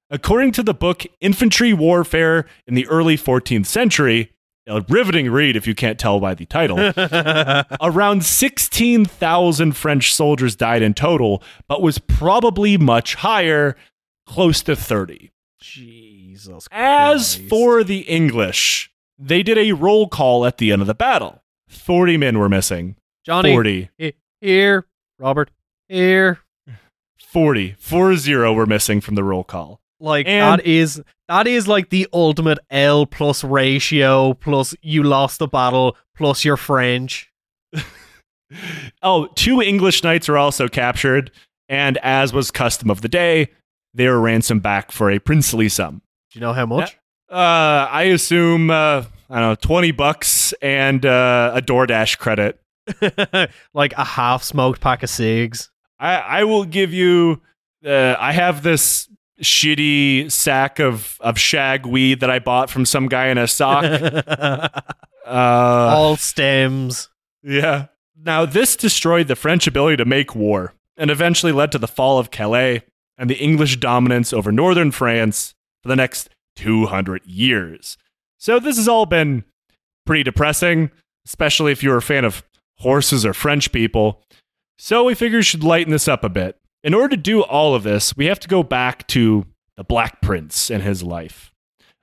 According 0.10 0.54
to 0.54 0.64
the 0.64 0.74
book 0.74 1.06
Infantry 1.22 1.72
Warfare 1.74 2.46
in 2.66 2.74
the 2.74 2.88
early 2.88 3.16
14th 3.16 3.68
century, 3.68 4.32
a 4.66 4.82
riveting 4.90 5.30
read 5.30 5.56
if 5.56 5.68
you 5.68 5.76
can't 5.76 6.00
tell 6.00 6.20
by 6.20 6.34
the 6.34 6.46
title, 6.46 6.80
around 7.82 8.26
16,000 8.26 9.72
French 9.74 10.14
soldiers 10.14 10.56
died 10.56 10.82
in 10.82 10.94
total, 10.94 11.44
but 11.68 11.82
was 11.82 12.00
probably 12.00 12.78
much 12.78 13.16
higher, 13.16 13.76
close 14.26 14.64
to 14.64 14.76
30. 14.76 15.32
Jesus. 15.60 16.68
As 16.72 17.36
for 17.36 17.84
the 17.84 18.02
English, 18.02 18.92
they 19.18 19.44
did 19.44 19.58
a 19.58 19.74
roll 19.74 20.08
call 20.08 20.46
at 20.46 20.58
the 20.58 20.72
end 20.72 20.82
of 20.82 20.88
the 20.88 20.96
battle. 20.96 21.44
40 21.68 22.18
men 22.18 22.40
were 22.40 22.50
missing. 22.50 22.96
Johnny 23.30 23.52
40. 23.52 23.90
he- 23.98 24.14
here, 24.42 24.86
Robert 25.20 25.52
here. 25.88 26.40
40. 27.28 27.76
40 27.78 28.36
were 28.36 28.66
missing 28.66 29.02
from 29.02 29.14
the 29.14 29.24
roll 29.24 29.44
call. 29.44 29.80
Like 30.00 30.28
And- 30.28 30.60
that 30.60 30.66
is 30.66 31.02
that 31.28 31.46
is 31.46 31.68
like 31.68 31.92
the 31.92 32.08
ultimate 32.12 32.58
L 32.72 33.06
plus 33.06 33.44
ratio 33.44 34.34
plus 34.34 34.74
you 34.82 35.04
lost 35.04 35.38
the 35.38 35.48
battle 35.48 35.96
plus 36.16 36.44
you're 36.44 36.58
French. 36.58 37.32
Oh, 39.04 39.28
two 39.36 39.62
English 39.62 40.04
knights 40.04 40.28
were 40.28 40.38
also 40.38 40.68
captured, 40.68 41.30
and 41.68 42.00
as 42.00 42.34
was 42.34 42.50
custom 42.50 42.90
of 42.90 43.02
the 43.02 43.08
day, 43.08 43.50
they 43.94 44.08
were 44.08 44.20
ransomed 44.20 44.64
back 44.64 44.92
for 44.92 45.12
a 45.12 45.20
princely 45.20 45.70
sum. 45.70 46.02
Do 46.32 46.40
you 46.40 46.42
know 46.42 46.54
how 46.54 46.66
much? 46.66 46.98
Uh, 47.32 47.36
I 47.92 48.04
assume 48.12 48.72
uh, 48.72 49.04
I 49.30 49.40
don't 49.40 49.50
know, 49.50 49.56
twenty 49.56 49.92
bucks 49.92 50.52
and 50.64 51.06
uh, 51.06 51.52
a 51.54 51.62
DoorDash 51.62 52.18
credit. 52.18 52.60
like 53.74 53.94
a 53.94 54.04
half 54.04 54.44
smoked 54.44 54.82
pack 54.82 55.04
of 55.04 55.10
cigs. 55.10 55.70
I 56.00 56.16
I 56.16 56.44
will 56.44 56.66
give 56.66 56.94
you. 56.94 57.42
Uh, 57.86 58.16
I 58.20 58.32
have 58.34 58.64
this 58.64 59.10
shitty 59.42 60.32
sack 60.32 60.80
of 60.80 61.18
of 61.22 61.38
shag 61.40 61.86
weed 61.86 62.20
that 62.20 62.30
I 62.30 62.40
bought 62.40 62.70
from 62.70 62.86
some 62.86 63.08
guy 63.08 63.28
in 63.28 63.38
a 63.38 63.48
sock. 63.48 63.84
uh, 65.26 65.30
All 65.96 66.16
stems. 66.16 67.10
yeah. 67.44 67.88
Now 68.22 68.46
this 68.46 68.76
destroyed 68.76 69.28
the 69.28 69.36
French 69.36 69.66
ability 69.68 69.98
to 69.98 70.06
make 70.06 70.36
war, 70.36 70.74
and 70.98 71.10
eventually 71.10 71.52
led 71.54 71.72
to 71.72 71.78
the 71.78 71.88
fall 71.88 72.20
of 72.20 72.32
Calais 72.32 72.84
and 73.18 73.30
the 73.30 73.38
English 73.38 73.78
dominance 73.78 74.34
over 74.34 74.52
northern 74.52 74.92
France 74.92 75.54
for 75.82 75.88
the 75.90 75.96
next 75.96 76.30
200 76.58 77.26
years. 77.26 77.98
So 78.38 78.60
this 78.60 78.76
has 78.78 78.88
all 78.88 79.06
been 79.06 79.46
pretty 80.06 80.24
depressing, 80.24 80.92
especially 81.26 81.72
if 81.72 81.82
you're 81.84 81.98
a 81.98 82.02
fan 82.02 82.26
of 82.26 82.44
horses 82.80 83.26
or 83.26 83.34
French 83.34 83.72
people. 83.72 84.24
So 84.78 85.04
we 85.04 85.16
figured 85.16 85.40
we 85.40 85.44
should 85.44 85.64
lighten 85.64 85.92
this 85.92 86.08
up 86.08 86.24
a 86.24 86.30
bit. 86.30 86.58
In 86.84 86.94
order 86.94 87.16
to 87.16 87.22
do 87.22 87.44
all 87.44 87.76
of 87.76 87.84
this, 87.84 88.16
we 88.16 88.26
have 88.26 88.40
to 88.40 88.48
go 88.48 88.64
back 88.64 89.06
to 89.08 89.46
the 89.76 89.84
Black 89.84 90.22
Prince 90.22 90.70
and 90.70 90.84
his 90.84 91.04
life. 91.04 91.54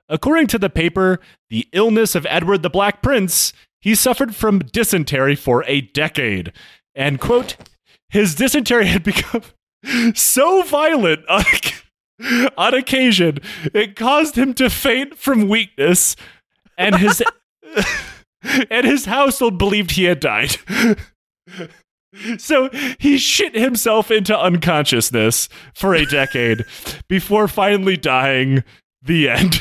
According 0.09 0.47
to 0.47 0.59
the 0.59 0.69
paper, 0.69 1.19
The 1.49 1.67
Illness 1.73 2.15
of 2.15 2.25
Edward 2.29 2.63
the 2.63 2.69
Black 2.69 3.01
Prince, 3.01 3.53
he 3.81 3.95
suffered 3.95 4.35
from 4.35 4.59
dysentery 4.59 5.35
for 5.35 5.63
a 5.65 5.81
decade. 5.81 6.53
And, 6.95 7.19
quote, 7.19 7.57
his 8.09 8.35
dysentery 8.35 8.87
had 8.87 9.03
become 9.03 9.43
so 10.13 10.63
violent 10.63 11.27
on, 11.27 11.43
on 12.57 12.73
occasion, 12.73 13.39
it 13.73 13.95
caused 13.95 14.37
him 14.37 14.53
to 14.55 14.69
faint 14.69 15.17
from 15.17 15.47
weakness, 15.47 16.15
and 16.77 16.95
his 16.95 17.23
and 18.69 18.85
his 18.85 19.05
household 19.05 19.57
believed 19.57 19.91
he 19.91 20.05
had 20.05 20.19
died. 20.19 20.57
So 22.37 22.69
he 22.99 23.17
shit 23.19 23.53
himself 23.53 24.09
into 24.09 24.35
unconsciousness 24.35 25.49
for 25.75 25.93
a 25.93 26.05
decade 26.05 26.65
before 27.07 27.47
finally 27.47 27.95
dying. 27.95 28.63
The 29.03 29.29
end. 29.29 29.59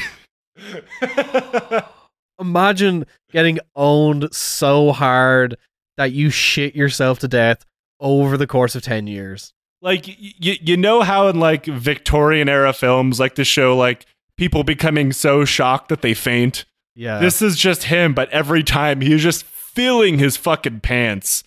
Imagine 2.41 3.05
getting 3.31 3.59
owned 3.75 4.33
so 4.33 4.93
hard 4.93 5.57
that 5.99 6.13
you 6.13 6.31
shit 6.31 6.75
yourself 6.75 7.19
to 7.19 7.29
death 7.29 7.65
over 8.01 8.37
the 8.39 8.47
course 8.47 8.75
of 8.75 8.83
10 8.83 9.07
years. 9.07 9.53
like 9.83 10.07
you 10.09 10.55
you 10.61 10.77
know 10.77 11.03
how 11.03 11.29
in 11.29 11.39
like 11.39 11.67
Victorian 11.67 12.49
era 12.49 12.73
films 12.73 13.21
like 13.21 13.35
to 13.35 13.45
show 13.45 13.77
like 13.77 14.07
people 14.39 14.65
becoming 14.65 15.13
so 15.13 15.45
shocked 15.45 15.89
that 15.89 16.01
they 16.01 16.15
faint. 16.15 16.65
Yeah. 16.97 17.19
This 17.19 17.43
is 17.43 17.57
just 17.57 17.85
him, 17.85 18.15
but 18.15 18.29
every 18.31 18.63
time 18.63 19.01
he's 19.01 19.23
just 19.23 19.45
filling 19.45 20.19
his 20.19 20.37
fucking 20.37 20.81
pants 20.81 21.45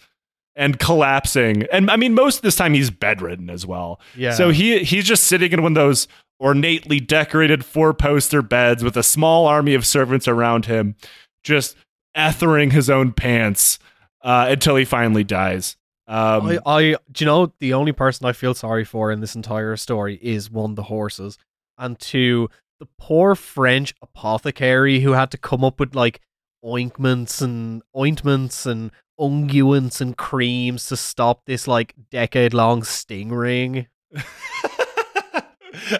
and 0.55 0.79
collapsing. 0.79 1.63
And 1.71 1.89
I 1.89 1.97
mean 1.97 2.13
most 2.13 2.37
of 2.37 2.41
this 2.43 2.55
time 2.55 2.73
he's 2.73 2.91
bedridden 2.91 3.49
as 3.49 3.65
well. 3.65 3.99
yeah. 4.15 4.31
So 4.33 4.51
he 4.51 4.79
he's 4.83 5.05
just 5.05 5.23
sitting 5.23 5.51
in 5.51 5.63
one 5.63 5.71
of 5.71 5.75
those 5.75 6.07
ornately 6.39 6.99
decorated 6.99 7.65
four 7.65 7.93
poster 7.93 8.41
beds 8.41 8.83
with 8.83 8.95
a 8.95 9.03
small 9.03 9.45
army 9.45 9.73
of 9.73 9.85
servants 9.85 10.27
around 10.27 10.67
him, 10.67 10.95
just 11.43 11.75
ethering 12.15 12.71
his 12.71 12.89
own 12.89 13.11
pants 13.11 13.79
uh, 14.21 14.47
until 14.49 14.75
he 14.75 14.85
finally 14.85 15.23
dies. 15.23 15.75
Um, 16.07 16.47
I, 16.47 16.59
I, 16.65 16.81
do 17.11 17.23
you 17.23 17.25
know 17.25 17.53
the 17.59 17.73
only 17.73 17.91
person 17.91 18.25
I 18.25 18.33
feel 18.33 18.53
sorry 18.53 18.83
for 18.83 19.11
in 19.11 19.19
this 19.19 19.35
entire 19.35 19.75
story 19.75 20.17
is 20.21 20.49
one 20.49 20.75
the 20.75 20.83
horses, 20.83 21.37
and 21.77 21.99
two 21.99 22.49
the 22.79 22.87
poor 22.97 23.35
French 23.35 23.93
apothecary 24.01 24.99
who 25.01 25.11
had 25.11 25.31
to 25.31 25.37
come 25.37 25.63
up 25.63 25.79
with 25.79 25.95
like 25.95 26.21
ointments 26.65 27.41
and 27.41 27.81
ointments 27.95 28.65
and 28.65 28.91
unguents 29.19 29.99
and 30.01 30.15
creams 30.17 30.85
to 30.87 30.95
stop 30.97 31.45
this 31.45 31.67
like 31.67 31.93
decade 32.09 32.53
long 32.53 32.83
sting 32.83 33.29
ring. 33.29 33.87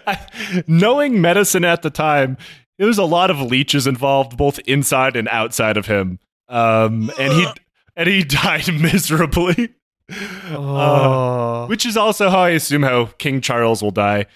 I- 0.06 0.26
Knowing 0.66 1.20
medicine 1.20 1.64
at 1.64 1.82
the 1.82 1.90
time, 1.90 2.36
there 2.78 2.86
was 2.86 2.98
a 2.98 3.04
lot 3.04 3.30
of 3.30 3.40
leeches 3.40 3.86
involved, 3.86 4.36
both 4.36 4.58
inside 4.60 5.16
and 5.16 5.28
outside 5.28 5.76
of 5.76 5.86
him. 5.86 6.18
Um, 6.48 7.10
and 7.18 7.32
he 7.32 7.46
and 7.96 8.08
he 8.08 8.24
died 8.24 8.68
miserably. 8.80 9.74
Uh, 10.10 10.56
Oh, 10.56 11.66
which 11.68 11.86
is 11.86 11.96
also 11.96 12.30
how 12.30 12.40
I 12.40 12.50
assume 12.50 12.82
how 12.82 13.06
King 13.18 13.40
Charles 13.40 13.82
will 13.82 13.90
die. 13.92 14.26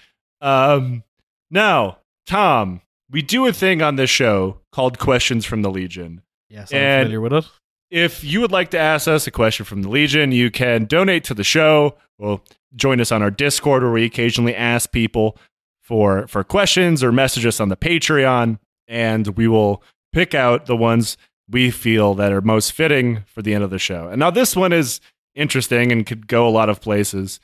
Um, 0.41 1.03
now, 1.51 1.97
Tom, 2.25 2.81
we 3.09 3.21
do 3.21 3.45
a 3.47 3.53
thing 3.53 3.81
on 3.81 3.95
this 3.95 4.09
show 4.09 4.59
called 4.71 4.99
Questions 4.99 5.45
from 5.45 5.61
the 5.61 5.69
Legion. 5.69 6.21
yes, 6.49 6.71
I'm 6.73 6.77
and- 6.79 7.05
familiar 7.05 7.21
with 7.21 7.33
it. 7.33 7.45
If 7.91 8.23
you 8.23 8.41
would 8.41 8.51
like 8.51 8.71
to 8.71 8.79
ask 8.79 9.07
us 9.07 9.27
a 9.27 9.31
question 9.31 9.63
from 9.63 9.83
the 9.83 9.89
Legion, 9.89 10.31
you 10.31 10.49
can 10.49 10.85
donate 10.85 11.23
to 11.25 11.35
the 11.35 11.43
show. 11.43 11.95
Well, 12.17 12.41
join 12.75 12.99
us 12.99 13.11
on 13.11 13.21
our 13.21 13.29
Discord 13.29 13.83
where 13.83 13.91
we 13.91 14.03
occasionally 14.05 14.55
ask 14.55 14.91
people 14.91 15.37
for 15.83 16.25
for 16.27 16.43
questions 16.43 17.03
or 17.03 17.11
message 17.11 17.45
us 17.45 17.59
on 17.59 17.69
the 17.69 17.77
Patreon, 17.77 18.57
and 18.87 19.27
we 19.37 19.47
will 19.47 19.83
pick 20.11 20.33
out 20.33 20.65
the 20.65 20.75
ones 20.75 21.15
we 21.47 21.69
feel 21.69 22.15
that 22.15 22.31
are 22.33 22.41
most 22.41 22.71
fitting 22.71 23.23
for 23.27 23.43
the 23.43 23.53
end 23.53 23.63
of 23.63 23.69
the 23.69 23.77
show. 23.79 24.07
And 24.07 24.19
now 24.19 24.31
this 24.31 24.55
one 24.55 24.73
is 24.73 24.99
interesting 25.35 25.91
and 25.91 26.05
could 26.07 26.27
go 26.27 26.47
a 26.47 26.49
lot 26.49 26.69
of 26.69 26.81
places. 26.81 27.39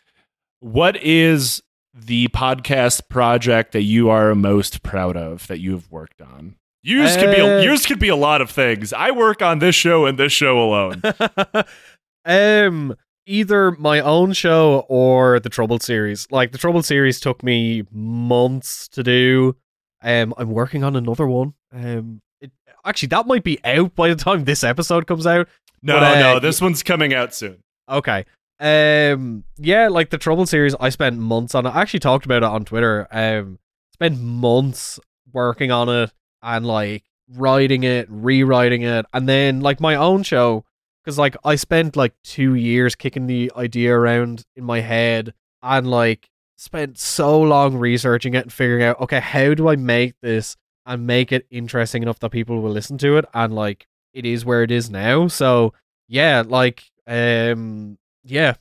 What 0.60 0.98
is 0.98 1.62
the 1.94 2.28
podcast 2.30 3.10
project 3.10 3.72
that 3.74 3.82
you 3.84 4.10
are 4.10 4.34
most 4.36 4.82
proud 4.84 5.18
of 5.18 5.48
that 5.48 5.60
you 5.60 5.72
have 5.74 5.90
worked 5.92 6.22
on? 6.22 6.56
Yours 6.84 7.16
could 7.16 7.36
be 7.36 7.40
a, 7.42 7.60
Uh, 7.60 7.62
yours 7.62 7.86
could 7.86 8.00
be 8.00 8.08
a 8.10 8.16
lot 8.16 8.42
of 8.42 8.50
things. 8.50 8.92
I 8.94 9.12
work 9.12 9.42
on 9.42 9.60
this 9.60 9.76
show 9.76 10.06
and 10.06 10.18
this 10.18 10.32
show 10.32 10.60
alone. 10.60 11.02
um 12.26 12.96
either 13.26 13.72
my 13.72 14.00
own 14.00 14.34
show 14.34 14.86
or 14.90 15.40
the 15.40 15.50
troubled 15.50 15.82
series 15.84 16.28
like 16.32 16.52
the 16.52 16.58
troubled 16.58 16.86
series 16.86 17.20
took 17.20 17.44
me 17.44 17.84
months 17.92 18.88
to 18.88 19.04
do 19.04 19.56
um 20.04 20.34
i'm 20.38 20.50
working 20.52 20.84
on 20.84 20.96
another 20.96 21.28
one 21.28 21.54
um 21.74 22.20
it, 22.42 22.52
actually 22.86 23.08
that 23.08 23.26
might 23.28 23.44
be 23.44 23.60
out 23.64 23.94
by 23.96 24.08
the 24.10 24.16
time 24.16 24.44
this 24.46 24.64
episode 24.64 25.08
comes 25.08 25.26
out 25.26 25.48
No, 25.82 26.00
But, 26.00 26.04
uh, 26.18 26.20
no, 26.20 26.40
this 26.40 26.62
one's 26.62 26.84
coming 26.84 27.14
out 27.14 27.34
soon. 27.34 27.60
okay 27.90 28.26
um 28.62 29.44
yeah 29.58 29.88
like 29.88 30.10
the 30.12 30.18
Trouble 30.18 30.46
series 30.46 30.76
i 30.80 30.90
spent 30.90 31.18
months 31.18 31.56
on 31.56 31.66
it. 31.66 31.70
I 31.70 31.82
actually 31.82 32.00
talked 32.00 32.26
about 32.26 32.44
it 32.44 32.50
on 32.50 32.64
twitter. 32.64 33.08
Um 33.12 33.60
spent 33.94 34.20
months 34.20 35.00
working 35.34 35.72
on 35.72 35.90
it 35.90 36.12
and 36.42 36.66
like 36.66 37.04
writing 37.30 37.84
it 37.84 38.08
rewriting 38.10 38.82
it 38.84 39.06
and 39.14 39.28
then 39.28 39.62
like 39.62 39.80
my 39.80 39.96
own 39.96 40.22
show 40.24 40.66
because 41.04 41.18
like 41.18 41.36
i 41.46 41.56
spent 41.56 41.96
like 41.96 42.14
two 42.24 42.56
years 42.56 42.94
kicking 42.94 43.28
the 43.28 43.52
idea 43.56 43.96
around 43.96 44.44
in 44.56 44.64
my 44.64 44.82
head 44.82 45.34
and 45.64 45.90
like 45.90 46.30
spent 46.58 46.98
so 46.98 47.40
long 47.42 47.78
researching 47.78 48.34
it 48.34 48.44
and 48.44 48.54
figuring 48.54 48.84
out 48.84 49.00
okay 49.00 49.20
how 49.22 49.54
do 49.54 49.70
i 49.70 49.76
make 49.76 50.14
this 50.22 50.58
and 50.86 51.08
make 51.08 51.32
it 51.32 51.46
interesting 51.50 52.04
enough 52.04 52.20
that 52.20 52.32
people 52.32 52.62
will 52.62 52.72
listen 52.72 52.98
to 52.98 53.18
it 53.18 53.26
and 53.34 53.54
like 53.54 53.88
it 54.14 54.26
is 54.26 54.44
where 54.46 54.64
it 54.64 54.72
is 54.72 54.90
now? 54.90 55.28
So 55.28 55.74
yeah 56.08 56.44
like 56.46 56.84
um 57.08 57.98
yeah 58.24 58.54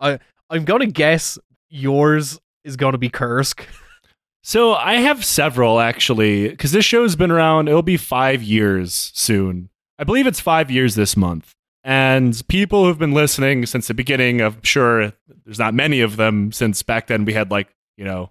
i 0.00 0.18
i'm 0.50 0.64
gonna 0.64 0.86
guess 0.86 1.38
yours 1.68 2.40
is 2.64 2.76
gonna 2.76 2.98
be 2.98 3.08
kursk 3.08 3.66
So 4.46 4.74
I 4.74 4.98
have 4.98 5.24
several 5.24 5.80
actually, 5.80 6.50
because 6.50 6.70
this 6.70 6.84
show's 6.84 7.16
been 7.16 7.32
around. 7.32 7.68
It'll 7.68 7.82
be 7.82 7.96
five 7.96 8.44
years 8.44 9.10
soon. 9.12 9.70
I 9.98 10.04
believe 10.04 10.24
it's 10.28 10.38
five 10.38 10.70
years 10.70 10.94
this 10.94 11.16
month. 11.16 11.52
And 11.82 12.40
people 12.46 12.84
who've 12.84 12.96
been 12.96 13.10
listening 13.10 13.66
since 13.66 13.88
the 13.88 13.94
beginning, 13.94 14.40
I'm 14.40 14.62
sure 14.62 15.12
there's 15.44 15.58
not 15.58 15.74
many 15.74 16.00
of 16.00 16.14
them 16.14 16.52
since 16.52 16.80
back 16.84 17.08
then 17.08 17.24
we 17.24 17.32
had 17.32 17.50
like, 17.50 17.66
you 17.96 18.04
know, 18.04 18.30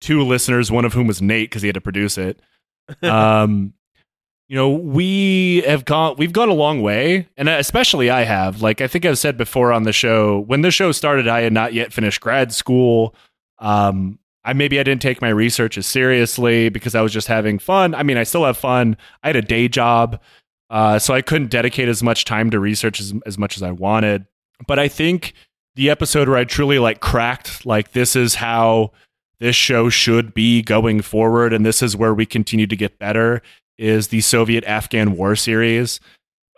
two 0.00 0.22
listeners, 0.22 0.70
one 0.70 0.84
of 0.84 0.92
whom 0.92 1.08
was 1.08 1.20
Nate 1.20 1.50
because 1.50 1.62
he 1.62 1.68
had 1.68 1.74
to 1.74 1.80
produce 1.80 2.16
it. 2.16 2.40
um, 3.02 3.74
you 4.50 4.56
know, 4.56 4.68
we 4.68 5.62
have 5.64 5.84
gone, 5.84 6.16
we've 6.18 6.32
gone 6.32 6.48
a 6.48 6.54
long 6.54 6.82
way. 6.82 7.28
And 7.36 7.48
especially 7.48 8.10
I 8.10 8.24
have. 8.24 8.60
Like, 8.60 8.80
I 8.80 8.88
think 8.88 9.04
I've 9.04 9.16
said 9.16 9.36
before 9.36 9.72
on 9.72 9.84
the 9.84 9.92
show, 9.92 10.40
when 10.40 10.62
the 10.62 10.72
show 10.72 10.90
started, 10.90 11.28
I 11.28 11.42
had 11.42 11.52
not 11.52 11.72
yet 11.72 11.92
finished 11.92 12.20
grad 12.20 12.52
school. 12.52 13.14
Um, 13.60 14.18
I 14.44 14.52
maybe 14.54 14.80
I 14.80 14.82
didn't 14.82 15.02
take 15.02 15.22
my 15.22 15.28
research 15.28 15.78
as 15.78 15.86
seriously 15.86 16.68
because 16.68 16.96
I 16.96 17.00
was 17.00 17.12
just 17.12 17.28
having 17.28 17.60
fun. 17.60 17.94
I 17.94 18.02
mean, 18.02 18.16
I 18.16 18.24
still 18.24 18.44
have 18.44 18.56
fun. 18.56 18.96
I 19.22 19.28
had 19.28 19.36
a 19.36 19.42
day 19.42 19.68
job, 19.68 20.20
uh, 20.68 20.98
so 20.98 21.14
I 21.14 21.22
couldn't 21.22 21.52
dedicate 21.52 21.88
as 21.88 22.02
much 22.02 22.24
time 22.24 22.50
to 22.50 22.58
research 22.58 22.98
as, 22.98 23.14
as 23.26 23.38
much 23.38 23.56
as 23.56 23.62
I 23.62 23.70
wanted. 23.70 24.26
But 24.66 24.80
I 24.80 24.88
think 24.88 25.32
the 25.76 25.90
episode 25.90 26.28
where 26.28 26.38
I 26.38 26.44
truly 26.44 26.80
like 26.80 26.98
cracked, 26.98 27.64
like 27.64 27.92
this 27.92 28.16
is 28.16 28.34
how 28.34 28.90
this 29.38 29.54
show 29.54 29.90
should 29.90 30.34
be 30.34 30.60
going 30.60 31.02
forward, 31.02 31.52
and 31.52 31.64
this 31.64 31.84
is 31.84 31.96
where 31.96 32.14
we 32.14 32.26
continue 32.26 32.66
to 32.66 32.76
get 32.76 32.98
better, 32.98 33.42
is 33.80 34.08
the 34.08 34.20
Soviet 34.20 34.62
Afghan 34.64 35.16
War 35.16 35.34
series. 35.34 35.98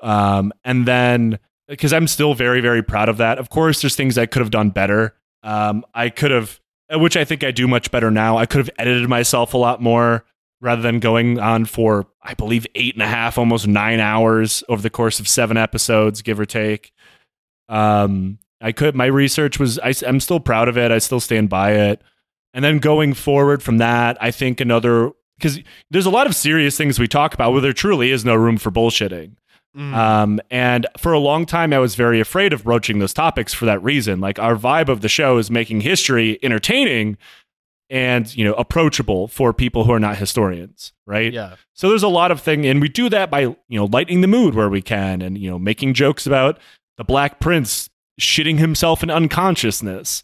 Um, 0.02 0.52
and 0.64 0.86
then 0.86 1.38
because 1.68 1.92
I'm 1.92 2.08
still 2.08 2.34
very 2.34 2.60
very 2.60 2.82
proud 2.82 3.08
of 3.08 3.16
that. 3.18 3.38
Of 3.38 3.48
course, 3.48 3.80
there's 3.80 3.96
things 3.96 4.18
I 4.18 4.26
could 4.26 4.40
have 4.40 4.50
done 4.50 4.70
better. 4.70 5.14
Um, 5.42 5.84
I 5.94 6.10
could 6.10 6.32
have 6.32 6.60
which 6.90 7.16
I 7.16 7.24
think 7.24 7.44
I 7.44 7.52
do 7.52 7.66
much 7.68 7.90
better 7.90 8.10
now. 8.10 8.36
I 8.36 8.44
could 8.46 8.58
have 8.58 8.70
edited 8.76 9.08
myself 9.08 9.54
a 9.54 9.58
lot 9.58 9.80
more. 9.80 10.24
rather 10.62 10.80
than 10.80 11.00
going 11.00 11.40
on 11.40 11.64
for, 11.66 12.06
I 12.22 12.34
believe, 12.34 12.66
eight 12.76 12.94
and 12.94 13.02
a 13.02 13.06
half, 13.06 13.36
almost 13.36 13.66
nine 13.66 13.98
hours 14.00 14.62
over 14.68 14.80
the 14.80 14.88
course 14.90 15.18
of 15.20 15.28
seven 15.28 15.56
episodes, 15.56 16.22
give 16.22 16.38
or 16.38 16.46
take. 16.46 16.92
Um, 17.68 18.38
I 18.60 18.70
could, 18.70 18.94
my 18.94 19.06
research 19.06 19.58
was, 19.58 19.80
I, 19.80 19.92
I'm 20.06 20.20
still 20.20 20.38
proud 20.38 20.68
of 20.68 20.78
it. 20.78 20.92
I 20.92 20.98
still 20.98 21.18
stand 21.18 21.48
by 21.50 21.72
it. 21.72 22.00
And 22.54 22.64
then 22.64 22.78
going 22.78 23.12
forward 23.12 23.60
from 23.62 23.78
that, 23.78 24.16
I 24.20 24.30
think 24.30 24.60
another, 24.60 25.10
because 25.42 25.60
there's 25.90 26.06
a 26.06 26.10
lot 26.10 26.26
of 26.26 26.36
serious 26.36 26.76
things 26.76 26.98
we 26.98 27.08
talk 27.08 27.34
about 27.34 27.52
where 27.52 27.60
there 27.60 27.72
truly 27.72 28.10
is 28.10 28.24
no 28.24 28.34
room 28.34 28.56
for 28.56 28.70
bullshitting. 28.70 29.32
Mm. 29.76 29.94
Um, 29.94 30.40
and 30.50 30.86
for 30.98 31.12
a 31.12 31.18
long 31.18 31.46
time, 31.46 31.72
I 31.72 31.78
was 31.78 31.94
very 31.94 32.20
afraid 32.20 32.52
of 32.52 32.64
broaching 32.64 32.98
those 32.98 33.14
topics 33.14 33.54
for 33.54 33.64
that 33.64 33.82
reason. 33.82 34.20
Like 34.20 34.38
our 34.38 34.54
vibe 34.54 34.88
of 34.88 35.00
the 35.00 35.08
show 35.08 35.38
is 35.38 35.50
making 35.50 35.80
history 35.80 36.38
entertaining 36.42 37.16
and 37.90 38.34
you 38.34 38.44
know 38.44 38.54
approachable 38.54 39.28
for 39.28 39.52
people 39.52 39.84
who 39.84 39.92
are 39.92 40.00
not 40.00 40.16
historians, 40.16 40.92
right? 41.06 41.32
yeah. 41.32 41.56
So 41.74 41.88
there's 41.88 42.02
a 42.02 42.08
lot 42.08 42.30
of 42.30 42.40
thing, 42.40 42.66
and 42.66 42.80
we 42.80 42.88
do 42.88 43.08
that 43.08 43.30
by 43.30 43.40
you 43.40 43.56
know 43.68 43.86
lightening 43.86 44.20
the 44.20 44.28
mood 44.28 44.54
where 44.54 44.68
we 44.68 44.82
can, 44.82 45.20
and 45.20 45.36
you 45.36 45.50
know 45.50 45.58
making 45.58 45.94
jokes 45.94 46.26
about 46.26 46.58
the 46.96 47.04
Black 47.04 47.40
Prince 47.40 47.90
shitting 48.20 48.58
himself 48.58 49.02
in 49.02 49.10
unconsciousness. 49.10 50.22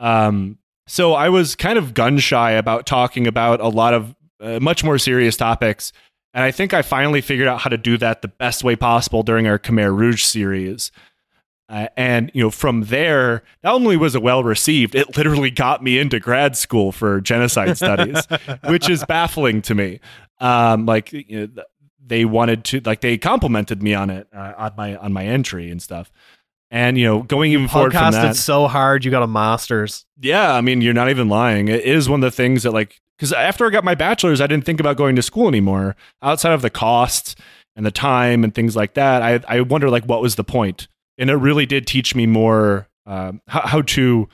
Um, 0.00 0.58
so 0.86 1.14
I 1.14 1.28
was 1.28 1.56
kind 1.56 1.78
of 1.78 1.94
gun 1.94 2.18
shy 2.18 2.52
about 2.52 2.86
talking 2.86 3.26
about 3.26 3.60
a 3.60 3.68
lot 3.68 3.94
of 3.94 4.14
uh, 4.40 4.60
much 4.60 4.84
more 4.84 4.98
serious 4.98 5.36
topics, 5.36 5.92
and 6.32 6.42
I 6.42 6.50
think 6.50 6.74
I 6.74 6.82
finally 6.82 7.20
figured 7.20 7.48
out 7.48 7.60
how 7.60 7.70
to 7.70 7.78
do 7.78 7.96
that 7.98 8.22
the 8.22 8.28
best 8.28 8.64
way 8.64 8.76
possible 8.76 9.22
during 9.22 9.46
our 9.46 9.58
Khmer 9.58 9.96
Rouge 9.96 10.24
series. 10.24 10.90
Uh, 11.68 11.88
and 11.96 12.30
you 12.34 12.42
know, 12.42 12.50
from 12.50 12.82
there, 12.82 13.42
not 13.62 13.74
only 13.74 13.96
was 13.96 14.14
it 14.14 14.22
well 14.22 14.44
received, 14.44 14.94
it 14.94 15.16
literally 15.16 15.50
got 15.50 15.82
me 15.82 15.98
into 15.98 16.20
grad 16.20 16.56
school 16.56 16.92
for 16.92 17.20
genocide 17.20 17.76
studies, 17.76 18.26
which 18.68 18.90
is 18.90 19.04
baffling 19.06 19.62
to 19.62 19.74
me. 19.74 20.00
Um, 20.40 20.84
like 20.84 21.12
you 21.12 21.46
know, 21.56 21.62
they 22.04 22.26
wanted 22.26 22.64
to, 22.64 22.80
like 22.84 23.00
they 23.00 23.16
complimented 23.16 23.82
me 23.82 23.94
on 23.94 24.10
it 24.10 24.28
uh, 24.34 24.52
on 24.58 24.72
my 24.76 24.96
on 24.96 25.12
my 25.12 25.24
entry 25.24 25.70
and 25.70 25.80
stuff. 25.80 26.12
And 26.70 26.98
you 26.98 27.06
know, 27.06 27.22
going 27.22 27.52
even 27.52 27.68
forward 27.68 27.92
from 27.92 28.12
that, 28.12 28.36
so 28.36 28.66
hard, 28.66 29.04
you 29.04 29.10
got 29.10 29.22
a 29.22 29.28
master's. 29.28 30.04
yeah, 30.20 30.52
I 30.52 30.60
mean, 30.60 30.80
you're 30.80 30.92
not 30.92 31.08
even 31.08 31.28
lying. 31.28 31.68
It 31.68 31.84
is 31.84 32.08
one 32.08 32.22
of 32.22 32.32
the 32.32 32.36
things 32.36 32.64
that, 32.64 32.72
like, 32.72 33.00
because 33.16 33.32
after 33.32 33.66
I 33.66 33.70
got 33.70 33.84
my 33.84 33.94
bachelor's, 33.94 34.40
I 34.40 34.46
didn't 34.46 34.64
think 34.64 34.80
about 34.80 34.96
going 34.96 35.16
to 35.16 35.22
school 35.22 35.48
anymore. 35.48 35.96
Outside 36.22 36.52
of 36.52 36.62
the 36.62 36.70
cost 36.70 37.38
and 37.76 37.84
the 37.84 37.90
time 37.90 38.44
and 38.44 38.54
things 38.54 38.76
like 38.76 38.94
that, 38.94 39.22
I 39.22 39.40
I 39.48 39.60
wonder 39.60 39.90
like 39.90 40.04
what 40.04 40.22
was 40.22 40.36
the 40.36 40.44
point? 40.44 40.88
And 41.18 41.30
it 41.30 41.36
really 41.36 41.66
did 41.66 41.86
teach 41.86 42.14
me 42.14 42.26
more 42.26 42.88
um, 43.06 43.40
how, 43.46 43.66
how 43.66 43.82
to 43.82 44.28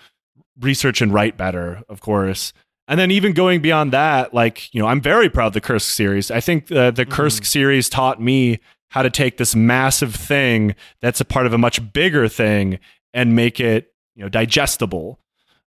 research 0.60 1.00
and 1.00 1.12
write 1.12 1.36
better, 1.36 1.82
of 1.88 2.00
course. 2.00 2.52
And 2.88 2.98
then 2.98 3.10
even 3.10 3.32
going 3.32 3.60
beyond 3.60 3.92
that, 3.92 4.34
like 4.34 4.72
you 4.74 4.80
know, 4.80 4.88
I'm 4.88 5.00
very 5.00 5.28
proud 5.28 5.48
of 5.48 5.52
the 5.52 5.60
Kursk 5.60 5.90
series. 5.90 6.30
I 6.30 6.40
think 6.40 6.72
uh, 6.72 6.90
the 6.90 7.06
Kursk 7.06 7.44
series 7.44 7.88
taught 7.88 8.20
me 8.20 8.58
how 8.90 9.02
to 9.02 9.10
take 9.10 9.36
this 9.36 9.54
massive 9.54 10.14
thing 10.14 10.74
that's 11.00 11.20
a 11.20 11.24
part 11.24 11.46
of 11.46 11.52
a 11.52 11.58
much 11.58 11.92
bigger 11.92 12.28
thing 12.28 12.80
and 13.14 13.36
make 13.36 13.60
it 13.60 13.92
you 14.16 14.22
know 14.22 14.28
digestible. 14.28 15.18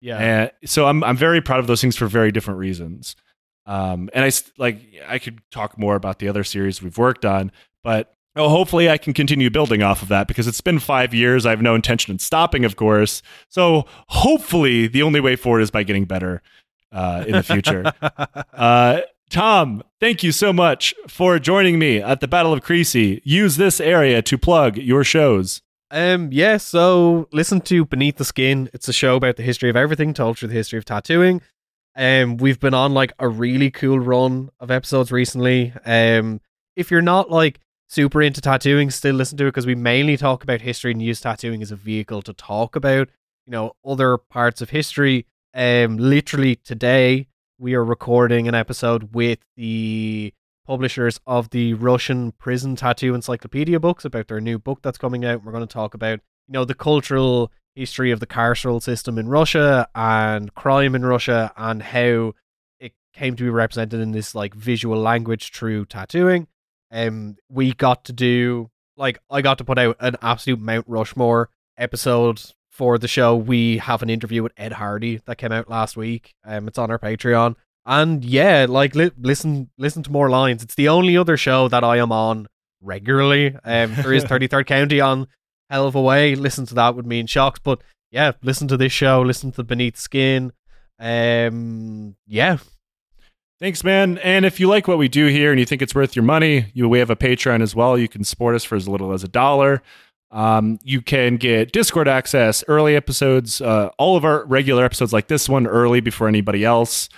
Yeah. 0.01 0.17
And 0.17 0.51
so 0.69 0.87
I'm 0.87 1.03
I'm 1.03 1.17
very 1.17 1.41
proud 1.41 1.59
of 1.59 1.67
those 1.67 1.81
things 1.81 1.95
for 1.95 2.07
very 2.07 2.31
different 2.31 2.59
reasons. 2.59 3.15
Um, 3.65 4.09
and 4.13 4.23
I 4.23 4.31
like 4.57 4.81
I 5.07 5.19
could 5.19 5.41
talk 5.51 5.77
more 5.77 5.95
about 5.95 6.19
the 6.19 6.29
other 6.29 6.43
series 6.43 6.81
we've 6.81 6.97
worked 6.97 7.25
on, 7.25 7.51
but 7.83 8.13
oh, 8.37 8.49
hopefully 8.49 8.89
I 8.89 8.97
can 8.97 9.13
continue 9.13 9.49
building 9.49 9.83
off 9.83 10.01
of 10.01 10.07
that 10.09 10.27
because 10.27 10.47
it's 10.47 10.61
been 10.61 10.79
five 10.79 11.13
years. 11.13 11.45
I 11.45 11.49
have 11.49 11.61
no 11.61 11.75
intention 11.75 12.13
of 12.13 12.21
stopping, 12.21 12.63
of 12.63 12.75
course. 12.75 13.21
So 13.49 13.85
hopefully 14.07 14.87
the 14.87 15.03
only 15.03 15.19
way 15.19 15.35
forward 15.35 15.61
is 15.61 15.71
by 15.71 15.83
getting 15.83 16.05
better 16.05 16.41
uh, 16.91 17.25
in 17.27 17.33
the 17.33 17.43
future. 17.43 17.91
uh, 18.53 19.01
Tom, 19.29 19.83
thank 19.99 20.23
you 20.23 20.31
so 20.31 20.53
much 20.53 20.95
for 21.07 21.37
joining 21.39 21.77
me 21.77 22.01
at 22.01 22.21
the 22.21 22.27
Battle 22.27 22.53
of 22.53 22.61
Crécy. 22.61 23.21
Use 23.25 23.57
this 23.57 23.81
area 23.81 24.21
to 24.21 24.37
plug 24.37 24.77
your 24.77 25.03
shows. 25.03 25.61
Um, 25.89 26.29
yeah, 26.31 26.57
so 26.57 27.29
listen 27.31 27.61
to 27.61 27.85
Beneath 27.85 28.17
the 28.17 28.25
Skin. 28.25 28.69
It's 28.73 28.87
a 28.87 28.93
show 28.93 29.15
about 29.15 29.37
the 29.37 29.43
history 29.43 29.69
of 29.69 29.75
everything, 29.75 30.13
told 30.13 30.37
through 30.37 30.49
the 30.49 30.53
history 30.55 30.77
of 30.77 30.85
tattooing. 30.85 31.41
Um, 31.95 32.37
we've 32.37 32.59
been 32.59 32.73
on 32.73 32.93
like 32.93 33.13
a 33.19 33.27
really 33.27 33.71
cool 33.71 33.99
run 33.99 34.49
of 34.59 34.69
episodes 34.69 35.11
recently. 35.11 35.73
Um, 35.85 36.41
if 36.75 36.91
you're 36.91 37.01
not 37.01 37.31
like 37.31 37.59
super 37.87 38.21
into 38.21 38.41
tattooing, 38.41 38.91
still 38.91 39.15
listen 39.15 39.37
to 39.37 39.45
it 39.45 39.47
because 39.49 39.65
we 39.65 39.75
mainly 39.75 40.17
talk 40.17 40.43
about 40.43 40.61
history 40.61 40.91
and 40.91 41.01
use 41.01 41.21
tattooing 41.21 41.61
as 41.61 41.71
a 41.71 41.75
vehicle 41.75 42.21
to 42.23 42.33
talk 42.33 42.75
about, 42.75 43.09
you 43.45 43.51
know, 43.51 43.73
other 43.85 44.17
parts 44.17 44.61
of 44.61 44.69
history. 44.69 45.25
Um, 45.53 45.97
literally 45.97 46.57
today 46.57 47.27
we 47.57 47.73
are 47.73 47.83
recording 47.83 48.47
an 48.47 48.53
episode 48.53 49.15
with 49.15 49.39
the 49.55 50.33
publishers 50.67 51.19
of 51.25 51.49
the 51.49 51.73
Russian 51.73 52.33
prison 52.33 52.75
tattoo 52.75 53.15
encyclopedia 53.15 53.79
books 53.79 54.05
about 54.05 54.27
their 54.27 54.41
new 54.41 54.59
book 54.59 54.81
that's 54.83 54.97
coming 54.97 55.25
out. 55.25 55.43
We're 55.43 55.53
going 55.53 55.65
to 55.65 55.73
talk 55.73 55.93
about, 55.93 56.19
you 56.47 56.53
know, 56.53 56.65
the 56.65 56.75
cultural 56.75 57.51
history 57.73 58.11
of 58.11 58.19
the 58.19 58.27
carceral 58.27 58.83
system 58.83 59.17
in 59.17 59.29
Russia 59.29 59.87
and 59.95 60.53
crime 60.53 60.93
in 60.93 61.05
Russia 61.05 61.53
and 61.55 61.81
how 61.81 62.33
it 62.79 62.93
came 63.13 63.35
to 63.37 63.43
be 63.43 63.49
represented 63.49 64.01
in 64.01 64.11
this 64.11 64.35
like 64.35 64.53
visual 64.53 64.99
language 64.99 65.51
through 65.51 65.85
tattooing. 65.85 66.47
Um, 66.91 67.37
we 67.49 67.73
got 67.73 68.03
to 68.05 68.13
do 68.13 68.69
like 68.97 69.19
I 69.29 69.41
got 69.41 69.59
to 69.59 69.63
put 69.63 69.77
out 69.77 69.95
an 69.99 70.17
absolute 70.21 70.59
Mount 70.59 70.85
Rushmore 70.87 71.49
episode 71.77 72.41
for 72.69 72.97
the 72.97 73.07
show. 73.07 73.35
We 73.35 73.77
have 73.77 74.01
an 74.03 74.09
interview 74.09 74.43
with 74.43 74.53
Ed 74.57 74.73
Hardy 74.73 75.21
that 75.25 75.37
came 75.37 75.51
out 75.51 75.69
last 75.69 75.95
week. 75.95 76.35
Um, 76.43 76.67
it's 76.67 76.77
on 76.77 76.91
our 76.91 76.99
Patreon. 76.99 77.55
And 77.87 78.23
yeah, 78.23 78.67
like 78.69 78.93
li- 78.93 79.11
listen, 79.17 79.69
listen 79.77 80.03
to 80.03 80.11
more 80.11 80.29
lines. 80.29 80.61
It's 80.61 80.75
the 80.75 80.89
only 80.89 81.17
other 81.17 81.37
show 81.37 81.67
that 81.69 81.83
I 81.83 81.97
am 81.97 82.11
on 82.11 82.47
regularly. 82.81 83.55
Um, 83.63 83.95
there 83.95 84.13
is 84.13 84.23
Thirty 84.25 84.47
Third 84.47 84.67
County 84.67 84.99
on 84.99 85.27
Hell 85.69 85.87
of 85.87 85.95
a 85.95 86.01
Way. 86.01 86.35
Listen 86.35 86.65
to 86.67 86.75
that 86.75 86.95
with 86.95 87.05
me 87.05 87.19
and 87.19 87.29
Shocks. 87.29 87.59
But 87.63 87.81
yeah, 88.11 88.33
listen 88.43 88.67
to 88.67 88.77
this 88.77 88.91
show. 88.91 89.21
Listen 89.21 89.51
to 89.53 89.63
Beneath 89.63 89.97
Skin. 89.97 90.51
Um, 90.99 92.15
yeah, 92.27 92.57
Thanks, 93.59 93.83
man. 93.83 94.19
And 94.19 94.45
if 94.45 94.59
you 94.59 94.67
like 94.67 94.87
what 94.87 94.99
we 94.99 95.07
do 95.07 95.27
here 95.27 95.49
and 95.49 95.59
you 95.59 95.65
think 95.65 95.81
it's 95.81 95.95
worth 95.95 96.15
your 96.15 96.23
money, 96.23 96.67
you 96.75 96.87
we 96.87 96.99
have 96.99 97.09
a 97.09 97.15
Patreon 97.15 97.63
as 97.63 97.73
well. 97.73 97.97
You 97.97 98.07
can 98.07 98.23
support 98.23 98.53
us 98.53 98.63
for 98.63 98.75
as 98.75 98.87
little 98.87 99.13
as 99.13 99.23
a 99.23 99.27
dollar. 99.27 99.81
Um, 100.29 100.77
you 100.83 101.01
can 101.01 101.37
get 101.37 101.71
Discord 101.71 102.07
access, 102.07 102.63
early 102.67 102.95
episodes, 102.95 103.59
uh, 103.59 103.89
all 103.97 104.15
of 104.15 104.23
our 104.23 104.45
regular 104.45 104.85
episodes 104.85 105.11
like 105.11 105.27
this 105.27 105.49
one 105.49 105.65
early 105.65 106.01
before 106.01 106.27
anybody 106.27 106.63
else. 106.63 107.09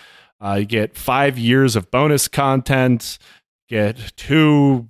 Uh, 0.42 0.58
you 0.60 0.66
get 0.66 0.96
five 0.96 1.38
years 1.38 1.76
of 1.76 1.92
bonus 1.92 2.28
content, 2.28 3.18
get 3.68 4.14
two 4.16 4.88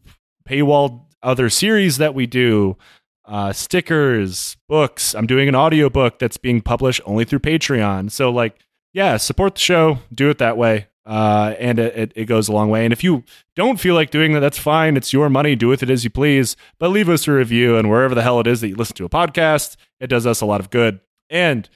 paywall 0.48 1.06
other 1.22 1.50
series 1.50 1.98
that 1.98 2.14
we 2.14 2.26
do, 2.26 2.78
uh, 3.26 3.54
stickers, 3.54 4.58
books. 4.68 5.14
I'm 5.14 5.28
doing 5.28 5.50
an 5.50 5.56
audiobook 5.56 6.20
that's 6.20 6.38
being 6.38 6.62
published 6.62 7.02
only 7.06 7.26
through 7.26 7.40
Patreon. 7.40 8.12
So, 8.12 8.30
like, 8.32 8.58
yeah, 8.94 9.18
support 9.18 9.56
the 9.56 9.62
show, 9.62 10.00
do 10.14 10.30
it 10.30 10.38
that 10.40 10.58
way. 10.58 10.88
Uh, 11.06 11.56
and 11.58 11.80
it, 11.80 11.96
it, 11.98 12.12
it 12.16 12.26
goes 12.26 12.48
a 12.48 12.52
long 12.52 12.70
way. 12.70 12.84
And 12.84 12.94
if 12.94 13.04
you 13.04 13.24
don't 13.56 13.80
feel 13.80 13.96
like 13.96 14.12
doing 14.12 14.34
that, 14.34 14.42
that's 14.42 14.60
fine. 14.60 14.96
It's 14.96 15.12
your 15.12 15.28
money. 15.28 15.56
Do 15.56 15.68
with 15.68 15.82
it 15.82 15.90
as 15.90 16.04
you 16.04 16.12
please. 16.12 16.56
But 16.78 16.90
leave 16.90 17.10
us 17.10 17.28
a 17.28 17.32
review 17.32 17.78
and 17.78 17.90
wherever 17.90 18.14
the 18.14 18.22
hell 18.22 18.40
it 18.40 18.46
is 18.46 18.62
that 18.62 18.68
you 18.68 18.76
listen 18.76 18.96
to 18.98 19.06
a 19.06 19.10
podcast, 19.10 19.76
it 20.00 20.08
does 20.08 20.28
us 20.28 20.42
a 20.42 20.46
lot 20.46 20.60
of 20.60 20.70
good. 20.70 21.00
And 21.28 21.68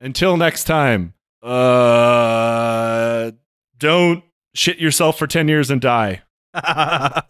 until 0.00 0.36
next 0.36 0.64
time, 0.64 1.14
uh, 1.46 3.30
don't 3.78 4.24
shit 4.54 4.78
yourself 4.78 5.18
for 5.18 5.26
10 5.26 5.48
years 5.48 5.70
and 5.70 5.80
die. 5.80 6.22